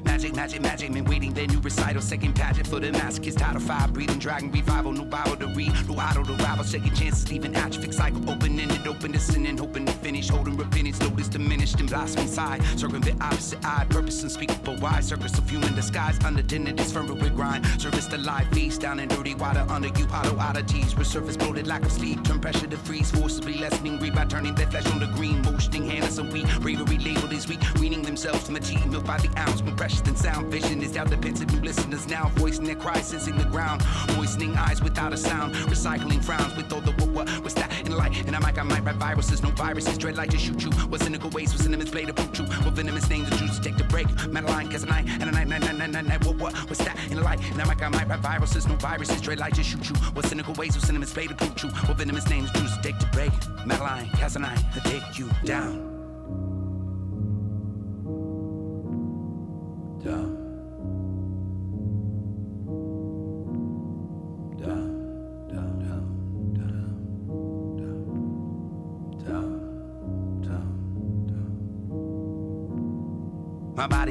Magic, 0.03 0.35
magic, 0.35 0.61
magic, 0.61 0.91
men 0.91 1.05
waiting 1.05 1.33
their 1.33 1.47
new 1.47 1.59
recital. 1.59 2.01
Second 2.01 2.33
pageant 2.33 2.67
for 2.67 2.79
the 2.79 2.91
masochist. 2.91 3.37
Title 3.37 3.59
fire, 3.59 3.87
breathing 3.87 4.19
dragon 4.19 4.51
revival. 4.51 4.91
No 4.91 5.05
Bible 5.05 5.35
to 5.37 5.47
read, 5.47 5.73
no 5.87 5.97
idol 5.97 6.25
to 6.25 6.33
rival. 6.43 6.63
Second 6.63 6.95
chances, 6.95 7.29
leaving 7.31 7.55
atrophic 7.55 7.93
cycle. 7.93 8.29
Open 8.29 8.59
ended, 8.59 8.85
open 8.87 9.11
to 9.13 9.19
sin 9.19 9.45
and 9.45 9.59
hoping 9.59 9.85
to 9.85 9.91
finish. 9.93 10.29
Holding 10.29 10.57
repentance, 10.57 10.99
notice 10.99 11.27
diminished 11.27 11.79
and 11.79 11.89
blossoming 11.89 12.27
side. 12.27 12.63
Circling 12.77 13.01
the 13.01 13.15
opposite 13.21 13.63
eye, 13.65 13.85
purpose 13.89 14.23
unspeakable 14.23 14.77
wide. 14.77 15.03
Circus 15.03 15.37
of 15.37 15.49
human 15.49 15.73
disguise, 15.75 16.17
undertended 16.19 16.79
is 16.79 16.91
firm 16.91 17.07
with 17.07 17.35
grind. 17.35 17.65
Service 17.79 18.05
the 18.07 18.17
live 18.17 18.47
feast 18.49 18.81
down 18.81 18.99
in 18.99 19.09
dirty 19.09 19.35
water 19.35 19.65
under 19.69 19.89
you. 19.89 20.05
Hollow 20.07 20.37
oddities, 20.39 20.93
resurface 20.93 21.37
bloated, 21.37 21.67
lack 21.67 21.83
of 21.83 21.91
sleep. 21.91 22.23
Turn 22.23 22.39
pressure 22.39 22.67
to 22.67 22.77
freeze, 22.77 23.11
forcibly 23.11 23.57
lessening 23.57 23.97
greed 23.97 24.15
by 24.15 24.25
turning 24.25 24.55
their 24.55 24.67
flesh 24.67 24.85
on 24.91 24.99
the 24.99 25.07
green. 25.07 25.41
Motioning 25.41 25.89
hands 25.89 26.17
and 26.17 26.31
weak, 26.31 26.45
bravery 26.61 26.97
labeled 26.97 27.33
as 27.33 27.47
weak. 27.47 27.59
Weaning 27.79 28.01
themselves 28.01 28.45
from 28.45 28.53
milk 28.89 29.05
by 29.05 29.17
the 29.17 29.29
ounce. 29.39 29.61
When 29.61 29.75
precious 29.93 30.01
than 30.01 30.15
sound, 30.15 30.51
vision 30.51 30.81
is 30.81 30.91
doubt 30.91 31.09
depends 31.09 31.41
of 31.41 31.51
new 31.53 31.61
listeners 31.61 32.07
now. 32.07 32.29
Voicing 32.35 32.65
their 32.65 32.75
cries, 32.75 33.07
sensing 33.07 33.37
the 33.37 33.45
ground. 33.45 33.83
Moistening 34.15 34.55
eyes 34.55 34.81
without 34.81 35.13
a 35.13 35.17
sound. 35.17 35.53
Recycling 35.69 36.23
frowns 36.23 36.55
with 36.55 36.71
all 36.73 36.81
the 36.81 36.91
what, 36.93 37.09
what, 37.09 37.29
what's 37.43 37.53
that 37.55 37.71
in 37.81 37.91
the 37.91 37.97
light? 37.97 38.25
And 38.25 38.35
I 38.35 38.39
might, 38.39 38.57
I 38.57 38.63
might 38.63 38.83
write 38.83 38.95
viruses, 38.95 39.43
no 39.43 39.49
viruses. 39.49 39.97
Dread 39.97 40.17
like 40.17 40.31
to 40.31 40.37
shoot 40.37 40.63
you. 40.63 40.71
What 40.89 41.01
cynical 41.01 41.29
ways, 41.29 41.51
what 41.53 41.61
cinnamons 41.61 41.91
play 41.91 42.05
to 42.05 42.13
poop 42.13 42.37
you. 42.37 42.45
What 42.65 42.73
venomous 42.73 43.09
names 43.09 43.29
the 43.29 43.35
juice 43.35 43.59
take 43.59 43.77
the 43.77 43.83
break. 43.83 44.07
Madeline, 44.27 44.71
cause 44.71 44.83
a 44.83 44.87
night, 44.87 45.05
and 45.07 45.23
a 45.23 45.31
night, 45.31 45.47
night, 45.47 45.61
night, 45.61 45.77
night, 45.77 45.91
night, 45.91 46.05
night. 46.05 46.25
What, 46.25 46.37
what, 46.37 46.53
what's 46.69 46.83
that 46.83 46.97
in 47.09 47.17
the 47.17 47.23
light? 47.23 47.39
And 47.51 47.61
I 47.61 47.65
might, 47.65 47.81
I 47.81 47.89
might 47.89 48.07
write 48.07 48.19
viruses, 48.19 48.67
no 48.67 48.75
viruses. 48.75 49.21
Dread 49.21 49.39
like 49.39 49.53
to 49.55 49.63
shoot 49.63 49.89
you. 49.89 49.95
What 50.13 50.25
cynical 50.25 50.53
ways, 50.55 50.75
what 50.75 50.85
cinnamons 50.85 51.13
play 51.13 51.27
to 51.27 51.35
poop 51.35 51.61
you. 51.61 51.69
What 51.69 51.97
venomous 51.97 52.27
names 52.29 52.51
the 52.51 52.59
juice 52.59 52.77
take 52.81 52.97
to 52.99 53.07
break. 53.07 53.31
Madeline, 53.65 54.09
cause 54.19 54.35
a 54.35 54.39
night, 54.39 54.63
I 54.75 54.79
take 54.79 55.19
you. 55.19 55.29
Down. 55.43 55.92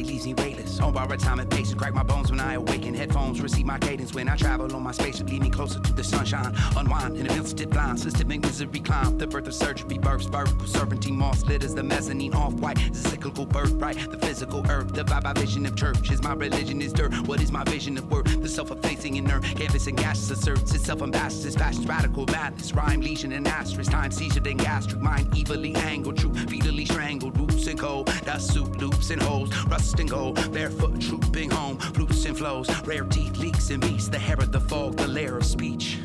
Body 0.03 0.13
leaves 0.13 0.27
me 0.27 0.35
weightless. 0.35 0.81
On 0.81 0.93
borrowed 0.93 1.21
time 1.21 1.41
and 1.41 1.51
patience. 1.51 1.75
Crack 1.75 1.95
my 1.95 2.03
bones 2.03 2.31
when 2.31 2.41
I 2.41 2.55
awaken. 2.55 2.95
Headphones 2.95 3.41
receive 3.41 3.67
my 3.67 3.79
cadence 3.79 4.15
when 4.15 4.29
I 4.29 4.37
travel 4.37 4.75
on 4.75 4.83
my 4.83 4.93
spaceship. 4.93 5.29
Lead 5.29 5.43
me 5.43 5.51
closer 5.51 5.81
to 5.81 5.93
the 5.93 6.05
sunshine. 6.05 6.55
Unwind 6.77 7.17
in 7.17 7.27
a 7.27 7.31
sensitive 7.31 7.71
blind. 7.71 8.01
Systemic 8.01 8.43
misery 8.43 8.81
climb. 8.81 9.19
The 9.19 9.27
birth 9.27 9.47
of 9.47 9.55
surgery 9.55 9.99
births. 9.99 10.27
Vertical 10.27 10.67
serpentine 10.67 11.17
moss 11.17 11.45
litters. 11.45 11.75
The 11.75 11.83
mezzanine 11.83 12.35
off 12.35 12.55
white. 12.55 12.79
The 12.93 12.99
cyclical 12.99 13.47
birthright. 13.47 14.11
The 14.11 14.19
physical 14.19 14.65
earth. 14.71 14.93
The 14.93 15.05
vibe, 15.05 15.39
vision 15.39 15.67
of 15.67 15.77
church. 15.77 16.11
Is 16.11 16.23
my 16.23 16.35
religion 16.35 16.81
is 16.83 16.93
dirt. 16.93 17.15
What 17.27 17.41
is 17.41 17.53
my 17.53 17.65
vision 17.65 17.97
of 17.99 18.11
worth? 18.11 18.41
The 18.43 18.49
self-effacing 18.49 19.17
inert. 19.17 19.45
Canvas 19.45 19.87
and 19.87 19.97
gases 19.97 20.31
asserts 20.31 20.75
itself 20.75 21.03
ambassadors. 21.03 21.57
Fashions 21.57 21.87
radical 21.87 22.27
madness. 22.27 22.73
Rhyme 22.73 23.01
lesion 23.01 23.33
and 23.33 23.47
asterisk. 23.47 23.91
Time 23.91 24.11
seizure 24.11 24.41
then 24.41 24.57
gastric. 24.57 25.01
Mind 25.01 25.29
evilly 25.39 25.75
angled. 25.77 26.19
Truth 26.19 26.37
fetally 26.47 26.87
strangled. 26.87 27.39
Roots 27.39 27.67
and 27.67 27.79
cold. 27.79 28.07
Dust 28.25 28.53
soup 28.53 28.81
loops 28.81 29.11
and 29.11 29.23
holes. 29.23 29.51
rust 29.67 29.92
and 30.01 30.11
gold, 30.11 30.53
barefoot 30.53 31.01
trooping 31.01 31.51
home, 31.51 31.79
flutes 31.79 32.25
and 32.25 32.37
flows, 32.37 32.69
rare 32.83 33.05
teeth, 33.05 33.37
leaks 33.37 33.71
and 33.71 33.81
beats, 33.81 34.09
the 34.09 34.19
hair 34.19 34.37
of 34.37 34.53
the 34.53 34.61
fog, 34.61 34.97
the 34.97 35.09
lair 35.09 35.37
of 35.37 35.45
speech. 35.45 35.99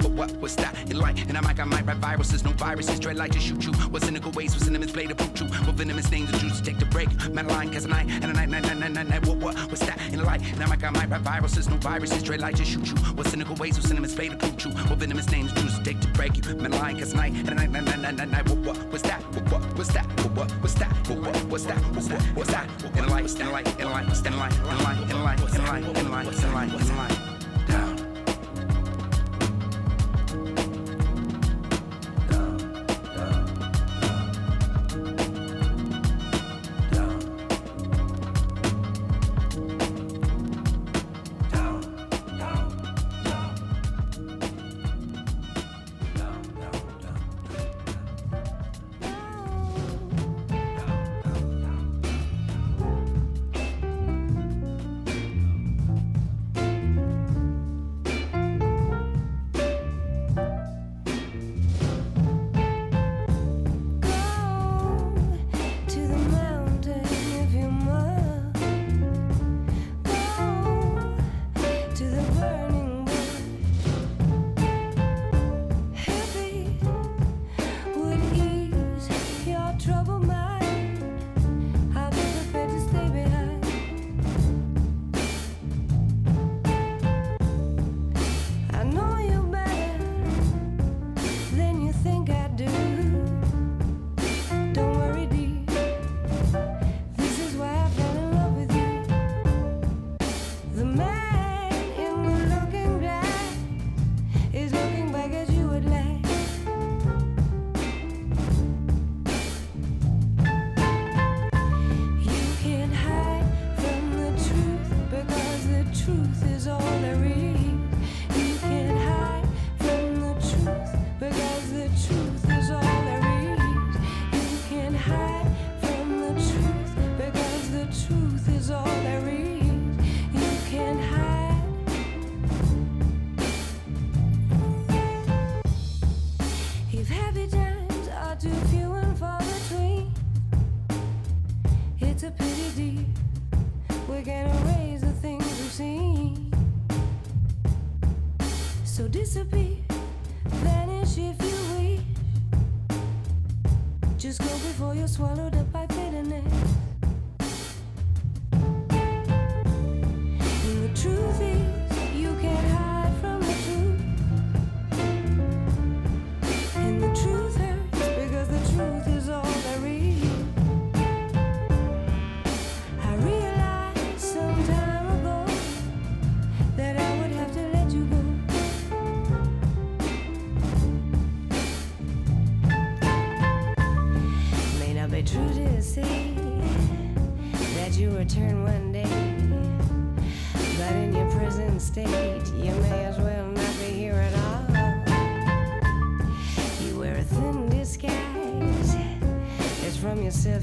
But 0.00 0.12
what 0.12 0.32
was 0.40 0.56
that 0.56 0.74
in 0.90 0.98
light? 0.98 1.28
And 1.28 1.36
I 1.36 1.40
might, 1.40 1.60
I 1.60 1.64
might 1.64 1.86
write 1.86 1.98
viruses, 1.98 2.44
no 2.44 2.52
viruses, 2.52 2.98
dread 2.98 3.16
light 3.16 3.32
to 3.32 3.40
shoot 3.40 3.64
you. 3.64 3.72
What 3.90 4.02
cynical 4.02 4.30
ways, 4.32 4.54
what 4.54 4.62
cinnamons 4.62 4.92
play 4.92 5.06
to 5.06 5.44
you. 5.44 5.50
What 5.50 5.74
venomous 5.76 6.10
names 6.10 6.30
the 6.32 6.38
Jews 6.38 6.60
take 6.60 6.78
to 6.78 6.86
break. 6.86 7.08
Madeline, 7.30 7.72
cause 7.72 7.84
a 7.84 7.88
night, 7.88 8.08
and 8.08 8.24
a 8.24 8.32
night, 8.32 8.48
night, 8.48 8.62
night, 8.62 8.78
night, 8.78 8.92
night, 8.92 9.08
night. 9.08 9.26
What, 9.26 9.36
what 9.38 9.70
was 9.70 9.80
that 9.80 9.98
in 10.12 10.22
light? 10.24 10.42
And 10.52 10.62
I 10.62 10.66
might, 10.66 10.82
I 10.82 10.90
might 10.90 11.10
write 11.10 11.20
viruses, 11.20 11.68
no 11.68 11.76
viruses, 11.76 12.22
dread 12.22 12.40
light 12.40 12.56
to 12.56 12.64
shoot 12.64 12.86
you. 12.86 12.96
What 13.14 13.26
cynical 13.26 13.56
ways, 13.56 13.76
what 13.76 13.86
cinnamons 13.86 14.14
play 14.14 14.28
to 14.28 14.68
you. 14.68 14.74
What 14.88 14.98
venomous 14.98 15.30
names 15.30 15.52
Jews 15.52 15.78
take 15.80 16.00
to 16.00 16.08
break 16.08 16.36
you. 16.36 16.54
Madeline, 16.54 16.98
cause 16.98 17.12
a 17.12 17.16
night, 17.16 17.32
and 17.32 17.50
a 17.50 17.54
night, 17.54 17.70
night, 17.70 17.84
night, 17.84 18.00
night, 18.00 18.14
night, 18.16 18.30
night. 18.30 18.48
What, 18.48 18.58
what 18.58 18.92
was 18.92 19.02
that? 19.02 19.22
What, 19.34 19.50
what 19.50 19.76
was 19.76 19.88
that? 19.88 20.06
What, 20.20 20.36
what 20.36 20.62
was 20.62 20.74
that? 20.76 20.92
What, 21.08 21.18
what 21.18 21.50
was 21.50 21.66
that? 21.66 21.78
What, 21.78 22.04
what 22.10 22.36
was 22.36 22.48
that? 22.48 22.68
In 22.96 23.06
light, 23.08 23.40
in 23.40 23.50
light, 23.50 23.80
in 23.80 23.86
a 23.86 23.90
light, 23.90 24.06
in 24.26 24.38
light, 24.38 24.56
in 24.56 24.66
a 24.66 24.82
light, 24.82 25.00
in 25.02 25.16
a 25.16 25.22
light, 25.22 25.40
in 25.40 25.56
a 25.56 25.64
light, 25.64 25.84
in 25.96 26.06
a 26.06 26.10
light, 26.10 26.26
in 26.26 26.44
a 26.44 26.54
light, 26.54 26.72
in 26.72 26.90
a 26.90 26.96
light. 26.96 27.39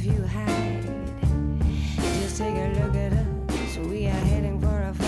You 0.07 0.23
hide. 0.23 0.83
Just 2.21 2.37
take 2.37 2.55
a 2.55 2.79
look 2.79 2.95
at 2.95 3.13
us, 3.13 3.77
we 3.77 4.05
are 4.07 4.09
heading 4.09 4.59
for 4.59 4.81
a 4.81 4.93
fall. 4.93 5.07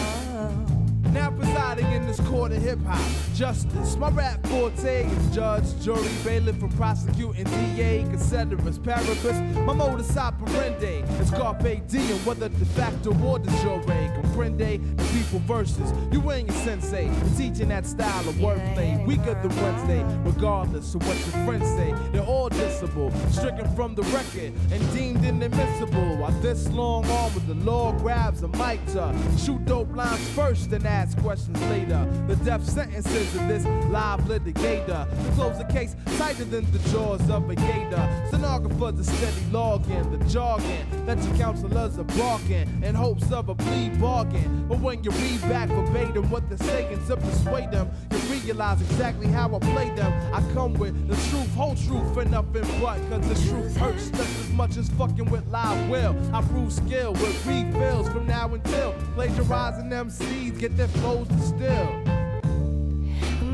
Now 1.13 1.31
presiding 1.31 1.91
in 1.91 2.05
this 2.05 2.19
court 2.19 2.51
of 2.51 2.61
hip 2.61 2.79
hop, 2.85 3.01
justice. 3.33 3.95
My 3.95 4.09
rap 4.09 4.45
forte 4.47 5.05
is 5.05 5.35
judge, 5.35 5.63
jury, 5.81 6.07
bailiff, 6.23 6.61
and 6.61 6.75
prosecuting 6.75 7.45
DA, 7.45 8.03
considerus, 8.03 8.77
paribus. 8.77 9.65
My 9.65 9.73
modus 9.73 10.15
operandi 10.15 11.03
is 11.21 11.31
carpe 11.31 11.87
diem, 11.87 12.17
whether 12.25 12.49
de 12.49 12.65
facto 12.65 13.11
or 13.23 13.39
de 13.39 13.49
jure. 13.61 13.79
Comprende 13.79 14.79
people 15.11 15.39
versus 15.39 15.91
you 16.11 16.31
ain't 16.31 16.49
a 16.49 16.53
sensei. 16.53 17.09
Teaching 17.37 17.69
that 17.69 17.85
style 17.85 18.27
of 18.27 18.35
wordplay, 18.35 19.05
weaker 19.05 19.33
than 19.41 19.55
Wednesday, 19.61 20.03
regardless 20.23 20.93
of 20.95 21.05
what 21.07 21.17
your 21.17 21.45
friends 21.45 21.67
say. 21.77 21.93
They're 22.11 22.21
all 22.21 22.49
dissable, 22.49 23.11
stricken 23.31 23.67
from 23.75 23.95
the 23.95 24.03
record 24.03 24.53
and 24.71 24.93
deemed 24.93 25.23
inadmissible. 25.23 26.17
While 26.17 26.31
this 26.41 26.67
long 26.69 27.05
arm 27.09 27.33
with 27.33 27.47
the 27.47 27.55
law 27.55 27.91
grabs 27.93 28.43
a 28.43 28.47
mic 28.49 28.85
to 28.87 29.15
shoot 29.37 29.63
dope 29.65 29.95
lines 29.95 30.27
first 30.29 30.71
and 30.71 30.85
ask 30.85 31.17
questions 31.19 31.61
later. 31.63 32.07
The 32.27 32.35
death 32.37 32.67
sentences 32.67 33.35
of 33.35 33.47
this 33.47 33.65
live 33.89 34.21
litigator. 34.21 35.07
To 35.09 35.31
close 35.33 35.57
the 35.57 35.65
case 35.65 35.95
tighter 36.17 36.45
than 36.45 36.69
the 36.71 36.79
jaws 36.89 37.27
of 37.29 37.49
a 37.49 37.55
gator. 37.55 38.25
Stenographers 38.27 38.99
are 38.99 39.11
steady 39.15 39.51
logging 39.51 40.11
the 40.11 40.18
jargon 40.29 41.05
that 41.07 41.17
your 41.23 41.35
counselors 41.37 41.97
are 41.97 42.03
barking 42.03 42.83
in 42.83 42.93
hopes 42.93 43.31
of 43.31 43.49
a 43.49 43.55
plea 43.55 43.89
bargain. 43.99 44.67
But 44.67 44.79
when 44.79 45.03
you 45.03 45.09
read 45.09 45.41
back 45.41 45.69
verbatim 45.69 46.29
what 46.29 46.47
they're 46.47 46.57
saying 46.57 47.03
to 47.07 47.17
persuade 47.17 47.71
them, 47.71 47.89
you 48.11 48.17
realize 48.29 48.79
exactly 48.81 49.27
how 49.27 49.55
I 49.55 49.59
play 49.59 49.89
them. 49.95 50.13
I 50.33 50.41
come 50.53 50.75
with 50.75 51.07
the 51.07 51.15
truth, 51.29 51.53
whole 51.55 51.75
truth, 51.75 52.15
and 52.17 52.31
nothing 52.31 52.61
but. 52.79 52.99
Cause 53.09 53.27
the 53.27 53.49
truth 53.49 53.75
hurts 53.75 54.09
just 54.11 54.39
as 54.39 54.49
much 54.51 54.77
as 54.77 54.89
fucking 54.89 55.29
with 55.31 55.47
live 55.47 55.89
will. 55.89 56.15
I 56.33 56.41
prove 56.43 56.71
skill 56.73 57.13
with 57.13 57.45
refills 57.47 58.07
from 58.09 58.27
now 58.27 58.53
until 58.53 58.93
plagiarizing 59.15 59.89
MCs 59.89 60.59
get 60.59 60.77
their 60.77 60.87
flows 60.89 61.27
distilled. 61.29 62.05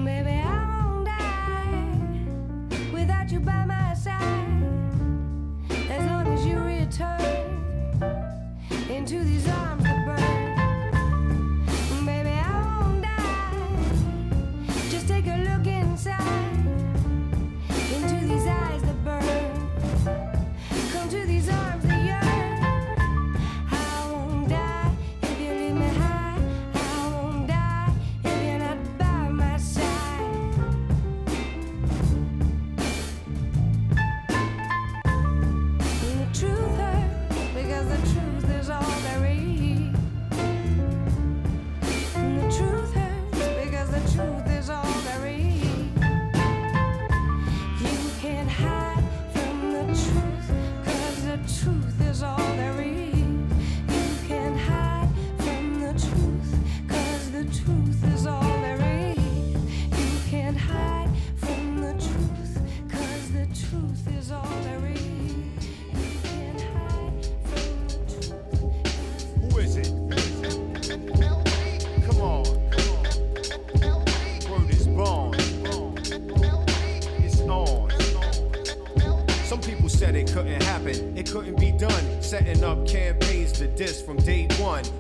Baby, 0.04 0.42
I 0.44 0.84
won't 0.84 1.06
die 1.06 2.92
without 2.92 3.32
you 3.32 3.40
by 3.40 3.66
my 3.66 3.94
side. 3.94 4.75
Return 6.98 8.00
into 8.90 9.20
these 9.26 9.46
arms 9.50 9.85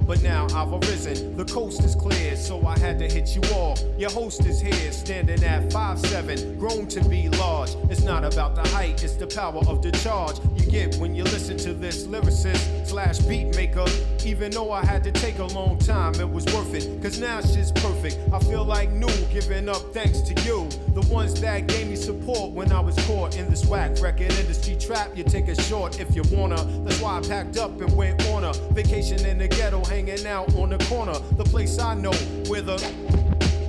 But 0.07 0.21
now 0.21 0.47
I've 0.53 0.71
arisen, 0.71 1.35
the 1.35 1.45
coast 1.45 1.83
is 1.83 1.95
clear, 1.95 2.35
so 2.35 2.65
I 2.65 2.77
had 2.79 2.99
to 2.99 3.09
hit 3.09 3.35
you 3.35 3.41
all. 3.53 3.77
Your 3.97 4.11
host 4.11 4.45
is 4.45 4.61
here, 4.61 4.91
standing 4.91 5.43
at 5.43 5.69
5'7, 5.69 6.57
grown 6.59 6.87
to 6.87 7.03
be 7.09 7.29
large. 7.29 7.75
It's 7.89 8.03
not 8.03 8.23
about 8.23 8.55
the 8.55 8.67
height, 8.69 9.03
it's 9.03 9.15
the 9.15 9.27
power 9.27 9.61
of 9.67 9.81
the 9.81 9.91
charge 9.91 10.37
get 10.75 10.95
when 10.97 11.15
you 11.15 11.23
listen 11.23 11.55
to 11.55 11.73
this 11.73 12.05
lyricist 12.05 12.85
slash 12.85 13.19
beat 13.19 13.55
maker. 13.55 13.85
Even 14.25 14.51
though 14.51 14.71
I 14.73 14.83
had 14.83 15.05
to 15.05 15.11
take 15.11 15.39
a 15.39 15.45
long 15.45 15.77
time, 15.79 16.13
it 16.15 16.29
was 16.29 16.43
worth 16.47 16.73
it. 16.73 17.01
Cause 17.01 17.17
now 17.17 17.39
shit's 17.39 17.71
perfect. 17.71 18.19
I 18.33 18.39
feel 18.39 18.65
like 18.65 18.91
new, 18.91 19.15
giving 19.31 19.69
up 19.69 19.93
thanks 19.93 20.19
to 20.21 20.33
you. 20.43 20.67
The 20.89 21.07
ones 21.09 21.39
that 21.39 21.67
gave 21.67 21.87
me 21.87 21.95
support 21.95 22.51
when 22.51 22.73
I 22.73 22.81
was 22.81 22.95
caught 23.05 23.37
in 23.37 23.49
this 23.49 23.65
whack 23.65 24.01
record 24.01 24.33
industry 24.33 24.75
trap. 24.75 25.15
You 25.15 25.23
take 25.23 25.47
it 25.47 25.61
short 25.61 26.01
if 26.01 26.13
you 26.13 26.23
wanna. 26.29 26.61
That's 26.83 26.99
why 26.99 27.19
I 27.19 27.21
packed 27.21 27.55
up 27.55 27.79
and 27.79 27.95
went 27.95 28.25
on 28.27 28.43
a 28.43 28.51
vacation 28.73 29.25
in 29.25 29.37
the 29.37 29.47
ghetto, 29.47 29.81
hanging 29.85 30.27
out 30.27 30.53
on 30.55 30.71
the 30.71 30.79
corner. 30.89 31.17
The 31.37 31.45
place 31.45 31.79
I 31.79 31.93
know 31.93 32.15
where 32.49 32.61
the 32.61 32.77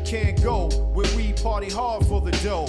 can't 0.04 0.42
go, 0.42 0.70
where 0.92 1.16
we 1.16 1.32
party 1.34 1.70
hard 1.70 2.04
for 2.06 2.20
the 2.20 2.32
dough. 2.42 2.66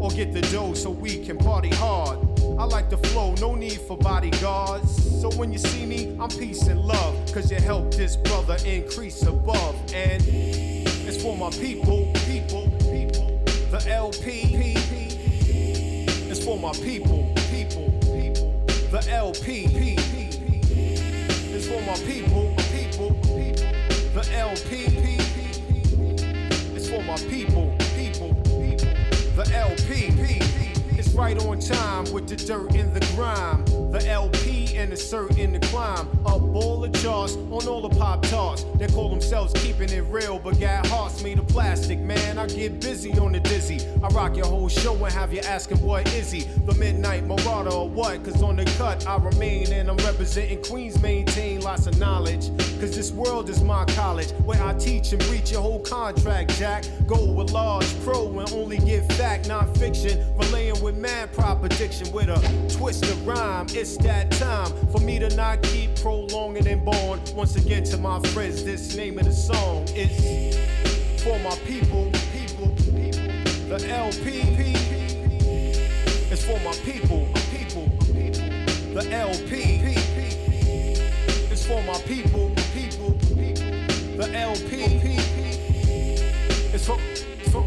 Or 0.00 0.10
get 0.10 0.32
the 0.32 0.40
dough 0.40 0.72
so 0.72 0.90
we 0.90 1.22
can 1.22 1.36
party 1.36 1.68
hard. 1.68 2.33
I 2.64 2.66
like 2.66 2.88
the 2.88 2.96
flow, 2.96 3.34
no 3.42 3.54
need 3.54 3.78
for 3.82 3.98
bodyguards. 3.98 5.20
So 5.20 5.30
when 5.32 5.52
you 5.52 5.58
see 5.58 5.84
me, 5.84 6.16
I'm 6.18 6.30
peace 6.30 6.66
and 6.66 6.80
love. 6.80 7.14
Cause 7.30 7.50
you 7.50 7.58
help 7.58 7.92
this 7.92 8.16
brother 8.16 8.56
increase 8.64 9.20
above. 9.20 9.76
And 9.92 10.22
it's 10.26 11.22
for 11.22 11.36
my 11.36 11.50
people, 11.50 12.10
people, 12.24 12.70
people. 12.90 13.38
The 13.70 13.84
LP, 13.86 14.48
it's 16.30 16.42
for 16.42 16.58
my 16.58 16.72
people, 16.72 17.30
people, 17.50 17.92
people. 18.00 18.54
The 18.90 19.06
LP, 19.10 19.66
it's 21.52 21.68
for 21.68 21.82
my 21.82 21.96
people, 21.96 22.54
people, 22.72 23.10
people. 23.24 23.68
The 24.14 24.26
LP, 24.32 24.86
it's 26.74 26.88
for 26.88 27.02
my 27.02 27.16
people, 27.28 27.76
people, 27.94 28.34
people. 28.58 28.88
The 29.36 29.52
LP, 29.52 30.43
right 31.14 31.38
on 31.46 31.60
time 31.60 32.04
with 32.12 32.28
the 32.28 32.36
dirt 32.36 32.74
and 32.74 32.94
the 32.94 33.14
grime. 33.14 33.64
The 33.92 34.04
LP 34.08 34.76
and 34.76 34.90
the 34.90 34.96
cert 34.96 35.38
in 35.38 35.52
the 35.52 35.60
climb. 35.60 36.08
Up 36.26 36.42
all 36.42 36.80
the 36.80 36.88
charts 36.98 37.36
on 37.36 37.68
all 37.68 37.80
the 37.80 37.96
pop 37.96 38.22
tarts. 38.22 38.64
They 38.76 38.88
call 38.88 39.08
themselves 39.08 39.52
keeping 39.54 39.90
it 39.90 40.04
real, 40.10 40.38
but 40.38 40.58
got 40.58 40.86
hearts 40.86 41.22
made 41.22 41.38
of 41.38 41.46
plastic, 41.46 42.00
man. 42.00 42.38
I 42.38 42.46
get 42.46 42.80
busy 42.80 43.12
on 43.12 43.32
the 43.32 43.40
dizzy. 43.40 43.80
I 44.02 44.08
rock 44.08 44.36
your 44.36 44.46
whole 44.46 44.68
show 44.68 44.94
and 45.04 45.12
have 45.12 45.32
you 45.32 45.40
asking 45.40 45.80
what 45.80 46.12
is 46.14 46.32
he? 46.32 46.40
The 46.66 46.74
Midnight 46.74 47.24
Marauder 47.24 47.70
or 47.70 47.88
what? 47.88 48.24
Cause 48.24 48.42
on 48.42 48.56
the 48.56 48.64
cut 48.76 49.06
I 49.06 49.16
remain 49.18 49.72
and 49.72 49.88
I'm 49.88 49.96
representing 49.98 50.62
Queens, 50.62 51.00
maintain 51.00 51.60
lots 51.60 51.86
of 51.86 51.98
knowledge. 51.98 52.48
Cause 52.80 52.96
this 52.96 53.12
world 53.12 53.48
is 53.48 53.62
my 53.62 53.84
college 53.86 54.30
where 54.44 54.60
I 54.62 54.74
teach 54.74 55.12
and 55.12 55.22
preach 55.22 55.52
your 55.52 55.62
whole 55.62 55.80
contract, 55.80 56.50
Jack. 56.58 56.84
Go 57.06 57.24
with 57.30 57.52
Large 57.52 58.02
Pro 58.02 58.26
and 58.40 58.52
only 58.52 58.78
get 58.78 59.10
fact, 59.12 59.48
non-fiction. 59.48 60.24
Relaying 60.36 60.82
with 60.82 60.96
mad 61.04 61.30
prediction 61.60 62.10
with 62.12 62.30
a 62.30 62.74
twist 62.74 63.04
of 63.04 63.26
rhyme. 63.26 63.66
It's 63.70 63.98
that 63.98 64.30
time 64.30 64.72
for 64.88 65.00
me 65.00 65.18
to 65.18 65.28
not 65.36 65.62
keep 65.62 65.94
prolonging 66.00 66.66
and 66.66 66.82
born. 66.82 67.20
Once 67.34 67.56
again 67.56 67.84
to 67.84 67.98
my 67.98 68.20
friends, 68.32 68.64
this 68.64 68.96
name 68.96 69.18
of 69.18 69.26
the 69.26 69.32
song 69.32 69.84
is 69.94 70.56
for 71.22 71.38
my 71.40 71.54
people, 71.66 72.10
people, 72.32 72.68
people. 72.78 73.28
The 73.68 73.86
LP, 73.86 74.44
it's 76.30 76.42
for 76.42 76.58
my 76.60 76.72
people, 76.84 77.28
people, 77.50 77.90
people. 78.06 78.48
The 78.94 79.06
LP, 79.12 79.52
it's 81.52 81.66
for 81.66 81.82
my 81.82 81.98
people, 82.04 82.50
people, 82.72 83.12
people. 83.28 83.68
The 84.16 84.30
LP, 84.34 84.84
it's 86.72 86.86
for, 86.86 86.98
for, 87.50 87.66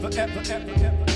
for 0.00 0.10
the, 0.10 0.10
the, 0.10 1.11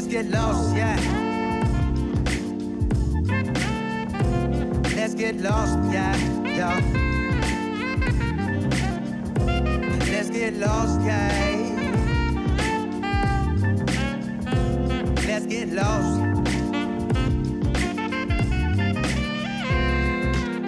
Let's 0.00 0.12
get 0.12 0.30
lost, 0.30 0.74
yeah. 0.74 0.96
Let's 4.96 5.12
get 5.12 5.36
lost, 5.36 5.78
yeah, 5.92 6.16
yeah. 6.42 6.80
Let's 10.10 10.30
get 10.30 10.54
lost, 10.54 11.02
yeah. 11.02 11.28
Let's 15.26 15.44
get 15.44 15.68
lost. 15.68 16.20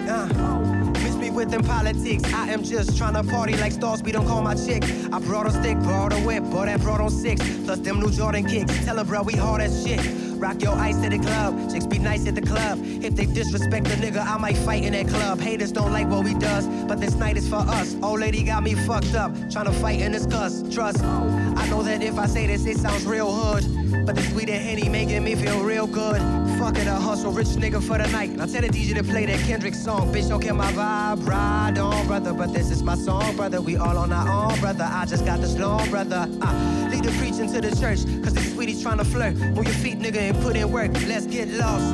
Uh, 0.07 0.91
miss 1.01 1.15
me 1.15 1.31
with 1.31 1.49
them 1.49 1.63
politics. 1.63 2.31
I 2.31 2.51
am 2.51 2.63
just 2.63 2.95
trying 2.99 3.15
to 3.15 3.23
party 3.23 3.57
like 3.57 3.71
stars. 3.71 4.03
We 4.03 4.11
don't 4.11 4.27
call 4.27 4.43
my 4.43 4.53
chick. 4.53 4.83
I 5.13 5.19
brought 5.19 5.45
a 5.45 5.51
stick, 5.51 5.77
brought 5.77 6.11
a 6.11 6.15
whip, 6.21 6.43
bought 6.45 6.65
that 6.65 6.81
brought 6.81 6.99
on 6.99 7.11
six. 7.11 7.39
Plus 7.65 7.77
them 7.77 7.99
new 7.99 8.09
Jordan 8.09 8.45
kicks. 8.45 8.83
Tell 8.83 8.97
her, 8.97 9.03
bro, 9.03 9.21
we 9.21 9.33
hard 9.33 9.61
as 9.61 9.85
shit. 9.85 10.01
Rock 10.39 10.59
your 10.63 10.73
ice 10.73 10.97
to 11.01 11.09
the 11.09 11.19
club. 11.19 11.71
Chicks 11.71 11.85
be 11.85 11.99
nice 11.99 12.25
at 12.25 12.33
the 12.33 12.41
club. 12.41 12.79
If 12.83 13.15
they 13.15 13.27
disrespect 13.27 13.85
the 13.85 13.95
nigga, 13.95 14.25
I 14.25 14.39
might 14.39 14.57
fight 14.57 14.83
in 14.83 14.93
that 14.93 15.07
club. 15.07 15.39
Haters 15.39 15.71
don't 15.71 15.93
like 15.93 16.07
what 16.07 16.23
we 16.25 16.33
does, 16.33 16.67
but 16.87 16.99
this 16.99 17.13
night 17.13 17.37
is 17.37 17.47
for 17.47 17.57
us. 17.57 17.95
Old 18.01 18.21
lady 18.21 18.41
got 18.41 18.63
me 18.63 18.73
fucked 18.73 19.13
up, 19.13 19.31
trying 19.51 19.65
to 19.65 19.71
fight 19.73 20.01
in 20.01 20.13
this 20.13 20.25
cuss. 20.25 20.63
Trust. 20.73 21.03
I 21.03 21.69
know 21.69 21.83
that 21.83 22.01
if 22.01 22.17
I 22.17 22.25
say 22.25 22.47
this, 22.47 22.65
it 22.65 22.77
sounds 22.77 23.05
real 23.05 23.31
hood. 23.31 23.82
But 24.05 24.15
the 24.15 24.23
sweet 24.23 24.49
and 24.49 24.61
henny 24.61 24.89
making 24.89 25.23
me 25.23 25.35
feel 25.35 25.63
real 25.63 25.87
good. 25.87 26.19
Fuck 26.59 26.77
it, 26.77 26.87
I 26.87 26.99
hustle, 26.99 27.31
rich 27.31 27.47
nigga 27.49 27.81
for 27.81 27.97
the 27.97 28.07
night. 28.07 28.31
Now 28.31 28.45
tell 28.45 28.61
the 28.61 28.67
DJ 28.67 28.95
to 28.95 29.03
play 29.03 29.25
that 29.25 29.39
Kendrick 29.41 29.75
song. 29.75 30.13
Bitch, 30.13 30.27
don't 30.29 30.41
kill 30.41 30.55
my 30.55 30.71
vibe. 30.73 31.25
Ride 31.27 31.77
on, 31.77 32.07
brother. 32.07 32.33
But 32.33 32.53
this 32.53 32.71
is 32.71 32.83
my 32.83 32.95
song, 32.95 33.35
brother. 33.35 33.61
We 33.61 33.77
all 33.77 33.97
on 33.97 34.11
our 34.11 34.51
own, 34.51 34.59
brother. 34.59 34.83
I 34.89 35.05
just 35.05 35.25
got 35.25 35.39
this 35.41 35.57
long, 35.57 35.89
brother. 35.89 36.27
Uh, 36.41 36.89
lead 36.91 37.03
the 37.03 37.11
preaching 37.19 37.51
to 37.53 37.61
the 37.61 37.75
church. 37.75 37.99
Cause 38.23 38.33
these 38.33 38.53
sweeties 38.53 38.81
trying 38.81 38.97
to 38.97 39.05
flirt. 39.05 39.35
Move 39.35 39.65
your 39.65 39.75
feet, 39.75 39.99
nigga, 39.99 40.17
and 40.17 40.41
put 40.41 40.55
in 40.55 40.71
work. 40.71 40.91
Let's 41.07 41.27
get 41.27 41.47
lost. 41.49 41.93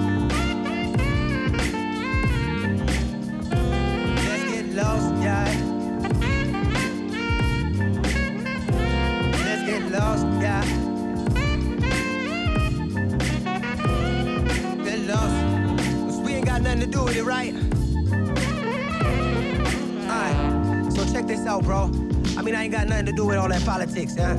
Let's 4.26 4.52
get 4.52 4.66
lost, 4.74 5.22
yeah. 5.22 5.79
Bro. 21.58 21.86
I 22.38 22.44
mean, 22.44 22.54
I 22.54 22.64
ain't 22.64 22.72
got 22.72 22.88
nothing 22.88 23.08
to 23.08 23.12
do 23.12 23.26
with 23.26 23.38
all 23.38 23.50
that 23.50 23.66
politics, 23.66 24.16
yeah? 24.16 24.34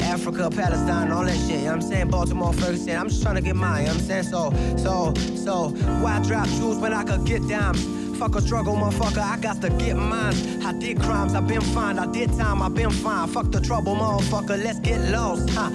Africa, 0.00 0.50
Palestine, 0.50 1.12
all 1.12 1.24
that 1.24 1.36
shit, 1.46 1.60
you 1.60 1.66
know 1.66 1.74
I'm 1.74 1.82
saying? 1.82 2.08
Baltimore, 2.10 2.52
Ferguson, 2.52 2.96
I'm 2.96 3.08
just 3.08 3.22
trying 3.22 3.36
to 3.36 3.40
get 3.40 3.54
mine, 3.54 3.82
you 3.82 3.86
know 3.86 3.94
I'm 3.94 4.00
saying? 4.00 4.24
So, 4.24 4.50
so, 4.76 5.14
so, 5.36 5.68
why 6.02 6.20
drop 6.24 6.48
jewels 6.48 6.78
when 6.78 6.92
I 6.92 7.04
could 7.04 7.24
get 7.24 7.46
dimes? 7.48 7.84
Fuck 8.18 8.34
a 8.34 8.40
struggle, 8.40 8.74
motherfucker, 8.74 9.18
I 9.18 9.38
got 9.38 9.60
to 9.62 9.70
get 9.70 9.96
mine. 9.96 10.34
I 10.64 10.72
did 10.72 11.00
crimes, 11.00 11.34
I 11.34 11.40
been 11.40 11.60
fine. 11.60 11.98
I 11.98 12.06
did 12.10 12.32
time, 12.36 12.60
I 12.60 12.68
been 12.68 12.90
fine. 12.90 13.28
Fuck 13.28 13.52
the 13.52 13.60
trouble, 13.60 13.94
motherfucker, 13.94 14.62
let's 14.62 14.80
get 14.80 15.00
lost, 15.10 15.48
huh? 15.50 15.70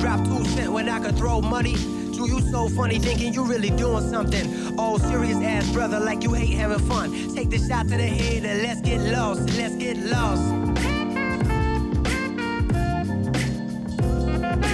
Drop 0.00 0.24
two 0.24 0.44
cent 0.46 0.72
when 0.72 0.88
I 0.88 0.98
could 0.98 1.16
throw 1.16 1.40
money. 1.40 1.76
You, 2.16 2.26
you 2.26 2.40
so 2.42 2.68
funny 2.68 2.98
thinking 2.98 3.34
you 3.34 3.44
really 3.44 3.70
doing 3.70 4.08
something. 4.08 4.74
Oh, 4.78 4.98
serious 4.98 5.36
ass 5.38 5.70
brother, 5.72 5.98
like 5.98 6.22
you 6.22 6.32
hate 6.32 6.54
having 6.54 6.78
fun. 6.86 7.10
Take 7.34 7.50
the 7.50 7.58
shot 7.58 7.88
to 7.88 7.96
the 7.96 8.06
head 8.06 8.44
and 8.44 8.62
let's 8.62 8.80
get 8.80 9.00
lost. 9.00 9.50
Let's 9.56 9.74
get 9.74 9.96
lost. 9.98 10.42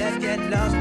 Let's 0.00 0.18
get 0.18 0.50
lost, 0.50 0.74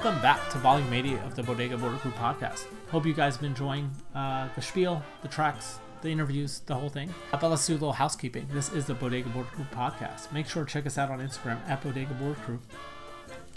Welcome 0.00 0.22
back 0.22 0.48
to 0.50 0.58
Volume 0.58 0.92
80 0.92 1.14
of 1.14 1.34
the 1.34 1.42
Bodega 1.42 1.76
Border 1.76 1.96
Crew 1.96 2.12
podcast. 2.12 2.66
Hope 2.88 3.04
you 3.04 3.12
guys 3.12 3.34
have 3.34 3.40
been 3.40 3.50
enjoying 3.50 3.90
uh, 4.14 4.48
the 4.54 4.62
spiel, 4.62 5.02
the 5.22 5.28
tracks, 5.28 5.80
the 6.02 6.08
interviews, 6.08 6.60
the 6.66 6.74
whole 6.76 6.88
thing. 6.88 7.12
But 7.32 7.42
let's 7.42 7.66
do 7.66 7.72
a 7.72 7.74
little 7.74 7.92
housekeeping. 7.92 8.46
This 8.52 8.72
is 8.72 8.84
the 8.84 8.94
Bodega 8.94 9.28
Border 9.30 9.48
Crew 9.48 9.66
podcast. 9.74 10.30
Make 10.30 10.48
sure 10.48 10.64
to 10.64 10.72
check 10.72 10.86
us 10.86 10.98
out 10.98 11.10
on 11.10 11.18
Instagram 11.18 11.58
at 11.68 11.82
Bodega 11.82 12.14
Border 12.14 12.38
Crew. 12.42 12.60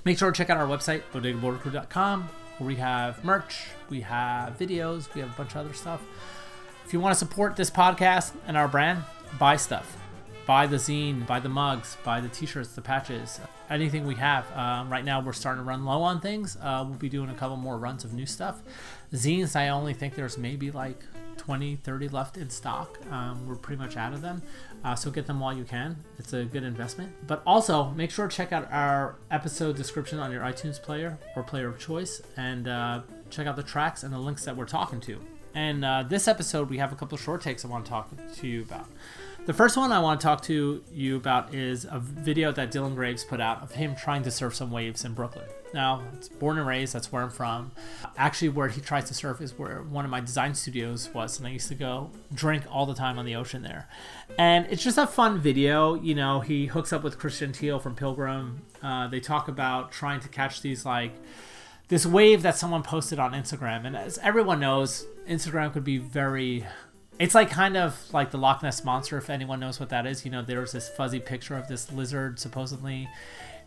Make 0.04 0.18
sure 0.18 0.32
to 0.32 0.36
check 0.36 0.50
out 0.50 0.58
our 0.58 0.66
website, 0.66 1.04
bodegabordercrew.com, 1.14 2.24
where 2.58 2.68
we 2.68 2.78
have 2.78 3.24
merch, 3.24 3.68
we 3.92 4.02
have 4.02 4.58
videos, 4.58 5.14
we 5.14 5.22
have 5.22 5.30
a 5.30 5.38
bunch 5.38 5.52
of 5.52 5.58
other 5.58 5.74
stuff. 5.74 6.02
If 6.88 6.92
you 6.92 7.00
want 7.00 7.14
to 7.14 7.20
support 7.20 7.56
this 7.56 7.70
podcast 7.70 8.32
and 8.48 8.58
our 8.58 8.68
brand, 8.68 9.04
buy 9.38 9.58
stuff. 9.58 10.01
Buy 10.46 10.68
the 10.68 10.78
zine, 10.78 11.26
buy 11.26 11.40
the 11.40 11.50
mugs, 11.50 11.98
buy 12.04 12.20
the 12.20 12.30
t-shirts, 12.30 12.70
the 12.74 12.82
patches, 12.82 13.40
anything 13.70 14.06
we 14.06 14.16
have. 14.16 14.46
Um, 14.58 14.90
right 14.90 15.06
now, 15.06 15.22
we're 15.22 15.34
starting 15.34 15.64
to 15.64 15.68
run 15.68 15.86
low 15.86 16.02
on 16.02 16.20
things. 16.20 16.58
Uh, 16.62 16.84
we'll 16.88 16.98
be 16.98 17.10
doing 17.10 17.30
a 17.30 17.34
couple 17.34 17.58
more 17.58 17.78
runs 17.78 18.04
of 18.04 18.14
new 18.14 18.26
stuff. 18.26 18.62
Zines, 19.14 19.56
I 19.56 19.70
only 19.70 19.94
think 19.94 20.16
there's 20.16 20.38
maybe 20.38 20.72
like 20.72 21.04
20, 21.38 21.78
30 21.78 22.10
left 22.10 22.38
in 22.38 22.50
stock. 22.50 23.00
Um, 23.12 23.48
we're 23.48 23.56
pretty 23.56 23.82
much 23.82 23.98
out 23.98 24.14
of 24.14 24.22
them. 24.22 24.42
Uh, 24.84 24.96
so 24.96 25.12
get 25.12 25.28
them 25.28 25.40
while 25.40 25.56
you 25.56 25.64
can. 25.64 25.96
It's 26.18 26.34
a 26.34 26.44
good 26.44 26.64
investment. 26.64 27.14
But 27.28 27.44
also, 27.46 27.92
make 27.92 28.12
sure 28.12 28.28
to 28.28 28.36
check 28.36 28.52
out 28.52 28.68
our 28.72 29.16
episode 29.30 29.76
description 29.76 30.20
on 30.20 30.32
your 30.32 30.42
iTunes 30.42 30.82
player 30.82 31.18
or 31.36 31.44
player 31.44 31.68
of 31.68 31.80
choice 31.80 32.22
and 32.36 32.68
uh, 32.68 33.02
check 33.30 33.48
out 33.48 33.56
the 33.56 33.64
tracks 33.64 34.04
and 34.04 34.14
the 34.14 34.20
links 34.20 34.46
that 34.46 34.56
we're 34.56 34.66
talking 34.66 35.00
to. 35.02 35.20
And 35.54 35.84
uh, 35.84 36.04
this 36.08 36.28
episode, 36.28 36.70
we 36.70 36.78
have 36.78 36.94
a 36.94 36.96
couple 36.96 37.18
short 37.18 37.42
takes 37.42 37.66
I 37.66 37.68
want 37.68 37.86
to 37.86 37.90
talk 37.92 38.10
to 38.36 38.48
you 38.48 38.62
about. 38.62 38.88
The 39.44 39.54
first 39.54 39.76
one 39.76 39.92
I 39.92 39.98
want 39.98 40.22
to 40.22 40.24
talk 40.24 40.44
to 40.44 40.84
you 40.94 41.18
about 41.18 41.56
is 41.56 41.86
a 41.90 41.98
video 41.98 42.52
that 42.52 42.72
Dylan 42.72 42.94
Graves 42.94 43.24
put 43.24 43.42
out 43.42 43.64
of 43.64 43.72
him 43.72 43.96
trying 43.96 44.22
to 44.22 44.30
surf 44.30 44.54
some 44.54 44.70
waves 44.70 45.04
in 45.04 45.16
Brooklyn. 45.16 45.48
Now, 45.74 46.04
it's 46.14 46.30
born 46.30 46.60
and 46.60 46.68
raised, 46.68 46.94
that's 46.94 47.12
where 47.12 47.24
I'm 47.24 47.32
from. 47.32 47.72
Actually, 48.16 48.50
where 48.50 48.68
he 48.68 48.80
tries 48.82 49.06
to 49.06 49.16
surf 49.16 49.42
is 49.42 49.58
where 49.58 49.82
one 49.82 50.06
of 50.06 50.12
my 50.12 50.20
design 50.20 50.54
studios 50.54 51.10
was, 51.12 51.40
and 51.40 51.48
I 51.48 51.52
used 51.52 51.70
to 51.70 51.76
go 51.76 52.12
drink 52.32 52.66
all 52.70 52.86
the 52.86 52.94
time 52.94 53.18
on 53.18 53.26
the 53.26 53.36
ocean 53.36 53.64
there. 53.64 53.90
And 54.38 54.68
it's 54.70 54.84
just 54.84 55.00
a 55.00 55.08
fun 55.08 55.40
video. 55.40 55.96
You 55.96 56.14
know, 56.14 56.42
he 56.42 56.68
hooks 56.68 56.94
up 56.94 57.02
with 57.02 57.18
Christian 57.18 57.52
Teal 57.52 57.80
from 57.80 57.96
Pilgrim. 57.96 58.62
Uh, 58.84 59.08
they 59.08 59.20
talk 59.20 59.48
about 59.48 59.92
trying 59.92 60.20
to 60.20 60.30
catch 60.30 60.62
these, 60.62 60.86
like, 60.86 61.14
this 61.88 62.06
wave 62.06 62.44
that 62.44 62.58
someone 62.58 62.84
posted 62.84 63.18
on 63.18 63.32
Instagram. 63.32 63.88
And 63.88 63.98
as 63.98 64.20
everyone 64.20 64.60
knows, 64.60 65.08
Instagram 65.28 65.74
could 65.74 65.84
be 65.84 65.98
very 65.98 66.68
it's 67.22 67.36
like 67.36 67.52
kind 67.52 67.78
of 67.78 67.96
like 68.12 68.32
the 68.32 68.40
Loch 68.40 68.64
Ness 68.64 68.84
monster, 68.84 69.16
if 69.16 69.30
anyone 69.30 69.60
knows 69.60 69.80
what 69.80 69.90
that 69.90 70.08
is. 70.08 70.26
You 70.26 70.32
know, 70.32 70.42
there 70.42 70.60
was 70.60 70.72
this 70.72 70.90
fuzzy 70.90 71.20
picture 71.20 71.56
of 71.56 71.68
this 71.68 71.92
lizard 71.92 72.40
supposedly 72.40 73.08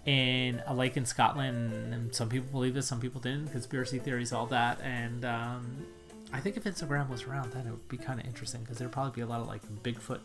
in 0.06 0.60
a 0.66 0.74
lake 0.74 0.96
in 0.96 1.06
Scotland, 1.06 1.94
and 1.94 2.12
some 2.12 2.28
people 2.28 2.48
believe 2.50 2.76
it, 2.76 2.82
some 2.82 3.00
people 3.00 3.20
didn't. 3.20 3.52
Conspiracy 3.52 4.00
theories, 4.00 4.32
all 4.32 4.46
that, 4.46 4.80
and 4.82 5.24
um, 5.24 5.86
I 6.32 6.40
think 6.40 6.56
if 6.56 6.64
Instagram 6.64 7.08
was 7.08 7.22
around, 7.22 7.52
then 7.52 7.64
it 7.68 7.70
would 7.70 7.88
be 7.88 7.96
kind 7.96 8.18
of 8.18 8.26
interesting 8.26 8.60
because 8.62 8.78
there'd 8.78 8.90
probably 8.90 9.12
be 9.12 9.20
a 9.20 9.26
lot 9.26 9.40
of 9.40 9.46
like 9.46 9.62
Bigfoot 9.84 10.18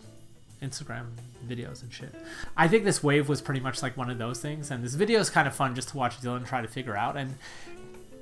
Instagram 0.63 1.05
videos 1.47 1.83
and 1.83 1.93
shit. 1.93 2.13
I 2.57 2.67
think 2.67 2.83
this 2.83 3.03
wave 3.03 3.29
was 3.29 3.41
pretty 3.41 3.61
much 3.61 3.83
like 3.83 3.95
one 3.95 4.09
of 4.09 4.17
those 4.17 4.41
things, 4.41 4.71
and 4.71 4.83
this 4.83 4.95
video 4.95 5.19
is 5.19 5.29
kind 5.29 5.47
of 5.47 5.53
fun 5.53 5.75
just 5.75 5.89
to 5.89 5.97
watch 5.97 6.19
Dylan 6.19 6.47
try 6.47 6.63
to 6.63 6.67
figure 6.67 6.97
out. 6.97 7.15
And 7.15 7.35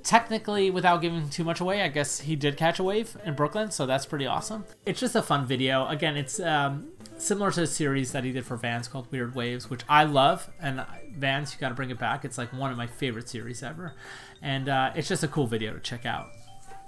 technically, 0.08 0.72
without 0.72 1.02
giving 1.02 1.30
too 1.30 1.44
much 1.44 1.60
away, 1.60 1.82
I 1.82 1.90
guess 1.90 2.22
he 2.22 2.38
did 2.38 2.56
catch 2.56 2.80
a 2.80 2.84
wave 2.84 3.18
in 3.26 3.36
Brooklyn, 3.36 3.72
so 3.72 3.86
that's 3.86 4.06
pretty 4.06 4.26
awesome. 4.26 4.64
It's 4.86 5.02
just 5.02 5.16
a 5.16 5.22
fun 5.22 5.46
video. 5.46 5.86
Again, 5.88 6.16
it's 6.16 6.40
um, 6.40 6.88
similar 7.18 7.52
to 7.52 7.64
a 7.64 7.68
series 7.68 8.14
that 8.14 8.24
he 8.24 8.32
did 8.32 8.46
for 8.46 8.56
Vans 8.56 8.88
called 8.88 9.12
Weird 9.12 9.36
Waves, 9.36 9.70
which 9.70 9.82
I 9.90 10.06
love. 10.06 10.50
And 10.62 10.86
Vans, 11.12 11.54
you 11.54 11.60
got 11.60 11.70
to 11.70 11.76
bring 11.76 11.90
it 11.90 12.00
back. 12.00 12.24
It's 12.24 12.38
like 12.38 12.54
one 12.54 12.72
of 12.72 12.78
my 12.78 12.88
favorite 12.88 13.28
series 13.28 13.62
ever, 13.62 13.96
and 14.42 14.70
uh, 14.70 14.94
it's 14.96 15.10
just 15.10 15.24
a 15.24 15.28
cool 15.28 15.46
video 15.46 15.74
to 15.74 15.80
check 15.82 16.06
out. 16.06 16.28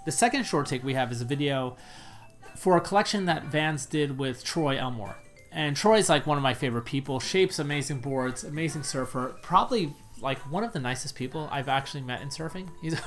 The 0.05 0.13
second 0.13 0.45
short 0.45 0.67
take 0.67 0.81
we 0.81 0.93
have 0.93 1.11
is 1.11 1.19
a 1.19 1.25
video 1.25 1.75
for 2.55 2.77
a 2.77 2.81
collection 2.81 3.25
that 3.25 3.43
Vans 3.47 3.85
did 3.85 4.17
with 4.17 4.45
Troy 4.45 4.77
Elmore. 4.77 5.17
And 5.51 5.75
Troy's 5.75 6.09
like 6.09 6.25
one 6.25 6.37
of 6.37 6.43
my 6.43 6.53
favorite 6.53 6.85
people. 6.85 7.19
Shapes 7.19 7.59
amazing 7.59 7.99
boards, 7.99 8.43
amazing 8.43 8.83
surfer. 8.83 9.35
Probably 9.41 9.93
like 10.21 10.39
one 10.51 10.63
of 10.63 10.73
the 10.73 10.79
nicest 10.79 11.15
people 11.15 11.47
I've 11.51 11.67
actually 11.69 12.01
met 12.01 12.21
in 12.21 12.29
surfing. 12.29 12.69
He's 12.81 12.99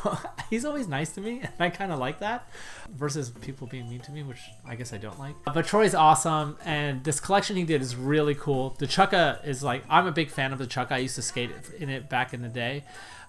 he's 0.50 0.64
always 0.64 0.88
nice 0.88 1.10
to 1.12 1.20
me, 1.20 1.40
and 1.40 1.52
I 1.58 1.70
kind 1.70 1.92
of 1.92 1.98
like 1.98 2.18
that. 2.20 2.48
Versus 2.90 3.30
people 3.30 3.66
being 3.66 3.88
mean 3.88 4.00
to 4.00 4.12
me, 4.12 4.22
which 4.22 4.40
I 4.66 4.74
guess 4.74 4.92
I 4.92 4.98
don't 4.98 5.18
like. 5.18 5.34
But 5.44 5.66
Troy's 5.66 5.94
awesome, 5.94 6.56
and 6.64 7.04
this 7.04 7.20
collection 7.20 7.56
he 7.56 7.64
did 7.64 7.82
is 7.82 7.96
really 7.96 8.34
cool. 8.34 8.76
The 8.78 8.86
Chukka 8.86 9.46
is 9.46 9.62
like 9.62 9.84
I'm 9.88 10.06
a 10.06 10.12
big 10.12 10.30
fan 10.30 10.52
of 10.52 10.58
the 10.58 10.66
Chukka. 10.66 10.92
I 10.92 10.98
used 10.98 11.16
to 11.16 11.22
skate 11.22 11.50
in 11.78 11.88
it 11.88 12.08
back 12.08 12.34
in 12.34 12.42
the 12.42 12.48
day. 12.48 12.84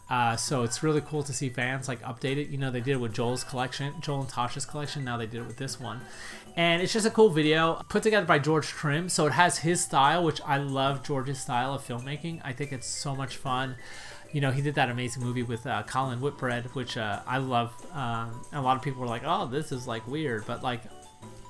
Uh, 0.09 0.35
so 0.35 0.63
it's 0.63 0.83
really 0.83 1.01
cool 1.01 1.23
to 1.23 1.33
see 1.33 1.49
Vans 1.49 1.87
like 1.87 2.01
update 2.03 2.37
it. 2.37 2.49
You 2.49 2.57
know, 2.57 2.69
they 2.69 2.81
did 2.81 2.91
it 2.91 2.99
with 2.99 3.13
Joel's 3.13 3.43
collection, 3.43 3.93
Joel 4.01 4.21
and 4.21 4.29
Tasha's 4.29 4.65
collection. 4.65 5.03
Now 5.03 5.17
they 5.17 5.25
did 5.25 5.41
it 5.41 5.47
with 5.47 5.57
this 5.57 5.79
one, 5.79 6.01
and 6.55 6.81
it's 6.81 6.93
just 6.93 7.05
a 7.05 7.09
cool 7.09 7.29
video 7.29 7.81
put 7.89 8.03
together 8.03 8.25
by 8.25 8.39
George 8.39 8.67
Trim. 8.67 9.09
So 9.09 9.25
it 9.25 9.33
has 9.33 9.59
his 9.59 9.81
style, 9.81 10.23
which 10.23 10.41
I 10.45 10.57
love 10.57 11.03
George's 11.03 11.39
style 11.39 11.73
of 11.73 11.85
filmmaking. 11.85 12.41
I 12.43 12.53
think 12.53 12.71
it's 12.71 12.87
so 12.87 13.15
much 13.15 13.37
fun. 13.37 13.75
You 14.31 14.41
know, 14.41 14.51
he 14.51 14.61
did 14.61 14.75
that 14.75 14.89
amazing 14.89 15.23
movie 15.23 15.43
with 15.43 15.65
uh, 15.67 15.83
Colin 15.83 16.19
Whitbread, 16.19 16.73
which 16.75 16.97
uh, 16.97 17.21
I 17.27 17.37
love. 17.37 17.71
Um, 17.93 18.41
a 18.51 18.61
lot 18.61 18.75
of 18.75 18.81
people 18.81 19.01
were 19.01 19.07
like, 19.07 19.23
"Oh, 19.25 19.45
this 19.45 19.71
is 19.71 19.87
like 19.87 20.07
weird," 20.07 20.45
but 20.47 20.63
like 20.63 20.81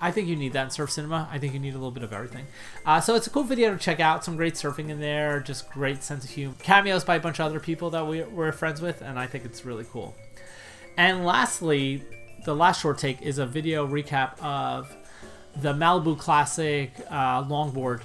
I 0.04 0.12
think 0.12 0.28
you 0.28 0.36
need 0.36 0.52
that 0.52 0.66
in 0.66 0.70
surf 0.70 0.92
cinema. 0.92 1.30
I 1.32 1.40
think 1.40 1.54
you 1.54 1.62
need 1.62 1.76
a 1.76 1.78
little 1.78 1.90
bit 1.90 2.04
of 2.04 2.12
everything. 2.12 2.46
Uh, 2.86 3.00
so 3.00 3.16
it's 3.16 3.26
a 3.26 3.30
cool 3.30 3.44
video 3.44 3.72
to 3.72 3.78
check 3.80 4.02
out. 4.02 4.26
Some 4.26 4.36
great 4.36 4.56
surfing 4.56 4.90
in 4.90 5.00
there, 5.00 5.40
just 5.40 5.70
great 5.72 6.04
sense 6.04 6.26
of 6.26 6.30
humor. 6.32 6.56
Cameos 6.60 7.06
by 7.06 7.16
a 7.16 7.20
bunch 7.22 7.40
of 7.40 7.46
other 7.46 7.62
people 7.62 7.90
that 7.92 8.06
we, 8.06 8.22
we're 8.24 8.52
friends 8.52 8.82
with, 8.82 9.02
and 9.02 9.18
I 9.18 9.28
think 9.28 9.46
it's 9.46 9.64
really 9.64 9.86
cool. 9.86 10.14
And 10.98 11.26
lastly, 11.26 12.04
the 12.44 12.56
last 12.56 12.82
short 12.82 12.98
take 12.98 13.22
is 13.22 13.38
a 13.38 13.46
video 13.46 13.88
recap 13.88 14.40
of 14.42 14.96
the 15.56 15.74
Malibu 15.74 16.18
Classic 16.18 16.92
uh, 17.10 17.44
longboard 17.44 18.02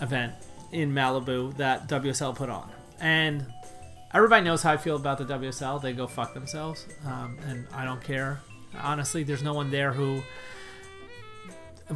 event 0.00 0.34
in 0.70 0.92
Malibu 0.92 1.56
that 1.56 1.88
WSL 1.88 2.34
put 2.34 2.48
on. 2.48 2.70
And 3.00 3.44
everybody 4.14 4.44
knows 4.44 4.62
how 4.62 4.72
I 4.72 4.76
feel 4.76 4.96
about 4.96 5.18
the 5.18 5.24
WSL. 5.24 5.82
They 5.82 5.92
go 5.92 6.06
fuck 6.06 6.34
themselves, 6.34 6.86
um, 7.06 7.38
and 7.46 7.66
I 7.74 7.84
don't 7.84 8.02
care. 8.02 8.40
Honestly, 8.80 9.22
there's 9.22 9.42
no 9.42 9.52
one 9.52 9.70
there 9.70 9.92
who 9.92 10.22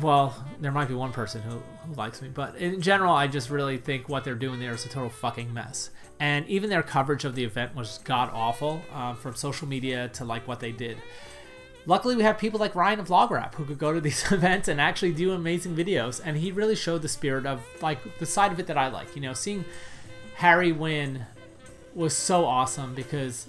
well, 0.02 0.34
there 0.60 0.72
might 0.72 0.88
be 0.88 0.94
one 0.94 1.12
person 1.12 1.40
who, 1.42 1.62
who 1.86 1.94
likes 1.94 2.20
me, 2.20 2.28
but 2.28 2.56
in 2.56 2.80
general, 2.80 3.14
I 3.14 3.28
just 3.28 3.50
really 3.50 3.78
think 3.78 4.08
what 4.08 4.24
they're 4.24 4.34
doing 4.34 4.60
there 4.60 4.72
is 4.72 4.84
a 4.84 4.88
total 4.88 5.08
fucking 5.08 5.52
mess. 5.52 5.90
And 6.18 6.46
even 6.48 6.70
their 6.70 6.82
coverage 6.82 7.24
of 7.24 7.34
the 7.34 7.44
event 7.44 7.74
was 7.74 7.98
god 8.04 8.30
awful, 8.32 8.82
uh, 8.92 9.14
from 9.14 9.34
social 9.34 9.68
media 9.68 10.08
to 10.14 10.24
like 10.24 10.46
what 10.46 10.60
they 10.60 10.72
did. 10.72 10.98
Luckily, 11.88 12.16
we 12.16 12.24
have 12.24 12.36
people 12.36 12.58
like 12.58 12.74
Ryan 12.74 12.98
of 12.98 13.08
Vlog 13.08 13.30
Rap 13.30 13.54
who 13.54 13.64
could 13.64 13.78
go 13.78 13.92
to 13.92 14.00
these 14.00 14.30
events 14.32 14.68
and 14.68 14.80
actually 14.80 15.12
do 15.12 15.32
amazing 15.32 15.76
videos, 15.76 16.20
and 16.24 16.36
he 16.36 16.50
really 16.50 16.74
showed 16.74 17.02
the 17.02 17.08
spirit 17.08 17.46
of 17.46 17.62
like 17.80 18.18
the 18.18 18.26
side 18.26 18.52
of 18.52 18.58
it 18.58 18.66
that 18.66 18.76
I 18.76 18.88
like. 18.88 19.14
You 19.14 19.22
know, 19.22 19.32
seeing 19.32 19.64
Harry 20.34 20.72
win 20.72 21.24
was 21.94 22.14
so 22.14 22.44
awesome 22.44 22.94
because 22.94 23.48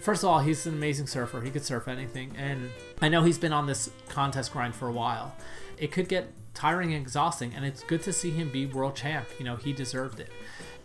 first 0.00 0.22
of 0.24 0.28
all, 0.28 0.40
he's 0.40 0.66
an 0.66 0.74
amazing 0.74 1.06
surfer. 1.06 1.40
He 1.40 1.50
could 1.50 1.64
surf 1.64 1.86
anything, 1.86 2.34
and 2.36 2.70
I 3.00 3.08
know 3.08 3.22
he's 3.22 3.38
been 3.38 3.52
on 3.52 3.66
this 3.66 3.90
contest 4.08 4.52
grind 4.52 4.74
for 4.74 4.88
a 4.88 4.92
while. 4.92 5.34
It 5.78 5.92
could 5.92 6.08
get 6.08 6.32
tiring 6.54 6.92
and 6.92 7.00
exhausting, 7.00 7.54
and 7.54 7.64
it's 7.64 7.84
good 7.84 8.02
to 8.02 8.12
see 8.12 8.30
him 8.30 8.50
be 8.50 8.66
world 8.66 8.96
champ. 8.96 9.28
You 9.38 9.44
know, 9.44 9.56
he 9.56 9.72
deserved 9.72 10.20
it. 10.20 10.30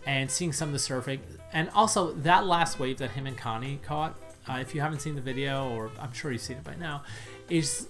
And 0.05 0.29
seeing 0.29 0.53
some 0.53 0.69
of 0.69 0.73
the 0.73 0.79
surfing, 0.79 1.19
and 1.51 1.69
also 1.71 2.11
that 2.13 2.45
last 2.45 2.77
wave 2.77 2.99
that 2.99 3.11
him 3.11 3.25
and 3.25 3.35
Connie 3.35 3.79
caught. 3.81 4.15
Uh, 4.47 4.57
if 4.59 4.75
you 4.75 4.81
haven't 4.81 4.99
seen 4.99 5.15
the 5.15 5.21
video, 5.21 5.69
or 5.69 5.91
I'm 5.99 6.13
sure 6.13 6.31
you've 6.31 6.41
seen 6.41 6.57
it 6.57 6.63
by 6.63 6.75
now, 6.75 7.03
is 7.49 7.87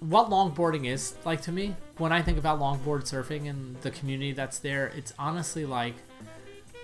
what 0.00 0.28
longboarding 0.28 0.86
is 0.86 1.14
like 1.24 1.40
to 1.42 1.52
me. 1.52 1.74
When 1.96 2.12
I 2.12 2.22
think 2.22 2.38
about 2.38 2.60
longboard 2.60 3.04
surfing 3.04 3.48
and 3.48 3.80
the 3.80 3.90
community 3.90 4.32
that's 4.32 4.58
there, 4.58 4.88
it's 4.88 5.12
honestly 5.18 5.64
like 5.64 5.94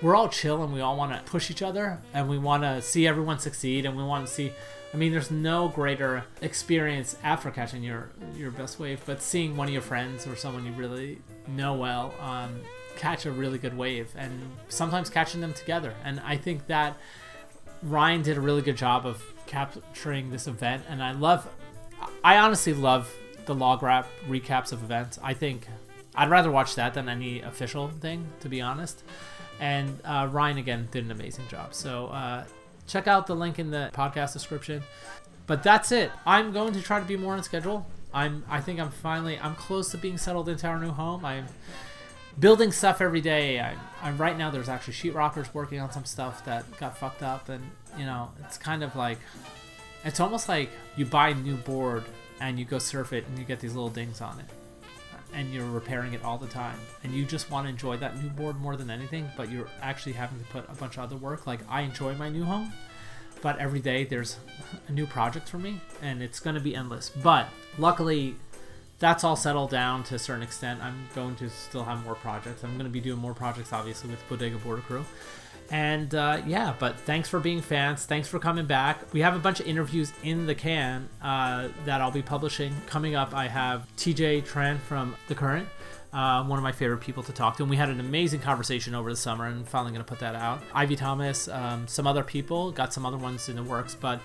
we're 0.02 0.16
all 0.16 0.28
chill 0.28 0.62
and 0.62 0.72
we 0.72 0.80
all 0.80 0.96
want 0.96 1.12
to 1.12 1.30
push 1.30 1.50
each 1.50 1.62
other 1.62 2.00
and 2.14 2.28
we 2.28 2.38
want 2.38 2.62
to 2.62 2.80
see 2.80 3.06
everyone 3.06 3.38
succeed 3.38 3.84
and 3.84 3.96
we 3.96 4.02
want 4.02 4.26
to 4.26 4.32
see 4.32 4.52
I 4.92 4.96
mean 4.96 5.12
there's 5.12 5.30
no 5.30 5.68
greater 5.68 6.24
experience 6.40 7.16
after 7.22 7.50
catching 7.50 7.82
your 7.82 8.10
your 8.34 8.50
best 8.50 8.78
wave 8.80 9.02
but 9.04 9.20
seeing 9.20 9.56
one 9.56 9.68
of 9.68 9.72
your 9.72 9.82
friends 9.82 10.26
or 10.26 10.36
someone 10.36 10.64
you 10.64 10.72
really 10.72 11.18
know 11.46 11.74
well 11.74 12.14
um, 12.20 12.60
catch 12.96 13.26
a 13.26 13.30
really 13.30 13.58
good 13.58 13.76
wave 13.76 14.10
and 14.16 14.40
sometimes 14.68 15.10
catching 15.10 15.40
them 15.40 15.52
together 15.52 15.94
and 16.04 16.18
I 16.20 16.36
think 16.36 16.66
that 16.68 16.96
Ryan 17.82 18.22
did 18.22 18.36
a 18.36 18.40
really 18.40 18.62
good 18.62 18.76
job 18.76 19.06
of 19.06 19.22
capturing 19.46 20.30
this 20.30 20.46
event 20.46 20.84
and 20.88 21.02
I 21.02 21.12
love 21.12 21.48
I 22.22 22.38
honestly 22.38 22.72
love 22.72 23.12
the 23.46 23.54
log 23.54 23.82
wrap 23.82 24.06
recaps 24.28 24.72
of 24.72 24.82
events 24.82 25.18
I 25.22 25.34
think 25.34 25.66
I'd 26.14 26.30
rather 26.30 26.50
watch 26.50 26.74
that 26.76 26.94
than 26.94 27.08
any 27.08 27.40
official 27.40 27.88
thing 27.88 28.26
to 28.40 28.48
be 28.48 28.60
honest 28.60 29.02
and 29.60 30.00
uh, 30.04 30.26
Ryan 30.30 30.56
again 30.56 30.88
did 30.90 31.04
an 31.04 31.10
amazing 31.10 31.46
job. 31.48 31.74
So 31.74 32.06
uh, 32.06 32.44
check 32.86 33.06
out 33.06 33.26
the 33.26 33.36
link 33.36 33.58
in 33.58 33.70
the 33.70 33.90
podcast 33.92 34.32
description. 34.32 34.82
But 35.46 35.62
that's 35.62 35.92
it. 35.92 36.10
I'm 36.26 36.52
going 36.52 36.72
to 36.72 36.82
try 36.82 36.98
to 36.98 37.06
be 37.06 37.16
more 37.16 37.34
on 37.34 37.42
schedule. 37.42 37.86
I'm. 38.12 38.44
I 38.48 38.60
think 38.60 38.80
I'm 38.80 38.90
finally. 38.90 39.38
I'm 39.38 39.54
close 39.54 39.90
to 39.90 39.98
being 39.98 40.16
settled 40.16 40.48
into 40.48 40.66
our 40.66 40.78
new 40.78 40.90
home. 40.90 41.24
I'm 41.24 41.46
building 42.40 42.72
stuff 42.72 43.00
every 43.00 43.20
day. 43.20 43.60
I, 43.60 43.76
I'm 44.02 44.16
right 44.16 44.36
now. 44.36 44.50
There's 44.50 44.68
actually 44.68 44.94
sheetrockers 44.94 45.52
working 45.54 45.80
on 45.80 45.92
some 45.92 46.04
stuff 46.04 46.44
that 46.46 46.64
got 46.78 46.96
fucked 46.96 47.22
up, 47.22 47.48
and 47.48 47.62
you 47.98 48.04
know, 48.04 48.30
it's 48.44 48.58
kind 48.58 48.82
of 48.82 48.96
like, 48.96 49.18
it's 50.04 50.20
almost 50.20 50.48
like 50.48 50.70
you 50.96 51.04
buy 51.04 51.28
a 51.28 51.34
new 51.34 51.56
board 51.56 52.04
and 52.40 52.58
you 52.58 52.64
go 52.64 52.78
surf 52.78 53.12
it, 53.12 53.26
and 53.26 53.38
you 53.38 53.44
get 53.44 53.60
these 53.60 53.74
little 53.74 53.90
dings 53.90 54.20
on 54.20 54.40
it 54.40 54.46
and 55.32 55.52
you're 55.52 55.66
repairing 55.66 56.12
it 56.12 56.24
all 56.24 56.38
the 56.38 56.46
time 56.46 56.78
and 57.04 57.12
you 57.12 57.24
just 57.24 57.50
want 57.50 57.66
to 57.66 57.70
enjoy 57.70 57.96
that 57.96 58.20
new 58.22 58.28
board 58.30 58.60
more 58.60 58.76
than 58.76 58.90
anything 58.90 59.28
but 59.36 59.50
you're 59.50 59.68
actually 59.82 60.12
having 60.12 60.38
to 60.38 60.44
put 60.46 60.64
a 60.68 60.74
bunch 60.74 60.96
of 60.96 61.04
other 61.04 61.16
work 61.16 61.46
like 61.46 61.60
i 61.68 61.82
enjoy 61.82 62.14
my 62.14 62.28
new 62.28 62.44
home 62.44 62.72
but 63.42 63.58
every 63.58 63.80
day 63.80 64.04
there's 64.04 64.38
a 64.88 64.92
new 64.92 65.06
project 65.06 65.48
for 65.48 65.58
me 65.58 65.80
and 66.02 66.22
it's 66.22 66.40
going 66.40 66.54
to 66.54 66.60
be 66.60 66.74
endless 66.74 67.10
but 67.22 67.48
luckily 67.78 68.34
that's 69.00 69.24
all 69.24 69.34
settled 69.34 69.70
down 69.70 70.04
to 70.04 70.14
a 70.14 70.18
certain 70.18 70.42
extent 70.42 70.80
i'm 70.80 71.08
going 71.14 71.34
to 71.34 71.50
still 71.50 71.82
have 71.82 72.04
more 72.04 72.14
projects 72.14 72.62
i'm 72.62 72.74
going 72.74 72.84
to 72.84 72.90
be 72.90 73.00
doing 73.00 73.18
more 73.18 73.34
projects 73.34 73.72
obviously 73.72 74.08
with 74.08 74.28
bodega 74.28 74.56
border 74.58 74.82
crew 74.82 75.04
and 75.70 76.12
uh, 76.16 76.42
yeah, 76.46 76.74
but 76.78 76.98
thanks 77.00 77.28
for 77.28 77.38
being 77.38 77.60
fans. 77.60 78.04
Thanks 78.04 78.26
for 78.26 78.40
coming 78.40 78.66
back. 78.66 79.12
We 79.14 79.20
have 79.20 79.36
a 79.36 79.38
bunch 79.38 79.60
of 79.60 79.68
interviews 79.68 80.12
in 80.24 80.46
the 80.46 80.54
can 80.54 81.08
uh, 81.22 81.68
that 81.84 82.00
I'll 82.00 82.10
be 82.10 82.22
publishing. 82.22 82.74
Coming 82.86 83.14
up, 83.14 83.34
I 83.34 83.46
have 83.46 83.86
TJ 83.96 84.48
Tran 84.48 84.78
from 84.78 85.14
The 85.28 85.36
Current, 85.36 85.68
uh, 86.12 86.42
one 86.44 86.58
of 86.58 86.64
my 86.64 86.72
favorite 86.72 87.00
people 87.00 87.22
to 87.22 87.32
talk 87.32 87.56
to. 87.58 87.62
And 87.62 87.70
we 87.70 87.76
had 87.76 87.88
an 87.88 88.00
amazing 88.00 88.40
conversation 88.40 88.96
over 88.96 89.10
the 89.10 89.16
summer 89.16 89.46
and 89.46 89.66
finally 89.66 89.92
going 89.92 90.04
to 90.04 90.08
put 90.08 90.18
that 90.18 90.34
out. 90.34 90.60
Ivy 90.74 90.96
Thomas, 90.96 91.46
um, 91.46 91.86
some 91.86 92.04
other 92.04 92.24
people, 92.24 92.72
got 92.72 92.92
some 92.92 93.06
other 93.06 93.18
ones 93.18 93.48
in 93.48 93.54
the 93.54 93.62
works, 93.62 93.94
but 93.94 94.20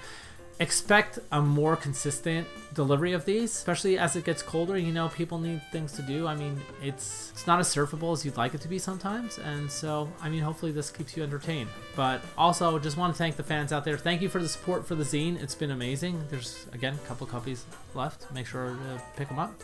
expect 0.60 1.19
a 1.32 1.41
more 1.41 1.76
consistent 1.76 2.48
delivery 2.73 3.14
of 3.14 3.26
these 3.26 3.52
especially 3.52 3.98
as 3.98 4.15
it 4.15 4.23
gets 4.23 4.41
colder. 4.41 4.77
You 4.77 4.91
know 4.91 5.10
people 5.10 5.40
need 5.40 5.61
things 5.72 5.91
to 5.94 6.02
do. 6.02 6.27
I 6.27 6.36
mean 6.36 6.61
it's 6.82 7.32
it's 7.32 7.48
not 7.48 7.60
as 7.60 7.68
surfable 7.73 8.14
as 8.14 8.26
you'd 8.26 8.38
like 8.38 8.53
it 8.53 8.61
to 8.61 8.68
be 8.68 8.80
sometimes. 8.80 9.38
And 9.38 9.69
so 9.69 10.10
i 10.22 10.30
mean 10.30 10.41
hopefully 10.41 10.72
this 10.72 10.90
keeps 10.91 11.18
you 11.18 11.23
entertained. 11.23 11.69
But 11.95 12.22
also 12.38 12.80
just 12.80 12.98
want 12.98 13.14
to 13.14 13.18
thank 13.18 13.36
the 13.36 13.44
fans 13.44 13.73
out 13.73 13.84
there. 13.84 13.98
Thank 13.98 14.22
you 14.22 14.30
for 14.30 14.41
the 14.41 14.48
support 14.49 14.86
for 14.88 14.95
the 14.95 15.03
zine. 15.03 15.41
It's 15.41 15.56
been 15.56 15.72
amazing. 15.72 16.22
There's 16.30 16.68
again 16.73 16.95
a 16.95 17.07
couple 17.07 17.27
copies 17.27 17.65
left. 17.94 18.32
Make 18.34 18.48
sure 18.48 18.69
to 18.69 19.02
pick 19.18 19.27
them 19.27 19.40
up. 19.40 19.60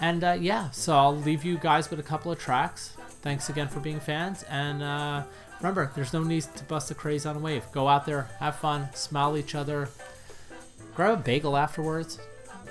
And 0.00 0.24
uh, 0.24 0.36
yeah 0.38 0.70
so 0.70 0.94
i'll 0.96 1.16
leave 1.16 1.44
you 1.44 1.56
guys 1.58 1.90
with 1.90 2.00
a 2.00 2.04
couple 2.04 2.30
of 2.30 2.38
tracks. 2.38 2.94
Thanks 3.22 3.48
again 3.48 3.68
for 3.68 3.80
being 3.80 4.00
fans. 4.00 4.42
And 4.44 4.82
uh, 4.82 5.22
remember 5.60 5.90
there's 5.94 6.12
no 6.12 6.22
need 6.22 6.42
to 6.42 6.64
bust 6.64 6.90
a 6.90 6.94
craze 6.94 7.24
on 7.24 7.36
a 7.36 7.40
wave. 7.40 7.64
Go 7.72 7.88
out 7.88 8.04
there 8.04 8.28
have 8.40 8.56
fun 8.56 8.88
smile 8.94 9.36
each 9.36 9.54
other 9.54 9.88
grab 10.98 11.16
a 11.16 11.22
bagel 11.22 11.56
afterwards. 11.56 12.18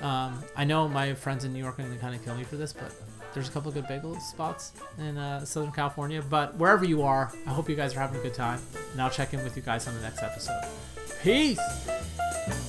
Um, 0.01 0.43
I 0.57 0.65
know 0.65 0.89
my 0.89 1.13
friends 1.13 1.45
in 1.45 1.53
New 1.53 1.59
York 1.59 1.79
are 1.79 1.83
to 1.83 1.95
kind 1.95 2.13
of 2.13 2.21
kill 2.25 2.35
me 2.35 2.43
for 2.43 2.57
this, 2.57 2.73
but 2.73 2.91
there's 3.33 3.47
a 3.47 3.51
couple 3.53 3.71
good 3.71 3.87
bagel 3.87 4.19
spots 4.19 4.73
in 4.97 5.17
uh, 5.17 5.45
Southern 5.45 5.71
California. 5.71 6.21
But 6.21 6.53
wherever 6.55 6.83
you 6.83 7.03
are, 7.03 7.31
I 7.45 7.51
hope 7.51 7.69
you 7.69 7.77
guys 7.77 7.95
are 7.95 8.01
having 8.01 8.19
a 8.19 8.23
good 8.23 8.33
time. 8.33 8.59
And 8.91 9.01
I'll 9.01 9.09
check 9.09 9.33
in 9.33 9.41
with 9.45 9.55
you 9.55 9.63
guys 9.63 9.87
on 9.87 9.95
the 9.95 10.01
next 10.01 10.23
episode. 10.23 10.61
Peace! 11.23 12.66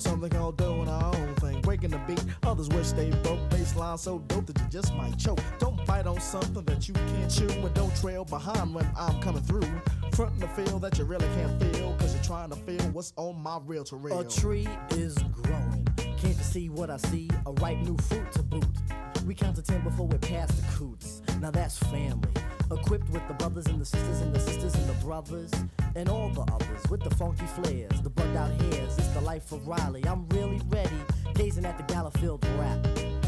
Something 0.00 0.30
called 0.30 0.56
doing 0.56 0.88
our 0.88 1.14
own 1.14 1.34
thing. 1.36 1.60
Breaking 1.60 1.90
the 1.90 1.98
beat, 2.06 2.24
others 2.42 2.68
wish 2.68 2.90
they 2.92 3.10
broke. 3.22 3.40
Baseline 3.50 3.98
so 3.98 4.18
dope 4.28 4.46
that 4.46 4.58
you 4.58 4.66
just 4.68 4.94
might 4.94 5.18
choke. 5.18 5.40
Don't 5.58 5.84
bite 5.86 6.06
on 6.06 6.20
something 6.20 6.64
that 6.64 6.88
you 6.88 6.94
can't 6.94 7.30
chew. 7.30 7.48
And 7.48 7.74
don't 7.74 7.94
trail 7.96 8.24
behind 8.24 8.74
when 8.74 8.88
I'm 8.96 9.20
coming 9.20 9.42
through. 9.42 9.68
Frontin' 10.12 10.40
the 10.40 10.48
feel 10.48 10.78
that 10.78 10.98
you 10.98 11.04
really 11.04 11.26
can't 11.34 11.60
feel. 11.62 11.94
Cause 11.98 12.14
you're 12.14 12.24
trying 12.24 12.50
to 12.50 12.56
feel 12.56 12.82
what's 12.92 13.12
on 13.16 13.40
my 13.40 13.58
real 13.64 13.84
real. 13.92 14.20
A 14.20 14.24
tree 14.24 14.68
is 14.90 15.16
growing. 15.42 15.86
Can't 15.96 16.36
you 16.36 16.44
see 16.44 16.68
what 16.68 16.90
I 16.90 16.96
see, 16.96 17.30
a 17.46 17.52
ripe 17.52 17.78
new 17.78 17.96
fruit 17.96 18.32
to 18.32 18.42
boot. 18.42 18.64
We 19.26 19.34
count 19.34 19.56
to 19.56 19.62
ten 19.62 19.82
before 19.82 20.06
we 20.06 20.18
pass 20.18 20.50
the 20.52 20.76
coots. 20.76 21.22
Now 21.40 21.50
that's 21.50 21.78
family. 21.78 22.28
Equipped 22.70 23.08
with 23.08 23.26
the 23.26 23.32
brothers 23.34 23.66
and 23.66 23.80
the 23.80 23.84
sisters 23.86 24.20
and 24.20 24.34
the 24.34 24.38
sisters 24.38 24.74
and 24.74 24.86
the 24.86 25.04
brothers 25.04 25.50
and 25.96 26.08
all 26.08 26.28
the 26.28 26.42
others 26.42 26.82
with 26.90 27.02
the 27.02 27.14
funky 27.14 27.46
flares, 27.46 28.02
the 28.02 28.10
bugged 28.10 28.36
out 28.36 28.50
hairs. 28.60 28.98
It's 28.98 29.08
the 29.08 29.22
life 29.22 29.50
of 29.50 29.66
Riley. 29.66 30.04
I'm 30.06 30.28
really 30.28 30.60
ready, 30.68 31.00
gazing 31.34 31.64
at 31.64 31.78
the 31.78 31.92
Gallowfield 31.92 32.44
rap. 32.58 32.82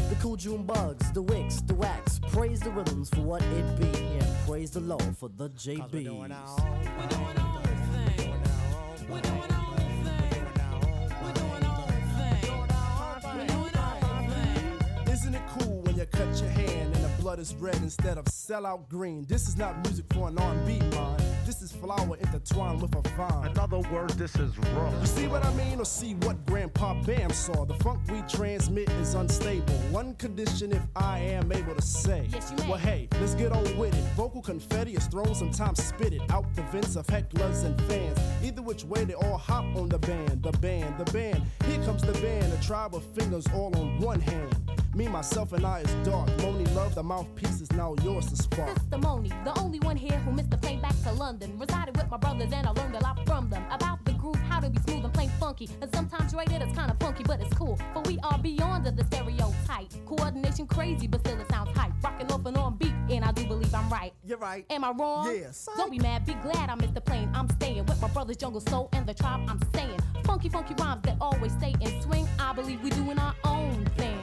The 0.09 0.15
cool 0.21 0.35
June 0.35 0.63
bugs, 0.63 1.11
the 1.11 1.23
wicks, 1.23 1.61
the 1.61 1.73
wax. 1.73 2.19
Praise 2.31 2.59
the 2.59 2.69
rhythms 2.69 3.09
for 3.09 3.21
what 3.21 3.41
it 3.41 3.79
be, 3.79 3.87
and 3.87 4.27
praise 4.45 4.69
the 4.69 4.79
Lord 4.79 5.17
for 5.17 5.29
the 5.29 5.49
JBs. 5.49 6.05
Isn't 15.11 15.35
it 15.35 15.41
cool 15.57 15.81
when 15.81 15.95
you 15.95 16.05
cut 16.05 16.41
your 16.41 16.49
the 16.49 16.62
blood 17.23 17.39
is 17.39 17.55
red 17.55 17.77
instead 17.77 18.17
of 18.17 18.25
sellout 18.25 18.89
green? 18.89 19.25
This 19.29 19.47
is 19.47 19.55
not 19.55 19.81
music 19.85 20.03
for 20.13 20.27
an 20.27 20.37
R&B 20.37 20.79
mind. 20.93 21.23
This 21.45 21.61
is 21.61 21.71
flower 21.71 22.17
intertwined 22.17 22.81
with 22.81 22.93
a 22.95 23.09
vine. 23.11 23.49
In 23.49 23.57
other 23.57 23.79
words, 23.79 24.17
this 24.17 24.35
is 24.35 24.57
raw. 24.57 24.91
You 24.99 25.05
see 25.05 25.27
what 25.27 25.45
I 25.45 25.53
mean, 25.53 25.79
or 25.79 25.85
see 25.85 26.15
what 26.15 26.45
Grandpa 26.45 27.01
Bam 27.03 27.29
saw? 27.29 27.63
The 27.63 27.75
funk 27.75 28.01
we 28.11 28.21
transmit 28.23 28.89
is 28.89 29.13
unstable. 29.13 29.73
One 29.89 30.15
condition, 30.15 30.73
if 30.73 30.81
I 30.97 31.19
am 31.19 31.49
able 31.53 31.75
to 31.75 31.81
say. 31.81 32.27
Yes, 32.29 32.51
you 32.51 32.57
may. 32.57 32.69
Well, 32.71 32.79
hey, 32.79 33.07
let's 33.21 33.35
get 33.35 33.53
on 33.53 33.77
with 33.77 33.97
it. 33.97 34.03
Vocal 34.17 34.41
confetti 34.41 34.95
is 34.95 35.07
thrown, 35.07 35.33
sometimes 35.33 35.81
spit 35.81 36.11
it 36.11 36.29
out 36.29 36.53
the 36.55 36.63
vents 36.63 36.97
of 36.97 37.07
hecklers 37.07 37.63
and 37.63 37.81
fans. 37.83 38.19
Either 38.43 38.61
which 38.61 38.83
way, 38.83 39.05
they 39.05 39.13
all 39.13 39.37
hop 39.37 39.63
on 39.77 39.87
the 39.87 39.99
band, 39.99 40.43
the 40.43 40.51
band, 40.57 40.97
the 40.97 41.09
band. 41.13 41.41
Here 41.67 41.81
comes 41.85 42.01
the 42.01 42.19
band, 42.21 42.51
a 42.51 42.61
tribe 42.61 42.93
of 42.93 43.05
fingers 43.15 43.47
all 43.53 43.73
on 43.77 43.97
one 43.99 44.19
hand. 44.19 44.63
Me, 44.95 45.07
myself, 45.07 45.53
and 45.53 45.65
I 45.65 45.79
is 45.79 45.91
dark. 46.05 46.27
Monie 46.37 46.71
Love, 46.75 46.93
the 46.93 47.01
mouthpiece 47.01 47.61
is 47.61 47.71
now 47.71 47.95
yours 48.03 48.27
to 48.27 48.35
spark. 48.35 48.69
Sister 48.77 48.97
Monie, 48.97 49.31
the 49.43 49.59
only 49.59 49.79
one 49.79 49.97
here 49.97 50.19
who 50.19 50.31
missed 50.31 50.51
the 50.51 50.57
plane 50.57 50.81
back 50.81 50.93
to 51.01 51.11
London. 51.13 51.57
Resided 51.57 51.97
with 51.97 52.11
my 52.11 52.17
brothers 52.17 52.51
and 52.53 52.67
I 52.67 52.71
learned 52.71 52.95
a 52.95 52.99
lot 52.99 53.19
from 53.25 53.49
them 53.49 53.65
about 53.71 54.05
the 54.05 54.11
groove, 54.11 54.35
how 54.47 54.59
to 54.59 54.69
be 54.69 54.79
smooth 54.81 55.03
and 55.03 55.13
plain 55.13 55.29
funky. 55.39 55.67
And 55.81 55.93
sometimes 55.95 56.35
rated 56.35 56.61
it's 56.61 56.77
kinda 56.77 56.95
funky, 56.99 57.23
but 57.23 57.41
it's 57.41 57.53
cool. 57.55 57.79
For 57.93 58.03
we 58.03 58.19
are 58.19 58.37
beyond 58.37 58.85
the 58.85 59.05
stereotype. 59.05 59.87
Coordination 60.05 60.67
crazy, 60.67 61.07
but 61.07 61.21
still 61.21 61.39
it 61.39 61.49
sounds 61.49 61.75
hype. 61.75 61.91
Rocking 62.03 62.31
off 62.31 62.45
and 62.45 62.57
on 62.57 62.75
beat, 62.77 62.93
and 63.09 63.25
I 63.25 63.31
do 63.31 63.47
believe 63.47 63.73
I'm 63.73 63.89
right. 63.89 64.13
You're 64.23 64.37
right. 64.37 64.63
Am 64.69 64.83
I 64.83 64.91
wrong? 64.91 65.25
Yes. 65.33 65.67
Don't 65.75 65.89
be 65.89 65.99
mad, 65.99 66.23
be 66.25 66.35
glad 66.35 66.69
I 66.69 66.75
missed 66.75 66.93
the 66.93 67.01
plane. 67.01 67.31
I'm 67.33 67.49
staying 67.49 67.83
with 67.87 67.99
my 67.99 68.09
brothers 68.09 68.37
Jungle 68.37 68.61
Soul 68.61 68.89
and 68.93 69.07
the 69.07 69.15
tribe 69.15 69.41
I'm 69.49 69.59
staying. 69.69 69.99
Funky, 70.23 70.49
funky 70.49 70.75
rhymes 70.75 71.01
that 71.03 71.17
always 71.19 71.51
stay 71.53 71.73
in 71.81 71.99
swing. 72.03 72.27
I 72.37 72.53
believe 72.53 72.81
we 72.83 72.91
doing 72.91 73.17
our 73.17 73.33
own 73.43 73.85
thing. 73.97 74.22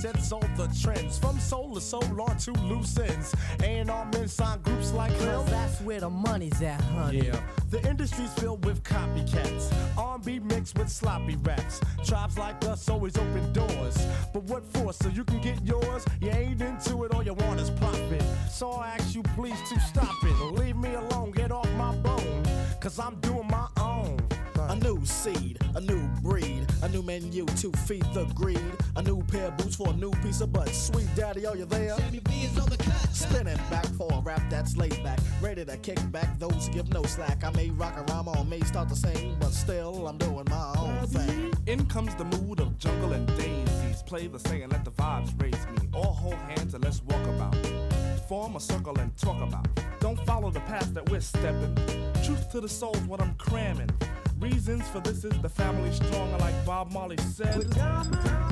Sets 0.00 0.32
all 0.32 0.40
the 0.56 0.66
trends 0.80 1.18
from 1.18 1.38
soul 1.38 1.74
to 1.74 1.80
soul 1.80 2.02
on 2.22 2.36
to 2.38 2.52
loose 2.52 2.98
ends. 2.98 3.34
And 3.62 3.90
our 3.90 4.06
men 4.06 4.28
sign 4.28 4.60
groups 4.62 4.92
like 4.92 5.12
Well, 5.20 5.42
him. 5.42 5.50
that's 5.50 5.80
where 5.82 6.00
the 6.00 6.08
money's 6.08 6.62
at, 6.62 6.80
honey. 6.80 7.26
Yeah, 7.26 7.40
the 7.68 7.86
industry's 7.88 8.32
filled 8.34 8.64
with 8.64 8.82
copycats. 8.82 9.70
R&B 9.98 10.38
mixed 10.38 10.78
with 10.78 10.88
sloppy 10.88 11.36
raps. 11.42 11.80
Tribes 12.04 12.38
like 12.38 12.64
us 12.64 12.88
always 12.88 13.18
open 13.18 13.52
doors. 13.52 13.98
But 14.32 14.44
what 14.44 14.64
for? 14.72 14.92
So 14.94 15.08
you 15.10 15.24
can 15.24 15.40
get 15.42 15.62
yours? 15.66 16.06
You 16.20 16.30
ain't 16.30 16.62
into 16.62 17.04
it, 17.04 17.12
all 17.14 17.22
you 17.22 17.34
want 17.34 17.60
is 17.60 17.68
profit. 17.70 18.22
So 18.50 18.70
I 18.72 18.94
ask 18.98 19.14
you 19.14 19.22
please 19.36 19.60
to 19.68 19.78
stop 19.80 20.14
it. 20.22 20.52
Leave 20.58 20.76
me 20.76 20.94
alone, 20.94 21.32
get 21.32 21.52
off 21.52 21.70
my 21.72 21.94
bone. 21.96 22.42
Cause 22.80 22.98
I'm 22.98 23.16
doing 23.20 23.46
my 23.48 23.66
own. 23.78 24.18
A 24.68 24.76
new 24.76 25.04
seed, 25.04 25.58
a 25.74 25.80
new 25.80 26.00
breed, 26.08 26.09
a 26.82 26.88
new 26.88 27.02
menu 27.02 27.44
to 27.44 27.72
feed 27.72 28.04
the 28.14 28.24
greed, 28.34 28.60
a 28.96 29.02
new 29.02 29.22
pair 29.24 29.46
of 29.46 29.56
boots 29.56 29.76
for 29.76 29.90
a 29.90 29.92
new 29.92 30.10
piece 30.22 30.40
of 30.40 30.52
butt. 30.52 30.68
Sweet 30.68 31.08
daddy, 31.14 31.46
are 31.46 31.56
you 31.56 31.64
there? 31.66 31.96
Sammy 31.96 32.20
B 32.20 32.32
is 32.42 32.58
on 32.58 32.68
the 32.68 32.76
cut. 32.76 33.08
Spinning 33.12 33.58
back 33.70 33.86
for 33.98 34.08
a 34.12 34.20
rap 34.20 34.42
that's 34.48 34.76
laid 34.76 35.02
back, 35.02 35.18
ready 35.40 35.64
to 35.64 35.76
kick 35.78 35.98
back 36.10 36.38
those 36.38 36.66
who 36.66 36.74
give 36.74 36.92
no 36.92 37.02
slack. 37.02 37.44
I 37.44 37.50
may 37.52 37.70
rock 37.70 37.94
a 37.96 38.12
rhyme 38.12 38.28
or 38.28 38.44
may 38.44 38.60
start 38.60 38.88
to 38.88 38.96
sing, 38.96 39.36
but 39.40 39.52
still 39.52 40.06
I'm 40.08 40.18
doing 40.18 40.46
my 40.48 40.74
own 40.78 41.06
thing. 41.06 41.52
In 41.66 41.86
comes 41.86 42.14
the 42.14 42.24
mood 42.24 42.60
of 42.60 42.78
jungle 42.78 43.12
and 43.12 43.26
daisies. 43.36 44.02
Play 44.06 44.26
the 44.26 44.38
saying, 44.38 44.70
let 44.70 44.84
the 44.84 44.90
vibes 44.92 45.40
raise 45.40 45.66
me. 45.68 45.88
All 45.92 46.12
hold 46.12 46.34
hands 46.34 46.74
and 46.74 46.82
let's 46.82 47.02
walk 47.02 47.24
about. 47.26 47.56
Form 48.28 48.56
a 48.56 48.60
circle 48.60 48.98
and 48.98 49.16
talk 49.16 49.40
about. 49.42 49.68
Don't 50.00 50.18
follow 50.24 50.50
the 50.50 50.60
path 50.60 50.94
that 50.94 51.08
we're 51.10 51.20
stepping. 51.20 51.74
Truth 52.24 52.50
to 52.52 52.60
the 52.60 52.68
soul's 52.68 53.00
what 53.02 53.20
I'm 53.20 53.34
cramming. 53.34 53.90
Reasons 54.40 54.88
for 54.88 55.00
this 55.00 55.24
is 55.24 55.38
the 55.42 55.48
family 55.50 55.92
strong, 55.92 56.32
like 56.38 56.64
Bob 56.64 56.90
Marley 56.92 57.18
said. 57.18 57.66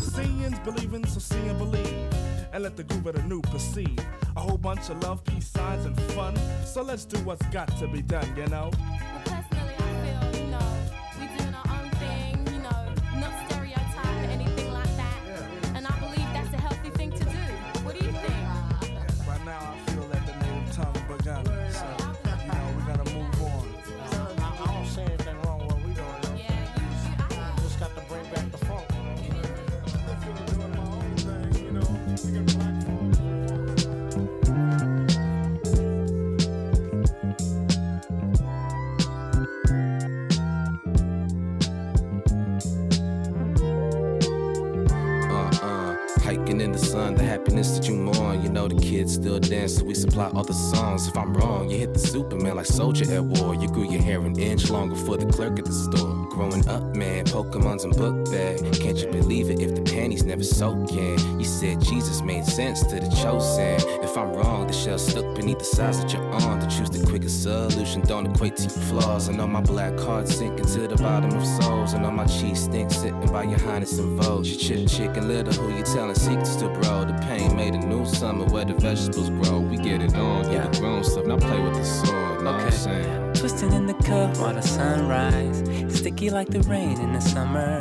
Seeing's 0.02 0.58
believing, 0.58 1.06
so 1.06 1.18
see 1.18 1.38
and 1.48 1.58
believe. 1.58 2.12
And 2.52 2.62
let 2.62 2.76
the 2.76 2.84
groove 2.84 3.06
of 3.06 3.14
the 3.14 3.22
new 3.22 3.40
proceed. 3.40 4.04
A 4.36 4.40
whole 4.40 4.58
bunch 4.58 4.90
of 4.90 5.02
love, 5.02 5.24
peace 5.24 5.48
signs, 5.48 5.86
and 5.86 5.98
fun. 6.12 6.36
So 6.66 6.82
let's 6.82 7.06
do 7.06 7.18
what's 7.20 7.44
got 7.46 7.74
to 7.78 7.88
be 7.88 8.02
done, 8.02 8.28
you 8.36 8.46
know? 8.48 8.70
If 51.06 51.16
I'm 51.16 51.32
wrong, 51.34 51.70
you 51.70 51.78
hit 51.78 51.94
the 51.94 52.00
Superman 52.00 52.56
like 52.56 52.66
soldier 52.66 53.04
at 53.14 53.22
war. 53.22 53.54
You 53.54 53.68
grew 53.68 53.88
your 53.90 54.02
hair 54.02 54.20
an 54.20 54.38
inch 54.38 54.68
longer 54.68 54.96
for 54.96 55.16
the 55.16 55.26
clerk 55.26 55.58
at 55.58 55.64
the 55.64 55.72
store. 55.72 56.07
Growing 56.38 56.68
up, 56.68 56.94
man, 56.94 57.24
Pokemon's 57.24 57.82
in 57.82 57.90
book 57.90 58.30
bag. 58.30 58.58
Can't 58.74 58.96
you 58.96 59.10
believe 59.10 59.50
it 59.50 59.60
if 59.60 59.74
the 59.74 59.82
panties 59.82 60.22
never 60.22 60.44
soaking? 60.44 61.18
You 61.36 61.44
said 61.44 61.80
Jesus 61.80 62.22
made 62.22 62.44
sense 62.44 62.80
to 62.84 63.00
the 63.00 63.08
chosen. 63.20 63.74
If 64.04 64.16
I'm 64.16 64.32
wrong, 64.32 64.68
the 64.68 64.72
shell 64.72 65.00
stuck 65.00 65.34
beneath 65.34 65.58
the 65.58 65.64
size 65.64 66.00
that 66.00 66.12
you're 66.12 66.22
on. 66.22 66.60
To 66.60 66.68
choose 66.68 66.90
the 66.90 67.04
quickest 67.04 67.42
solution 67.42 68.02
don't 68.02 68.24
equate 68.24 68.54
to 68.58 68.62
your 68.62 68.70
flaws. 68.70 69.28
I 69.28 69.32
know 69.32 69.48
my 69.48 69.60
black 69.60 69.96
card 69.96 70.28
sinking 70.28 70.66
to 70.66 70.86
the 70.86 70.94
bottom 70.94 71.36
of 71.36 71.44
souls. 71.44 71.94
And 71.94 72.06
on 72.06 72.14
my 72.14 72.26
cheese 72.26 72.62
stink 72.62 72.92
sitting 72.92 73.32
by 73.32 73.42
your 73.42 73.58
highness 73.58 73.98
and 73.98 74.22
vogue. 74.22 74.46
You 74.46 74.54
chip 74.54 74.86
chicken 74.86 75.26
little, 75.26 75.52
who 75.54 75.76
you 75.76 75.82
telling 75.82 76.14
secrets 76.14 76.54
to, 76.54 76.68
bro? 76.68 77.04
The 77.04 77.18
pain 77.26 77.56
made 77.56 77.74
a 77.74 77.78
new 77.78 78.06
summer 78.06 78.44
where 78.44 78.64
the 78.64 78.74
vegetables 78.74 79.30
grow. 79.30 79.58
We 79.58 79.76
get 79.76 80.02
it 80.02 80.14
on, 80.14 80.52
yeah. 80.52 80.68
the 80.68 80.78
grown 80.78 81.02
stuff. 81.02 81.26
Now 81.26 81.38
play 81.38 81.60
with 81.60 81.74
the 81.74 81.84
sword, 81.84 82.44
know 82.44 82.52
what 82.52 82.60
I'm 82.60 82.70
saying? 82.70 83.27
Twisting 83.38 83.72
in 83.72 83.86
the 83.86 83.94
cup 83.94 84.36
while 84.38 84.52
the 84.52 84.60
sun 84.60 84.98
sunrise. 84.98 85.62
Sticky 85.96 86.28
like 86.28 86.48
the 86.48 86.60
rain 86.62 87.00
in 87.00 87.12
the 87.12 87.20
summer. 87.20 87.80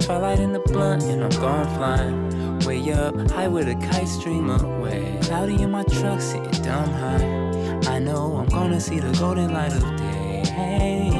Twilight 0.00 0.40
in 0.40 0.52
the 0.52 0.58
blunt, 0.58 1.04
and 1.04 1.22
I'm 1.22 1.40
gone 1.40 1.68
flying. 1.76 2.58
Way 2.66 2.92
up, 2.92 3.14
high 3.30 3.46
with 3.46 3.68
a 3.68 3.76
kite 3.76 4.08
stream 4.08 4.50
away. 4.50 5.20
Cloudy 5.22 5.62
in 5.62 5.70
my 5.70 5.84
truck, 5.84 6.20
sitting 6.20 6.50
dumb 6.64 6.90
high. 6.90 7.92
I 7.94 8.00
know 8.00 8.36
I'm 8.36 8.48
gonna 8.48 8.80
see 8.80 8.98
the 8.98 9.12
golden 9.20 9.52
light 9.52 9.72
of 9.72 9.82
day. 9.96 10.42
Hey, 10.46 11.10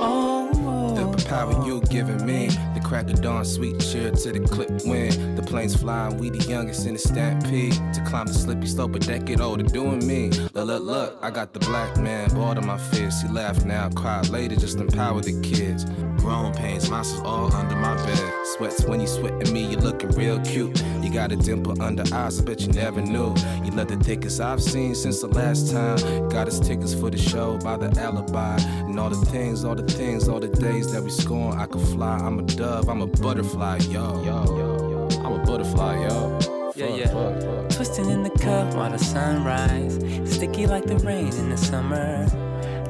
oh, 0.00 1.12
The 1.12 1.24
power 1.28 1.66
you're 1.66 1.82
giving 1.82 2.24
me, 2.24 2.48
crack 2.86 3.10
of 3.10 3.20
dawn, 3.20 3.44
sweet 3.44 3.80
cheer 3.80 4.12
to 4.12 4.32
the 4.32 4.40
clip 4.40 4.70
wind. 4.84 5.36
The 5.36 5.42
planes 5.42 5.74
flying, 5.74 6.18
we 6.18 6.30
the 6.30 6.38
youngest 6.48 6.86
in 6.86 6.92
the 6.92 6.98
stampede. 7.00 7.72
To 7.94 8.00
climb 8.06 8.26
the 8.26 8.32
slippy 8.32 8.66
slope 8.66 8.94
a 8.94 9.00
decade 9.00 9.40
older, 9.40 9.64
doing 9.64 10.06
me. 10.06 10.30
Look, 10.54 10.66
look, 10.66 10.82
look, 10.82 11.18
I 11.20 11.30
got 11.30 11.52
the 11.52 11.58
black 11.60 11.96
man, 11.98 12.30
bored 12.30 12.58
of 12.58 12.64
my 12.64 12.78
fist. 12.78 13.26
He 13.26 13.32
laugh 13.32 13.64
now, 13.64 13.90
cry 13.90 14.20
later, 14.30 14.54
just 14.54 14.78
empower 14.78 15.20
the 15.20 15.40
kids. 15.42 15.84
Grown 16.22 16.54
pains, 16.54 16.88
monsters 16.88 17.20
all 17.20 17.52
under 17.52 17.74
my 17.74 17.96
bed. 18.06 18.32
Sweats 18.56 18.84
when 18.84 19.00
you 19.00 19.08
sweat 19.08 19.34
at 19.34 19.50
me, 19.50 19.66
you 19.66 19.78
looking 19.78 20.10
real 20.10 20.38
cute. 20.40 20.80
You 21.06 21.12
got 21.12 21.30
a 21.30 21.36
dimple 21.36 21.80
under 21.80 22.02
eyes, 22.12 22.40
I 22.40 22.42
bet 22.42 22.62
you 22.62 22.72
never 22.72 23.00
knew. 23.00 23.32
You 23.62 23.70
love 23.70 23.86
the 23.86 23.96
thickest 24.02 24.40
I've 24.40 24.60
seen 24.60 24.92
since 24.96 25.20
the 25.20 25.28
last 25.28 25.70
time. 25.70 26.28
Got 26.30 26.48
us 26.48 26.58
tickets 26.58 26.94
for 26.94 27.10
the 27.10 27.16
show 27.16 27.58
by 27.58 27.76
the 27.76 27.96
alibi. 28.00 28.56
And 28.58 28.98
all 28.98 29.08
the 29.08 29.24
things, 29.26 29.64
all 29.64 29.76
the 29.76 29.84
things, 29.84 30.28
all 30.28 30.40
the 30.40 30.48
days 30.48 30.90
that 30.92 31.04
we 31.04 31.10
scorn. 31.10 31.60
I 31.60 31.66
could 31.66 31.82
fly, 31.82 32.16
I'm 32.16 32.40
a 32.40 32.42
dove, 32.42 32.88
I'm 32.88 33.02
a 33.02 33.06
butterfly, 33.06 33.76
yo. 33.88 34.20
yo, 34.24 34.44
yo, 34.46 35.08
yo. 35.08 35.20
I'm 35.20 35.40
a 35.40 35.44
butterfly, 35.46 36.08
yo. 36.08 36.72
Yeah, 36.74 36.88
yeah. 36.88 37.06
fuck, 37.06 37.40
fuck. 37.40 37.70
Twisting 37.70 38.10
in 38.10 38.24
the 38.24 38.30
cup 38.30 38.74
while 38.74 38.90
the 38.90 38.98
sunrise. 38.98 39.94
Sticky 40.24 40.66
like 40.66 40.86
the 40.86 40.98
rain 40.98 41.28
in 41.28 41.50
the 41.50 41.56
summer. 41.56 42.26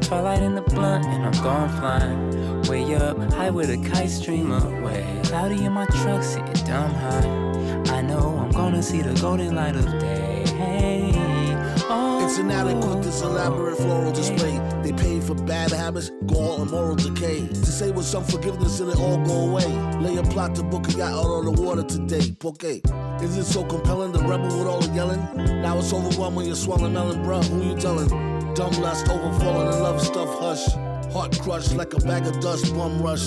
Twilight 0.01 0.43
in 0.43 0.55
the 0.55 0.62
blunt 0.62 1.05
and 1.05 1.26
I'm 1.26 1.43
gone 1.43 1.68
flying. 1.78 2.62
Way 2.62 2.94
up, 2.94 3.18
high 3.34 3.51
with 3.51 3.68
a 3.68 3.76
kite 3.90 4.09
stream 4.09 4.52
away. 4.52 5.05
Cloudy 5.24 5.66
in 5.66 5.72
my 5.72 5.84
truck, 5.84 6.22
sitting 6.22 6.64
dumb 6.64 6.94
high. 6.94 7.56
I 7.89 8.03
know 8.03 8.39
I'm 8.39 8.51
gonna 8.51 8.83
see 8.83 9.01
the 9.03 9.15
golden 9.21 9.55
light 9.55 9.77
of 9.77 9.85
day. 9.99 10.45
Oh, 11.89 12.25
It's 12.25 12.39
inadequate, 12.39 13.03
this 13.03 13.23
elaborate 13.23 13.77
floral 13.77 14.13
display. 14.13 14.59
They 14.83 14.93
pay 14.93 15.21
for 15.21 15.35
bad 15.35 15.71
habits, 15.71 16.11
gall, 16.27 16.63
and 16.63 16.71
moral 16.71 16.97
decay. 16.97 17.47
To 17.47 17.67
say 17.67 17.91
with 17.93 18.07
some 18.07 18.25
forgiveness 18.25 18.81
and 18.81 18.91
it 18.91 18.99
all 18.99 19.19
go 19.25 19.51
away. 19.51 19.67
Lay 20.01 20.17
a 20.17 20.23
plot 20.25 20.55
to 20.57 20.65
book 20.65 20.89
a 20.89 20.93
yacht 20.93 21.13
out 21.13 21.27
on 21.27 21.45
the 21.45 21.53
water 21.63 21.85
today. 21.85 22.33
Porque. 22.41 22.83
Is 23.23 23.37
it 23.39 23.45
so 23.45 23.65
compelling, 23.65 24.13
the 24.13 24.19
rebel 24.19 24.59
with 24.59 24.67
all 24.67 24.81
the 24.81 24.93
yelling? 24.93 25.23
Now 25.63 25.79
it's 25.79 25.93
overwhelming, 25.93 26.47
you're 26.47 26.57
swallowing 26.57 26.93
melon, 26.93 27.23
bruh. 27.25 27.45
Who 27.45 27.63
you 27.71 27.77
telling? 27.77 28.09
Dumb 28.55 28.73
lust, 28.83 29.07
overfalling 29.07 29.73
in 29.73 29.83
love 29.83 30.03
stuff, 30.03 30.29
hush. 30.41 30.67
Heart 31.13 31.41
crushed 31.41 31.75
like 31.77 31.95
a 31.95 32.01
bag 32.01 32.27
of 32.27 32.41
dust, 32.41 32.75
bum 32.75 33.01
rush. 33.01 33.27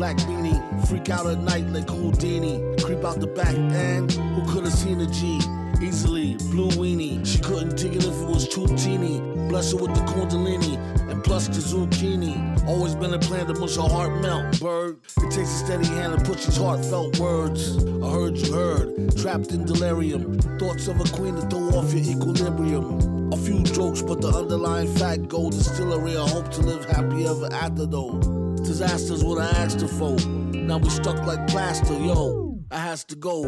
Black 0.00 0.16
beanie, 0.16 0.88
freak 0.88 1.10
out 1.10 1.26
at 1.26 1.40
night 1.40 1.66
like 1.68 1.90
Houdini. 1.90 2.74
Creep 2.82 3.04
out 3.04 3.20
the 3.20 3.26
back, 3.26 3.54
and 3.54 4.10
who 4.10 4.50
could 4.50 4.64
have 4.64 4.72
seen 4.72 4.98
a 5.02 5.06
G? 5.06 5.38
Easily, 5.82 6.36
blue 6.50 6.70
weenie. 6.70 7.20
She 7.26 7.38
couldn't 7.38 7.76
dig 7.76 7.96
it 7.96 8.06
if 8.06 8.22
it 8.22 8.26
was 8.26 8.48
too 8.48 8.66
teeny. 8.78 9.20
Bless 9.50 9.72
her 9.72 9.76
with 9.76 9.94
the 9.94 10.00
kundalini, 10.10 10.78
and 11.10 11.22
plus 11.22 11.48
the 11.48 11.60
zucchini. 11.60 12.66
Always 12.66 12.94
been 12.94 13.12
a 13.12 13.18
plan 13.18 13.46
to 13.48 13.52
mush 13.60 13.76
her 13.76 13.82
heart 13.82 14.22
melt, 14.22 14.58
bird. 14.58 15.00
It 15.18 15.32
takes 15.32 15.52
a 15.52 15.66
steady 15.66 15.88
hand 15.88 16.18
to 16.18 16.24
push 16.24 16.46
these 16.46 16.56
heartfelt 16.56 17.18
words. 17.18 17.76
I 18.02 18.10
heard 18.10 18.38
you 18.38 18.54
heard, 18.54 19.14
trapped 19.18 19.52
in 19.52 19.66
delirium. 19.66 20.38
Thoughts 20.58 20.88
of 20.88 20.98
a 20.98 21.04
queen 21.14 21.34
to 21.34 21.42
throw 21.42 21.78
off 21.78 21.92
your 21.92 22.16
equilibrium. 22.16 23.34
A 23.34 23.36
few 23.36 23.62
jokes, 23.64 24.00
but 24.00 24.22
the 24.22 24.28
underlying 24.28 24.88
fact 24.94 25.28
gold 25.28 25.52
distillery. 25.52 26.16
I 26.16 26.26
hope 26.26 26.50
to 26.52 26.62
live 26.62 26.86
happy 26.86 27.26
ever 27.26 27.52
after 27.52 27.84
though. 27.84 28.39
Disasters 28.64 29.24
what 29.24 29.38
I 29.38 29.48
asked 29.62 29.80
her 29.80 29.88
for. 29.88 30.16
Now 30.56 30.78
we 30.78 30.90
stuck 30.90 31.24
like 31.26 31.46
plaster, 31.48 31.98
yo. 31.98 32.58
I 32.70 32.78
has 32.78 33.04
to 33.04 33.16
go. 33.16 33.42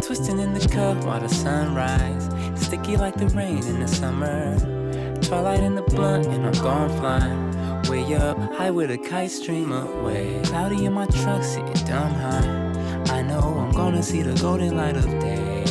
Twisting 0.00 0.38
in 0.38 0.54
the 0.54 0.68
cup 0.68 1.04
while 1.04 1.20
the 1.20 1.28
sunrise. 1.28 2.28
Sticky 2.54 2.96
like 2.96 3.16
the 3.16 3.26
rain 3.28 3.64
in 3.66 3.80
the 3.80 3.88
summer. 3.88 4.56
Twilight 5.22 5.60
in 5.60 5.74
the 5.74 5.82
blunt 5.82 6.26
and 6.26 6.46
I'm 6.46 6.62
gone 6.62 6.88
flying. 6.98 7.82
Way 7.90 8.14
up, 8.14 8.38
high 8.54 8.70
with 8.70 8.90
a 8.90 8.98
kite 8.98 9.30
stream 9.30 9.72
away. 9.72 10.40
Cloudy 10.44 10.84
in 10.84 10.92
my 10.92 11.06
truck, 11.06 11.42
sitting 11.42 11.72
dumb 11.84 12.14
high. 12.14 12.72
I 13.16 13.22
know 13.22 13.40
I'm 13.58 13.72
gonna 13.72 14.02
see 14.02 14.22
the 14.22 14.40
golden 14.40 14.76
light 14.76 14.96
of 14.96 15.04
day. 15.20 15.64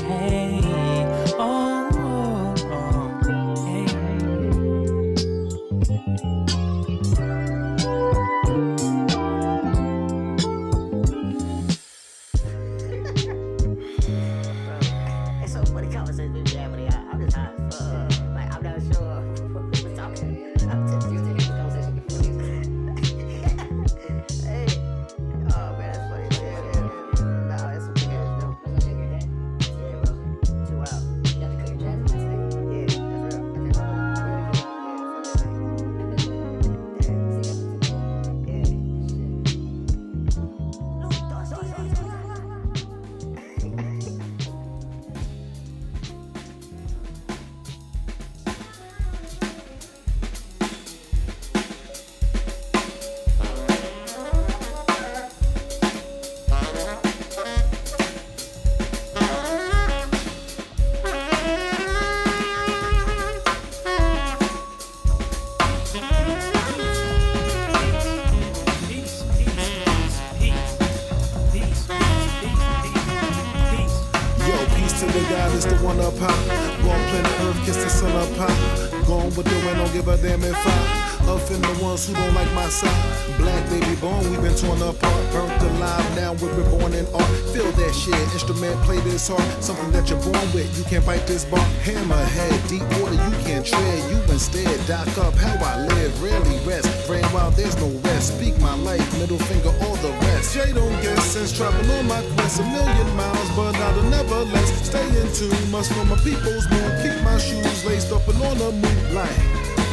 People's 106.23 106.69
mood. 106.69 106.91
Keep 107.03 107.23
my 107.23 107.37
shoes 107.37 107.85
laced 107.85 108.11
up 108.11 108.27
and 108.27 108.41
on 108.43 108.57
the 108.57 108.71
move. 108.71 109.13
Like 109.13 109.39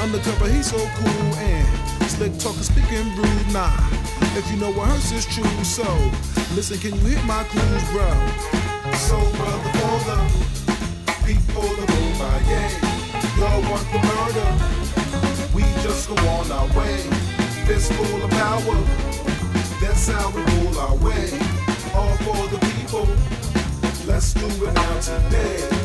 undercover, 0.00 0.48
he's 0.48 0.70
so 0.70 0.78
cool 0.78 1.34
and 1.36 1.66
slick 2.10 2.36
talking, 2.38 2.62
speaking 2.62 3.08
rude. 3.16 3.52
Nah, 3.52 3.72
if 4.36 4.48
you 4.50 4.56
know 4.56 4.72
what 4.72 4.88
hurts 4.88 5.12
is 5.12 5.26
true. 5.26 5.44
So 5.64 5.86
listen, 6.54 6.78
can 6.78 6.94
you 7.00 7.16
hit 7.16 7.24
my 7.24 7.44
clues, 7.44 7.84
bro? 7.92 8.08
So 9.08 9.18
brother, 9.36 9.68
for 11.52 11.74
the 11.76 11.86
people 11.86 12.08
my 12.18 12.38
yeah. 12.50 12.70
Y'all 13.38 13.62
want 13.70 13.86
the 13.92 14.00
murder? 14.10 14.48
We 15.54 15.62
just 15.82 16.08
go 16.08 16.16
on 16.28 16.50
our 16.50 16.66
way. 16.76 16.98
Fistful 17.66 18.24
of 18.24 18.30
power. 18.30 18.78
That's 19.80 20.08
how 20.08 20.30
we 20.30 20.42
rule 20.42 20.78
our 20.78 20.96
way. 20.96 21.30
All 21.94 22.16
for 22.24 22.48
the 22.48 22.58
people. 22.74 23.06
Let's 24.06 24.34
do 24.34 24.46
it 24.46 24.74
now 24.74 25.00
today. 25.00 25.77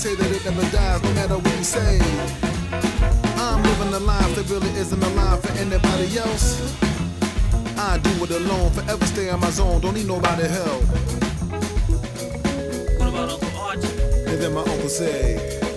Say 0.00 0.14
that 0.14 0.32
it 0.32 0.42
never 0.46 0.62
dies, 0.70 1.02
no 1.02 1.12
matter 1.12 1.36
what 1.36 1.58
you 1.58 1.62
say. 1.62 2.00
I'm 3.36 3.62
living 3.62 3.92
a 3.92 3.98
life 3.98 4.34
that 4.34 4.48
really 4.48 4.70
isn't 4.80 5.02
a 5.02 5.06
alive 5.08 5.42
for 5.42 5.52
anybody 5.58 6.16
else. 6.16 6.74
I 7.76 7.98
do 7.98 8.08
it 8.24 8.30
alone, 8.30 8.70
forever 8.70 9.04
stay 9.04 9.28
in 9.28 9.38
my 9.38 9.50
zone, 9.50 9.82
don't 9.82 9.92
need 9.92 10.06
nobody 10.06 10.44
help. 10.48 10.84
What 12.98 13.08
about 13.10 13.28
Uncle 13.28 13.58
Archie? 13.58 13.88
And 14.24 14.40
then 14.40 14.54
my 14.54 14.62
uncle 14.62 14.88
say, 14.88 15.69